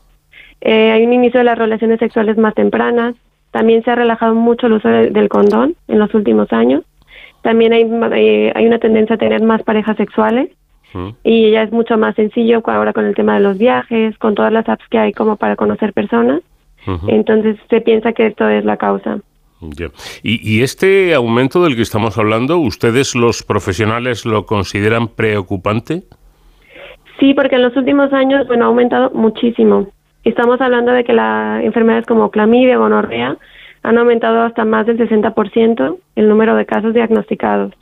Eh, 0.63 0.93
hay 0.93 1.05
un 1.05 1.13
inicio 1.13 1.39
de 1.39 1.45
las 1.45 1.59
relaciones 1.59 1.99
sexuales 1.99 2.39
más 2.39 2.55
tempranas. 2.55 3.15
También 3.51 3.85
se 3.85 3.91
ha 3.91 3.95
relajado 3.95 4.35
mucho 4.35 4.69
el 4.69 4.75
uso 4.75 4.89
del 4.89 5.29
condón 5.29 5.75
en 5.89 5.99
los 5.99 6.15
últimos 6.15 6.53
años. 6.53 6.85
También 7.43 7.73
hay, 7.73 7.83
eh, 8.15 8.53
hay 8.55 8.67
una 8.67 8.79
tendencia 8.79 9.17
a 9.17 9.19
tener 9.19 9.43
más 9.43 9.63
parejas 9.63 9.97
sexuales 9.97 10.51
y 11.25 11.51
ya 11.51 11.63
es 11.63 11.73
mucho 11.73 11.97
más 11.97 12.15
sencillo 12.15 12.63
ahora 12.67 12.93
con 12.93 13.07
el 13.07 13.15
tema 13.15 13.35
de 13.35 13.41
los 13.41 13.59
viajes, 13.59 14.17
con 14.19 14.35
todas 14.35 14.53
las 14.53 14.69
apps 14.69 14.85
que 14.91 14.99
hay 14.99 15.13
como 15.13 15.37
para 15.37 15.57
conocer 15.57 15.93
personas. 15.93 16.43
Entonces 17.07 17.57
se 17.71 17.81
piensa 17.81 18.13
que 18.13 18.27
esto 18.27 18.49
es 18.49 18.65
la 18.65 18.77
causa. 18.77 19.19
¿Y, 20.23 20.57
¿Y, 20.57 20.63
este 20.63 21.15
aumento 21.15 21.63
del 21.63 21.77
que 21.77 21.83
estamos 21.83 22.19
hablando, 22.19 22.59
ustedes 22.59 23.15
los 23.15 23.45
profesionales 23.45 24.27
lo 24.27 24.45
consideran 24.45 25.07
preocupante? 25.07 26.03
Sí, 27.21 27.33
porque 27.35 27.55
en 27.55 27.63
los 27.63 27.77
últimos 27.77 28.13
años, 28.13 28.49
bueno, 28.49 28.65
ha 28.65 28.69
aumentado 28.69 29.13
muchísimo. 29.15 29.87
Estamos 30.25 30.61
hablando 30.61 30.91
de 30.91 31.05
que 31.05 31.13
las 31.13 31.63
enfermedades 31.63 32.07
como 32.07 32.33
clamidia, 32.33 32.77
gonorrea, 32.77 33.37
han 33.83 33.99
aumentado 33.99 34.43
hasta 34.43 34.65
más 34.65 34.87
del 34.87 34.97
60% 34.99 35.99
el 36.17 36.29
número 36.29 36.57
de 36.57 36.67
casos 36.67 36.93
diagnosticados. 36.95 37.73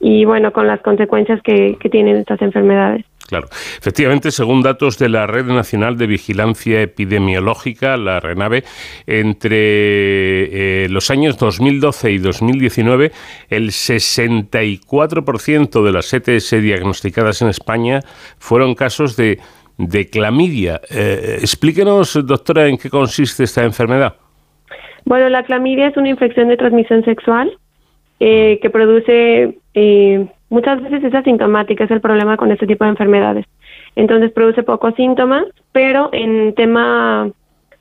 Y 0.00 0.26
bueno, 0.26 0.52
con 0.52 0.66
las 0.66 0.80
consecuencias 0.80 1.40
que, 1.42 1.78
tienen 1.90 2.18
estas 2.18 2.42
enfermedades. 2.42 3.06
Claro. 3.26 3.48
Efectivamente, 3.78 4.30
según 4.30 4.60
datos 4.62 4.98
de 4.98 5.08
la 5.08 5.26
Red 5.26 5.46
Nacional 5.46 5.96
de 5.96 6.06
Vigilancia 6.06 6.82
Epidemiológica, 6.82 7.96
la 7.96 8.20
RENAVE, 8.20 8.64
entre 9.06 10.84
eh, 10.84 10.88
los 10.88 11.10
años 11.10 11.38
2012 11.38 12.12
y 12.12 12.18
2019, 12.18 13.10
el 13.48 13.70
64% 13.70 15.82
de 15.82 15.92
las 15.92 16.12
ETS 16.12 16.50
diagnosticadas 16.62 17.40
en 17.42 17.48
España 17.48 18.02
fueron 18.38 18.74
casos 18.74 19.16
de, 19.16 19.40
de 19.78 20.08
clamidia. 20.08 20.80
Eh, 20.90 21.38
explíquenos, 21.40 22.18
doctora, 22.26 22.66
en 22.66 22.76
qué 22.76 22.90
consiste 22.90 23.44
esta 23.44 23.64
enfermedad. 23.64 24.16
Bueno, 25.08 25.30
la 25.30 25.42
clamidia 25.42 25.86
es 25.86 25.96
una 25.96 26.10
infección 26.10 26.48
de 26.48 26.58
transmisión 26.58 27.02
sexual 27.02 27.50
eh, 28.20 28.58
que 28.60 28.68
produce, 28.68 29.58
eh, 29.72 30.26
muchas 30.50 30.82
veces 30.82 31.02
es 31.02 31.14
asintomática, 31.14 31.84
es 31.84 31.90
el 31.90 32.02
problema 32.02 32.36
con 32.36 32.52
este 32.52 32.66
tipo 32.66 32.84
de 32.84 32.90
enfermedades. 32.90 33.46
Entonces 33.96 34.30
produce 34.32 34.62
pocos 34.64 34.94
síntomas, 34.96 35.46
pero 35.72 36.10
en 36.12 36.54
tema 36.54 37.30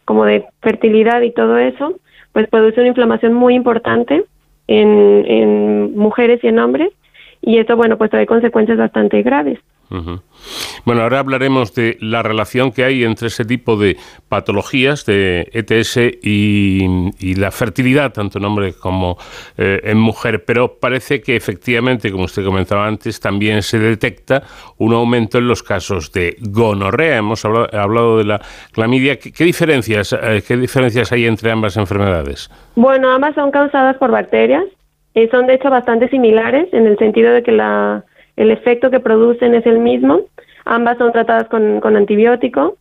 como 0.06 0.24
de 0.24 0.46
fertilidad 0.62 1.20
y 1.20 1.32
todo 1.32 1.58
eso, 1.58 1.96
pues 2.32 2.48
produce 2.48 2.80
una 2.80 2.88
inflamación 2.88 3.34
muy 3.34 3.56
importante 3.56 4.24
en, 4.70 5.26
en 5.28 5.98
mujeres 5.98 6.42
y 6.46 6.48
en 6.48 6.60
hombres, 6.60 6.94
y 7.42 7.58
esto, 7.58 7.76
bueno, 7.76 7.98
pues 7.98 8.10
trae 8.10 8.26
consecuencias 8.26 8.78
bastante 8.78 9.22
graves. 9.22 9.60
Bueno, 9.90 11.02
ahora 11.02 11.20
hablaremos 11.20 11.74
de 11.74 11.98
la 12.02 12.22
relación 12.24 12.72
que 12.72 12.84
hay 12.84 13.04
entre 13.04 13.28
ese 13.28 13.46
tipo 13.46 13.78
de 13.78 13.98
patologías 14.30 15.06
de 15.06 15.50
ETS 15.54 15.98
y, 16.22 17.36
la 17.36 17.52
fertilidad, 17.52 18.14
tanto 18.14 18.40
en 18.40 18.46
hombre 18.46 18.74
como 18.74 19.18
eh, 19.58 19.82
en 19.84 19.98
mujer, 19.98 20.44
pero 20.46 20.80
parece 20.80 21.22
que 21.22 21.36
efectivamente, 21.36 22.12
como 22.12 22.26
usted 22.26 22.44
comentaba 22.44 22.88
antes, 22.88 23.20
también 23.20 23.62
se 23.62 23.80
detecta 23.80 24.44
un 24.78 24.94
aumento 24.94 25.38
en 25.38 25.48
los 25.48 25.64
casos 25.64 26.12
de 26.12 26.36
gonorrea. 26.40 27.18
Hemos 27.18 27.46
hablado, 27.46 28.18
de 28.18 28.24
la 28.24 28.42
clamidia. 28.72 29.18
¿Qué, 29.18 29.44
diferencias, 29.44 30.14
eh, 30.14 30.44
¿Qué 30.48 30.58
diferencias 30.58 31.12
hay 31.12 31.26
entre 31.26 31.52
ambas 31.52 31.78
enfermedades? 31.78 32.50
Bueno, 32.76 33.12
ambas 33.12 33.36
son 33.36 33.52
causadas 33.52 33.98
por 33.98 34.12
bacterias. 34.12 34.66
y 35.14 35.28
son 35.30 35.48
de 35.48 35.56
hecho 35.56 35.70
bastante 35.70 36.10
similares 36.10 36.72
en 36.74 36.86
el 36.86 36.98
sentido 36.98 37.34
de 37.34 37.42
que 37.42 37.52
la 37.52 38.04
el 38.38 38.52
efecto 38.52 38.90
que 38.90 39.02
producen 39.02 39.54
es 39.56 39.66
el 39.66 39.80
mismo. 39.80 40.22
Ambas 40.64 40.98
son 40.98 41.12
tratadas 41.12 41.50
con, 41.50 41.84
antibiótico. 41.84 42.78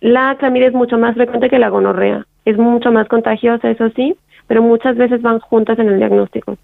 La 0.00 0.36
clamidia 0.38 0.68
es 0.68 0.74
mucho 0.74 0.96
más 0.96 1.14
frecuente 1.14 1.50
que 1.50 1.58
la 1.58 1.68
gonorrea. 1.68 2.24
Es 2.46 2.56
mucho 2.56 2.90
más 2.90 3.06
contagiosa, 3.08 3.70
eso 3.70 3.90
sí, 3.90 4.16
pero 4.46 4.62
muchas 4.62 4.96
veces 4.96 5.20
van 5.20 5.40
juntas 5.40 5.78
en 5.78 5.88
el 5.88 5.98
diagnóstico. 5.98 6.56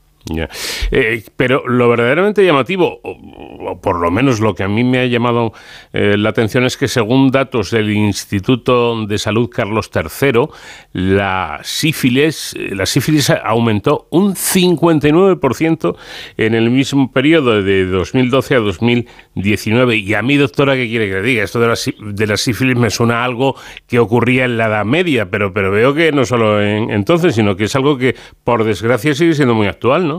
Eh, 0.91 1.23
pero 1.37 1.67
lo 1.69 1.89
verdaderamente 1.89 2.45
llamativo, 2.45 3.01
o, 3.03 3.81
por 3.81 4.01
lo 4.01 4.11
menos 4.11 4.41
lo 4.41 4.55
que 4.55 4.65
a 4.65 4.69
mí 4.69 4.83
me 4.83 4.99
ha 4.99 5.07
llamado 5.07 5.53
eh, 5.93 6.17
la 6.17 6.31
atención, 6.31 6.65
es 6.65 6.77
que 6.77 6.89
según 6.89 7.31
datos 7.31 7.71
del 7.71 7.91
Instituto 7.91 9.07
de 9.07 9.19
Salud 9.19 9.49
Carlos 9.49 9.91
III, 9.95 10.49
la 10.93 11.61
sífilis, 11.63 12.55
eh, 12.59 12.75
la 12.75 12.87
sífilis 12.87 13.31
aumentó 13.31 14.09
un 14.11 14.35
59% 14.35 15.97
en 16.37 16.55
el 16.55 16.71
mismo 16.71 17.13
periodo 17.13 17.63
de 17.63 17.87
2012 17.87 18.57
a 18.57 18.59
2019. 18.59 19.97
Y 19.97 20.15
a 20.15 20.23
mí, 20.23 20.37
doctora, 20.37 20.75
¿qué 20.75 20.89
quiere 20.89 21.09
que 21.09 21.15
le 21.15 21.23
diga? 21.23 21.45
Esto 21.45 21.61
de 21.61 21.69
la, 21.69 21.77
de 21.99 22.27
la 22.27 22.37
sífilis 22.37 22.77
me 22.77 22.91
suena 22.91 23.21
a 23.21 23.25
algo 23.25 23.55
que 23.87 24.01
ocurría 24.01 24.47
en 24.47 24.57
la 24.57 24.67
Edad 24.67 24.85
Media, 24.85 25.31
pero, 25.31 25.53
pero 25.53 25.71
veo 25.71 25.95
que 25.95 26.11
no 26.11 26.25
solo 26.25 26.61
en, 26.61 26.91
entonces, 26.91 27.35
sino 27.35 27.57
que 27.57 27.65
es 27.65 27.77
algo 27.77 27.97
que, 27.97 28.17
por 28.43 28.65
desgracia, 28.65 29.15
sigue 29.15 29.35
siendo 29.35 29.55
muy 29.55 29.69
actual, 29.69 30.09
¿no? 30.09 30.16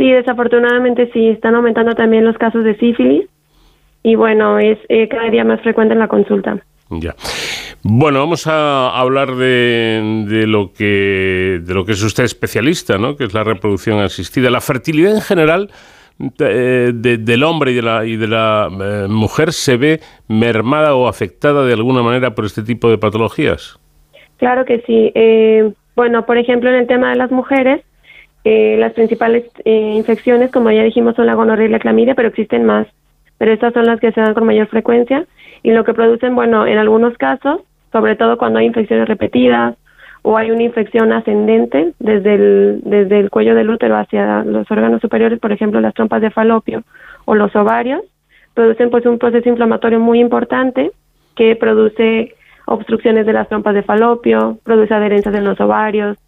Sí, 0.00 0.10
desafortunadamente 0.10 1.10
sí, 1.12 1.28
están 1.28 1.56
aumentando 1.56 1.94
también 1.94 2.24
los 2.24 2.38
casos 2.38 2.64
de 2.64 2.74
sífilis 2.78 3.28
y 4.02 4.14
bueno, 4.14 4.58
es 4.58 4.78
eh, 4.88 5.06
cada 5.08 5.28
día 5.28 5.44
más 5.44 5.60
frecuente 5.60 5.92
en 5.92 5.98
la 5.98 6.08
consulta. 6.08 6.56
Ya. 6.88 7.14
Bueno, 7.82 8.20
vamos 8.20 8.46
a 8.46 8.98
hablar 8.98 9.34
de, 9.34 10.24
de, 10.26 10.46
lo 10.46 10.72
que 10.72 11.60
de 11.62 11.74
lo 11.74 11.84
que 11.84 11.92
es 11.92 12.02
usted 12.02 12.24
especialista, 12.24 12.96
¿no? 12.96 13.14
Que 13.14 13.24
es 13.24 13.34
la 13.34 13.44
reproducción 13.44 13.98
asistida, 13.98 14.48
la 14.48 14.62
fertilidad 14.62 15.14
en 15.14 15.20
general. 15.20 15.70
Eh, 16.38 16.92
del 16.94 17.42
hombre 17.42 17.72
y 17.72 17.74
de 17.74 17.82
la, 17.82 18.06
y 18.06 18.16
de 18.16 18.26
la 18.26 18.68
eh, 18.70 19.06
mujer 19.06 19.52
se 19.52 19.76
ve 19.76 20.00
mermada 20.28 20.94
o 20.94 21.08
afectada 21.08 21.66
de 21.66 21.74
alguna 21.74 22.02
manera 22.02 22.34
por 22.34 22.46
este 22.46 22.62
tipo 22.62 22.88
de 22.88 22.96
patologías? 22.96 23.78
Claro 24.38 24.64
que 24.64 24.80
sí. 24.86 25.12
bueno, 25.94 26.24
por 26.24 26.38
ejemplo, 26.38 26.70
en 26.70 26.76
el 26.76 26.86
tema 26.86 27.10
de 27.10 27.16
las 27.16 27.30
mujeres, 27.30 27.82
eh, 28.44 28.76
las 28.78 28.92
principales 28.92 29.44
eh, 29.64 29.92
infecciones, 29.96 30.50
como 30.50 30.70
ya 30.70 30.82
dijimos, 30.82 31.14
son 31.16 31.26
la 31.26 31.34
gonorrea 31.34 31.66
y 31.66 31.70
la 31.70 31.78
clamidia, 31.78 32.14
pero 32.14 32.28
existen 32.28 32.64
más. 32.64 32.86
Pero 33.38 33.52
estas 33.52 33.72
son 33.72 33.86
las 33.86 34.00
que 34.00 34.12
se 34.12 34.20
dan 34.20 34.34
con 34.34 34.46
mayor 34.46 34.66
frecuencia 34.68 35.26
y 35.62 35.72
lo 35.72 35.84
que 35.84 35.94
producen, 35.94 36.34
bueno, 36.34 36.66
en 36.66 36.78
algunos 36.78 37.16
casos, 37.18 37.60
sobre 37.92 38.16
todo 38.16 38.38
cuando 38.38 38.58
hay 38.58 38.66
infecciones 38.66 39.08
repetidas 39.08 39.76
o 40.22 40.36
hay 40.36 40.50
una 40.50 40.62
infección 40.62 41.12
ascendente 41.12 41.92
desde 41.98 42.34
el, 42.34 42.80
desde 42.84 43.18
el 43.18 43.30
cuello 43.30 43.54
del 43.54 43.70
útero 43.70 43.96
hacia 43.96 44.44
los 44.44 44.70
órganos 44.70 45.00
superiores, 45.00 45.38
por 45.38 45.52
ejemplo, 45.52 45.80
las 45.80 45.94
trompas 45.94 46.20
de 46.22 46.30
falopio 46.30 46.82
o 47.24 47.34
los 47.34 47.54
ovarios, 47.56 48.02
producen 48.54 48.90
pues 48.90 49.06
un 49.06 49.18
proceso 49.18 49.48
inflamatorio 49.48 50.00
muy 50.00 50.20
importante 50.20 50.92
que 51.34 51.56
produce 51.56 52.34
obstrucciones 52.66 53.26
de 53.26 53.32
las 53.32 53.48
trompas 53.48 53.74
de 53.74 53.82
falopio, 53.82 54.58
produce 54.62 54.94
adherencias 54.94 55.34
en 55.34 55.44
los 55.44 55.60
ovarios, 55.60 56.18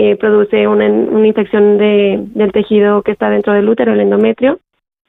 eh, 0.00 0.14
produce 0.14 0.68
una, 0.68 0.86
una 0.86 1.26
infección 1.26 1.76
de, 1.76 2.20
del 2.32 2.52
tejido 2.52 3.02
que 3.02 3.10
está 3.10 3.30
dentro 3.30 3.52
del 3.52 3.68
útero, 3.68 3.92
el 3.92 4.00
endometrio, 4.00 4.60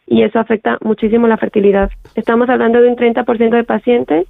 y 0.08 0.24
eso 0.24 0.40
afecta 0.40 0.80
muchísimo 0.82 1.28
la 1.28 1.38
fertilidad. 1.38 1.92
Estamos 2.16 2.50
hablando 2.50 2.82
de 2.82 2.90
un 2.90 2.96
30% 2.96 3.52
de 3.52 3.64
pacientes 3.64 4.28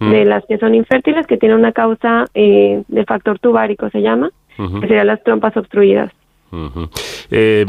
de 0.00 0.24
mm. 0.24 0.26
las 0.26 0.46
que 0.46 0.56
son 0.56 0.74
infértiles 0.74 1.26
que 1.26 1.36
tienen 1.36 1.58
una 1.58 1.72
causa 1.72 2.24
eh, 2.32 2.82
del 2.88 3.04
factor 3.04 3.38
tubárico, 3.40 3.90
se 3.90 4.00
llama, 4.00 4.30
que 4.56 4.88
serían 4.88 5.06
las 5.06 5.22
trompas 5.22 5.54
obstruidas. 5.58 6.10
Eh, 7.30 7.64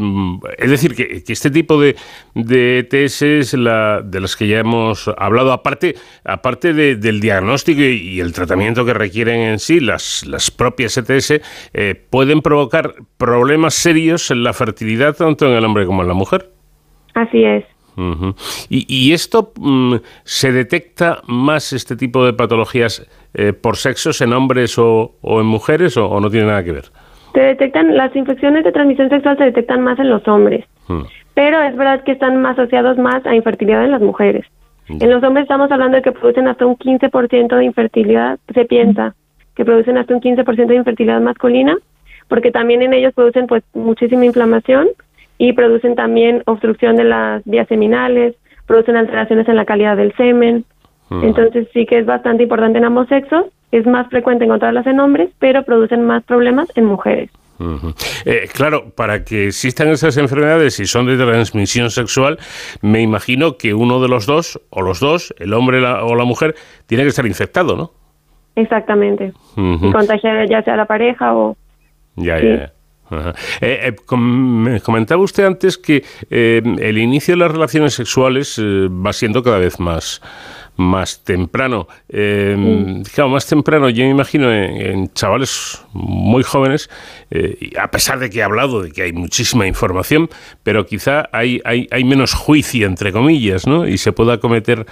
es 0.58 0.70
decir, 0.70 0.94
que, 0.94 1.22
este 1.26 1.50
tipo 1.50 1.80
de, 1.80 1.96
de 2.34 2.80
ETS 2.80 3.54
la, 3.54 4.02
de 4.02 4.20
las 4.20 4.36
que 4.36 4.48
ya 4.48 4.58
hemos 4.58 5.08
hablado, 5.16 5.52
aparte, 5.52 5.94
aparte 6.24 6.72
del 6.72 7.20
diagnóstico 7.20 7.80
y, 7.80 8.20
el 8.20 8.32
tratamiento 8.32 8.84
que 8.84 8.94
requieren 8.94 9.40
en 9.40 9.58
sí, 9.58 9.80
las, 9.80 10.24
las 10.26 10.50
propias 10.50 10.96
ETS 10.96 11.40
eh, 11.72 11.94
pueden 12.10 12.42
provocar 12.42 12.94
problemas 13.16 13.74
serios 13.74 14.30
en 14.30 14.42
la 14.42 14.52
fertilidad 14.52 15.16
tanto 15.16 15.46
en 15.46 15.52
el 15.52 15.64
hombre 15.64 15.86
como 15.86 16.02
en 16.02 16.08
la 16.08 16.14
mujer. 16.14 16.50
Así 17.14 17.44
es. 17.44 17.64
y, 18.70 19.12
esto 19.12 19.52
mm, 19.56 19.96
se 20.24 20.50
detecta 20.50 21.22
más 21.26 21.72
este 21.72 21.94
tipo 21.94 22.24
de 22.24 22.32
patologías 22.32 23.06
eh, 23.34 23.52
por 23.52 23.76
sexos 23.76 24.20
en 24.22 24.32
hombres 24.32 24.78
o, 24.78 25.18
en 25.22 25.46
mujeres 25.46 25.96
o 25.96 26.18
no 26.20 26.30
tiene 26.30 26.46
nada 26.46 26.64
que 26.64 26.72
ver? 26.72 26.90
Se 27.32 27.40
detectan, 27.40 27.96
las 27.96 28.14
infecciones 28.14 28.64
de 28.64 28.72
transmisión 28.72 29.08
sexual 29.08 29.38
se 29.38 29.44
detectan 29.44 29.80
más 29.82 29.98
en 29.98 30.10
los 30.10 30.26
hombres, 30.28 30.64
hmm. 30.88 31.02
pero 31.34 31.62
es 31.62 31.76
verdad 31.76 32.02
que 32.04 32.12
están 32.12 32.40
más 32.42 32.58
asociados 32.58 32.98
más 32.98 33.24
a 33.26 33.34
infertilidad 33.34 33.84
en 33.84 33.90
las 33.90 34.02
mujeres. 34.02 34.46
En 34.88 35.10
los 35.10 35.22
hombres 35.22 35.44
estamos 35.44 35.70
hablando 35.70 35.96
de 35.96 36.02
que 36.02 36.12
producen 36.12 36.48
hasta 36.48 36.66
un 36.66 36.76
15% 36.76 37.56
de 37.56 37.64
infertilidad, 37.64 38.38
se 38.52 38.64
piensa 38.64 39.14
que 39.54 39.64
producen 39.64 39.96
hasta 39.96 40.14
un 40.14 40.20
15% 40.20 40.66
de 40.66 40.74
infertilidad 40.74 41.20
masculina, 41.20 41.76
porque 42.28 42.50
también 42.50 42.82
en 42.82 42.92
ellos 42.92 43.14
producen 43.14 43.46
pues 43.46 43.62
muchísima 43.74 44.24
inflamación 44.24 44.88
y 45.38 45.52
producen 45.52 45.94
también 45.94 46.42
obstrucción 46.46 46.96
de 46.96 47.04
las 47.04 47.44
vías 47.44 47.68
seminales, 47.68 48.34
producen 48.66 48.96
alteraciones 48.96 49.48
en 49.48 49.56
la 49.56 49.64
calidad 49.64 49.96
del 49.96 50.14
semen. 50.16 50.64
Hmm. 51.08 51.24
Entonces 51.24 51.68
sí 51.72 51.86
que 51.86 51.98
es 51.98 52.06
bastante 52.06 52.42
importante 52.42 52.78
en 52.78 52.84
ambos 52.84 53.08
sexos 53.08 53.46
es 53.72 53.86
más 53.86 54.06
frecuente 54.08 54.44
encontrarlas 54.44 54.86
en 54.86 55.00
hombres, 55.00 55.30
pero 55.38 55.64
producen 55.64 56.04
más 56.04 56.22
problemas 56.22 56.68
en 56.76 56.84
mujeres. 56.84 57.30
Eh, 58.24 58.48
claro, 58.52 58.90
para 58.90 59.24
que 59.24 59.48
existan 59.48 59.88
esas 59.88 60.16
enfermedades 60.16 60.80
y 60.80 60.86
son 60.86 61.06
de 61.06 61.16
transmisión 61.16 61.90
sexual, 61.90 62.38
me 62.80 63.00
imagino 63.00 63.56
que 63.56 63.72
uno 63.72 64.00
de 64.00 64.08
los 64.08 64.26
dos, 64.26 64.60
o 64.70 64.82
los 64.82 65.00
dos, 65.00 65.34
el 65.38 65.52
hombre 65.54 65.84
o 65.84 66.14
la 66.14 66.24
mujer, 66.24 66.54
tiene 66.86 67.04
que 67.04 67.10
estar 67.10 67.26
infectado, 67.26 67.76
¿no? 67.76 67.92
Exactamente. 68.56 69.32
Y 69.56 69.92
contagiar 69.92 70.48
ya 70.48 70.62
sea 70.62 70.76
la 70.76 70.86
pareja 70.86 71.34
o... 71.34 71.56
Ya, 72.16 72.40
ya. 72.40 72.72
Eh, 73.60 73.94
eh, 74.00 74.16
me 74.16 74.80
comentaba 74.80 75.22
usted 75.22 75.44
antes 75.44 75.76
que 75.78 76.02
el 76.30 76.98
inicio 76.98 77.34
de 77.34 77.38
las 77.38 77.52
relaciones 77.52 77.94
sexuales 77.94 78.58
va 78.58 79.12
siendo 79.12 79.42
cada 79.42 79.58
vez 79.58 79.78
más 79.78 80.20
más 80.82 81.24
temprano. 81.24 81.86
Eh, 82.08 82.56
más 83.28 83.46
temprano, 83.46 83.88
yo 83.88 84.04
me 84.04 84.10
imagino 84.10 84.52
en, 84.52 85.08
chavales 85.14 85.84
muy 85.92 86.42
jóvenes, 86.42 86.90
eh, 87.30 87.70
a 87.80 87.90
pesar 87.90 88.18
de 88.18 88.30
que 88.30 88.40
he 88.40 88.42
hablado 88.42 88.82
de 88.82 88.90
que 88.90 89.02
hay 89.02 89.12
muchísima 89.12 89.66
información, 89.66 90.28
pero 90.62 90.86
quizá 90.86 91.28
hay, 91.32 91.60
hay, 91.64 91.88
hay 91.90 92.04
menos 92.04 92.34
juicio, 92.34 92.86
entre 92.86 93.12
comillas, 93.12 93.66
¿no? 93.66 93.86
Y 93.86 93.98
se 93.98 94.12
pueda 94.12 94.38
cometer 94.38 94.86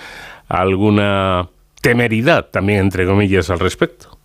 alguna 0.48 1.48
temeridad 1.82 2.46
también, 2.46 2.80
entre 2.80 3.06
comillas, 3.06 3.50
al 3.50 3.58
respecto. 3.58 4.18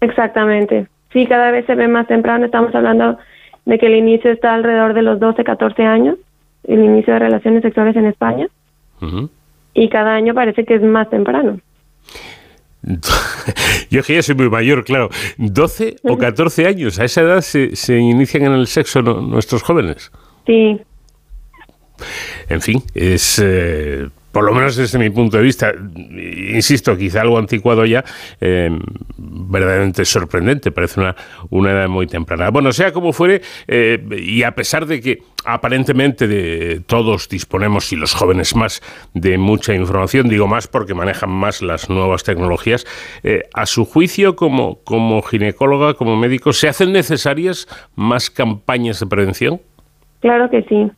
Exactamente. 0.00 0.88
Sí, 1.12 1.26
cada 1.26 1.50
vez 1.50 1.66
se 1.66 1.74
ve 1.74 1.88
más 1.88 2.06
temprano. 2.06 2.46
Estamos 2.46 2.74
hablando 2.74 3.18
de 3.66 3.78
que 3.78 3.86
el 3.86 3.94
inicio 3.94 4.30
está 4.30 4.54
alrededor 4.54 4.94
de 4.94 5.02
los 5.02 5.20
12, 5.20 5.44
14 5.44 5.82
años, 5.82 6.16
el 6.64 6.82
inicio 6.84 7.12
de 7.12 7.18
relaciones 7.18 7.62
sexuales 7.62 7.96
en 7.96 8.06
España 8.06 8.48
y 9.74 9.88
cada 9.88 10.14
año 10.14 10.34
parece 10.34 10.64
que 10.64 10.74
es 10.74 10.82
más 10.82 11.08
temprano. 11.10 11.60
Yo 13.90 14.02
que 14.02 14.14
ya 14.14 14.22
soy 14.22 14.34
muy 14.34 14.48
mayor, 14.48 14.84
claro. 14.84 15.10
12 15.36 15.96
o 16.04 16.16
14 16.16 16.66
años, 16.66 16.98
a 16.98 17.04
esa 17.04 17.20
edad 17.22 17.40
se, 17.40 17.76
se 17.76 17.98
inician 17.98 18.44
en 18.44 18.52
el 18.52 18.66
sexo 18.66 19.02
nuestros 19.02 19.62
jóvenes. 19.62 20.10
Sí. 20.46 20.80
En 22.48 22.60
fin, 22.60 22.82
es 22.94 23.38
eh, 23.42 24.08
por 24.32 24.44
lo 24.44 24.52
menos 24.52 24.76
desde 24.76 24.98
mi 24.98 25.10
punto 25.10 25.36
de 25.36 25.42
vista, 25.42 25.72
insisto, 25.74 26.96
quizá 26.96 27.22
algo 27.22 27.38
anticuado 27.38 27.84
ya, 27.84 28.04
eh, 28.40 28.70
verdaderamente 29.16 30.04
sorprendente, 30.04 30.70
parece 30.70 31.00
una, 31.00 31.16
una 31.50 31.72
edad 31.72 31.88
muy 31.88 32.06
temprana. 32.06 32.50
Bueno, 32.50 32.72
sea 32.72 32.92
como 32.92 33.12
fuere, 33.12 33.42
eh, 33.66 33.98
y 34.18 34.42
a 34.42 34.52
pesar 34.52 34.86
de 34.86 35.00
que 35.00 35.18
aparentemente 35.44 36.28
de 36.28 36.80
todos 36.86 37.28
disponemos, 37.28 37.92
y 37.92 37.96
los 37.96 38.14
jóvenes 38.14 38.54
más, 38.54 38.82
de 39.14 39.38
mucha 39.38 39.74
información, 39.74 40.28
digo 40.28 40.46
más 40.46 40.68
porque 40.68 40.94
manejan 40.94 41.30
más 41.30 41.62
las 41.62 41.90
nuevas 41.90 42.22
tecnologías, 42.22 42.86
eh, 43.22 43.42
a 43.54 43.66
su 43.66 43.84
juicio 43.84 44.36
como, 44.36 44.82
como 44.84 45.22
ginecóloga, 45.22 45.94
como 45.94 46.16
médico, 46.16 46.52
¿se 46.52 46.68
hacen 46.68 46.92
necesarias 46.92 47.66
más 47.96 48.30
campañas 48.30 49.00
de 49.00 49.06
prevención? 49.06 49.60
Claro 50.20 50.50
que 50.50 50.62
sí. 50.62 50.90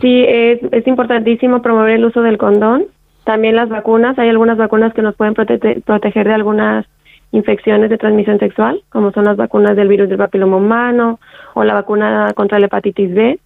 Sí, 0.00 0.24
es, 0.26 0.60
es 0.72 0.86
importantísimo 0.86 1.62
promover 1.62 1.94
el 1.96 2.04
uso 2.04 2.22
del 2.22 2.38
condón. 2.38 2.86
También 3.24 3.56
las 3.56 3.68
vacunas. 3.68 4.18
Hay 4.18 4.28
algunas 4.28 4.58
vacunas 4.58 4.92
que 4.92 5.02
nos 5.02 5.14
pueden 5.14 5.34
prote- 5.34 5.82
proteger 5.82 6.26
de 6.28 6.34
algunas 6.34 6.86
infecciones 7.32 7.90
de 7.90 7.98
transmisión 7.98 8.38
sexual, 8.38 8.82
como 8.90 9.10
son 9.12 9.24
las 9.24 9.36
vacunas 9.36 9.76
del 9.76 9.88
virus 9.88 10.08
del 10.08 10.18
papiloma 10.18 10.56
humano 10.56 11.18
o 11.54 11.64
la 11.64 11.74
vacuna 11.74 12.32
contra 12.34 12.58
la 12.58 12.66
hepatitis 12.66 13.12
B. 13.14 13.38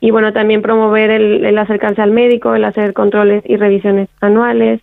Y 0.00 0.10
bueno, 0.10 0.32
también 0.32 0.60
promover 0.62 1.10
el, 1.10 1.44
el 1.44 1.58
acercarse 1.58 2.02
al 2.02 2.10
médico, 2.10 2.54
el 2.54 2.64
hacer 2.64 2.92
controles 2.92 3.42
y 3.46 3.56
revisiones 3.56 4.08
anuales. 4.20 4.80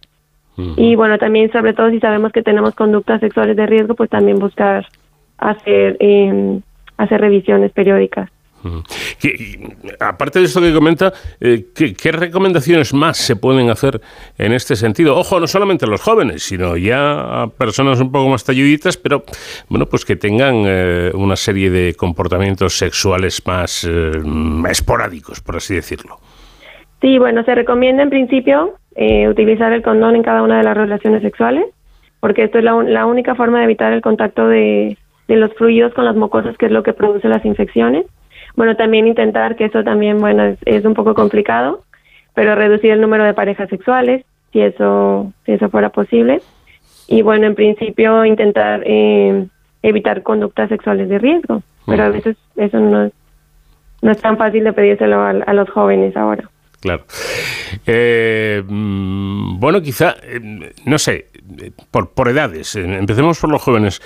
Y 0.78 0.96
bueno, 0.96 1.18
también 1.18 1.52
sobre 1.52 1.74
todo 1.74 1.90
si 1.90 2.00
sabemos 2.00 2.32
que 2.32 2.44
tenemos 2.44 2.76
conductas 2.76 3.20
sexuales 3.22 3.56
de 3.56 3.66
riesgo, 3.66 3.96
pues 3.96 4.10
también 4.10 4.38
buscar 4.38 4.86
hacer, 5.38 5.98
eh, 6.00 6.60
hacer 6.98 7.22
revisiones 7.22 7.72
periódicas. 7.72 8.30
Aparte 10.00 10.40
de 10.40 10.46
esto 10.46 10.62
que 10.62 10.74
comenta, 10.74 11.12
eh, 11.40 11.66
¿qué, 11.76 12.12
recomendaciones 12.12 12.94
más 12.94 13.18
se 13.18 13.36
pueden 13.36 13.70
hacer 13.70 14.00
en 14.38 14.54
este 14.54 14.76
sentido? 14.76 15.18
Ojo, 15.18 15.40
no 15.40 15.48
solamente 15.48 15.86
a 15.86 15.88
los 15.88 16.02
jóvenes, 16.02 16.44
sino 16.44 16.78
ya 16.78 17.44
a 17.44 17.48
personas 17.48 18.00
un 18.00 18.12
poco 18.12 18.30
más 18.30 18.44
talluditas, 18.44 18.98
pero 18.98 19.24
bueno, 19.70 19.86
pues 19.86 20.06
que 20.06 20.16
tengan 20.16 20.64
eh, 20.66 21.12
una 21.14 21.36
serie 21.36 21.70
de 21.70 21.94
comportamientos 21.96 22.78
sexuales 22.78 23.46
más 23.46 23.88
eh, 23.90 24.12
esporádicos, 24.70 25.42
por 25.42 25.58
así 25.58 25.76
decirlo. 25.76 26.18
Sí, 27.02 27.18
bueno, 27.18 27.44
se 27.44 27.54
recomienda 27.56 28.04
en 28.04 28.10
principio 28.10 28.76
utilizar 29.30 29.74
el 29.74 29.82
condón 29.82 30.16
en 30.16 30.22
cada 30.22 30.44
una 30.44 30.60
de 30.60 30.64
las 30.64 30.78
relaciones 30.78 31.24
sexuales, 31.24 31.66
porque 32.20 32.44
esto 32.44 32.60
es 32.60 32.64
la, 32.64 32.82
la 32.84 33.08
única 33.08 33.34
forma 33.34 33.58
de 33.58 33.66
evitar 33.66 33.92
el 33.92 34.02
contacto 34.02 34.48
de, 34.48 34.96
de 35.28 35.36
los 35.36 35.54
fluidos 35.54 35.94
con 35.94 36.06
las 36.06 36.16
mucosas, 36.16 36.58
que 36.58 36.68
es 36.68 36.72
lo 36.72 36.84
que 36.84 36.94
produce 36.94 37.28
las 37.28 37.44
infecciones. 37.46 38.06
Bueno, 38.56 38.76
también 38.76 39.08
intentar, 39.08 39.56
que 39.56 39.66
eso 39.66 39.84
también, 39.84 40.20
bueno, 40.20 40.44
es, 40.44 40.60
es 40.66 40.86
un 40.86 40.94
poco 40.94 41.14
complicado, 41.14 41.84
pero 42.34 42.56
reducir 42.56 42.92
el 42.92 43.02
número 43.02 43.24
de 43.24 43.34
parejas 43.34 43.70
sexuales, 43.70 44.26
si 44.52 44.62
eso, 44.62 45.32
si 45.46 45.54
eso 45.54 45.70
fuera 45.70 45.90
posible. 45.90 46.42
Y 47.08 47.22
bueno, 47.22 47.48
en 47.48 47.56
principio 47.56 48.26
intentar 48.26 48.84
eh, 48.86 49.48
evitar 49.82 50.24
conductas 50.24 50.70
sexuales 50.70 51.10
de 51.10 51.20
riesgo, 51.20 51.62
pero 51.86 52.04
a 52.04 52.10
veces 52.10 52.38
eso 52.56 52.80
no 52.80 53.06
es, 53.06 53.14
no 54.02 54.12
es 54.12 54.22
tan 54.22 54.38
fácil 54.38 54.64
de 54.64 54.74
pedírselo 54.74 55.20
a, 55.20 55.30
a 55.30 55.54
los 55.54 55.70
jóvenes 55.70 56.16
ahora. 56.16 56.50
Claro. 56.84 57.06
Eh, 57.88 58.62
mm, 58.68 59.58
bueno, 59.58 59.82
quizá, 59.82 60.18
eh, 60.22 60.74
no 60.86 60.98
sé, 60.98 61.28
por, 61.92 62.10
por 62.12 62.28
edades, 62.28 62.76
eh, 62.76 62.84
empecemos 62.84 63.40
por 63.40 63.50
los 63.50 63.62
jóvenes. 63.62 64.02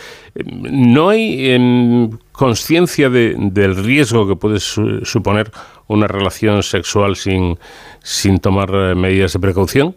¿No 0.46 1.10
hay 1.10 1.50
em, 1.54 2.12
conciencia 2.32 3.10
de- 3.10 3.34
del 3.36 3.76
riesgo 3.84 4.28
que 4.28 4.36
puede 4.36 4.60
su- 4.60 5.04
suponer 5.06 5.50
una 5.88 6.06
relación 6.08 6.62
sexual 6.62 7.16
sin, 7.16 7.58
sin 8.04 8.38
tomar 8.38 8.70
medidas 8.96 9.34
de 9.34 9.40
precaución? 9.40 9.96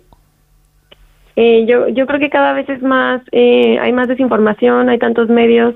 Yo, 1.37 1.89
yo 1.89 2.07
creo 2.07 2.19
que 2.21 2.29
cada 2.31 2.55
vez 2.55 2.69
es 2.71 2.83
más, 2.83 3.23
eh, 3.33 3.79
hay 3.79 3.93
más 3.93 4.09
desinformación, 4.09 4.89
hay 4.89 4.99
tantos 4.99 5.29
medios 5.29 5.75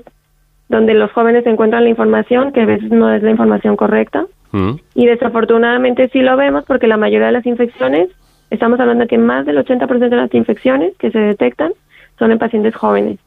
donde 0.69 0.93
los 0.93 1.11
jóvenes 1.11 1.45
encuentran 1.45 1.83
la 1.83 1.89
información 1.89 2.51
que 2.51 2.61
a 2.61 2.65
veces 2.65 2.91
no 2.91 3.13
es 3.13 3.21
la 3.21 3.31
información 3.31 3.75
correcta. 3.75 4.25
Mm. 4.51 4.71
Y 4.95 5.05
desafortunadamente 5.05 6.09
sí 6.09 6.21
lo 6.21 6.35
vemos 6.37 6.63
porque 6.65 6.87
la 6.87 6.97
mayoría 6.97 7.27
de 7.27 7.33
las 7.33 7.45
infecciones, 7.45 8.09
estamos 8.49 8.79
hablando 8.79 9.03
de 9.03 9.07
que 9.07 9.17
más 9.17 9.45
del 9.45 9.57
80% 9.57 10.09
de 10.09 10.15
las 10.15 10.33
infecciones 10.33 10.93
que 10.97 11.11
se 11.11 11.19
detectan 11.19 11.73
son 12.17 12.31
en 12.31 12.39
pacientes 12.39 12.75
jóvenes, 12.75 13.19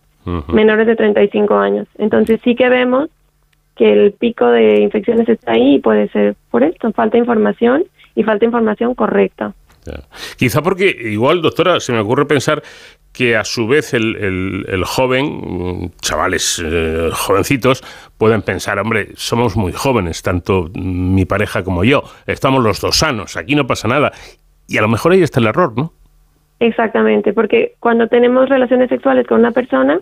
menores 0.48 0.86
de 0.86 0.96
35 0.96 1.56
años. 1.56 1.86
Entonces 1.98 2.40
sí 2.42 2.54
que 2.54 2.68
vemos 2.68 3.08
que 3.76 3.92
el 3.92 4.12
pico 4.12 4.46
de 4.46 4.80
infecciones 4.80 5.28
está 5.28 5.52
ahí 5.52 5.76
y 5.76 5.78
puede 5.78 6.08
ser 6.08 6.34
por 6.50 6.62
esto, 6.64 6.90
falta 6.92 7.16
información 7.16 7.84
y 8.14 8.24
falta 8.24 8.44
información 8.44 8.94
correcta. 8.94 9.54
Quizá 10.36 10.62
porque, 10.62 10.94
igual, 11.00 11.42
doctora, 11.42 11.80
se 11.80 11.92
me 11.92 12.00
ocurre 12.00 12.26
pensar 12.26 12.62
que 13.18 13.36
a 13.36 13.42
su 13.44 13.66
vez 13.66 13.94
el, 13.94 14.64
el- 14.68 14.84
joven, 14.84 15.90
chavales 16.00 16.62
eh, 16.64 17.10
jovencitos, 17.12 17.82
pueden 18.16 18.42
pensar, 18.42 18.78
hombre, 18.78 19.08
somos 19.16 19.56
muy 19.56 19.72
jóvenes, 19.72 20.22
tanto 20.22 20.70
mi 20.74 21.24
pareja 21.24 21.64
como 21.64 21.82
yo, 21.82 22.04
estamos 22.28 22.62
los 22.62 22.80
dos 22.80 22.96
sanos, 22.96 23.36
aquí 23.36 23.56
no 23.56 23.66
pasa 23.66 23.88
nada. 23.88 24.12
Y 24.68 24.78
a 24.78 24.82
lo 24.82 24.88
mejor 24.88 25.10
ahí 25.12 25.22
está 25.24 25.40
el 25.40 25.46
error, 25.48 25.72
¿no? 25.76 25.92
Exactamente, 26.60 27.32
porque 27.32 27.74
cuando 27.80 28.06
tenemos 28.06 28.48
relaciones 28.48 28.88
sexuales 28.88 29.26
con 29.26 29.40
una 29.40 29.50
persona, 29.50 30.00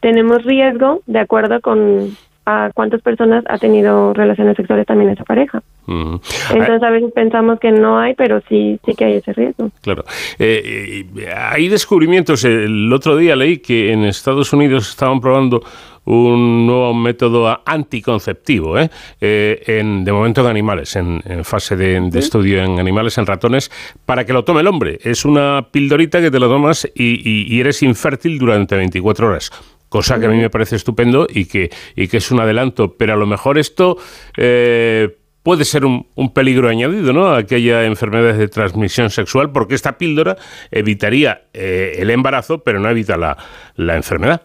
tenemos 0.00 0.44
riesgo 0.44 1.00
de 1.06 1.18
acuerdo 1.18 1.62
con 1.62 2.14
a 2.46 2.70
cuántas 2.74 3.00
personas 3.02 3.44
ha 3.48 3.58
tenido 3.58 4.12
relaciones 4.14 4.56
sexuales 4.56 4.86
también 4.86 5.10
esa 5.10 5.24
pareja. 5.24 5.62
Entonces 5.86 6.82
a 6.82 6.90
veces 6.90 7.12
pensamos 7.12 7.58
que 7.60 7.70
no 7.72 7.98
hay, 7.98 8.14
pero 8.14 8.40
sí, 8.48 8.78
sí 8.84 8.94
que 8.94 9.04
hay 9.04 9.14
ese 9.14 9.32
riesgo. 9.32 9.70
Claro. 9.82 10.04
Eh, 10.38 11.04
eh, 11.16 11.32
hay 11.34 11.68
descubrimientos. 11.68 12.44
El 12.44 12.92
otro 12.92 13.16
día 13.16 13.36
leí 13.36 13.58
que 13.58 13.92
en 13.92 14.04
Estados 14.04 14.52
Unidos 14.52 14.88
estaban 14.90 15.20
probando 15.20 15.62
un 16.04 16.66
nuevo 16.66 16.94
método 16.94 17.60
anticonceptivo, 17.66 18.78
¿eh? 18.78 18.88
Eh, 19.20 19.62
en, 19.66 20.04
de 20.04 20.12
momento 20.12 20.40
en 20.40 20.46
animales, 20.46 20.96
en, 20.96 21.20
en 21.24 21.44
fase 21.44 21.76
de, 21.76 22.00
de 22.10 22.18
estudio 22.18 22.62
en 22.64 22.78
animales, 22.80 23.18
en 23.18 23.26
ratones, 23.26 23.70
para 24.06 24.24
que 24.24 24.32
lo 24.32 24.42
tome 24.44 24.60
el 24.62 24.66
hombre. 24.66 24.98
Es 25.02 25.24
una 25.24 25.66
pildorita 25.70 26.20
que 26.20 26.30
te 26.30 26.38
lo 26.40 26.48
tomas 26.48 26.90
y, 26.94 27.04
y- 27.30 27.54
y 27.54 27.60
eres 27.60 27.82
infértil 27.82 28.38
durante 28.38 28.76
24 28.76 29.28
horas. 29.28 29.50
Cosa 29.90 30.18
que 30.18 30.26
a 30.26 30.28
mí 30.30 30.38
me 30.38 30.48
parece 30.48 30.76
estupendo 30.76 31.26
y 31.28 31.46
que, 31.46 31.68
y 31.96 32.08
que 32.08 32.16
es 32.16 32.30
un 32.30 32.40
adelanto. 32.40 32.96
Pero 32.96 33.12
a 33.12 33.16
lo 33.16 33.26
mejor 33.26 33.58
esto 33.58 33.98
eh, 34.36 35.16
puede 35.42 35.64
ser 35.64 35.84
un, 35.84 36.06
un 36.14 36.32
peligro 36.32 36.68
añadido, 36.68 37.12
¿no? 37.12 37.34
A 37.34 37.42
que 37.42 37.56
haya 37.56 37.84
enfermedades 37.84 38.38
de 38.38 38.48
transmisión 38.48 39.10
sexual, 39.10 39.50
porque 39.50 39.74
esta 39.74 39.98
píldora 39.98 40.36
evitaría 40.70 41.42
eh, 41.52 41.96
el 41.98 42.10
embarazo, 42.10 42.60
pero 42.60 42.78
no 42.78 42.88
evita 42.88 43.16
la, 43.16 43.36
la 43.74 43.96
enfermedad. 43.96 44.42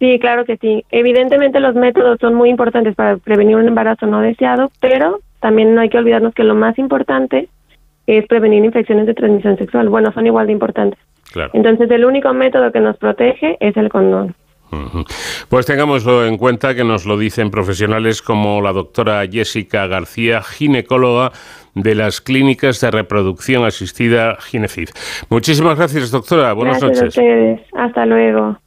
Sí, 0.00 0.18
claro 0.18 0.44
que 0.44 0.56
sí. 0.56 0.84
Evidentemente 0.90 1.60
los 1.60 1.76
métodos 1.76 2.18
son 2.20 2.34
muy 2.34 2.50
importantes 2.50 2.94
para 2.96 3.16
prevenir 3.16 3.56
un 3.56 3.68
embarazo 3.68 4.06
no 4.06 4.20
deseado, 4.20 4.72
pero 4.80 5.20
también 5.40 5.74
no 5.74 5.82
hay 5.82 5.88
que 5.88 5.98
olvidarnos 5.98 6.34
que 6.34 6.42
lo 6.42 6.56
más 6.56 6.76
importante 6.78 7.48
es 8.06 8.26
prevenir 8.26 8.64
infecciones 8.64 9.06
de 9.06 9.14
transmisión 9.14 9.56
sexual. 9.56 9.88
Bueno, 9.88 10.12
son 10.12 10.26
igual 10.26 10.48
de 10.48 10.52
importantes. 10.52 10.98
Claro. 11.32 11.50
Entonces 11.54 11.90
el 11.90 12.04
único 12.04 12.34
método 12.34 12.72
que 12.72 12.80
nos 12.80 12.96
protege 12.96 13.56
es 13.60 13.76
el 13.76 13.88
condón. 13.88 14.34
Pues 15.48 15.66
tengámoslo 15.66 16.26
en 16.26 16.36
cuenta 16.36 16.74
que 16.74 16.84
nos 16.84 17.06
lo 17.06 17.16
dicen 17.16 17.50
profesionales 17.50 18.22
como 18.22 18.60
la 18.60 18.72
doctora 18.72 19.24
Jessica 19.30 19.86
García, 19.86 20.42
ginecóloga 20.42 21.32
de 21.74 21.94
las 21.94 22.20
clínicas 22.20 22.80
de 22.80 22.90
reproducción 22.90 23.64
asistida 23.64 24.36
Ginefib. 24.40 24.88
Muchísimas 25.28 25.76
gracias, 25.76 26.10
doctora. 26.10 26.52
Buenas 26.52 26.80
Gracias 26.80 27.00
a 27.00 27.04
noches. 27.04 27.18
ustedes. 27.18 27.60
Hasta 27.74 28.06
luego. 28.06 28.58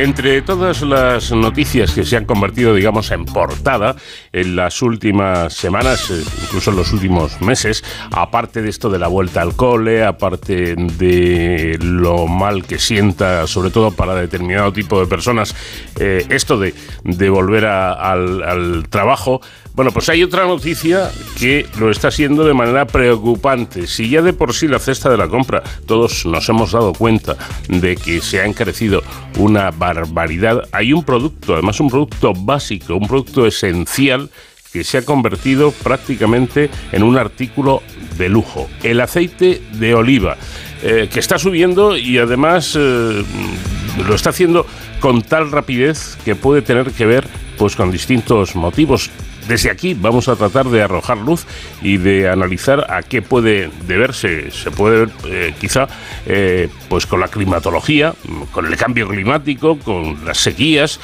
Entre 0.00 0.40
todas 0.40 0.80
las 0.80 1.30
noticias 1.30 1.92
que 1.92 2.06
se 2.06 2.16
han 2.16 2.24
convertido, 2.24 2.74
digamos, 2.74 3.10
en 3.10 3.26
portada 3.26 3.96
en 4.32 4.56
las 4.56 4.80
últimas 4.80 5.52
semanas, 5.52 6.10
eh, 6.10 6.24
incluso 6.42 6.70
en 6.70 6.78
los 6.78 6.94
últimos 6.94 7.38
meses, 7.42 7.84
aparte 8.10 8.62
de 8.62 8.70
esto 8.70 8.88
de 8.88 8.98
la 8.98 9.08
vuelta 9.08 9.42
al 9.42 9.54
cole, 9.56 10.02
aparte 10.02 10.74
de 10.74 11.78
lo 11.82 12.26
mal 12.26 12.64
que 12.64 12.78
sienta, 12.78 13.46
sobre 13.46 13.68
todo 13.68 13.90
para 13.90 14.14
determinado 14.14 14.72
tipo 14.72 14.98
de 14.98 15.06
personas, 15.06 15.54
eh, 15.98 16.24
esto 16.30 16.58
de, 16.58 16.72
volver 17.28 17.66
al 17.66 18.86
trabajo, 18.88 19.42
bueno, 19.74 19.92
pues 19.92 20.08
hay 20.08 20.22
otra 20.22 20.46
noticia 20.46 21.10
que 21.38 21.66
lo 21.78 21.90
está 21.90 22.10
siendo 22.10 22.44
de 22.44 22.54
manera 22.54 22.86
preocupante. 22.86 23.86
Si 23.86 24.08
ya 24.08 24.22
de 24.22 24.32
por 24.32 24.52
sí 24.52 24.68
la 24.68 24.78
cesta 24.78 25.08
de 25.08 25.16
la 25.16 25.28
compra, 25.28 25.62
todos 25.86 26.26
nos 26.26 26.48
hemos 26.48 26.72
dado 26.72 26.92
cuenta 26.92 27.36
de 27.68 27.96
que 27.96 28.20
se 28.20 28.40
ha 28.40 28.46
encarecido 28.46 29.02
una 29.38 29.70
barbaridad, 29.70 30.68
hay 30.72 30.92
un 30.92 31.04
producto, 31.04 31.54
además 31.54 31.80
un 31.80 31.88
producto 31.88 32.32
básico, 32.34 32.96
un 32.96 33.06
producto 33.06 33.46
esencial 33.46 34.30
que 34.72 34.84
se 34.84 34.98
ha 34.98 35.04
convertido 35.04 35.72
prácticamente 35.72 36.70
en 36.92 37.02
un 37.02 37.16
artículo 37.16 37.82
de 38.18 38.28
lujo, 38.28 38.68
el 38.82 39.00
aceite 39.00 39.62
de 39.72 39.94
oliva, 39.94 40.36
eh, 40.82 41.08
que 41.12 41.20
está 41.20 41.38
subiendo 41.38 41.96
y 41.96 42.18
además 42.18 42.76
eh, 42.78 43.24
lo 44.06 44.14
está 44.14 44.30
haciendo 44.30 44.66
con 45.00 45.22
tal 45.22 45.50
rapidez 45.50 46.16
que 46.24 46.36
puede 46.36 46.62
tener 46.62 46.92
que 46.92 47.06
ver 47.06 47.26
pues 47.58 47.76
con 47.76 47.90
distintos 47.90 48.54
motivos. 48.54 49.10
Desde 49.50 49.68
aquí 49.68 49.94
vamos 49.94 50.28
a 50.28 50.36
tratar 50.36 50.68
de 50.68 50.80
arrojar 50.80 51.18
luz 51.18 51.44
y 51.82 51.96
de 51.96 52.28
analizar 52.28 52.86
a 52.88 53.02
qué 53.02 53.20
puede 53.20 53.68
deberse. 53.88 54.52
Se 54.52 54.70
puede 54.70 55.06
ver 55.06 55.10
eh, 55.26 55.54
quizá 55.60 55.88
eh, 56.24 56.68
pues 56.88 57.04
con 57.04 57.18
la 57.18 57.26
climatología, 57.26 58.14
con 58.52 58.66
el 58.66 58.76
cambio 58.76 59.08
climático, 59.08 59.76
con 59.80 60.24
las 60.24 60.38
sequías 60.38 61.00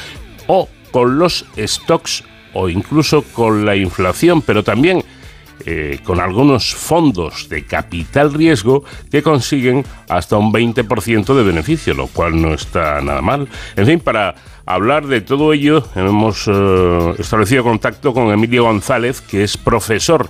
o 0.47 0.69
con 0.93 1.19
los 1.19 1.45
stocks 1.59 2.23
o 2.53 2.69
incluso 2.69 3.23
con 3.23 3.67
la 3.67 3.75
inflación, 3.75 4.41
pero 4.43 4.63
también 4.63 5.03
eh, 5.65 6.01
con 6.05 6.21
algunos 6.21 6.75
fondos 6.75 7.49
de 7.49 7.65
capital 7.65 8.33
riesgo 8.33 8.85
que 9.11 9.23
consiguen 9.23 9.85
hasta 10.09 10.37
un 10.37 10.53
20% 10.53 11.35
de 11.35 11.43
beneficio, 11.43 11.95
lo 11.95 12.07
cual 12.09 12.41
no 12.41 12.55
está 12.55 13.01
nada 13.01 13.23
mal. 13.23 13.49
En 13.77 13.87
fin, 13.87 14.01
para 14.01 14.35
hablar 14.67 15.07
de 15.07 15.21
todo 15.21 15.53
ello 15.53 15.85
hemos 15.95 16.47
eh, 16.47 17.15
establecido 17.19 17.63
contacto 17.63 18.13
con 18.13 18.31
Emilio 18.33 18.65
González, 18.65 19.21
que 19.21 19.45
es 19.45 19.57
profesor 19.57 20.29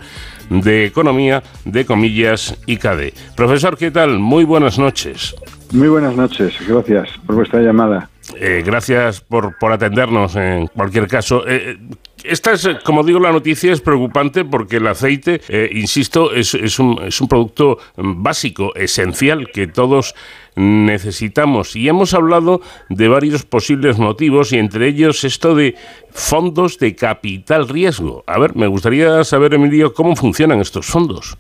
de 0.51 0.87
Economía 0.87 1.43
de 1.65 1.85
Comillas 1.85 2.57
ICADE. 2.67 3.15
Profesor, 3.35 3.77
¿qué 3.77 3.91
tal? 3.91 4.19
Muy 4.19 4.45
buenas 4.45 4.79
noches. 4.79 5.35
Muy 5.73 5.89
buenas 5.89 6.15
noches, 6.15 6.55
gracias 6.69 7.09
por 7.27 7.35
vuestra 7.37 7.61
llamada. 7.61 8.09
Eh, 8.35 8.63
gracias 8.65 9.21
por, 9.21 9.57
por, 9.59 9.73
atendernos 9.73 10.35
en 10.37 10.67
cualquier 10.67 11.07
caso. 11.07 11.45
Eh, 11.47 11.77
esta 12.25 12.53
es, 12.53 12.69
como 12.85 13.05
digo, 13.05 13.21
la 13.21 13.31
noticia 13.31 13.73
es 13.73 13.81
preocupante 13.81 14.45
porque 14.45 14.79
el 14.79 14.87
aceite, 14.87 15.41
eh, 15.49 15.71
insisto, 15.73 16.33
es, 16.33 16.55
es, 16.55 16.79
un, 16.79 16.99
es 17.05 17.21
un 17.21 17.29
producto 17.29 17.79
básico, 17.97 18.75
esencial, 18.75 19.49
que 19.53 19.69
todos 19.69 20.15
necesitamos. 20.57 21.77
Y 21.77 21.89
hemos 21.89 22.15
hablado 22.15 22.63
de 22.89 23.09
varios 23.09 23.45
posibles 23.45 23.99
motivos 23.99 24.53
y 24.53 24.59
entre 24.59 24.89
ellos 24.89 25.23
esto 25.25 25.55
de 25.55 25.77
fondos 26.11 26.79
de 26.79 26.97
capital 26.97 27.69
riesgo. 27.69 28.25
A 28.27 28.39
ver, 28.41 28.57
me 28.57 28.67
gustaría 28.67 29.23
saber, 29.23 29.55
Emilio, 29.55 29.95
cómo 29.95 30.17
funcionan 30.17 30.61
estos 30.61 30.87
fondos. 30.87 31.39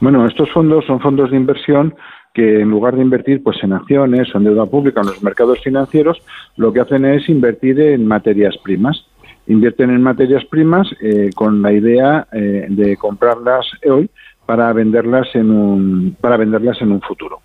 Bueno, 0.00 0.26
estos 0.26 0.50
fondos 0.50 0.84
son 0.86 1.00
fondos 1.00 1.30
de 1.30 1.36
inversión 1.36 1.94
que 2.34 2.60
en 2.60 2.68
lugar 2.68 2.96
de 2.96 3.02
invertir 3.02 3.42
pues 3.42 3.62
en 3.62 3.72
acciones 3.72 4.34
o 4.34 4.38
en 4.38 4.44
deuda 4.44 4.66
pública 4.66 5.00
en 5.00 5.06
los 5.06 5.22
mercados 5.22 5.60
financieros, 5.62 6.20
lo 6.56 6.72
que 6.72 6.80
hacen 6.80 7.04
es 7.04 7.28
invertir 7.28 7.80
en 7.80 8.06
materias 8.06 8.56
primas. 8.62 9.06
Invierten 9.46 9.90
en 9.90 10.02
materias 10.02 10.44
primas 10.46 10.88
eh, 11.00 11.30
con 11.34 11.62
la 11.62 11.72
idea 11.72 12.26
eh, 12.32 12.66
de 12.68 12.96
comprarlas 12.96 13.66
hoy 13.88 14.10
para 14.44 14.72
venderlas 14.72 15.28
en 15.34 15.50
un 15.50 16.16
para 16.20 16.36
venderlas 16.36 16.82
en 16.82 16.92
un 16.92 17.00
futuro. 17.00 17.40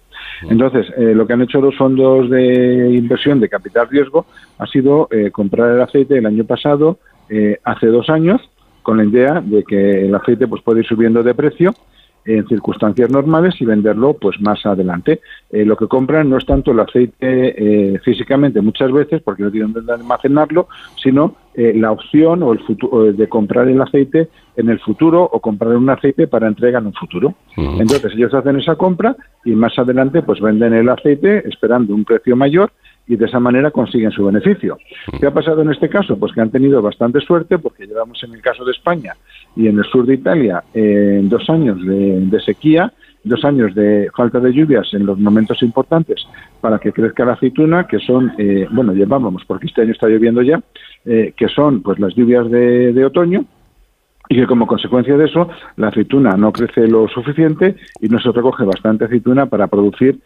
Entonces, 0.50 0.88
eh, 0.98 1.14
lo 1.14 1.28
que 1.28 1.34
han 1.34 1.42
hecho 1.42 1.62
los 1.62 1.78
fondos 1.78 2.30
de 2.30 2.90
inversión 2.94 3.40
de 3.40 3.50
capital 3.50 3.88
riesgo 3.90 4.26
ha 4.58 4.66
sido 4.66 5.08
comprar 5.32 5.76
el 5.76 5.82
aceite 5.82 6.18
el 6.18 6.26
año 6.26 6.46
pasado, 6.46 6.98
hace 7.64 7.88
dos 7.88 8.10
años, 8.10 8.42
con 8.82 8.98
la 8.98 9.06
idea 9.06 9.42
de 9.42 9.64
que 9.64 10.06
el 10.06 10.16
aceite 10.16 10.48
pues 10.48 10.64
puede 10.64 10.80
ir 10.80 10.88
subiendo 10.88 11.24
de 11.24 11.36
precio 11.36 11.74
en 12.30 12.48
circunstancias 12.48 13.10
normales 13.10 13.56
y 13.60 13.66
venderlo 13.66 14.14
pues 14.14 14.40
más 14.40 14.64
adelante. 14.66 15.20
Eh, 15.50 15.66
lo 15.66 15.76
que 15.76 15.88
compran 15.88 16.30
no 16.30 16.38
es 16.38 16.46
tanto 16.46 16.72
el 16.72 16.80
aceite 16.80 17.16
eh, 17.94 18.00
físicamente 18.04 18.62
muchas 18.62 18.92
veces 18.92 19.22
porque 19.24 19.44
no 19.44 19.52
tienen 19.52 19.74
dónde 19.74 19.94
almacenarlo, 19.94 20.68
sino 21.02 21.36
eh, 21.56 21.74
la 21.76 21.92
opción 21.92 22.44
o 22.44 22.54
el 22.54 22.60
futuro 22.60 23.12
de 23.12 23.28
comprar 23.28 23.68
el 23.68 23.82
aceite 23.82 24.30
en 24.56 24.70
el 24.70 24.80
futuro 24.80 25.24
o 25.24 25.40
comprar 25.40 25.76
un 25.76 25.90
aceite 25.90 26.28
para 26.28 26.48
entrega 26.48 26.80
en 26.80 26.88
un 26.88 26.94
futuro. 26.94 27.34
Entonces 27.58 28.14
ellos 28.14 28.34
hacen 28.34 28.60
esa 28.60 28.76
compra 28.76 29.16
y 29.44 29.52
más 29.52 29.78
adelante 29.80 30.22
pues 30.22 30.40
venden 30.40 30.74
el 30.74 30.90
aceite 30.90 31.48
esperando 31.48 31.96
un 31.96 32.06
precio 32.06 32.36
mayor 32.36 32.72
y 33.10 33.16
de 33.16 33.26
esa 33.26 33.40
manera 33.40 33.72
consiguen 33.72 34.12
su 34.12 34.24
beneficio. 34.24 34.78
¿Qué 35.20 35.26
ha 35.26 35.34
pasado 35.34 35.64
en 35.64 35.72
este 35.72 35.90
caso? 35.90 36.18
Pues 36.18 36.32
que 36.32 36.42
han 36.42 36.52
tenido 36.52 36.80
bastante 36.80 37.20
suerte 37.20 37.58
porque 37.58 37.88
llevamos 37.88 38.24
en 38.24 38.36
el 38.36 38.42
caso 38.42 38.64
de 38.64 38.72
España 38.72 39.16
y 39.56 39.68
en 39.68 39.80
el 39.80 39.86
sur 39.86 40.06
de 40.06 40.14
Italia 40.14 40.64
eh, 40.76 41.20
dos 41.24 41.50
años 41.50 41.84
de, 41.84 42.40
sequía, 42.46 42.94
dos 43.24 43.44
años 43.44 43.74
de 43.74 44.10
falta 44.16 44.40
de 44.40 44.54
lluvias 44.54 44.94
en 44.94 45.08
los 45.08 45.18
momentos 45.18 45.64
importantes 45.64 46.24
para 46.62 46.78
que 46.78 46.94
crezca 46.94 47.26
la 47.26 47.34
aceituna, 47.34 47.88
que 47.88 47.98
son, 47.98 48.32
eh, 48.38 48.68
bueno, 48.70 48.94
llevábamos, 48.94 49.44
porque 49.44 49.66
este 49.66 49.82
año 49.82 49.92
está 49.94 50.08
lloviendo 50.08 50.44
ya, 50.44 50.62
eh, 51.06 51.34
que 51.36 51.48
son 51.48 51.82
pues 51.82 51.98
las 51.98 52.14
lluvias 52.14 52.50
de, 52.52 52.94
de 52.94 53.06
otoño, 53.06 53.44
y 54.32 54.36
que 54.36 54.46
como 54.46 54.68
consecuencia 54.68 55.18
de 55.18 55.26
eso 55.26 55.50
la 55.78 55.88
aceituna 55.88 56.38
no 56.38 56.52
crece 56.52 56.88
lo 56.88 57.08
suficiente 57.08 57.76
y 58.00 58.08
no 58.08 58.20
se 58.20 58.32
recoge 58.32 58.64
bastante 58.64 59.06
aceituna 59.06 59.48
para 59.48 59.66
producir 59.66 60.20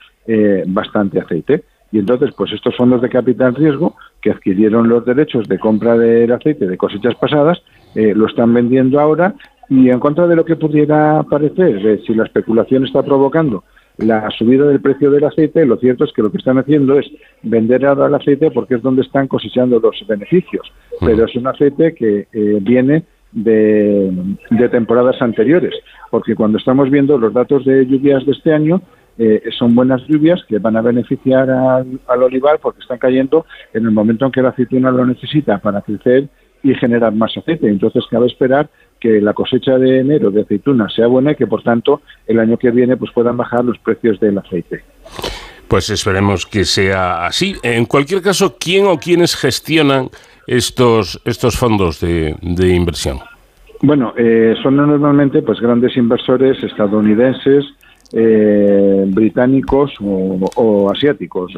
bastante 0.68 1.22
aceite. 1.22 1.64
Y 1.93 1.99
entonces, 1.99 2.31
pues 2.35 2.51
estos 2.51 2.75
fondos 2.75 3.03
de 3.03 3.09
capital 3.09 3.53
riesgo 3.53 3.95
que 4.19 4.31
adquirieron 4.31 4.89
los 4.89 5.05
derechos 5.05 5.47
de 5.47 5.59
compra 5.59 5.95
del 5.95 6.31
aceite 6.31 6.65
de 6.65 6.75
cosechas 6.75 7.13
pasadas, 7.13 7.61
eh, 7.93 8.13
lo 8.15 8.25
están 8.25 8.51
vendiendo 8.51 8.99
ahora 8.99 9.35
y 9.69 9.91
en 9.91 9.99
contra 9.99 10.25
de 10.25 10.35
lo 10.35 10.43
que 10.43 10.55
pudiera 10.55 11.21
parecer, 11.29 12.01
si 12.05 12.15
la 12.15 12.23
especulación 12.23 12.83
está 12.83 13.03
provocando 13.03 13.63
la 13.97 14.27
subida 14.31 14.65
del 14.65 14.81
precio 14.81 15.11
del 15.11 15.23
aceite, 15.23 15.67
lo 15.67 15.77
cierto 15.77 16.05
es 16.05 16.13
que 16.13 16.23
lo 16.23 16.31
que 16.31 16.39
están 16.39 16.57
haciendo 16.57 16.97
es 16.97 17.05
vender 17.43 17.85
ahora 17.85 18.07
el 18.07 18.15
aceite 18.15 18.49
porque 18.49 18.73
es 18.73 18.81
donde 18.81 19.03
están 19.03 19.27
cosechando 19.27 19.79
los 19.79 20.03
beneficios, 20.07 20.73
pero 20.99 21.25
es 21.25 21.35
un 21.35 21.45
aceite 21.45 21.93
que 21.93 22.27
eh, 22.33 22.57
viene 22.59 23.03
de, 23.33 24.11
de 24.49 24.69
temporadas 24.69 25.21
anteriores, 25.21 25.75
porque 26.09 26.33
cuando 26.33 26.57
estamos 26.57 26.89
viendo 26.89 27.19
los 27.19 27.33
datos 27.33 27.65
de 27.65 27.85
lluvias 27.85 28.25
de 28.25 28.31
este 28.31 28.51
año, 28.51 28.81
eh, 29.18 29.44
son 29.57 29.76
buenas 29.76 30.02
lluvias 30.07 30.44
que 30.48 30.60
van 30.60 30.76
a 30.76 30.81
beneficiar 30.81 31.49
al, 31.49 31.99
olivar 32.23 32.60
porque 32.60 32.81
están 32.81 32.98
cayendo 32.98 33.45
en 33.73 33.85
el 33.85 33.91
momento 33.91 34.26
en 34.26 34.31
que 34.31 34.41
la 34.41 34.49
aceituna 34.49 34.91
lo 34.91 35.06
necesita 35.06 35.60
para 35.60 35.81
crecer 35.81 36.30
y 36.64 36.73
generar 36.76 37.14
más 37.14 37.35
aceite. 37.38 37.68
Entonces 37.68 38.03
cabe 38.10 38.27
esperar 38.27 38.69
que 38.99 39.22
la 39.22 39.34
cosecha 39.34 39.77
de 39.77 39.99
enero 39.99 40.31
de 40.31 40.41
aceituna 40.41 40.90
sea 40.90 41.07
buena 41.07 41.34
y 41.34 41.35
que 41.35 41.45
por 41.45 41.61
tanto 41.61 42.02
el 42.26 42.40
año 42.40 42.57
que 42.57 42.72
viene 42.72 42.98
pues 42.98 43.11
puedan 43.11 43.38
bajar 43.38 43.64
los 43.64 43.77
precios 43.80 44.19
del 44.19 44.38
aceite. 44.38 44.84
Pues 45.68 45.90
esperemos 45.90 46.45
que 46.45 46.65
sea 46.65 47.26
así. 47.26 47.56
En 47.64 47.85
cualquier 47.85 48.22
caso, 48.22 48.57
¿quién 48.60 48.85
o 48.85 48.98
quiénes 48.98 49.35
gestionan 49.35 50.10
estos, 50.48 51.19
estos 51.26 51.57
fondos 51.57 51.99
de, 51.99 52.35
inversión? 52.76 53.19
Bueno, 53.81 54.14
eh, 54.18 54.56
son 54.61 54.77
normalmente 54.77 55.41
pues 55.41 55.60
grandes 55.60 55.98
inversores 55.98 56.64
estadounidenses 56.64 57.65
eh, 58.15 59.06
británicos 59.07 59.91
o, 59.99 60.91
asiáticos. 60.91 61.52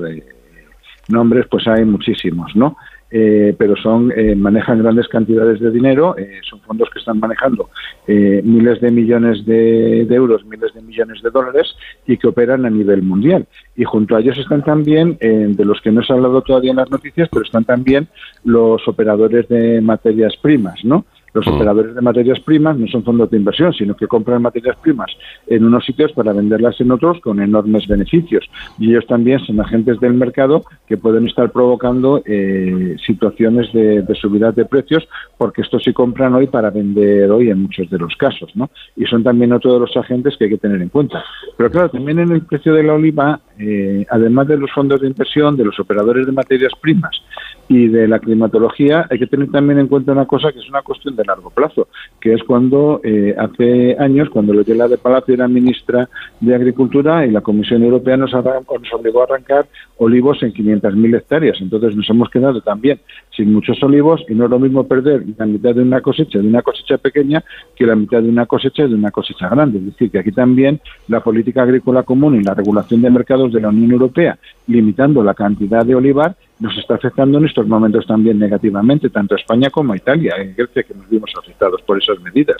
nombres, 1.10 1.46
pues 1.52 1.68
hay 1.68 1.84
muchísimos, 1.84 2.56
¿no? 2.56 2.78
Eh, 3.12 3.54
pero 3.58 3.76
son 3.76 4.12
eh, 4.16 4.36
manejan 4.36 4.82
grandes 4.82 5.08
cantidades 5.08 5.60
de 5.60 5.70
dinero, 5.70 6.16
son 6.50 6.60
fondos 6.62 6.90
que 6.90 7.00
están 7.00 7.20
manejando 7.20 7.70
miles 8.08 8.82
de 8.82 8.90
millones 8.90 9.46
de, 9.46 10.02
euros, 10.10 10.44
miles 10.46 10.74
de 10.74 10.82
millones 10.82 11.22
de 11.22 11.30
dólares 11.30 11.76
y 12.08 12.18
que 12.18 12.28
operan 12.28 12.66
a 12.66 12.70
nivel 12.70 13.04
mundial. 13.04 13.48
Y 13.76 13.84
junto 13.84 14.16
a 14.16 14.22
ellos 14.22 14.38
están 14.38 14.64
también, 14.64 15.18
de 15.20 15.66
los 15.66 15.82
que 15.82 15.92
no 15.92 16.04
se 16.04 16.14
ha 16.14 16.16
hablado 16.16 16.42
todavía 16.42 16.72
en 16.72 16.78
las 16.78 16.90
noticias, 16.90 17.30
pero 17.32 17.44
están 17.44 17.66
también 17.66 18.08
los 18.44 18.88
operadores 18.88 19.48
de 19.50 19.82
materias 19.82 20.36
primas, 20.42 20.84
¿no? 20.84 21.06
Los 21.36 21.46
mm. 21.46 21.54
operadores 21.54 21.94
de 21.94 22.02
materias 22.02 22.40
primas 22.40 22.78
no 22.78 22.88
son 22.88 23.04
fondos 23.04 23.30
de 23.30 23.38
inversión, 23.38 23.74
sino 23.74 23.94
que 23.94 24.08
compran 24.08 24.42
materias 24.42 24.78
primas 24.82 25.12
en 25.48 25.66
unos 25.66 25.86
sitios 25.86 26.14
para 26.14 26.32
venderlas 26.32 26.80
en 26.80 26.92
otros 26.92 27.20
con 27.20 27.42
enormes 27.42 27.86
beneficios. 27.88 28.46
Y 28.80 28.92
ellos 28.92 29.06
también 29.06 29.40
son 29.40 29.60
agentes 29.60 30.00
del 30.00 30.14
mercado 30.14 30.64
que 30.88 30.96
pueden 30.96 31.28
estar 31.28 31.52
provocando 31.52 32.24
eh, 32.26 32.96
situaciones 33.06 33.72
de, 33.74 34.06
subida 34.16 34.54
de 34.54 34.64
precios, 34.64 35.06
porque 35.38 35.62
estos 35.62 35.84
sí 35.84 35.92
compran 35.92 36.34
hoy 36.34 36.48
para 36.48 36.70
vender 36.70 37.30
hoy 37.30 37.50
en 37.50 37.64
muchos 37.64 37.90
de 37.90 37.98
los 37.98 38.16
casos, 38.16 38.56
¿no? 38.56 38.70
Y 38.96 39.06
son 39.06 39.22
también 39.22 39.52
otro 39.52 39.74
de 39.74 39.82
los 39.82 39.98
agentes 39.98 40.38
que 40.38 40.46
hay 40.46 40.52
que 40.52 40.58
tener 40.58 40.82
en 40.82 40.88
cuenta. 40.88 41.22
Pero 41.58 41.70
claro, 41.70 41.90
también 41.90 42.20
en 42.20 42.32
el 42.32 42.44
precio 42.44 42.74
de 42.74 42.84
la 42.84 42.94
oliva, 42.94 43.42
eh, 43.60 44.06
además 44.10 44.48
de 44.48 44.58
los 44.58 44.72
fondos 44.72 45.02
de 45.02 45.08
inversión, 45.08 45.58
de 45.58 45.66
los 45.66 45.78
operadores 45.82 46.26
de 46.26 46.32
materias 46.32 46.72
primas 46.80 47.22
y 47.68 47.88
de 47.88 48.08
la 48.08 48.20
climatología, 48.20 49.08
hay 49.10 49.18
que 49.18 49.28
tener 49.28 49.50
también 49.50 49.80
en 49.80 49.88
cuenta 49.88 50.12
una 50.12 50.26
cosa 50.26 50.52
que 50.52 50.60
es 50.60 50.70
una 50.70 50.84
cuestión 50.84 51.16
de 51.16 51.26
largo 51.26 51.50
plazo, 51.50 51.88
que 52.22 52.34
es 52.34 52.44
cuando 52.44 53.02
eh, 53.04 53.36
hace 53.38 53.96
años, 54.00 54.30
cuando 54.30 54.54
Loyola 54.54 54.88
de 54.88 54.98
Palacio 54.98 55.34
era 55.34 55.48
ministra 55.48 56.08
de 56.40 56.54
Agricultura 56.54 57.26
y 57.26 57.32
la 57.32 57.42
Comisión 57.42 57.84
Europea 57.84 58.18
nos, 58.18 58.34
nos 58.34 58.94
obligó 58.94 59.22
a 59.22 59.24
arrancar 59.24 59.68
olivos 59.98 60.44
en 60.44 60.54
500.000 60.54 61.18
hectáreas. 61.18 61.58
Entonces 61.60 61.96
nos 61.96 62.10
hemos 62.10 62.30
quedado 62.30 62.62
también 62.62 63.00
sin 63.36 63.52
muchos 63.52 63.82
olivos 63.82 64.24
y 64.30 64.36
no 64.36 64.46
es 64.46 64.52
lo 64.52 64.60
mismo 64.60 64.88
perder 64.88 65.24
la 65.38 65.46
mitad 65.46 65.74
de 65.74 65.82
una 65.82 66.02
cosecha 66.02 66.40
de 66.40 66.48
una 66.48 66.62
cosecha 66.62 66.98
pequeña 66.98 67.44
que 67.76 67.86
la 67.86 67.96
mitad 67.96 68.22
de 68.22 68.30
una 68.30 68.46
cosecha 68.46 68.88
de 68.88 68.96
una 68.96 69.12
cosecha 69.12 69.50
grande. 69.50 69.80
Es 69.80 69.86
decir, 69.86 70.12
que 70.12 70.20
aquí 70.20 70.32
también 70.32 70.80
la 71.08 71.22
política 71.22 71.64
agrícola 71.64 72.04
común 72.04 72.36
y 72.36 72.44
la 72.44 72.54
regulación 72.54 73.02
de 73.02 73.10
mercados 73.10 73.52
de 73.52 73.62
la 73.62 73.70
Unión 73.70 73.92
Europea, 73.92 74.38
limitando 74.68 75.24
la 75.24 75.34
cantidad 75.34 75.86
de 75.86 75.96
olivar, 75.96 76.36
nos 76.60 76.78
está 76.78 76.96
afectando 76.96 77.38
en 77.38 77.46
estos 77.46 77.68
momentos 77.68 78.06
también 78.08 78.40
negativamente, 78.40 79.10
tanto 79.10 79.36
a 79.36 79.38
España 79.38 79.70
como 79.70 79.94
a 79.94 79.98
Italia, 79.98 80.36
en 80.38 80.56
Grecia, 80.56 80.84
que 80.84 80.94
nos 80.94 81.10
vimos 81.10 81.32
afectados 81.38 81.82
por 81.82 82.02
esas 82.02 82.20
medidas. 82.22 82.58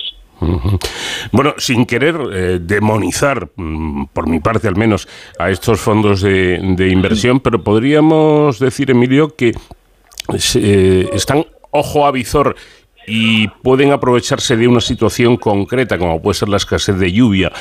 Bueno, 1.32 1.54
sin 1.58 1.86
querer 1.86 2.16
eh, 2.34 2.60
demonizar, 2.62 3.50
mm, 3.56 4.06
por 4.12 4.28
mi 4.28 4.40
parte 4.40 4.68
al 4.68 4.76
menos, 4.76 5.08
a 5.40 5.50
estos 5.50 5.80
fondos 5.80 6.22
de, 6.22 6.90
inversión, 6.92 7.40
pero 7.40 7.64
podríamos 7.64 8.60
decir, 8.60 8.92
Emilio, 8.92 9.36
que 9.36 9.54
eh, 10.56 11.10
están 11.14 11.46
ojo 11.72 12.06
a 12.06 12.12
visor 12.12 12.56
y 13.08 13.48
pueden 13.48 13.92
aprovecharse 13.92 14.58
de 14.58 14.68
una 14.68 14.82
situación 14.82 15.38
concreta, 15.38 15.98
como 15.98 16.22
puede 16.22 16.36
ser 16.36 16.50
la 16.50 16.58
escasez 16.58 16.98
de 16.98 17.12
lluvia, 17.12 17.52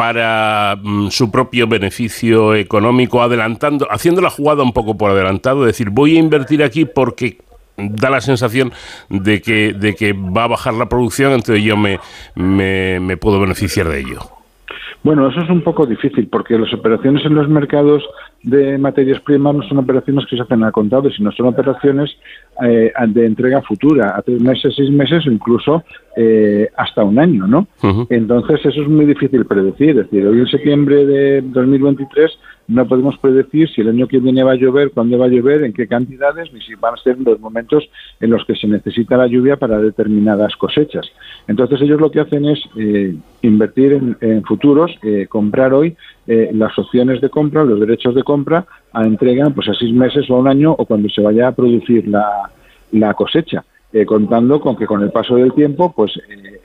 para 0.00 0.78
mm, 0.82 1.08
su 1.10 1.30
propio 1.30 1.66
beneficio 1.66 2.54
económico, 2.54 3.20
adelantando, 3.20 3.86
haciendo 3.90 4.22
la 4.22 4.30
jugada 4.30 4.62
un 4.62 4.72
poco 4.72 4.96
por 4.96 5.10
adelantado, 5.10 5.66
decir, 5.66 5.90
voy 5.90 6.16
a 6.16 6.20
invertir 6.20 6.62
aquí 6.62 6.86
porque 6.86 7.36
da 7.76 8.08
la 8.08 8.22
sensación 8.22 8.72
de 9.10 9.42
que, 9.42 9.74
de 9.74 9.94
que 9.94 10.14
va 10.14 10.44
a 10.44 10.46
bajar 10.46 10.72
la 10.72 10.88
producción, 10.88 11.32
entonces 11.32 11.62
yo 11.62 11.76
me, 11.76 12.00
me 12.34 13.16
puedo 13.18 13.38
beneficiar 13.40 13.90
de 13.90 14.00
ello. 14.00 14.39
Bueno, 15.02 15.28
eso 15.28 15.40
es 15.40 15.48
un 15.48 15.62
poco 15.62 15.86
difícil 15.86 16.28
porque 16.28 16.58
las 16.58 16.72
operaciones 16.74 17.24
en 17.24 17.34
los 17.34 17.48
mercados 17.48 18.02
de 18.42 18.76
materias 18.76 19.20
primas 19.20 19.54
no 19.54 19.62
son 19.62 19.78
operaciones 19.78 20.26
que 20.26 20.36
se 20.36 20.42
hacen 20.42 20.62
a 20.62 20.72
contado, 20.72 21.10
sino 21.10 21.32
son 21.32 21.46
operaciones 21.46 22.10
eh, 22.62 22.92
de 23.08 23.26
entrega 23.26 23.62
futura, 23.62 24.14
a 24.14 24.20
tres 24.20 24.40
meses, 24.42 24.74
seis 24.76 24.90
meses 24.90 25.26
o 25.26 25.30
incluso 25.30 25.84
eh, 26.16 26.68
hasta 26.76 27.02
un 27.02 27.18
año, 27.18 27.46
¿no? 27.46 27.66
Entonces 28.10 28.60
eso 28.64 28.82
es 28.82 28.88
muy 28.88 29.06
difícil 29.06 29.46
predecir. 29.46 29.90
Es 29.90 30.10
decir, 30.10 30.26
hoy 30.26 30.40
en 30.40 30.46
septiembre 30.46 31.06
de 31.06 31.40
2023 31.42 32.38
no 32.70 32.86
podemos 32.86 33.18
predecir 33.18 33.68
si 33.68 33.80
el 33.80 33.88
año 33.88 34.06
que 34.06 34.20
viene 34.20 34.44
va 34.44 34.52
a 34.52 34.56
llover, 34.56 34.92
cuándo 34.92 35.18
va 35.18 35.26
a 35.26 35.28
llover, 35.28 35.64
en 35.64 35.72
qué 35.72 35.88
cantidades, 35.88 36.52
ni 36.52 36.60
si 36.60 36.76
van 36.76 36.94
a 36.94 36.96
ser 36.98 37.18
los 37.18 37.40
momentos 37.40 37.88
en 38.20 38.30
los 38.30 38.44
que 38.44 38.54
se 38.54 38.68
necesita 38.68 39.16
la 39.16 39.26
lluvia 39.26 39.56
para 39.56 39.78
determinadas 39.78 40.54
cosechas. 40.54 41.10
Entonces 41.48 41.82
ellos 41.82 42.00
lo 42.00 42.12
que 42.12 42.20
hacen 42.20 42.44
es 42.44 42.60
eh, 42.76 43.16
invertir 43.42 44.16
en, 44.20 44.44
futuros, 44.44 44.92
eh, 45.02 45.26
comprar 45.28 45.74
hoy 45.74 45.96
eh, 46.28 46.50
las 46.54 46.78
opciones 46.78 47.20
de 47.20 47.28
compra, 47.28 47.64
los 47.64 47.80
derechos 47.80 48.14
de 48.14 48.22
compra, 48.22 48.64
a 48.92 49.04
entrega 49.04 49.50
pues 49.50 49.68
a 49.68 49.74
seis 49.74 49.92
meses 49.92 50.30
o 50.30 50.36
a 50.36 50.38
un 50.38 50.48
año 50.48 50.72
o 50.72 50.86
cuando 50.86 51.08
se 51.08 51.22
vaya 51.22 51.48
a 51.48 51.52
producir 51.52 52.06
la, 52.06 52.50
la 52.92 53.14
cosecha, 53.14 53.64
contando 54.06 54.60
con 54.60 54.76
que 54.76 54.86
con 54.86 55.02
el 55.02 55.10
paso 55.10 55.34
del 55.34 55.52
tiempo 55.52 55.92
pues 55.92 56.12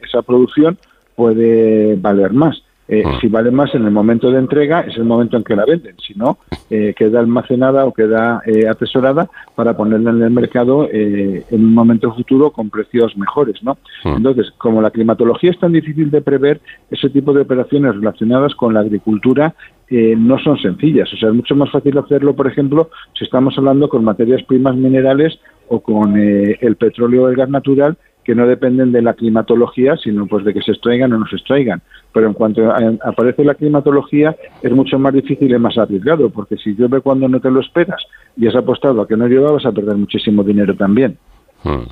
esa 0.03 0.21
producción 0.21 0.77
puede 1.15 1.95
valer 1.95 2.31
más. 2.31 2.61
Eh, 2.87 3.03
ah. 3.05 3.17
Si 3.19 3.27
vale 3.27 3.51
más 3.51 3.73
en 3.73 3.85
el 3.85 3.91
momento 3.91 4.29
de 4.31 4.37
entrega, 4.37 4.81
es 4.81 4.95
el 4.97 5.05
momento 5.05 5.37
en 5.37 5.43
que 5.43 5.55
la 5.55 5.65
venden. 5.65 5.95
Si 6.05 6.13
no, 6.13 6.37
eh, 6.69 6.93
queda 6.95 7.19
almacenada 7.19 7.85
o 7.85 7.93
queda 7.93 8.41
eh, 8.45 8.67
atesorada 8.67 9.27
para 9.55 9.75
ponerla 9.75 10.11
en 10.11 10.21
el 10.21 10.29
mercado 10.31 10.87
en 10.91 11.43
un 11.51 11.73
momento 11.73 12.13
futuro 12.13 12.51
con 12.51 12.69
precios 12.69 13.17
mejores. 13.17 13.61
¿no? 13.63 13.77
Ah. 14.03 14.13
Entonces, 14.17 14.51
como 14.57 14.81
la 14.81 14.91
climatología 14.91 15.51
es 15.51 15.59
tan 15.59 15.71
difícil 15.71 16.11
de 16.11 16.21
prever, 16.21 16.61
ese 16.91 17.09
tipo 17.09 17.33
de 17.33 17.41
operaciones 17.41 17.95
relacionadas 17.95 18.53
con 18.55 18.73
la 18.73 18.81
agricultura 18.81 19.55
no 19.89 20.39
son 20.39 20.57
sencillas. 20.57 21.11
O 21.13 21.17
sea, 21.17 21.29
es 21.29 21.35
mucho 21.35 21.55
más 21.55 21.71
fácil 21.71 21.97
hacerlo, 21.97 22.35
por 22.35 22.47
ejemplo, 22.47 22.89
si 23.17 23.23
estamos 23.23 23.55
hablando 23.57 23.87
con 23.87 24.03
materias 24.03 24.41
primas 24.43 24.75
minerales 24.75 25.39
o 25.67 25.79
con 25.79 26.17
el 26.17 26.75
petróleo 26.75 27.23
o 27.23 27.29
el 27.29 27.35
gas 27.35 27.49
natural, 27.49 27.97
que 28.25 28.35
no 28.35 28.47
dependen 28.47 28.91
de 28.91 29.03
la 29.03 29.13
climatología, 29.13 29.95
sino 29.97 30.25
pues 30.25 30.43
de 30.43 30.53
que 30.53 30.61
se 30.61 30.71
extraigan 30.71 31.13
o 31.13 31.19
no 31.19 31.27
se 31.27 31.35
extraigan. 31.35 31.81
Pero 32.11 32.27
en 32.27 32.33
cuanto 32.33 32.61
aparece 33.03 33.45
la 33.45 33.53
climatología, 33.53 34.35
es 34.61 34.71
mucho 34.71 34.97
más 34.97 35.13
difícil 35.13 35.51
y 35.51 35.59
más 35.59 35.77
arriesgado, 35.77 36.29
porque 36.31 36.57
si 36.57 36.73
llueve 36.73 37.01
cuando 37.01 37.29
no 37.29 37.39
te 37.39 37.51
lo 37.51 37.61
esperas 37.61 38.03
y 38.35 38.47
has 38.47 38.55
apostado 38.55 39.01
a 39.01 39.07
que 39.07 39.15
no 39.15 39.27
llueva, 39.27 39.51
vas 39.51 39.65
a 39.65 39.71
perder 39.71 39.95
muchísimo 39.95 40.43
dinero 40.43 40.75
también. 40.75 41.17
Hmm. 41.65 41.87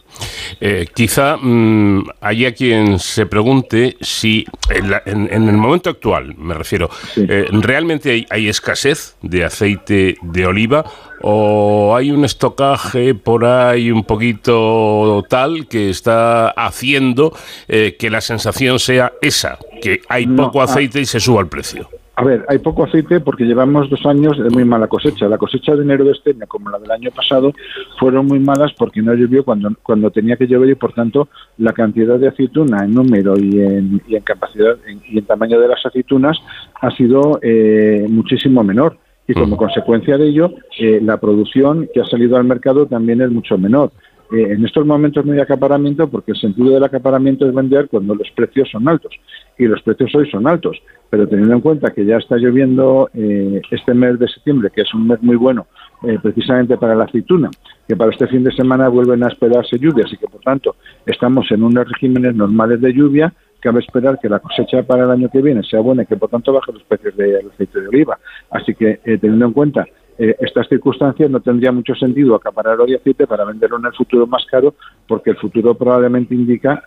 Eh, 0.61 0.85
quizá 0.93 1.35
mm, 1.35 2.03
haya 2.21 2.53
quien 2.53 2.99
se 2.99 3.25
pregunte 3.25 3.97
si 4.01 4.45
en, 4.69 5.27
el 5.31 5.57
momento 5.57 5.89
actual, 5.89 6.35
me 6.37 6.53
refiero, 6.53 6.91
eh, 7.15 7.47
¿realmente 7.51 8.27
hay, 8.29 8.47
escasez 8.47 9.15
de 9.23 9.43
aceite 9.43 10.15
de 10.21 10.45
oliva 10.45 10.85
o 11.23 11.95
hay 11.95 12.11
un 12.11 12.23
estocaje 12.23 13.15
por 13.15 13.45
ahí 13.45 13.89
un 13.89 14.03
poquito 14.03 15.25
tal 15.27 15.67
que 15.67 15.89
está 15.89 16.49
haciendo 16.49 17.35
eh, 17.67 17.95
que 17.97 18.11
la 18.11 18.21
sensación 18.21 18.77
sea 18.77 19.11
esa, 19.21 19.57
que 19.81 20.01
hay 20.07 20.27
poco 20.27 20.61
ah. 20.61 20.65
aceite 20.65 21.01
y 21.01 21.07
se 21.07 21.19
suba 21.19 21.41
el 21.41 21.47
precio? 21.47 21.89
A 22.15 22.23
ver, 22.23 22.45
hay 22.47 22.59
poco 22.59 22.83
aceite 22.83 23.21
porque 23.21 23.43
llevamos 23.43 23.89
dos 23.89 24.05
años 24.05 24.37
de 24.37 24.49
muy 24.51 24.63
mala 24.65 24.87
cosecha. 24.87 25.27
La 25.27 25.39
cosecha 25.39 25.75
de 25.75 25.81
enero 25.81 26.05
de 26.05 26.11
este 26.11 26.29
año, 26.29 26.45
como 26.47 26.69
la 26.69 26.77
del 26.77 26.91
año 26.91 27.09
pasado, 27.09 27.51
fueron 27.99 28.27
muy 28.27 28.39
malas 28.39 28.71
porque 28.77 29.01
no 29.01 29.15
llovió 29.15 29.43
cuando, 29.43 29.71
cuando 29.81 30.11
tenía 30.11 30.35
que 30.35 30.45
llover 30.45 30.69
y, 30.69 30.75
por 30.75 30.93
tanto, 30.93 31.27
la 31.57 31.73
cantidad 31.73 32.19
de 32.19 32.27
aceituna 32.27 32.85
en 32.85 32.93
número 32.93 33.35
y 33.39 33.59
en, 33.59 34.01
y 34.07 34.15
en 34.15 34.21
capacidad 34.21 34.77
y 35.09 35.17
en 35.17 35.25
tamaño 35.25 35.59
de 35.59 35.67
las 35.67 35.83
aceitunas 35.83 36.37
ha 36.79 36.91
sido 36.91 37.39
eh, 37.41 38.05
muchísimo 38.07 38.63
menor. 38.63 38.97
Y 39.27 39.33
como 39.33 39.57
consecuencia 39.57 40.17
de 40.17 40.27
ello, 40.27 40.51
eh, 40.77 40.99
la 41.01 41.17
producción 41.17 41.89
que 41.93 42.01
ha 42.01 42.05
salido 42.05 42.35
al 42.37 42.43
mercado 42.43 42.85
también 42.85 43.21
es 43.21 43.31
mucho 43.31 43.57
menor. 43.57 43.91
Eh, 44.31 44.53
en 44.53 44.65
estos 44.65 44.85
momentos 44.85 45.25
no 45.25 45.33
hay 45.33 45.39
acaparamiento 45.39 46.07
porque 46.07 46.31
el 46.31 46.37
sentido 46.37 46.73
del 46.73 46.83
acaparamiento 46.83 47.47
es 47.47 47.53
vender 47.53 47.87
cuando 47.89 48.15
los 48.15 48.29
precios 48.31 48.69
son 48.71 48.87
altos 48.87 49.13
y 49.57 49.65
los 49.65 49.81
precios 49.81 50.13
hoy 50.15 50.29
son 50.29 50.47
altos, 50.47 50.81
pero 51.09 51.27
teniendo 51.27 51.53
en 51.53 51.61
cuenta 51.61 51.91
que 51.91 52.05
ya 52.05 52.17
está 52.17 52.37
lloviendo 52.37 53.09
eh, 53.13 53.61
este 53.69 53.93
mes 53.93 54.17
de 54.17 54.27
septiembre, 54.27 54.71
que 54.73 54.81
es 54.81 54.93
un 54.93 55.07
mes 55.07 55.21
muy 55.21 55.35
bueno 55.35 55.67
eh, 56.03 56.17
precisamente 56.21 56.77
para 56.77 56.95
la 56.95 57.03
aceituna, 57.03 57.51
que 57.87 57.95
para 57.95 58.11
este 58.11 58.27
fin 58.27 58.43
de 58.43 58.51
semana 58.53 58.87
vuelven 58.87 59.23
a 59.23 59.27
esperarse 59.27 59.77
lluvias 59.77 60.11
y 60.11 60.17
que 60.17 60.27
por 60.27 60.41
tanto 60.41 60.75
estamos 61.05 61.51
en 61.51 61.63
unos 61.63 61.87
regímenes 61.87 62.33
normales 62.33 62.81
de 62.81 62.93
lluvia, 62.93 63.33
cabe 63.59 63.81
esperar 63.81 64.19
que 64.21 64.29
la 64.29 64.39
cosecha 64.39 64.83
para 64.83 65.03
el 65.03 65.11
año 65.11 65.29
que 65.29 65.41
viene 65.41 65.63
sea 65.63 65.79
buena 65.79 66.03
y 66.03 66.05
que 66.05 66.17
por 66.17 66.29
tanto 66.29 66.51
bajen 66.51 66.75
los 66.75 66.83
precios 66.83 67.15
del 67.15 67.49
aceite 67.49 67.79
de 67.79 67.87
oliva. 67.87 68.17
Así 68.49 68.73
que 68.73 68.99
teniendo 69.03 69.45
en 69.45 69.53
cuenta 69.53 69.85
eh, 70.17 70.35
estas 70.39 70.67
circunstancias 70.67 71.29
no 71.29 71.39
tendría 71.39 71.71
mucho 71.71 71.95
sentido 71.95 72.35
acaparar 72.35 72.79
hoy 72.79 72.95
aceite 72.95 73.27
para 73.27 73.45
venderlo 73.45 73.77
en 73.77 73.85
el 73.85 73.93
futuro 73.93 74.27
más 74.27 74.45
caro, 74.45 74.75
porque 75.07 75.31
el 75.31 75.37
futuro 75.37 75.75
probablemente 75.75 76.35
indica 76.35 76.83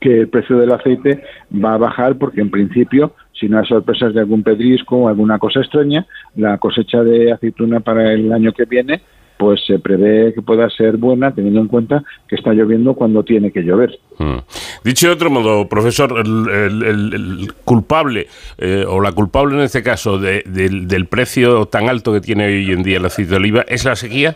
que 0.00 0.20
el 0.20 0.28
precio 0.28 0.58
del 0.58 0.72
aceite 0.72 1.22
va 1.52 1.74
a 1.74 1.78
bajar 1.78 2.16
porque 2.16 2.42
en 2.42 2.50
principio, 2.50 3.12
si 3.32 3.48
no 3.48 3.58
hay 3.58 3.66
sorpresas 3.66 4.12
de 4.12 4.20
algún 4.20 4.42
pedrisco 4.42 4.96
o 4.96 5.08
alguna 5.08 5.38
cosa 5.38 5.60
extraña, 5.60 6.06
la 6.36 6.58
cosecha 6.58 7.02
de 7.02 7.32
aceituna 7.32 7.80
para 7.80 8.12
el 8.12 8.30
año 8.32 8.52
que 8.52 8.66
viene 8.66 9.00
pues 9.36 9.64
se 9.66 9.78
prevé 9.78 10.32
que 10.34 10.42
pueda 10.42 10.68
ser 10.70 10.96
buena 10.96 11.34
teniendo 11.34 11.60
en 11.60 11.68
cuenta 11.68 12.04
que 12.28 12.36
está 12.36 12.52
lloviendo 12.52 12.94
cuando 12.94 13.22
tiene 13.22 13.50
que 13.50 13.62
llover. 13.62 13.98
Hmm. 14.18 14.38
Dicho 14.84 15.08
de 15.08 15.14
otro 15.14 15.30
modo, 15.30 15.68
profesor, 15.68 16.14
el, 16.18 17.52
culpable 17.64 18.26
eh, 18.58 18.84
o 18.86 19.00
la 19.00 19.12
culpable 19.12 19.56
en 19.56 19.62
este 19.62 19.82
caso 19.82 20.18
del 20.18 21.06
precio 21.06 21.66
tan 21.66 21.88
alto 21.88 22.12
que 22.12 22.20
tiene 22.20 22.46
hoy 22.46 22.70
en 22.70 22.82
día 22.82 22.98
el 22.98 23.06
aceite 23.06 23.30
de 23.32 23.36
oliva 23.36 23.64
es 23.68 23.84
la 23.84 23.96
sequía. 23.96 24.34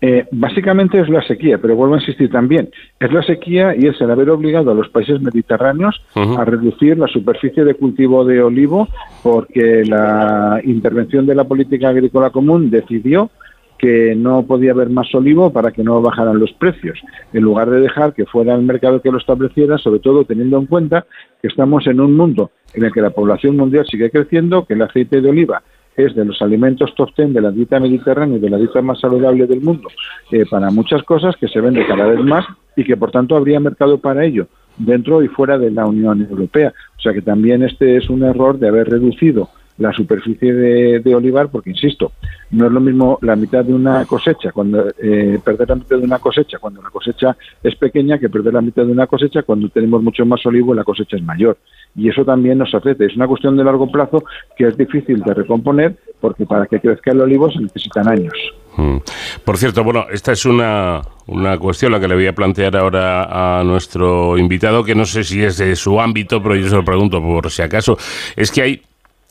Eh, 0.00 0.26
básicamente 0.30 1.00
es 1.00 1.08
la 1.08 1.22
sequía, 1.22 1.58
pero 1.58 1.74
vuelvo 1.76 1.94
a 1.94 1.98
insistir 1.98 2.30
también, 2.30 2.68
es 3.00 3.12
la 3.12 3.22
sequía 3.22 3.74
y 3.74 3.86
es 3.86 3.98
el 4.00 4.10
haber 4.10 4.30
obligado 4.30 4.70
a 4.70 4.74
los 4.74 4.88
países 4.90 5.20
mediterráneos 5.20 6.02
a 6.14 6.44
reducir 6.44 6.98
la 6.98 7.06
superficie 7.06 7.64
de 7.64 7.74
cultivo 7.74 8.24
de 8.24 8.42
olivo 8.42 8.88
porque 9.22 9.84
la 9.86 10.60
intervención 10.64 11.24
de 11.24 11.34
la 11.34 11.44
política 11.44 11.88
agrícola 11.88 12.30
común 12.30 12.70
decidió 12.70 13.30
que 13.78 14.14
no 14.16 14.44
podía 14.46 14.72
haber 14.72 14.90
más 14.90 15.14
olivo 15.14 15.52
para 15.52 15.70
que 15.70 15.82
no 15.82 16.00
bajaran 16.00 16.38
los 16.38 16.52
precios, 16.52 16.98
en 17.32 17.42
lugar 17.42 17.70
de 17.70 17.80
dejar 17.80 18.14
que 18.14 18.26
fuera 18.26 18.54
el 18.54 18.62
mercado 18.62 19.00
que 19.00 19.10
lo 19.10 19.18
estableciera, 19.18 19.78
sobre 19.78 20.00
todo 20.00 20.24
teniendo 20.24 20.58
en 20.58 20.66
cuenta 20.66 21.06
que 21.42 21.48
estamos 21.48 21.86
en 21.86 22.00
un 22.00 22.16
mundo 22.16 22.50
en 22.74 22.84
el 22.84 22.92
que 22.92 23.00
la 23.00 23.10
población 23.10 23.56
mundial 23.56 23.86
sigue 23.86 24.10
creciendo, 24.10 24.64
que 24.64 24.74
el 24.74 24.82
aceite 24.82 25.20
de 25.20 25.30
oliva 25.30 25.62
es 25.96 26.14
de 26.14 26.24
los 26.24 26.40
alimentos 26.42 26.94
top 26.94 27.14
ten 27.14 27.32
de 27.32 27.40
la 27.40 27.50
dieta 27.50 27.80
mediterránea 27.80 28.36
y 28.36 28.40
de 28.40 28.50
la 28.50 28.58
dieta 28.58 28.82
más 28.82 29.00
saludable 29.00 29.46
del 29.46 29.62
mundo 29.62 29.88
eh, 30.30 30.44
para 30.50 30.70
muchas 30.70 31.02
cosas 31.02 31.36
que 31.36 31.48
se 31.48 31.60
vende 31.60 31.86
cada 31.86 32.06
vez 32.06 32.20
más 32.20 32.44
y 32.76 32.84
que 32.84 32.96
por 32.96 33.10
tanto 33.10 33.34
habría 33.34 33.58
mercado 33.60 33.98
para 33.98 34.24
ello 34.24 34.46
dentro 34.76 35.22
y 35.22 35.28
fuera 35.28 35.56
de 35.56 35.70
la 35.70 35.86
Unión 35.86 36.26
Europea. 36.28 36.72
O 36.98 37.00
sea 37.00 37.14
que 37.14 37.22
también 37.22 37.62
este 37.62 37.96
es 37.96 38.10
un 38.10 38.22
error 38.24 38.58
de 38.58 38.68
haber 38.68 38.90
reducido 38.90 39.48
la 39.78 39.92
superficie 39.92 40.52
de, 40.52 41.14
olivar, 41.14 41.48
porque 41.50 41.70
insisto, 41.70 42.12
no 42.50 42.66
es 42.66 42.72
lo 42.72 42.80
mismo 42.80 43.18
la 43.22 43.36
mitad 43.36 43.64
de 43.64 43.74
una 43.74 44.04
cosecha, 44.04 44.52
cuando 44.52 44.88
eh, 45.02 45.38
perder 45.44 45.68
la 45.68 45.74
mitad 45.76 45.96
de 45.98 46.04
una 46.04 46.18
cosecha 46.18 46.58
cuando 46.58 46.82
la 46.82 46.90
cosecha 46.90 47.36
es 47.62 47.74
pequeña 47.76 48.18
que 48.18 48.28
perder 48.28 48.54
la 48.54 48.60
mitad 48.60 48.84
de 48.84 48.92
una 48.92 49.06
cosecha 49.06 49.42
cuando 49.42 49.68
tenemos 49.68 50.02
mucho 50.02 50.24
más 50.24 50.44
olivo 50.46 50.72
y 50.72 50.76
la 50.76 50.84
cosecha 50.84 51.16
es 51.16 51.22
mayor. 51.22 51.58
Y 51.94 52.08
eso 52.08 52.24
también 52.24 52.58
nos 52.58 52.74
afecta. 52.74 53.04
Es 53.04 53.16
una 53.16 53.26
cuestión 53.26 53.56
de 53.56 53.64
largo 53.64 53.90
plazo 53.90 54.24
que 54.56 54.68
es 54.68 54.76
difícil 54.76 55.22
de 55.22 55.34
recomponer 55.34 55.96
porque 56.20 56.44
para 56.44 56.66
que 56.66 56.80
crezca 56.80 57.12
el 57.12 57.20
olivo 57.20 57.50
se 57.50 57.60
necesitan 57.60 58.08
años. 58.08 58.34
Mm. 58.76 58.98
Por 59.44 59.56
cierto, 59.56 59.82
bueno, 59.84 60.06
esta 60.10 60.32
es 60.32 60.44
una, 60.44 61.00
una 61.26 61.58
cuestión 61.58 61.92
la 61.92 62.00
que 62.00 62.08
le 62.08 62.14
voy 62.14 62.26
a 62.26 62.34
plantear 62.34 62.76
ahora 62.76 63.60
a 63.60 63.64
nuestro 63.64 64.36
invitado, 64.36 64.84
que 64.84 64.94
no 64.94 65.06
sé 65.06 65.24
si 65.24 65.42
es 65.42 65.58
de 65.58 65.74
su 65.76 66.00
ámbito, 66.00 66.42
pero 66.42 66.56
yo 66.56 66.68
se 66.68 66.76
lo 66.76 66.84
pregunto 66.84 67.22
por 67.22 67.50
si 67.50 67.62
acaso. 67.62 67.96
Es 68.36 68.50
que 68.50 68.62
hay 68.62 68.82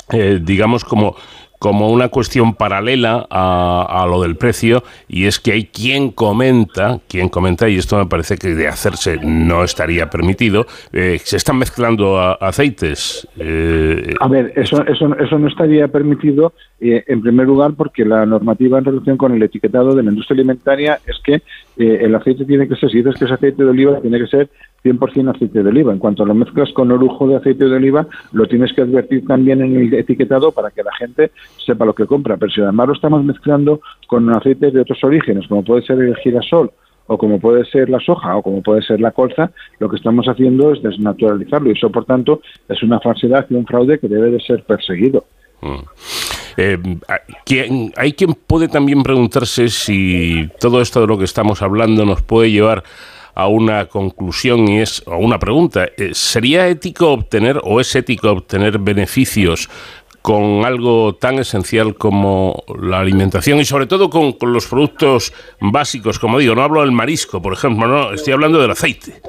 eh, 0.10 0.40
digamos, 0.41 0.84
como, 0.84 1.15
como 1.60 1.90
una 1.90 2.10
cuestión 2.10 2.53
paralela 2.53 3.26
a, 3.30 4.06
lo 4.10 4.22
del 4.22 4.36
precio 4.36 4.84
y 5.07 5.26
es 5.26 5.40
que 5.40 5.53
hay 5.53 5.65
quien 5.65 6.11
comenta, 6.11 6.99
quien 7.07 7.30
comenta, 7.30 7.69
y 7.69 7.77
esto 7.77 7.98
me 7.98 8.06
parece 8.06 8.38
que 8.38 8.49
de 8.49 8.68
hacerse 8.68 9.18
no 9.23 9.64
estaría 9.64 10.10
permitido, 10.10 10.65
eh, 10.94 11.19
se 11.23 11.38
están 11.38 11.57
mezclando 11.57 12.19
aceites. 12.19 13.27
Eh, 13.40 14.14
a 14.19 14.27
ver, 14.27 14.53
eso, 14.56 14.86
eso, 14.86 15.15
eso 15.18 15.40
no 15.40 15.48
estaría 15.48 15.88
permitido 15.88 16.53
en 16.80 17.22
primer 17.22 17.48
lugar 17.48 17.73
porque 17.76 18.06
la 18.06 18.26
normativa 18.26 18.77
en 18.77 18.86
relación 18.86 19.18
con 19.18 19.34
el 19.34 19.41
etiquetado 19.41 19.95
de 19.95 20.03
la 20.03 20.10
industria 20.11 20.36
alimentaria 20.36 20.99
es 21.07 21.18
que 21.23 21.41
el 21.77 22.14
aceite 22.14 22.45
tiene 22.45 22.68
que 22.68 22.76
ser, 22.76 22.90
si 22.90 22.98
dices 22.98 23.15
que 23.18 23.26
es 23.26 23.32
aceite 23.32 23.64
de 23.64 23.69
oliva, 23.69 23.99
tiene 24.02 24.19
que 24.19 24.27
ser 24.27 24.49
100% 24.86 25.36
aceite 25.36 25.64
de 25.64 25.69
oliva. 25.69 25.91
En 25.91 25.99
cuanto 25.99 26.26
lo 26.26 26.36
mezclas 26.36 26.72
con 26.73 26.91
orujo 26.91 27.27
de 27.27 27.38
aceite 27.38 27.65
de 27.65 27.76
oliva, 27.76 28.07
lo 28.32 28.48
tienes 28.48 28.72
que 28.73 28.82
advertir 28.82 29.26
también 29.26 29.61
en 29.61 29.76
el 29.76 29.94
etiquetado 29.94 30.52
para 30.52 30.69
que 30.72 30.84
la 30.84 30.94
gente 30.95 31.32
sepa 31.66 31.86
lo 31.86 31.94
que 31.94 32.06
compra, 32.06 32.38
pero 32.38 32.52
si 32.52 32.62
además 32.62 32.88
lo 32.88 32.94
estamos 32.94 33.24
mezclando 33.24 33.82
con 34.08 34.30
aceites 34.30 34.74
de 34.74 34.82
otros 34.82 35.04
orígenes, 35.04 35.48
como 35.48 35.64
puede 35.64 35.84
ser 35.84 36.00
el 36.00 36.16
girasol 36.18 36.72
o 37.08 37.18
como 37.18 37.40
puede 37.40 37.66
ser 37.66 37.90
la 37.90 38.00
soja 38.00 38.36
o 38.36 38.42
como 38.42 38.62
puede 38.62 38.82
ser 38.82 39.00
la 39.00 39.12
colza, 39.12 39.52
lo 39.80 39.90
que 39.90 39.98
estamos 39.98 40.26
haciendo 40.28 40.74
es 40.74 40.82
desnaturalizarlo 40.82 41.70
y 41.70 41.74
eso, 41.74 41.90
por 41.92 42.06
tanto, 42.06 42.42
es 42.68 42.82
una 42.84 43.00
falsedad 43.00 43.46
y 43.50 43.56
un 43.56 43.66
fraude 43.66 44.00
que 44.00 44.08
debe 44.08 44.32
de 44.32 44.40
ser 44.40 44.64
perseguido. 44.64 45.26
Mm. 45.62 45.76
Eh, 46.58 46.78
hay 47.98 48.14
quien 48.14 48.34
puede 48.34 48.68
también 48.68 49.04
preguntarse 49.04 49.68
si 49.68 50.50
todo 50.60 50.82
esto 50.82 51.02
de 51.02 51.08
lo 51.08 51.18
que 51.18 51.26
estamos 51.26 51.62
hablando 51.62 52.06
nos 52.06 52.22
puede 52.22 52.50
llevar 52.50 52.84
a 53.36 53.48
una 53.48 53.86
conclusión 53.88 54.68
y 54.70 54.80
es 54.80 55.04
a 55.06 55.18
una 55.18 55.38
pregunta. 55.38 55.90
Eh, 55.98 56.12
¿Sería 56.14 56.68
ético 56.70 57.12
obtener 57.12 57.60
o 57.64 57.82
es 57.82 57.94
ético 57.96 58.32
obtener 58.32 58.80
beneficios 58.80 59.70
con 60.26 60.66
algo 60.66 61.14
tan 61.14 61.36
esencial 61.36 61.94
como 61.94 62.64
la 62.82 63.00
alimentación 63.00 63.60
y 63.60 63.66
sobre 63.66 63.86
todo 63.86 64.10
con, 64.10 64.34
los 64.52 64.66
productos 64.66 65.32
básicos, 65.62 66.18
como 66.18 66.40
digo, 66.40 66.56
no 66.56 66.64
hablo 66.64 66.82
del 66.82 66.92
marisco, 66.92 67.44
por 67.44 67.54
ejemplo, 67.54 67.86
no, 67.88 68.12
estoy 68.12 68.34
hablando 68.34 68.60
del 68.60 68.72
aceite. 68.72 69.22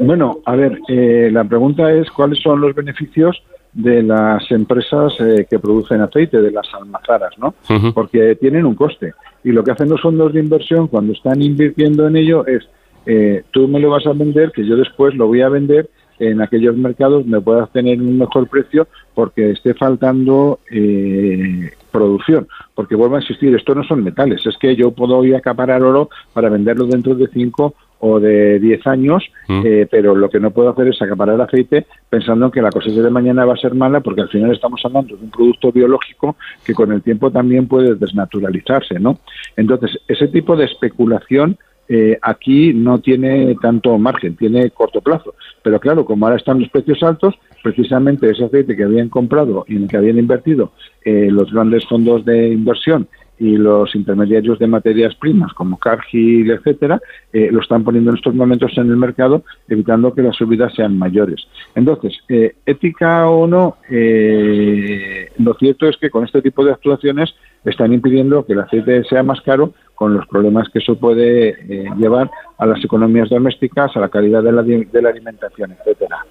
Bueno, 0.00 0.38
a 0.46 0.56
ver, 0.56 0.78
eh, 0.88 1.28
la 1.30 1.44
pregunta 1.44 1.92
es 1.92 2.10
cuáles 2.10 2.42
son 2.42 2.58
los 2.58 2.74
beneficios 2.74 3.36
de 3.74 4.02
las 4.02 4.50
empresas 4.50 5.12
eh, 5.20 5.46
que 5.48 5.58
producen 5.58 6.00
aceite, 6.00 6.40
de 6.40 6.52
las 6.52 6.66
almazaras, 6.72 7.34
¿no? 7.36 7.54
Porque 7.92 8.34
tienen 8.36 8.64
un 8.64 8.76
coste. 8.76 9.12
Y 9.44 9.52
lo 9.52 9.62
que 9.62 9.72
hacen 9.72 9.90
los 9.90 10.00
fondos 10.00 10.32
de 10.32 10.40
inversión 10.40 10.88
cuando 10.88 11.12
están 11.12 11.42
invirtiendo 11.42 12.08
en 12.08 12.16
ello 12.16 12.46
es, 12.46 12.66
eh, 13.04 13.42
tú 13.50 13.68
me 13.68 13.78
lo 13.78 13.90
vas 13.90 14.06
a 14.06 14.14
vender, 14.14 14.52
que 14.52 14.66
yo 14.66 14.74
después 14.74 15.14
lo 15.16 15.26
voy 15.26 15.42
a 15.42 15.50
vender 15.50 15.90
en 16.18 16.40
aquellos 16.40 16.76
mercados 16.76 17.26
me 17.26 17.40
puedas 17.40 17.70
tener 17.72 18.00
un 18.00 18.18
mejor 18.18 18.48
precio 18.48 18.88
porque 19.14 19.50
esté 19.50 19.74
faltando 19.74 20.60
eh, 20.70 21.70
producción. 21.90 22.48
Porque 22.74 22.94
vuelvo 22.94 23.16
a 23.16 23.20
insistir, 23.20 23.54
esto 23.54 23.74
no 23.74 23.84
son 23.84 24.04
metales, 24.04 24.44
es 24.46 24.56
que 24.58 24.76
yo 24.76 24.92
puedo 24.92 25.24
ir 25.24 25.34
a 25.34 25.38
acaparar 25.38 25.82
oro 25.82 26.10
para 26.32 26.48
venderlo 26.48 26.86
dentro 26.86 27.14
de 27.14 27.28
cinco 27.28 27.74
o 28.00 28.20
de 28.20 28.60
10 28.60 28.86
años, 28.86 29.24
mm. 29.48 29.62
eh, 29.64 29.88
pero 29.90 30.14
lo 30.14 30.30
que 30.30 30.38
no 30.38 30.52
puedo 30.52 30.70
hacer 30.70 30.88
es 30.88 31.02
acaparar 31.02 31.40
aceite 31.40 31.86
pensando 32.08 32.50
que 32.50 32.62
la 32.62 32.70
cosecha 32.70 33.02
de 33.02 33.10
mañana 33.10 33.44
va 33.44 33.54
a 33.54 33.56
ser 33.56 33.74
mala, 33.74 34.00
porque 34.00 34.20
al 34.20 34.28
final 34.28 34.52
estamos 34.52 34.80
hablando 34.84 35.16
de 35.16 35.24
un 35.24 35.30
producto 35.30 35.72
biológico 35.72 36.36
que 36.64 36.74
con 36.74 36.92
el 36.92 37.02
tiempo 37.02 37.30
también 37.30 37.66
puede 37.66 37.96
desnaturalizarse, 37.96 39.00
¿no? 39.00 39.18
Entonces, 39.56 39.98
ese 40.06 40.28
tipo 40.28 40.56
de 40.56 40.66
especulación 40.66 41.58
eh, 41.88 42.18
aquí 42.20 42.74
no 42.74 43.00
tiene 43.00 43.56
tanto 43.60 43.96
margen, 43.98 44.36
tiene 44.36 44.70
corto 44.70 45.00
plazo. 45.00 45.34
Pero 45.62 45.80
claro, 45.80 46.04
como 46.04 46.26
ahora 46.26 46.38
están 46.38 46.60
los 46.60 46.68
precios 46.68 47.02
altos, 47.02 47.34
precisamente 47.62 48.30
ese 48.30 48.44
aceite 48.44 48.76
que 48.76 48.84
habían 48.84 49.08
comprado 49.08 49.64
y 49.68 49.76
en 49.76 49.84
el 49.84 49.88
que 49.88 49.96
habían 49.96 50.18
invertido 50.18 50.72
eh, 51.04 51.28
los 51.30 51.52
grandes 51.52 51.86
fondos 51.86 52.24
de 52.24 52.48
inversión 52.48 53.08
y 53.38 53.56
los 53.56 53.94
intermediarios 53.94 54.58
de 54.58 54.66
materias 54.66 55.14
primas 55.14 55.52
como 55.52 55.78
Cargill, 55.78 56.50
etcétera, 56.50 57.00
eh, 57.32 57.48
lo 57.52 57.60
están 57.60 57.84
poniendo 57.84 58.10
en 58.10 58.16
estos 58.16 58.34
momentos 58.34 58.76
en 58.76 58.90
el 58.90 58.96
mercado, 58.96 59.44
evitando 59.68 60.12
que 60.12 60.22
las 60.22 60.36
subidas 60.36 60.74
sean 60.74 60.98
mayores. 60.98 61.46
Entonces, 61.74 62.18
eh, 62.28 62.56
ética 62.66 63.28
o 63.28 63.46
no, 63.46 63.76
eh, 63.90 65.30
lo 65.38 65.54
cierto 65.54 65.88
es 65.88 65.96
que 65.96 66.10
con 66.10 66.24
este 66.24 66.42
tipo 66.42 66.64
de 66.64 66.72
actuaciones 66.72 67.34
están 67.64 67.92
impidiendo 67.92 68.44
que 68.44 68.54
el 68.54 68.60
aceite 68.60 69.04
sea 69.04 69.22
más 69.22 69.40
caro, 69.42 69.72
con 69.94 70.14
los 70.14 70.26
problemas 70.28 70.68
que 70.68 70.78
eso 70.78 70.96
puede 70.96 71.56
llevar 71.96 72.30
a 72.56 72.66
las 72.66 72.84
economías 72.84 73.28
domésticas, 73.28 73.96
a 73.96 74.00
la 74.00 74.08
calidad 74.08 74.44
de 74.44 74.52
la, 74.52 74.62
de 74.62 75.02
la 75.02 75.08
alimentación, 75.08 75.72
etcétera. 75.72 76.24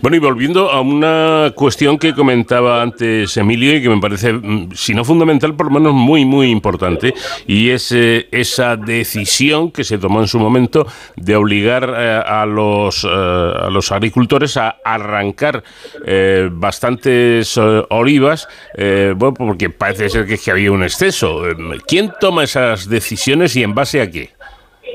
Bueno, 0.00 0.16
y 0.16 0.20
volviendo 0.20 0.70
a 0.70 0.80
una 0.80 1.52
cuestión 1.54 1.98
que 1.98 2.14
comentaba 2.14 2.80
antes 2.80 3.36
Emilio 3.36 3.76
y 3.76 3.82
que 3.82 3.88
me 3.88 4.00
parece, 4.00 4.32
mm, 4.32 4.70
si 4.72 4.94
no 4.94 5.04
fundamental, 5.04 5.54
por 5.54 5.66
lo 5.66 5.72
menos 5.72 5.92
muy, 5.92 6.24
muy 6.24 6.50
importante, 6.50 7.14
y 7.46 7.70
es 7.70 7.92
eh, 7.92 8.28
esa 8.30 8.76
decisión 8.76 9.70
que 9.70 9.84
se 9.84 9.98
tomó 9.98 10.20
en 10.20 10.28
su 10.28 10.38
momento 10.38 10.86
de 11.16 11.36
obligar 11.36 11.94
eh, 11.96 12.22
a, 12.24 12.46
los, 12.46 13.04
eh, 13.04 13.08
a 13.08 13.68
los 13.70 13.92
agricultores 13.92 14.56
a 14.56 14.78
arrancar 14.84 15.62
bastantes 16.52 17.58
olivas, 17.90 18.48
bueno, 19.16 19.34
porque 19.34 19.70
parece 19.70 20.08
ser 20.08 20.26
que, 20.26 20.38
que 20.38 20.50
había 20.50 20.72
un 20.72 20.82
exceso. 20.82 21.42
¿Quién 21.86 22.12
toma 22.20 22.44
esas 22.44 22.88
decisiones 22.88 23.56
y 23.56 23.62
en 23.62 23.74
base 23.74 24.00
a 24.00 24.10
qué? 24.10 24.30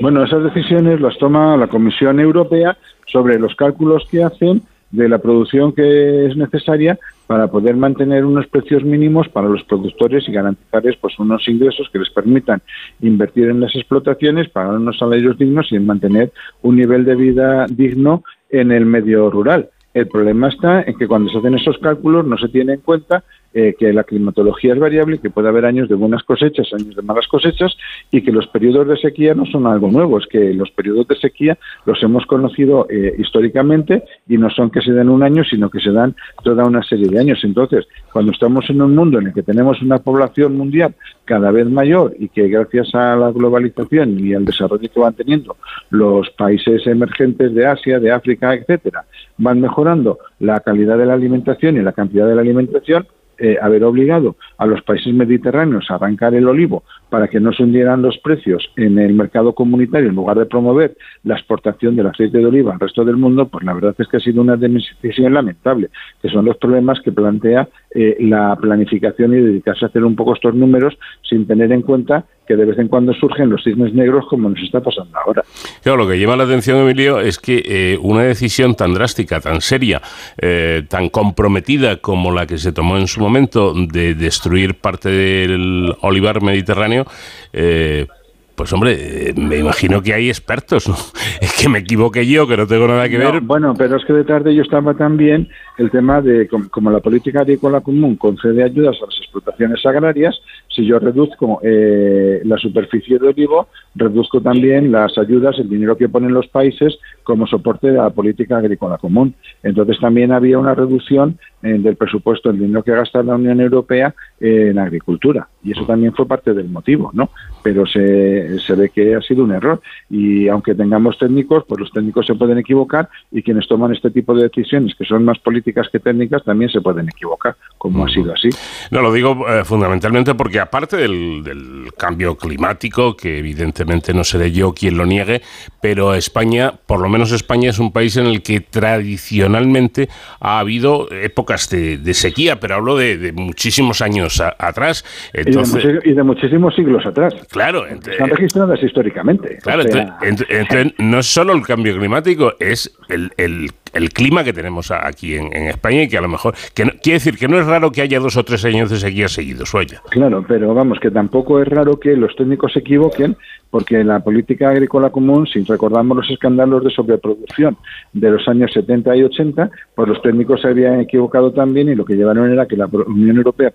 Bueno, 0.00 0.24
esas 0.24 0.42
decisiones 0.42 1.00
las 1.00 1.16
toma 1.18 1.56
la 1.56 1.68
Comisión 1.68 2.18
Europea 2.18 2.76
sobre 3.14 3.38
los 3.38 3.54
cálculos 3.54 4.02
que 4.10 4.24
hacen 4.24 4.62
de 4.90 5.08
la 5.08 5.18
producción 5.18 5.72
que 5.72 6.26
es 6.26 6.36
necesaria 6.36 6.98
para 7.28 7.46
poder 7.46 7.76
mantener 7.76 8.24
unos 8.24 8.48
precios 8.48 8.82
mínimos 8.82 9.28
para 9.28 9.48
los 9.48 9.62
productores 9.62 10.28
y 10.28 10.32
garantizarles 10.32 10.96
pues 11.00 11.16
unos 11.20 11.46
ingresos 11.48 11.88
que 11.92 12.00
les 12.00 12.10
permitan 12.10 12.60
invertir 13.00 13.48
en 13.48 13.60
las 13.60 13.74
explotaciones, 13.76 14.50
pagar 14.50 14.74
unos 14.74 14.98
salarios 14.98 15.38
dignos 15.38 15.70
y 15.70 15.78
mantener 15.78 16.32
un 16.62 16.76
nivel 16.76 17.04
de 17.04 17.14
vida 17.14 17.66
digno 17.70 18.24
en 18.50 18.72
el 18.72 18.84
medio 18.84 19.30
rural. 19.30 19.70
El 19.94 20.08
problema 20.08 20.48
está 20.48 20.82
en 20.82 20.98
que 20.98 21.06
cuando 21.06 21.30
se 21.30 21.38
hacen 21.38 21.54
esos 21.54 21.78
cálculos 21.78 22.26
no 22.26 22.36
se 22.36 22.48
tiene 22.48 22.74
en 22.74 22.80
cuenta 22.80 23.22
eh, 23.54 23.74
que 23.78 23.92
la 23.92 24.04
climatología 24.04 24.74
es 24.74 24.80
variable, 24.80 25.18
que 25.18 25.30
puede 25.30 25.48
haber 25.48 25.64
años 25.64 25.88
de 25.88 25.94
buenas 25.94 26.22
cosechas, 26.24 26.66
años 26.72 26.96
de 26.96 27.02
malas 27.02 27.28
cosechas 27.28 27.76
y 28.10 28.22
que 28.22 28.32
los 28.32 28.46
periodos 28.48 28.88
de 28.88 28.96
sequía 28.96 29.34
no 29.34 29.46
son 29.46 29.66
algo 29.66 29.90
nuevo, 29.90 30.18
es 30.18 30.26
que 30.26 30.52
los 30.52 30.70
periodos 30.72 31.06
de 31.08 31.16
sequía 31.16 31.56
los 31.86 32.02
hemos 32.02 32.26
conocido 32.26 32.86
eh, 32.90 33.14
históricamente 33.18 34.02
y 34.28 34.38
no 34.38 34.50
son 34.50 34.70
que 34.70 34.80
se 34.80 34.92
den 34.92 35.08
un 35.08 35.22
año, 35.22 35.44
sino 35.44 35.70
que 35.70 35.80
se 35.80 35.92
dan 35.92 36.14
toda 36.42 36.64
una 36.64 36.82
serie 36.82 37.08
de 37.08 37.20
años. 37.20 37.40
Entonces, 37.44 37.86
cuando 38.12 38.32
estamos 38.32 38.68
en 38.70 38.82
un 38.82 38.94
mundo 38.94 39.18
en 39.18 39.28
el 39.28 39.32
que 39.32 39.42
tenemos 39.42 39.80
una 39.82 39.98
población 39.98 40.56
mundial 40.56 40.94
cada 41.24 41.50
vez 41.50 41.66
mayor 41.68 42.14
y 42.18 42.28
que 42.28 42.48
gracias 42.48 42.94
a 42.94 43.16
la 43.16 43.30
globalización 43.30 44.18
y 44.18 44.34
al 44.34 44.44
desarrollo 44.44 44.88
que 44.92 45.00
van 45.00 45.14
teniendo 45.14 45.56
los 45.90 46.28
países 46.30 46.86
emergentes 46.86 47.54
de 47.54 47.66
Asia, 47.66 48.00
de 48.00 48.10
África, 48.10 48.54
etcétera, 48.54 49.04
van 49.38 49.60
mejorando 49.60 50.18
la 50.40 50.60
calidad 50.60 50.98
de 50.98 51.06
la 51.06 51.14
alimentación 51.14 51.76
y 51.76 51.82
la 51.82 51.92
cantidad 51.92 52.26
de 52.26 52.34
la 52.34 52.42
alimentación, 52.42 53.06
eh, 53.44 53.58
haber 53.60 53.84
obligado 53.84 54.36
a 54.56 54.64
los 54.64 54.80
países 54.80 55.12
mediterráneos 55.12 55.90
a 55.90 55.96
arrancar 55.96 56.34
el 56.34 56.48
olivo 56.48 56.82
para 57.10 57.28
que 57.28 57.40
no 57.40 57.52
se 57.52 57.62
hundieran 57.62 58.00
los 58.00 58.16
precios 58.16 58.72
en 58.76 58.98
el 58.98 59.12
mercado 59.12 59.54
comunitario 59.54 60.08
en 60.08 60.14
lugar 60.14 60.38
de 60.38 60.46
promover 60.46 60.96
la 61.24 61.34
exportación 61.34 61.94
del 61.94 62.06
aceite 62.06 62.38
de 62.38 62.46
oliva 62.46 62.72
al 62.72 62.80
resto 62.80 63.04
del 63.04 63.18
mundo, 63.18 63.46
pues 63.48 63.62
la 63.62 63.74
verdad 63.74 63.94
es 63.98 64.08
que 64.08 64.16
ha 64.16 64.20
sido 64.20 64.40
una 64.40 64.56
decisión 64.56 65.34
lamentable, 65.34 65.90
que 66.22 66.30
son 66.30 66.46
los 66.46 66.56
problemas 66.56 67.02
que 67.02 67.12
plantea 67.12 67.68
eh, 67.94 68.16
la 68.20 68.56
planificación 68.56 69.34
y 69.34 69.40
dedicarse 69.40 69.84
a 69.84 69.88
hacer 69.88 70.04
un 70.04 70.16
poco 70.16 70.34
estos 70.34 70.54
números 70.54 70.98
sin 71.22 71.46
tener 71.46 71.72
en 71.72 71.82
cuenta 71.82 72.24
que 72.46 72.56
de 72.56 72.64
vez 72.64 72.78
en 72.78 72.88
cuando 72.88 73.12
surgen 73.14 73.50
los 73.50 73.62
cisnes 73.64 73.94
negros 73.94 74.26
como 74.28 74.50
nos 74.50 74.60
está 74.62 74.80
pasando 74.80 75.16
ahora. 75.18 75.42
Claro, 75.82 75.98
lo 75.98 76.08
que 76.08 76.18
llama 76.18 76.36
la 76.36 76.44
atención, 76.44 76.78
Emilio, 76.78 77.20
es 77.20 77.38
que 77.38 77.62
eh, 77.64 77.98
una 78.02 78.22
decisión 78.22 78.74
tan 78.74 78.92
drástica, 78.94 79.40
tan 79.40 79.60
seria, 79.60 80.02
eh, 80.40 80.82
tan 80.88 81.08
comprometida 81.08 81.96
como 81.96 82.32
la 82.32 82.46
que 82.46 82.58
se 82.58 82.72
tomó 82.72 82.98
en 82.98 83.06
su 83.06 83.20
momento 83.20 83.72
de 83.74 84.14
destruir 84.14 84.74
parte 84.74 85.08
del 85.08 85.94
olivar 86.02 86.42
mediterráneo, 86.42 87.06
eh, 87.52 88.06
pues 88.54 88.72
hombre, 88.72 89.34
me 89.36 89.58
imagino 89.58 90.00
que 90.00 90.14
hay 90.14 90.28
expertos, 90.28 90.88
¿no? 90.88 90.94
Es 91.40 91.60
que 91.60 91.68
me 91.68 91.80
equivoqué 91.80 92.26
yo, 92.26 92.46
que 92.46 92.56
no 92.56 92.66
tengo 92.66 92.86
nada 92.86 93.08
que 93.08 93.18
ver. 93.18 93.40
Bueno, 93.40 93.74
pero 93.76 93.96
es 93.96 94.04
que 94.04 94.12
detrás 94.12 94.44
de 94.44 94.52
ello 94.52 94.62
estaba 94.62 94.94
también 94.94 95.48
el 95.76 95.90
tema 95.90 96.20
de, 96.20 96.48
como, 96.48 96.90
la 96.90 97.00
política 97.00 97.40
agrícola 97.40 97.80
común 97.80 98.16
concede 98.16 98.62
ayudas 98.62 98.96
a 99.02 99.06
las 99.06 99.18
explotaciones 99.18 99.84
agrarias, 99.84 100.40
si 100.68 100.84
yo 100.86 100.98
reduzco 100.98 101.60
eh, 101.62 102.40
la 102.44 102.56
superficie 102.58 103.18
de 103.18 103.28
olivo, 103.28 103.68
reduzco 103.94 104.40
también 104.40 104.92
las 104.92 105.16
ayudas, 105.18 105.58
el 105.58 105.68
dinero 105.68 105.96
que 105.96 106.08
ponen 106.08 106.34
los 106.34 106.48
países 106.48 106.98
como 107.22 107.46
soporte 107.46 107.88
de 107.88 107.94
la 107.94 108.10
política 108.10 108.58
agrícola 108.58 108.98
común. 108.98 109.34
Entonces 109.62 109.98
también 110.00 110.32
había 110.32 110.58
una 110.58 110.74
reducción 110.74 111.38
eh, 111.62 111.78
del 111.78 111.96
presupuesto, 111.96 112.50
el 112.50 112.58
dinero 112.58 112.82
que 112.82 112.92
gasta 112.92 113.22
la 113.22 113.36
Unión 113.36 113.60
Europea 113.60 114.14
en 114.40 114.78
agricultura. 114.78 115.48
Y 115.62 115.72
eso 115.72 115.86
también 115.86 116.12
fue 116.12 116.26
parte 116.26 116.52
del 116.52 116.68
motivo, 116.68 117.10
¿no? 117.14 117.30
Pero 117.62 117.86
se, 117.86 118.58
se 118.58 118.74
ve 118.74 118.90
que 118.90 119.14
ha 119.14 119.22
sido 119.22 119.44
un 119.44 119.52
error. 119.52 119.80
Y 120.10 120.48
aunque 120.48 120.74
tengamos 120.74 121.18
técnicos, 121.18 121.64
pues 121.66 121.80
los 121.80 121.92
técnicos 121.92 122.26
se 122.26 122.34
pueden 122.34 122.58
equivocar 122.58 123.08
y 123.30 123.42
quienes 123.42 123.66
toman 123.66 123.92
este 123.92 124.10
tipo 124.10 124.34
de 124.34 124.42
decisiones, 124.42 124.94
que 124.94 125.04
son 125.04 125.24
más 125.24 125.38
políticas 125.38 125.63
que 125.64 125.98
técnicas, 126.00 126.44
también 126.44 126.70
se 126.70 126.80
pueden 126.80 127.08
equivocar, 127.08 127.56
como 127.78 128.04
ha 128.04 128.08
sido 128.08 128.32
así. 128.32 128.48
No, 128.90 129.00
lo 129.00 129.12
digo 129.12 129.46
eh, 129.48 129.64
fundamentalmente 129.64 130.34
porque 130.34 130.60
aparte 130.60 130.96
del, 130.96 131.42
del 131.42 131.90
cambio 131.96 132.36
climático, 132.36 133.16
que 133.16 133.38
evidentemente 133.38 134.12
no 134.12 134.24
seré 134.24 134.52
yo 134.52 134.72
quien 134.72 134.96
lo 134.96 135.06
niegue, 135.06 135.42
pero 135.80 136.14
España, 136.14 136.72
por 136.86 137.00
lo 137.00 137.08
menos 137.08 137.32
España 137.32 137.70
es 137.70 137.78
un 137.78 137.92
país 137.92 138.16
en 138.16 138.26
el 138.26 138.42
que 138.42 138.60
tradicionalmente 138.60 140.08
ha 140.40 140.58
habido 140.58 141.10
épocas 141.10 141.68
de, 141.70 142.14
sequía, 142.14 142.60
pero 142.60 142.76
hablo 142.76 142.96
de, 142.96 143.32
muchísimos 143.32 144.00
años 144.02 144.40
atrás. 144.40 145.04
Entonces, 145.32 146.00
y, 146.04 146.12
de 146.12 146.22
muchísimos 146.22 146.74
siglos 146.74 147.04
atrás. 147.06 147.34
Claro. 147.50 147.86
Están 147.86 148.30
registradas 148.30 148.82
históricamente. 148.82 149.58
Claro, 149.62 149.82
entonces, 150.22 150.94
no 150.98 151.18
es 151.18 151.26
solo 151.26 151.52
el 151.54 151.62
cambio 151.62 151.96
climático, 151.96 152.54
es 152.60 152.96
el, 153.08 153.32
el 153.36 153.70
clima 154.12 154.44
que 154.44 154.52
tenemos 154.52 154.90
aquí 154.90 155.36
en, 155.36 155.52
España 155.54 156.02
y 156.02 156.08
que 156.08 156.18
a 156.18 156.20
lo 156.20 156.28
mejor, 156.28 156.54
que 156.74 156.84
quiere 157.02 157.18
decir 157.18 157.36
que 157.36 157.48
no 157.48 157.58
es 157.58 157.66
raro 157.66 157.90
que 157.90 158.02
haya 158.02 158.20
dos 158.20 158.36
o 158.36 158.44
tres 158.44 158.64
años 158.64 158.90
de 158.90 158.96
sequía 158.98 159.28
seguidos, 159.28 159.74
oye. 159.74 159.98
Claro, 160.10 160.44
pero 160.46 160.74
vamos, 160.74 160.98
que 161.00 161.10
tampoco 161.10 161.60
es 161.60 161.68
raro 161.68 161.98
que 161.98 162.16
los 162.16 162.34
técnicos 162.36 162.72
se 162.72 162.80
equivoquen 162.80 163.36
porque 163.70 164.04
la 164.04 164.20
política 164.20 164.70
agrícola 164.70 165.10
común, 165.10 165.48
si 165.48 165.64
recordamos 165.64 166.16
los 166.16 166.30
escándalos 166.30 166.84
de 166.84 166.90
sobreproducción 166.90 167.76
de 168.12 168.30
los 168.30 168.46
años 168.46 168.72
70 168.72 169.16
y 169.16 169.24
80, 169.24 169.68
pues 169.96 170.08
los 170.08 170.22
técnicos 170.22 170.60
se 170.60 170.68
habían 170.68 171.00
equivocado 171.00 171.52
también 171.52 171.88
y 171.88 171.96
lo 171.96 172.04
que 172.04 172.14
llevaron 172.14 172.52
era 172.52 172.66
que 172.66 172.76
la 172.76 172.86
Unión 172.86 173.36
Europea 173.36 173.72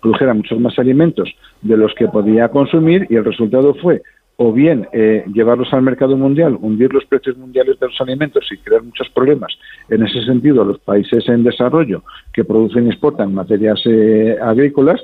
produjera 0.00 0.32
muchos 0.32 0.60
más 0.60 0.78
alimentos 0.78 1.34
de 1.60 1.76
los 1.76 1.92
que 1.94 2.06
podía 2.06 2.48
consumir 2.50 3.08
y 3.10 3.16
el 3.16 3.24
resultado 3.24 3.74
fue 3.74 4.02
o 4.38 4.52
bien 4.52 4.86
eh, 4.92 5.24
llevarlos 5.32 5.72
al 5.72 5.82
mercado 5.82 6.16
mundial, 6.16 6.58
hundir 6.60 6.92
los 6.92 7.04
precios 7.06 7.36
mundiales 7.38 7.80
de 7.80 7.86
los 7.86 8.00
alimentos 8.00 8.46
y 8.50 8.58
crear 8.58 8.82
muchos 8.82 9.08
problemas 9.10 9.52
en 9.88 10.04
ese 10.04 10.22
sentido 10.24 10.64
los 10.64 10.78
países 10.78 11.26
en 11.28 11.42
desarrollo 11.42 12.02
que 12.32 12.44
producen 12.44 12.86
y 12.86 12.90
exportan 12.90 13.34
materias 13.34 13.80
eh, 13.86 14.36
agrícolas, 14.42 15.00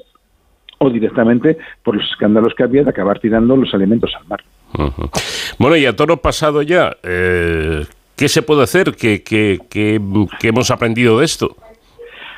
o 0.79 0.91
directamente 0.91 1.59
por 1.85 1.97
los 1.97 2.11
escándalos 2.11 2.55
que 2.55 2.65
había 2.65 2.83
de 2.83 2.91
acabar 2.91 3.21
tirando 3.21 3.57
los 3.57 3.73
alimentos 3.73 4.13
al 4.19 4.27
mar. 4.27 4.43
Bueno, 5.59 5.77
y 5.77 5.87
a 5.87 5.95
toro 5.95 6.17
pasado 6.17 6.61
ya, 6.63 6.97
eh, 7.05 7.87
¿qué 8.17 8.29
se 8.29 8.43
puede 8.43 8.65
hacer? 8.65 8.93
¿Qué, 8.97 9.23
qué, 9.23 9.59
qué 9.71 10.49
hemos 10.49 10.71
aprendido 10.71 11.21
de 11.21 11.25
esto? 11.25 11.57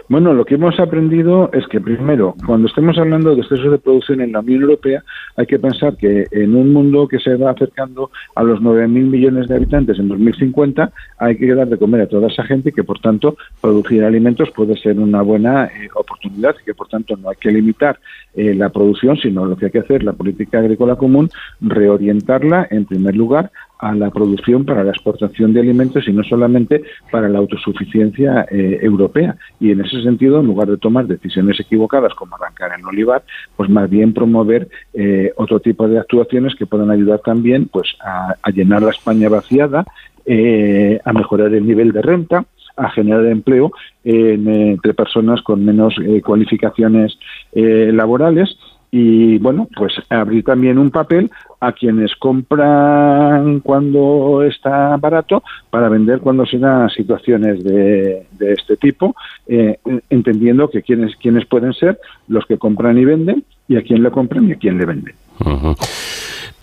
Bueno, 0.07 0.35
lo 0.35 0.45
que 0.45 0.57
hemos 0.57 0.79
aprendido 0.79 1.49
es 1.55 1.67
que 1.67 1.81
primero, 1.81 2.35
cuando 2.47 2.69
estemos 2.69 2.99
hablando 2.99 3.35
de 3.35 3.41
excesos 3.41 3.71
de 3.71 3.79
producción 3.79 4.21
en 4.21 4.33
la 4.33 4.41
Unión 4.41 4.61
Europea, 4.61 5.03
hay 5.35 5.47
que 5.47 5.59
pensar 5.59 5.97
que 5.97 6.27
en 6.31 6.55
un 6.55 6.75
mundo 6.75 7.09
que 7.09 7.19
se 7.19 7.37
va 7.37 7.53
acercando 7.53 8.11
a 8.35 8.43
los 8.43 8.61
9.000 8.61 8.87
millones 8.87 9.49
de 9.49 9.57
habitantes 9.57 9.99
en 9.99 10.09
2050, 10.09 10.93
hay 11.17 11.39
que 11.39 11.55
dar 11.55 11.69
de 11.69 11.79
comer 11.79 12.03
a 12.03 12.07
toda 12.07 12.29
esa 12.29 12.45
gente 12.45 12.69
y 12.69 12.73
que, 12.73 12.85
por 12.85 13.01
tanto, 13.01 13.39
producir 13.63 14.05
alimentos 14.05 14.51
puede 14.51 14.77
ser 14.77 14.99
una 14.99 15.23
buena 15.23 15.67
eh, 15.67 15.89
oportunidad 15.95 16.55
y 16.61 16.65
que, 16.67 16.75
por 16.75 16.89
tanto, 16.89 17.17
no 17.17 17.31
hay 17.31 17.37
que 17.37 17.51
limitar 17.51 17.99
eh, 18.35 18.55
la 18.55 18.69
producción, 18.69 19.17
sino 19.17 19.47
lo 19.47 19.57
que 19.57 19.67
hay 19.67 19.73
que 19.73 19.79
hacer, 19.79 20.03
la 20.05 20.13
política 20.13 20.59
agrícola 20.59 20.97
común, 20.97 21.31
reorientarla, 21.63 22.69
en 22.71 22.85
primer 22.85 23.17
lugar, 23.17 23.51
a 23.79 23.95
la 23.95 24.11
producción 24.11 24.65
para 24.65 24.85
la 24.85 24.91
exportación 24.91 25.53
de 25.53 25.61
alimentos 25.61 26.07
y 26.07 26.13
no 26.13 26.23
solamente 26.23 26.83
para 27.11 27.29
la 27.29 27.39
autosuficiencia 27.39 28.47
eh, 28.51 28.79
europea. 28.83 29.37
Y 29.61 29.73
en 29.73 29.81
ese 29.81 30.03
sentido, 30.03 30.41
en 30.41 30.47
lugar 30.47 30.69
de 30.69 30.79
tomar 30.79 31.07
decisiones 31.07 31.59
equivocadas 31.61 32.15
como 32.15 32.37
arrancar 32.37 32.73
el 32.79 32.87
olivar, 32.87 33.25
pues 33.57 33.69
más 33.69 33.91
bien 33.91 34.13
promover 34.15 34.69
eh, 34.93 35.33
otro 35.37 35.61
tipo 35.61 35.89
de 35.89 35.99
actuaciones 35.99 36.55
que 36.55 36.67
puedan 36.67 36.91
ayudar 36.91 37.21
también 37.21 37.67
pues 37.67 37.95
a, 38.01 38.35
llenar 38.51 38.83
la 38.83 38.91
España 38.91 39.29
vaciada, 39.29 39.85
eh, 40.25 41.01
a 41.05 41.13
mejorar 41.13 41.53
el 41.53 41.67
nivel 41.67 41.93
de 41.93 42.03
renta, 42.03 42.45
a 42.77 42.91
generar 42.91 43.27
empleo 43.27 43.71
entre 44.03 44.95
personas 44.95 45.43
con 45.43 45.65
menos 45.65 45.95
cualificaciones 46.25 47.17
laborales 47.53 48.59
y 48.97 49.39
bueno, 49.39 49.67
pues 49.75 49.93
abrir 50.09 50.45
también 50.45 50.79
un 50.79 50.93
papel 50.93 51.29
a 51.59 51.73
quienes 51.73 52.15
compran 52.15 53.59
cuando 53.59 54.45
está 54.45 54.97
barato 54.99 55.43
para 55.69 55.89
vender 55.89 56.21
cuando 56.21 56.47
se 56.47 56.59
dan 56.59 56.89
situaciones 56.91 57.65
de, 57.65 58.25
este 58.39 58.77
tipo, 58.77 59.17
eh, 59.49 59.81
entendiendo 60.11 60.71
que 60.71 60.83
quienes, 60.83 61.17
quienes 61.17 61.45
pueden 61.47 61.73
ser 61.73 61.99
los 62.29 62.47
que 62.47 62.57
compran 62.57 62.97
y 62.97 63.05
venden 63.05 63.45
y 63.67 63.77
a 63.79 63.83
quién 63.83 64.01
le 64.01 64.13
compran 64.13 64.49
y 64.49 64.53
a 64.53 64.59
quién 64.59 64.79
le 64.79 64.87
venden. 64.87 65.15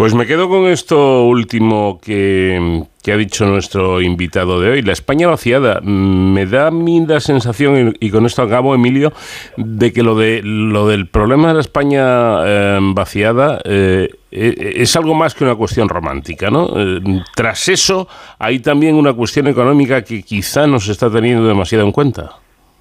Pues 0.01 0.15
me 0.15 0.25
quedo 0.25 0.49
con 0.49 0.65
esto 0.65 1.27
último 1.27 1.99
que, 2.01 2.81
ha 3.05 3.17
dicho 3.17 3.45
nuestro 3.45 4.01
invitado 4.01 4.59
de 4.59 4.71
hoy. 4.71 4.81
La 4.81 4.93
España 4.93 5.27
vaciada. 5.27 5.79
Me 5.79 6.47
da 6.47 6.69
a 6.69 6.71
mí 6.71 7.05
la 7.05 7.19
sensación, 7.19 7.93
y, 7.99 8.09
con 8.09 8.25
esto 8.25 8.41
acabo, 8.41 8.73
Emilio, 8.73 9.13
de 9.57 9.93
que 9.93 10.01
lo, 10.01 10.15
de, 10.15 10.41
lo 10.43 10.87
del 10.87 11.07
problema 11.07 11.49
de 11.49 11.53
la 11.53 11.59
España 11.59 12.01
eh, 12.43 12.79
vaciada 12.81 13.61
eh, 13.63 14.09
e, 14.31 14.73
es 14.77 14.95
algo 14.95 15.13
más 15.13 15.35
que 15.35 15.43
una 15.43 15.53
cuestión 15.53 15.87
romántica. 15.87 16.49
¿no? 16.49 16.69
Eh, 16.77 17.21
tras 17.35 17.69
eso, 17.69 18.07
hay 18.39 18.57
también 18.57 18.95
una 18.95 19.13
cuestión 19.13 19.49
económica 19.49 20.01
que 20.01 20.23
quizá 20.23 20.65
no 20.65 20.79
se 20.79 20.93
está 20.93 21.11
teniendo 21.11 21.47
demasiado 21.47 21.85
en 21.85 21.91
cuenta. 21.91 22.31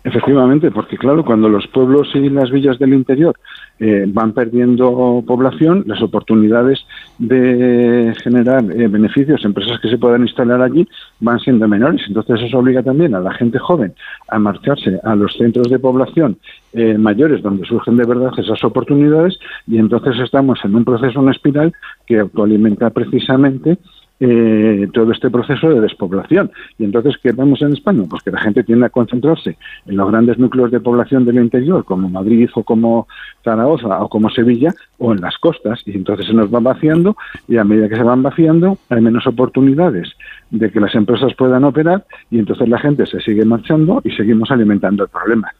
Efectivamente, 0.04 0.70
porque 0.70 0.96
claro, 0.96 1.22
cuando 1.22 1.50
los 1.50 1.66
pueblos 1.66 2.08
y 2.14 2.30
las 2.30 2.50
villas 2.50 2.78
del 2.78 2.94
interior 2.94 3.36
eh, 3.80 4.04
van 4.06 4.32
perdiendo 4.32 5.24
población, 5.26 5.84
las 5.86 6.02
oportunidades 6.02 6.78
de 7.18 8.14
generar 8.22 8.62
eh, 8.70 8.88
beneficios, 8.88 9.44
empresas 9.44 9.80
que 9.80 9.88
se 9.88 9.96
puedan 9.96 10.22
instalar 10.22 10.60
allí, 10.60 10.86
van 11.20 11.40
siendo 11.40 11.66
menores. 11.66 12.02
Entonces 12.06 12.42
eso 12.42 12.58
obliga 12.58 12.82
también 12.82 13.14
a 13.14 13.20
la 13.20 13.32
gente 13.32 13.58
joven 13.58 13.94
a 14.28 14.38
marcharse 14.38 15.00
a 15.02 15.14
los 15.14 15.34
centros 15.36 15.68
de 15.70 15.78
población 15.78 16.38
eh, 16.72 16.96
mayores 16.96 17.42
donde 17.42 17.66
surgen 17.66 17.96
de 17.96 18.06
verdad 18.06 18.30
esas 18.36 18.62
oportunidades 18.62 19.38
y 19.66 19.78
entonces 19.78 20.18
estamos 20.20 20.58
en 20.64 20.74
un 20.74 20.84
proceso, 20.84 21.20
una 21.20 21.32
espiral 21.32 21.72
que 22.06 22.20
autoalimenta 22.20 22.90
precisamente 22.90 23.78
eh, 24.20 24.88
todo 24.92 25.12
este 25.12 25.30
proceso 25.30 25.70
de 25.70 25.80
despoblación. 25.80 26.50
Y 26.78 26.84
entonces, 26.84 27.16
¿qué 27.22 27.32
vemos 27.32 27.62
en 27.62 27.72
España? 27.72 28.04
Pues 28.08 28.22
que 28.22 28.30
la 28.30 28.40
gente 28.40 28.62
tiende 28.62 28.86
a 28.86 28.90
concentrarse 28.90 29.56
en 29.86 29.96
los 29.96 30.10
grandes 30.10 30.38
núcleos 30.38 30.70
de 30.70 30.78
población 30.80 31.24
del 31.24 31.36
interior, 31.36 31.84
como 31.84 32.08
Madrid 32.08 32.50
o 32.54 32.62
como 32.62 33.08
Zaragoza 33.42 34.02
o 34.02 34.08
como 34.08 34.30
Sevilla, 34.30 34.72
o 34.98 35.12
en 35.12 35.20
las 35.20 35.38
costas, 35.38 35.80
y 35.86 35.92
entonces 35.92 36.26
se 36.26 36.34
nos 36.34 36.52
va 36.54 36.60
vaciando, 36.60 37.16
y 37.48 37.56
a 37.56 37.64
medida 37.64 37.88
que 37.88 37.96
se 37.96 38.02
van 38.02 38.22
vaciando, 38.22 38.78
hay 38.90 39.00
menos 39.00 39.26
oportunidades 39.26 40.12
de 40.50 40.70
que 40.70 40.80
las 40.80 40.94
empresas 40.94 41.34
puedan 41.34 41.64
operar, 41.64 42.04
y 42.30 42.38
entonces 42.38 42.68
la 42.68 42.78
gente 42.78 43.06
se 43.06 43.20
sigue 43.20 43.44
marchando 43.44 44.02
y 44.04 44.10
seguimos 44.10 44.50
alimentando 44.50 45.04
el 45.04 45.08
problema. 45.08 45.50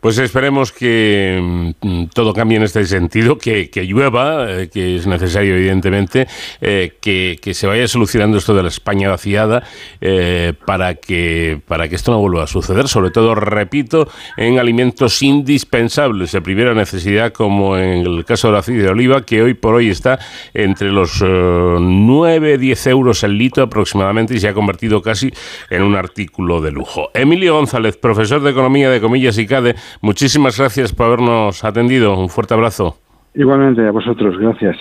Pues 0.00 0.18
esperemos 0.18 0.72
que 0.72 1.40
mm, 1.80 2.04
todo 2.14 2.34
cambie 2.34 2.58
en 2.58 2.62
este 2.62 2.84
sentido, 2.84 3.38
que, 3.38 3.70
llueva, 3.86 4.46
eh, 4.48 4.68
que 4.68 4.96
es 4.96 5.06
necesario 5.06 5.56
evidentemente, 5.56 6.28
eh, 6.60 6.92
que, 7.00 7.38
se 7.54 7.66
vaya 7.66 7.88
solucionando 7.88 8.36
esto 8.36 8.54
de 8.54 8.62
la 8.62 8.68
España 8.68 9.08
vaciada 9.08 9.62
eh, 10.00 10.52
para, 10.66 10.94
que, 10.96 11.60
para 11.66 11.88
que 11.88 11.96
esto 11.96 12.12
no 12.12 12.20
vuelva 12.20 12.44
a 12.44 12.46
suceder, 12.46 12.88
sobre 12.88 13.10
todo, 13.10 13.34
repito, 13.34 14.08
en 14.36 14.58
alimentos 14.58 15.22
indispensables 15.22 16.32
de 16.32 16.42
primera 16.42 16.74
necesidad, 16.74 17.32
como 17.32 17.78
en 17.78 18.06
el 18.06 18.24
caso 18.26 18.48
del 18.48 18.58
aceite 18.58 18.82
de 18.82 18.88
oliva, 18.90 19.24
que 19.24 19.42
hoy 19.42 19.54
por 19.54 19.74
hoy 19.74 19.88
está 19.88 20.18
entre 20.52 20.92
los 20.92 21.22
9-10 21.22 22.90
euros 22.90 23.24
el 23.24 23.38
litro 23.38 23.64
aproximadamente 23.64 24.34
y 24.34 24.40
se 24.40 24.48
ha 24.48 24.54
convertido 24.54 25.00
casi 25.00 25.32
en 25.70 25.82
un 25.82 25.96
artículo 25.96 26.60
de 26.60 26.70
lujo. 26.70 27.10
Emilio 27.14 27.54
González, 27.54 27.96
profesor 27.96 28.42
de 28.42 28.50
Economía 28.50 28.90
de 28.90 29.00
Comillas 29.00 29.38
y 29.38 29.46
CADE, 29.46 29.74
Muchísimas 30.00 30.58
gracias 30.58 30.92
por 30.92 31.06
habernos 31.06 31.64
atendido. 31.64 32.18
Un 32.18 32.28
fuerte 32.28 32.54
abrazo. 32.54 32.96
Igualmente 33.34 33.86
a 33.86 33.90
vosotros, 33.90 34.36
gracias. 34.38 34.76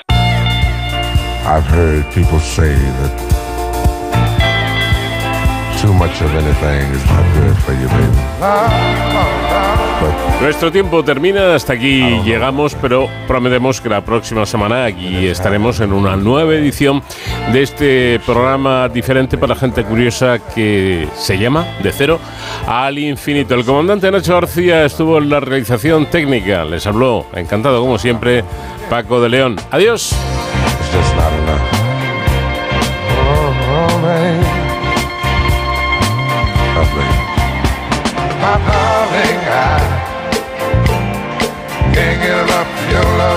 I've 1.46 1.68
heard 1.68 2.04
people 2.14 2.40
say 2.40 2.74
that 2.74 3.36
too 5.80 5.94
much 5.94 6.22
of 6.22 6.34
anything 6.34 6.92
is 6.92 7.06
not 7.06 7.24
good 7.36 7.56
for 7.58 7.74
you, 7.74 7.88
baby. 7.88 9.75
Nuestro 10.42 10.72
tiempo 10.72 11.04
termina, 11.04 11.56
hasta 11.56 11.74
aquí 11.74 12.22
llegamos, 12.24 12.76
pero 12.76 13.08
prometemos 13.28 13.82
que 13.82 13.90
la 13.90 14.02
próxima 14.02 14.46
semana 14.46 14.86
aquí 14.86 15.26
estaremos 15.28 15.80
en 15.80 15.92
una 15.92 16.16
nueva 16.16 16.54
edición 16.54 17.02
de 17.52 17.64
este 17.64 18.20
programa 18.26 18.88
diferente 18.90 19.38
para 19.38 19.56
gente 19.56 19.84
curiosa 19.84 20.40
que 20.54 21.08
se 21.16 21.38
llama 21.38 21.66
De 21.82 21.92
Cero 21.92 22.20
al 22.68 23.00
Infinito. 23.00 23.56
El 23.56 23.66
comandante 23.66 24.12
Nacho 24.12 24.34
García 24.34 24.86
estuvo 24.86 25.18
en 25.18 25.30
la 25.30 25.40
realización 25.40 26.06
técnica, 26.08 26.64
les 26.64 26.86
habló, 26.86 27.26
encantado 27.34 27.82
como 27.82 27.98
siempre, 27.98 28.44
Paco 28.90 29.22
de 29.22 29.30
León. 29.30 29.56
Adiós. 29.72 30.16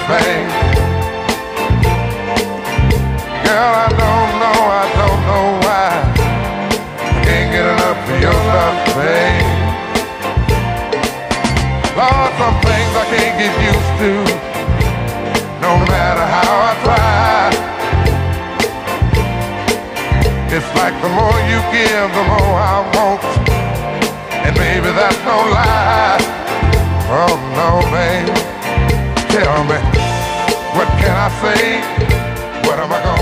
Babe. 0.08 0.48
Girl, 3.44 3.72
I 3.84 3.88
don't 3.92 4.32
know, 4.40 4.60
I 4.82 4.84
don't 4.96 5.22
know 5.28 5.46
why. 5.64 5.88
I 6.96 7.20
Can't 7.28 7.48
get 7.52 7.66
enough 7.76 8.00
of 8.08 8.16
your 8.24 8.38
love, 8.52 8.78
babe. 8.96 9.48
Lord, 11.92 12.32
some 12.40 12.56
things 12.64 12.92
I 12.96 13.04
can't 13.12 13.34
get 13.36 13.52
used 13.68 13.94
to, 14.00 14.12
no 15.60 15.72
matter 15.92 16.24
how 16.36 16.52
I 16.70 16.72
try. 16.84 17.52
It's 20.56 20.70
like 20.80 20.96
the 21.04 21.10
more 21.18 21.38
you 21.52 21.60
give, 21.76 22.08
the 22.16 22.24
more 22.32 22.56
I 22.72 22.78
want. 22.96 23.22
And 24.32 24.56
maybe 24.56 24.88
that's 24.88 25.20
no 25.28 25.38
lie. 25.52 26.16
Oh 27.12 27.34
no, 27.58 27.68
baby 27.92 28.57
tell 29.44 29.62
me, 29.64 29.78
what 30.74 30.88
can 30.98 31.14
I 31.14 31.28
say? 31.42 31.80
What 32.66 32.78
am 32.80 32.90
I 32.92 32.98
gonna 33.04 33.17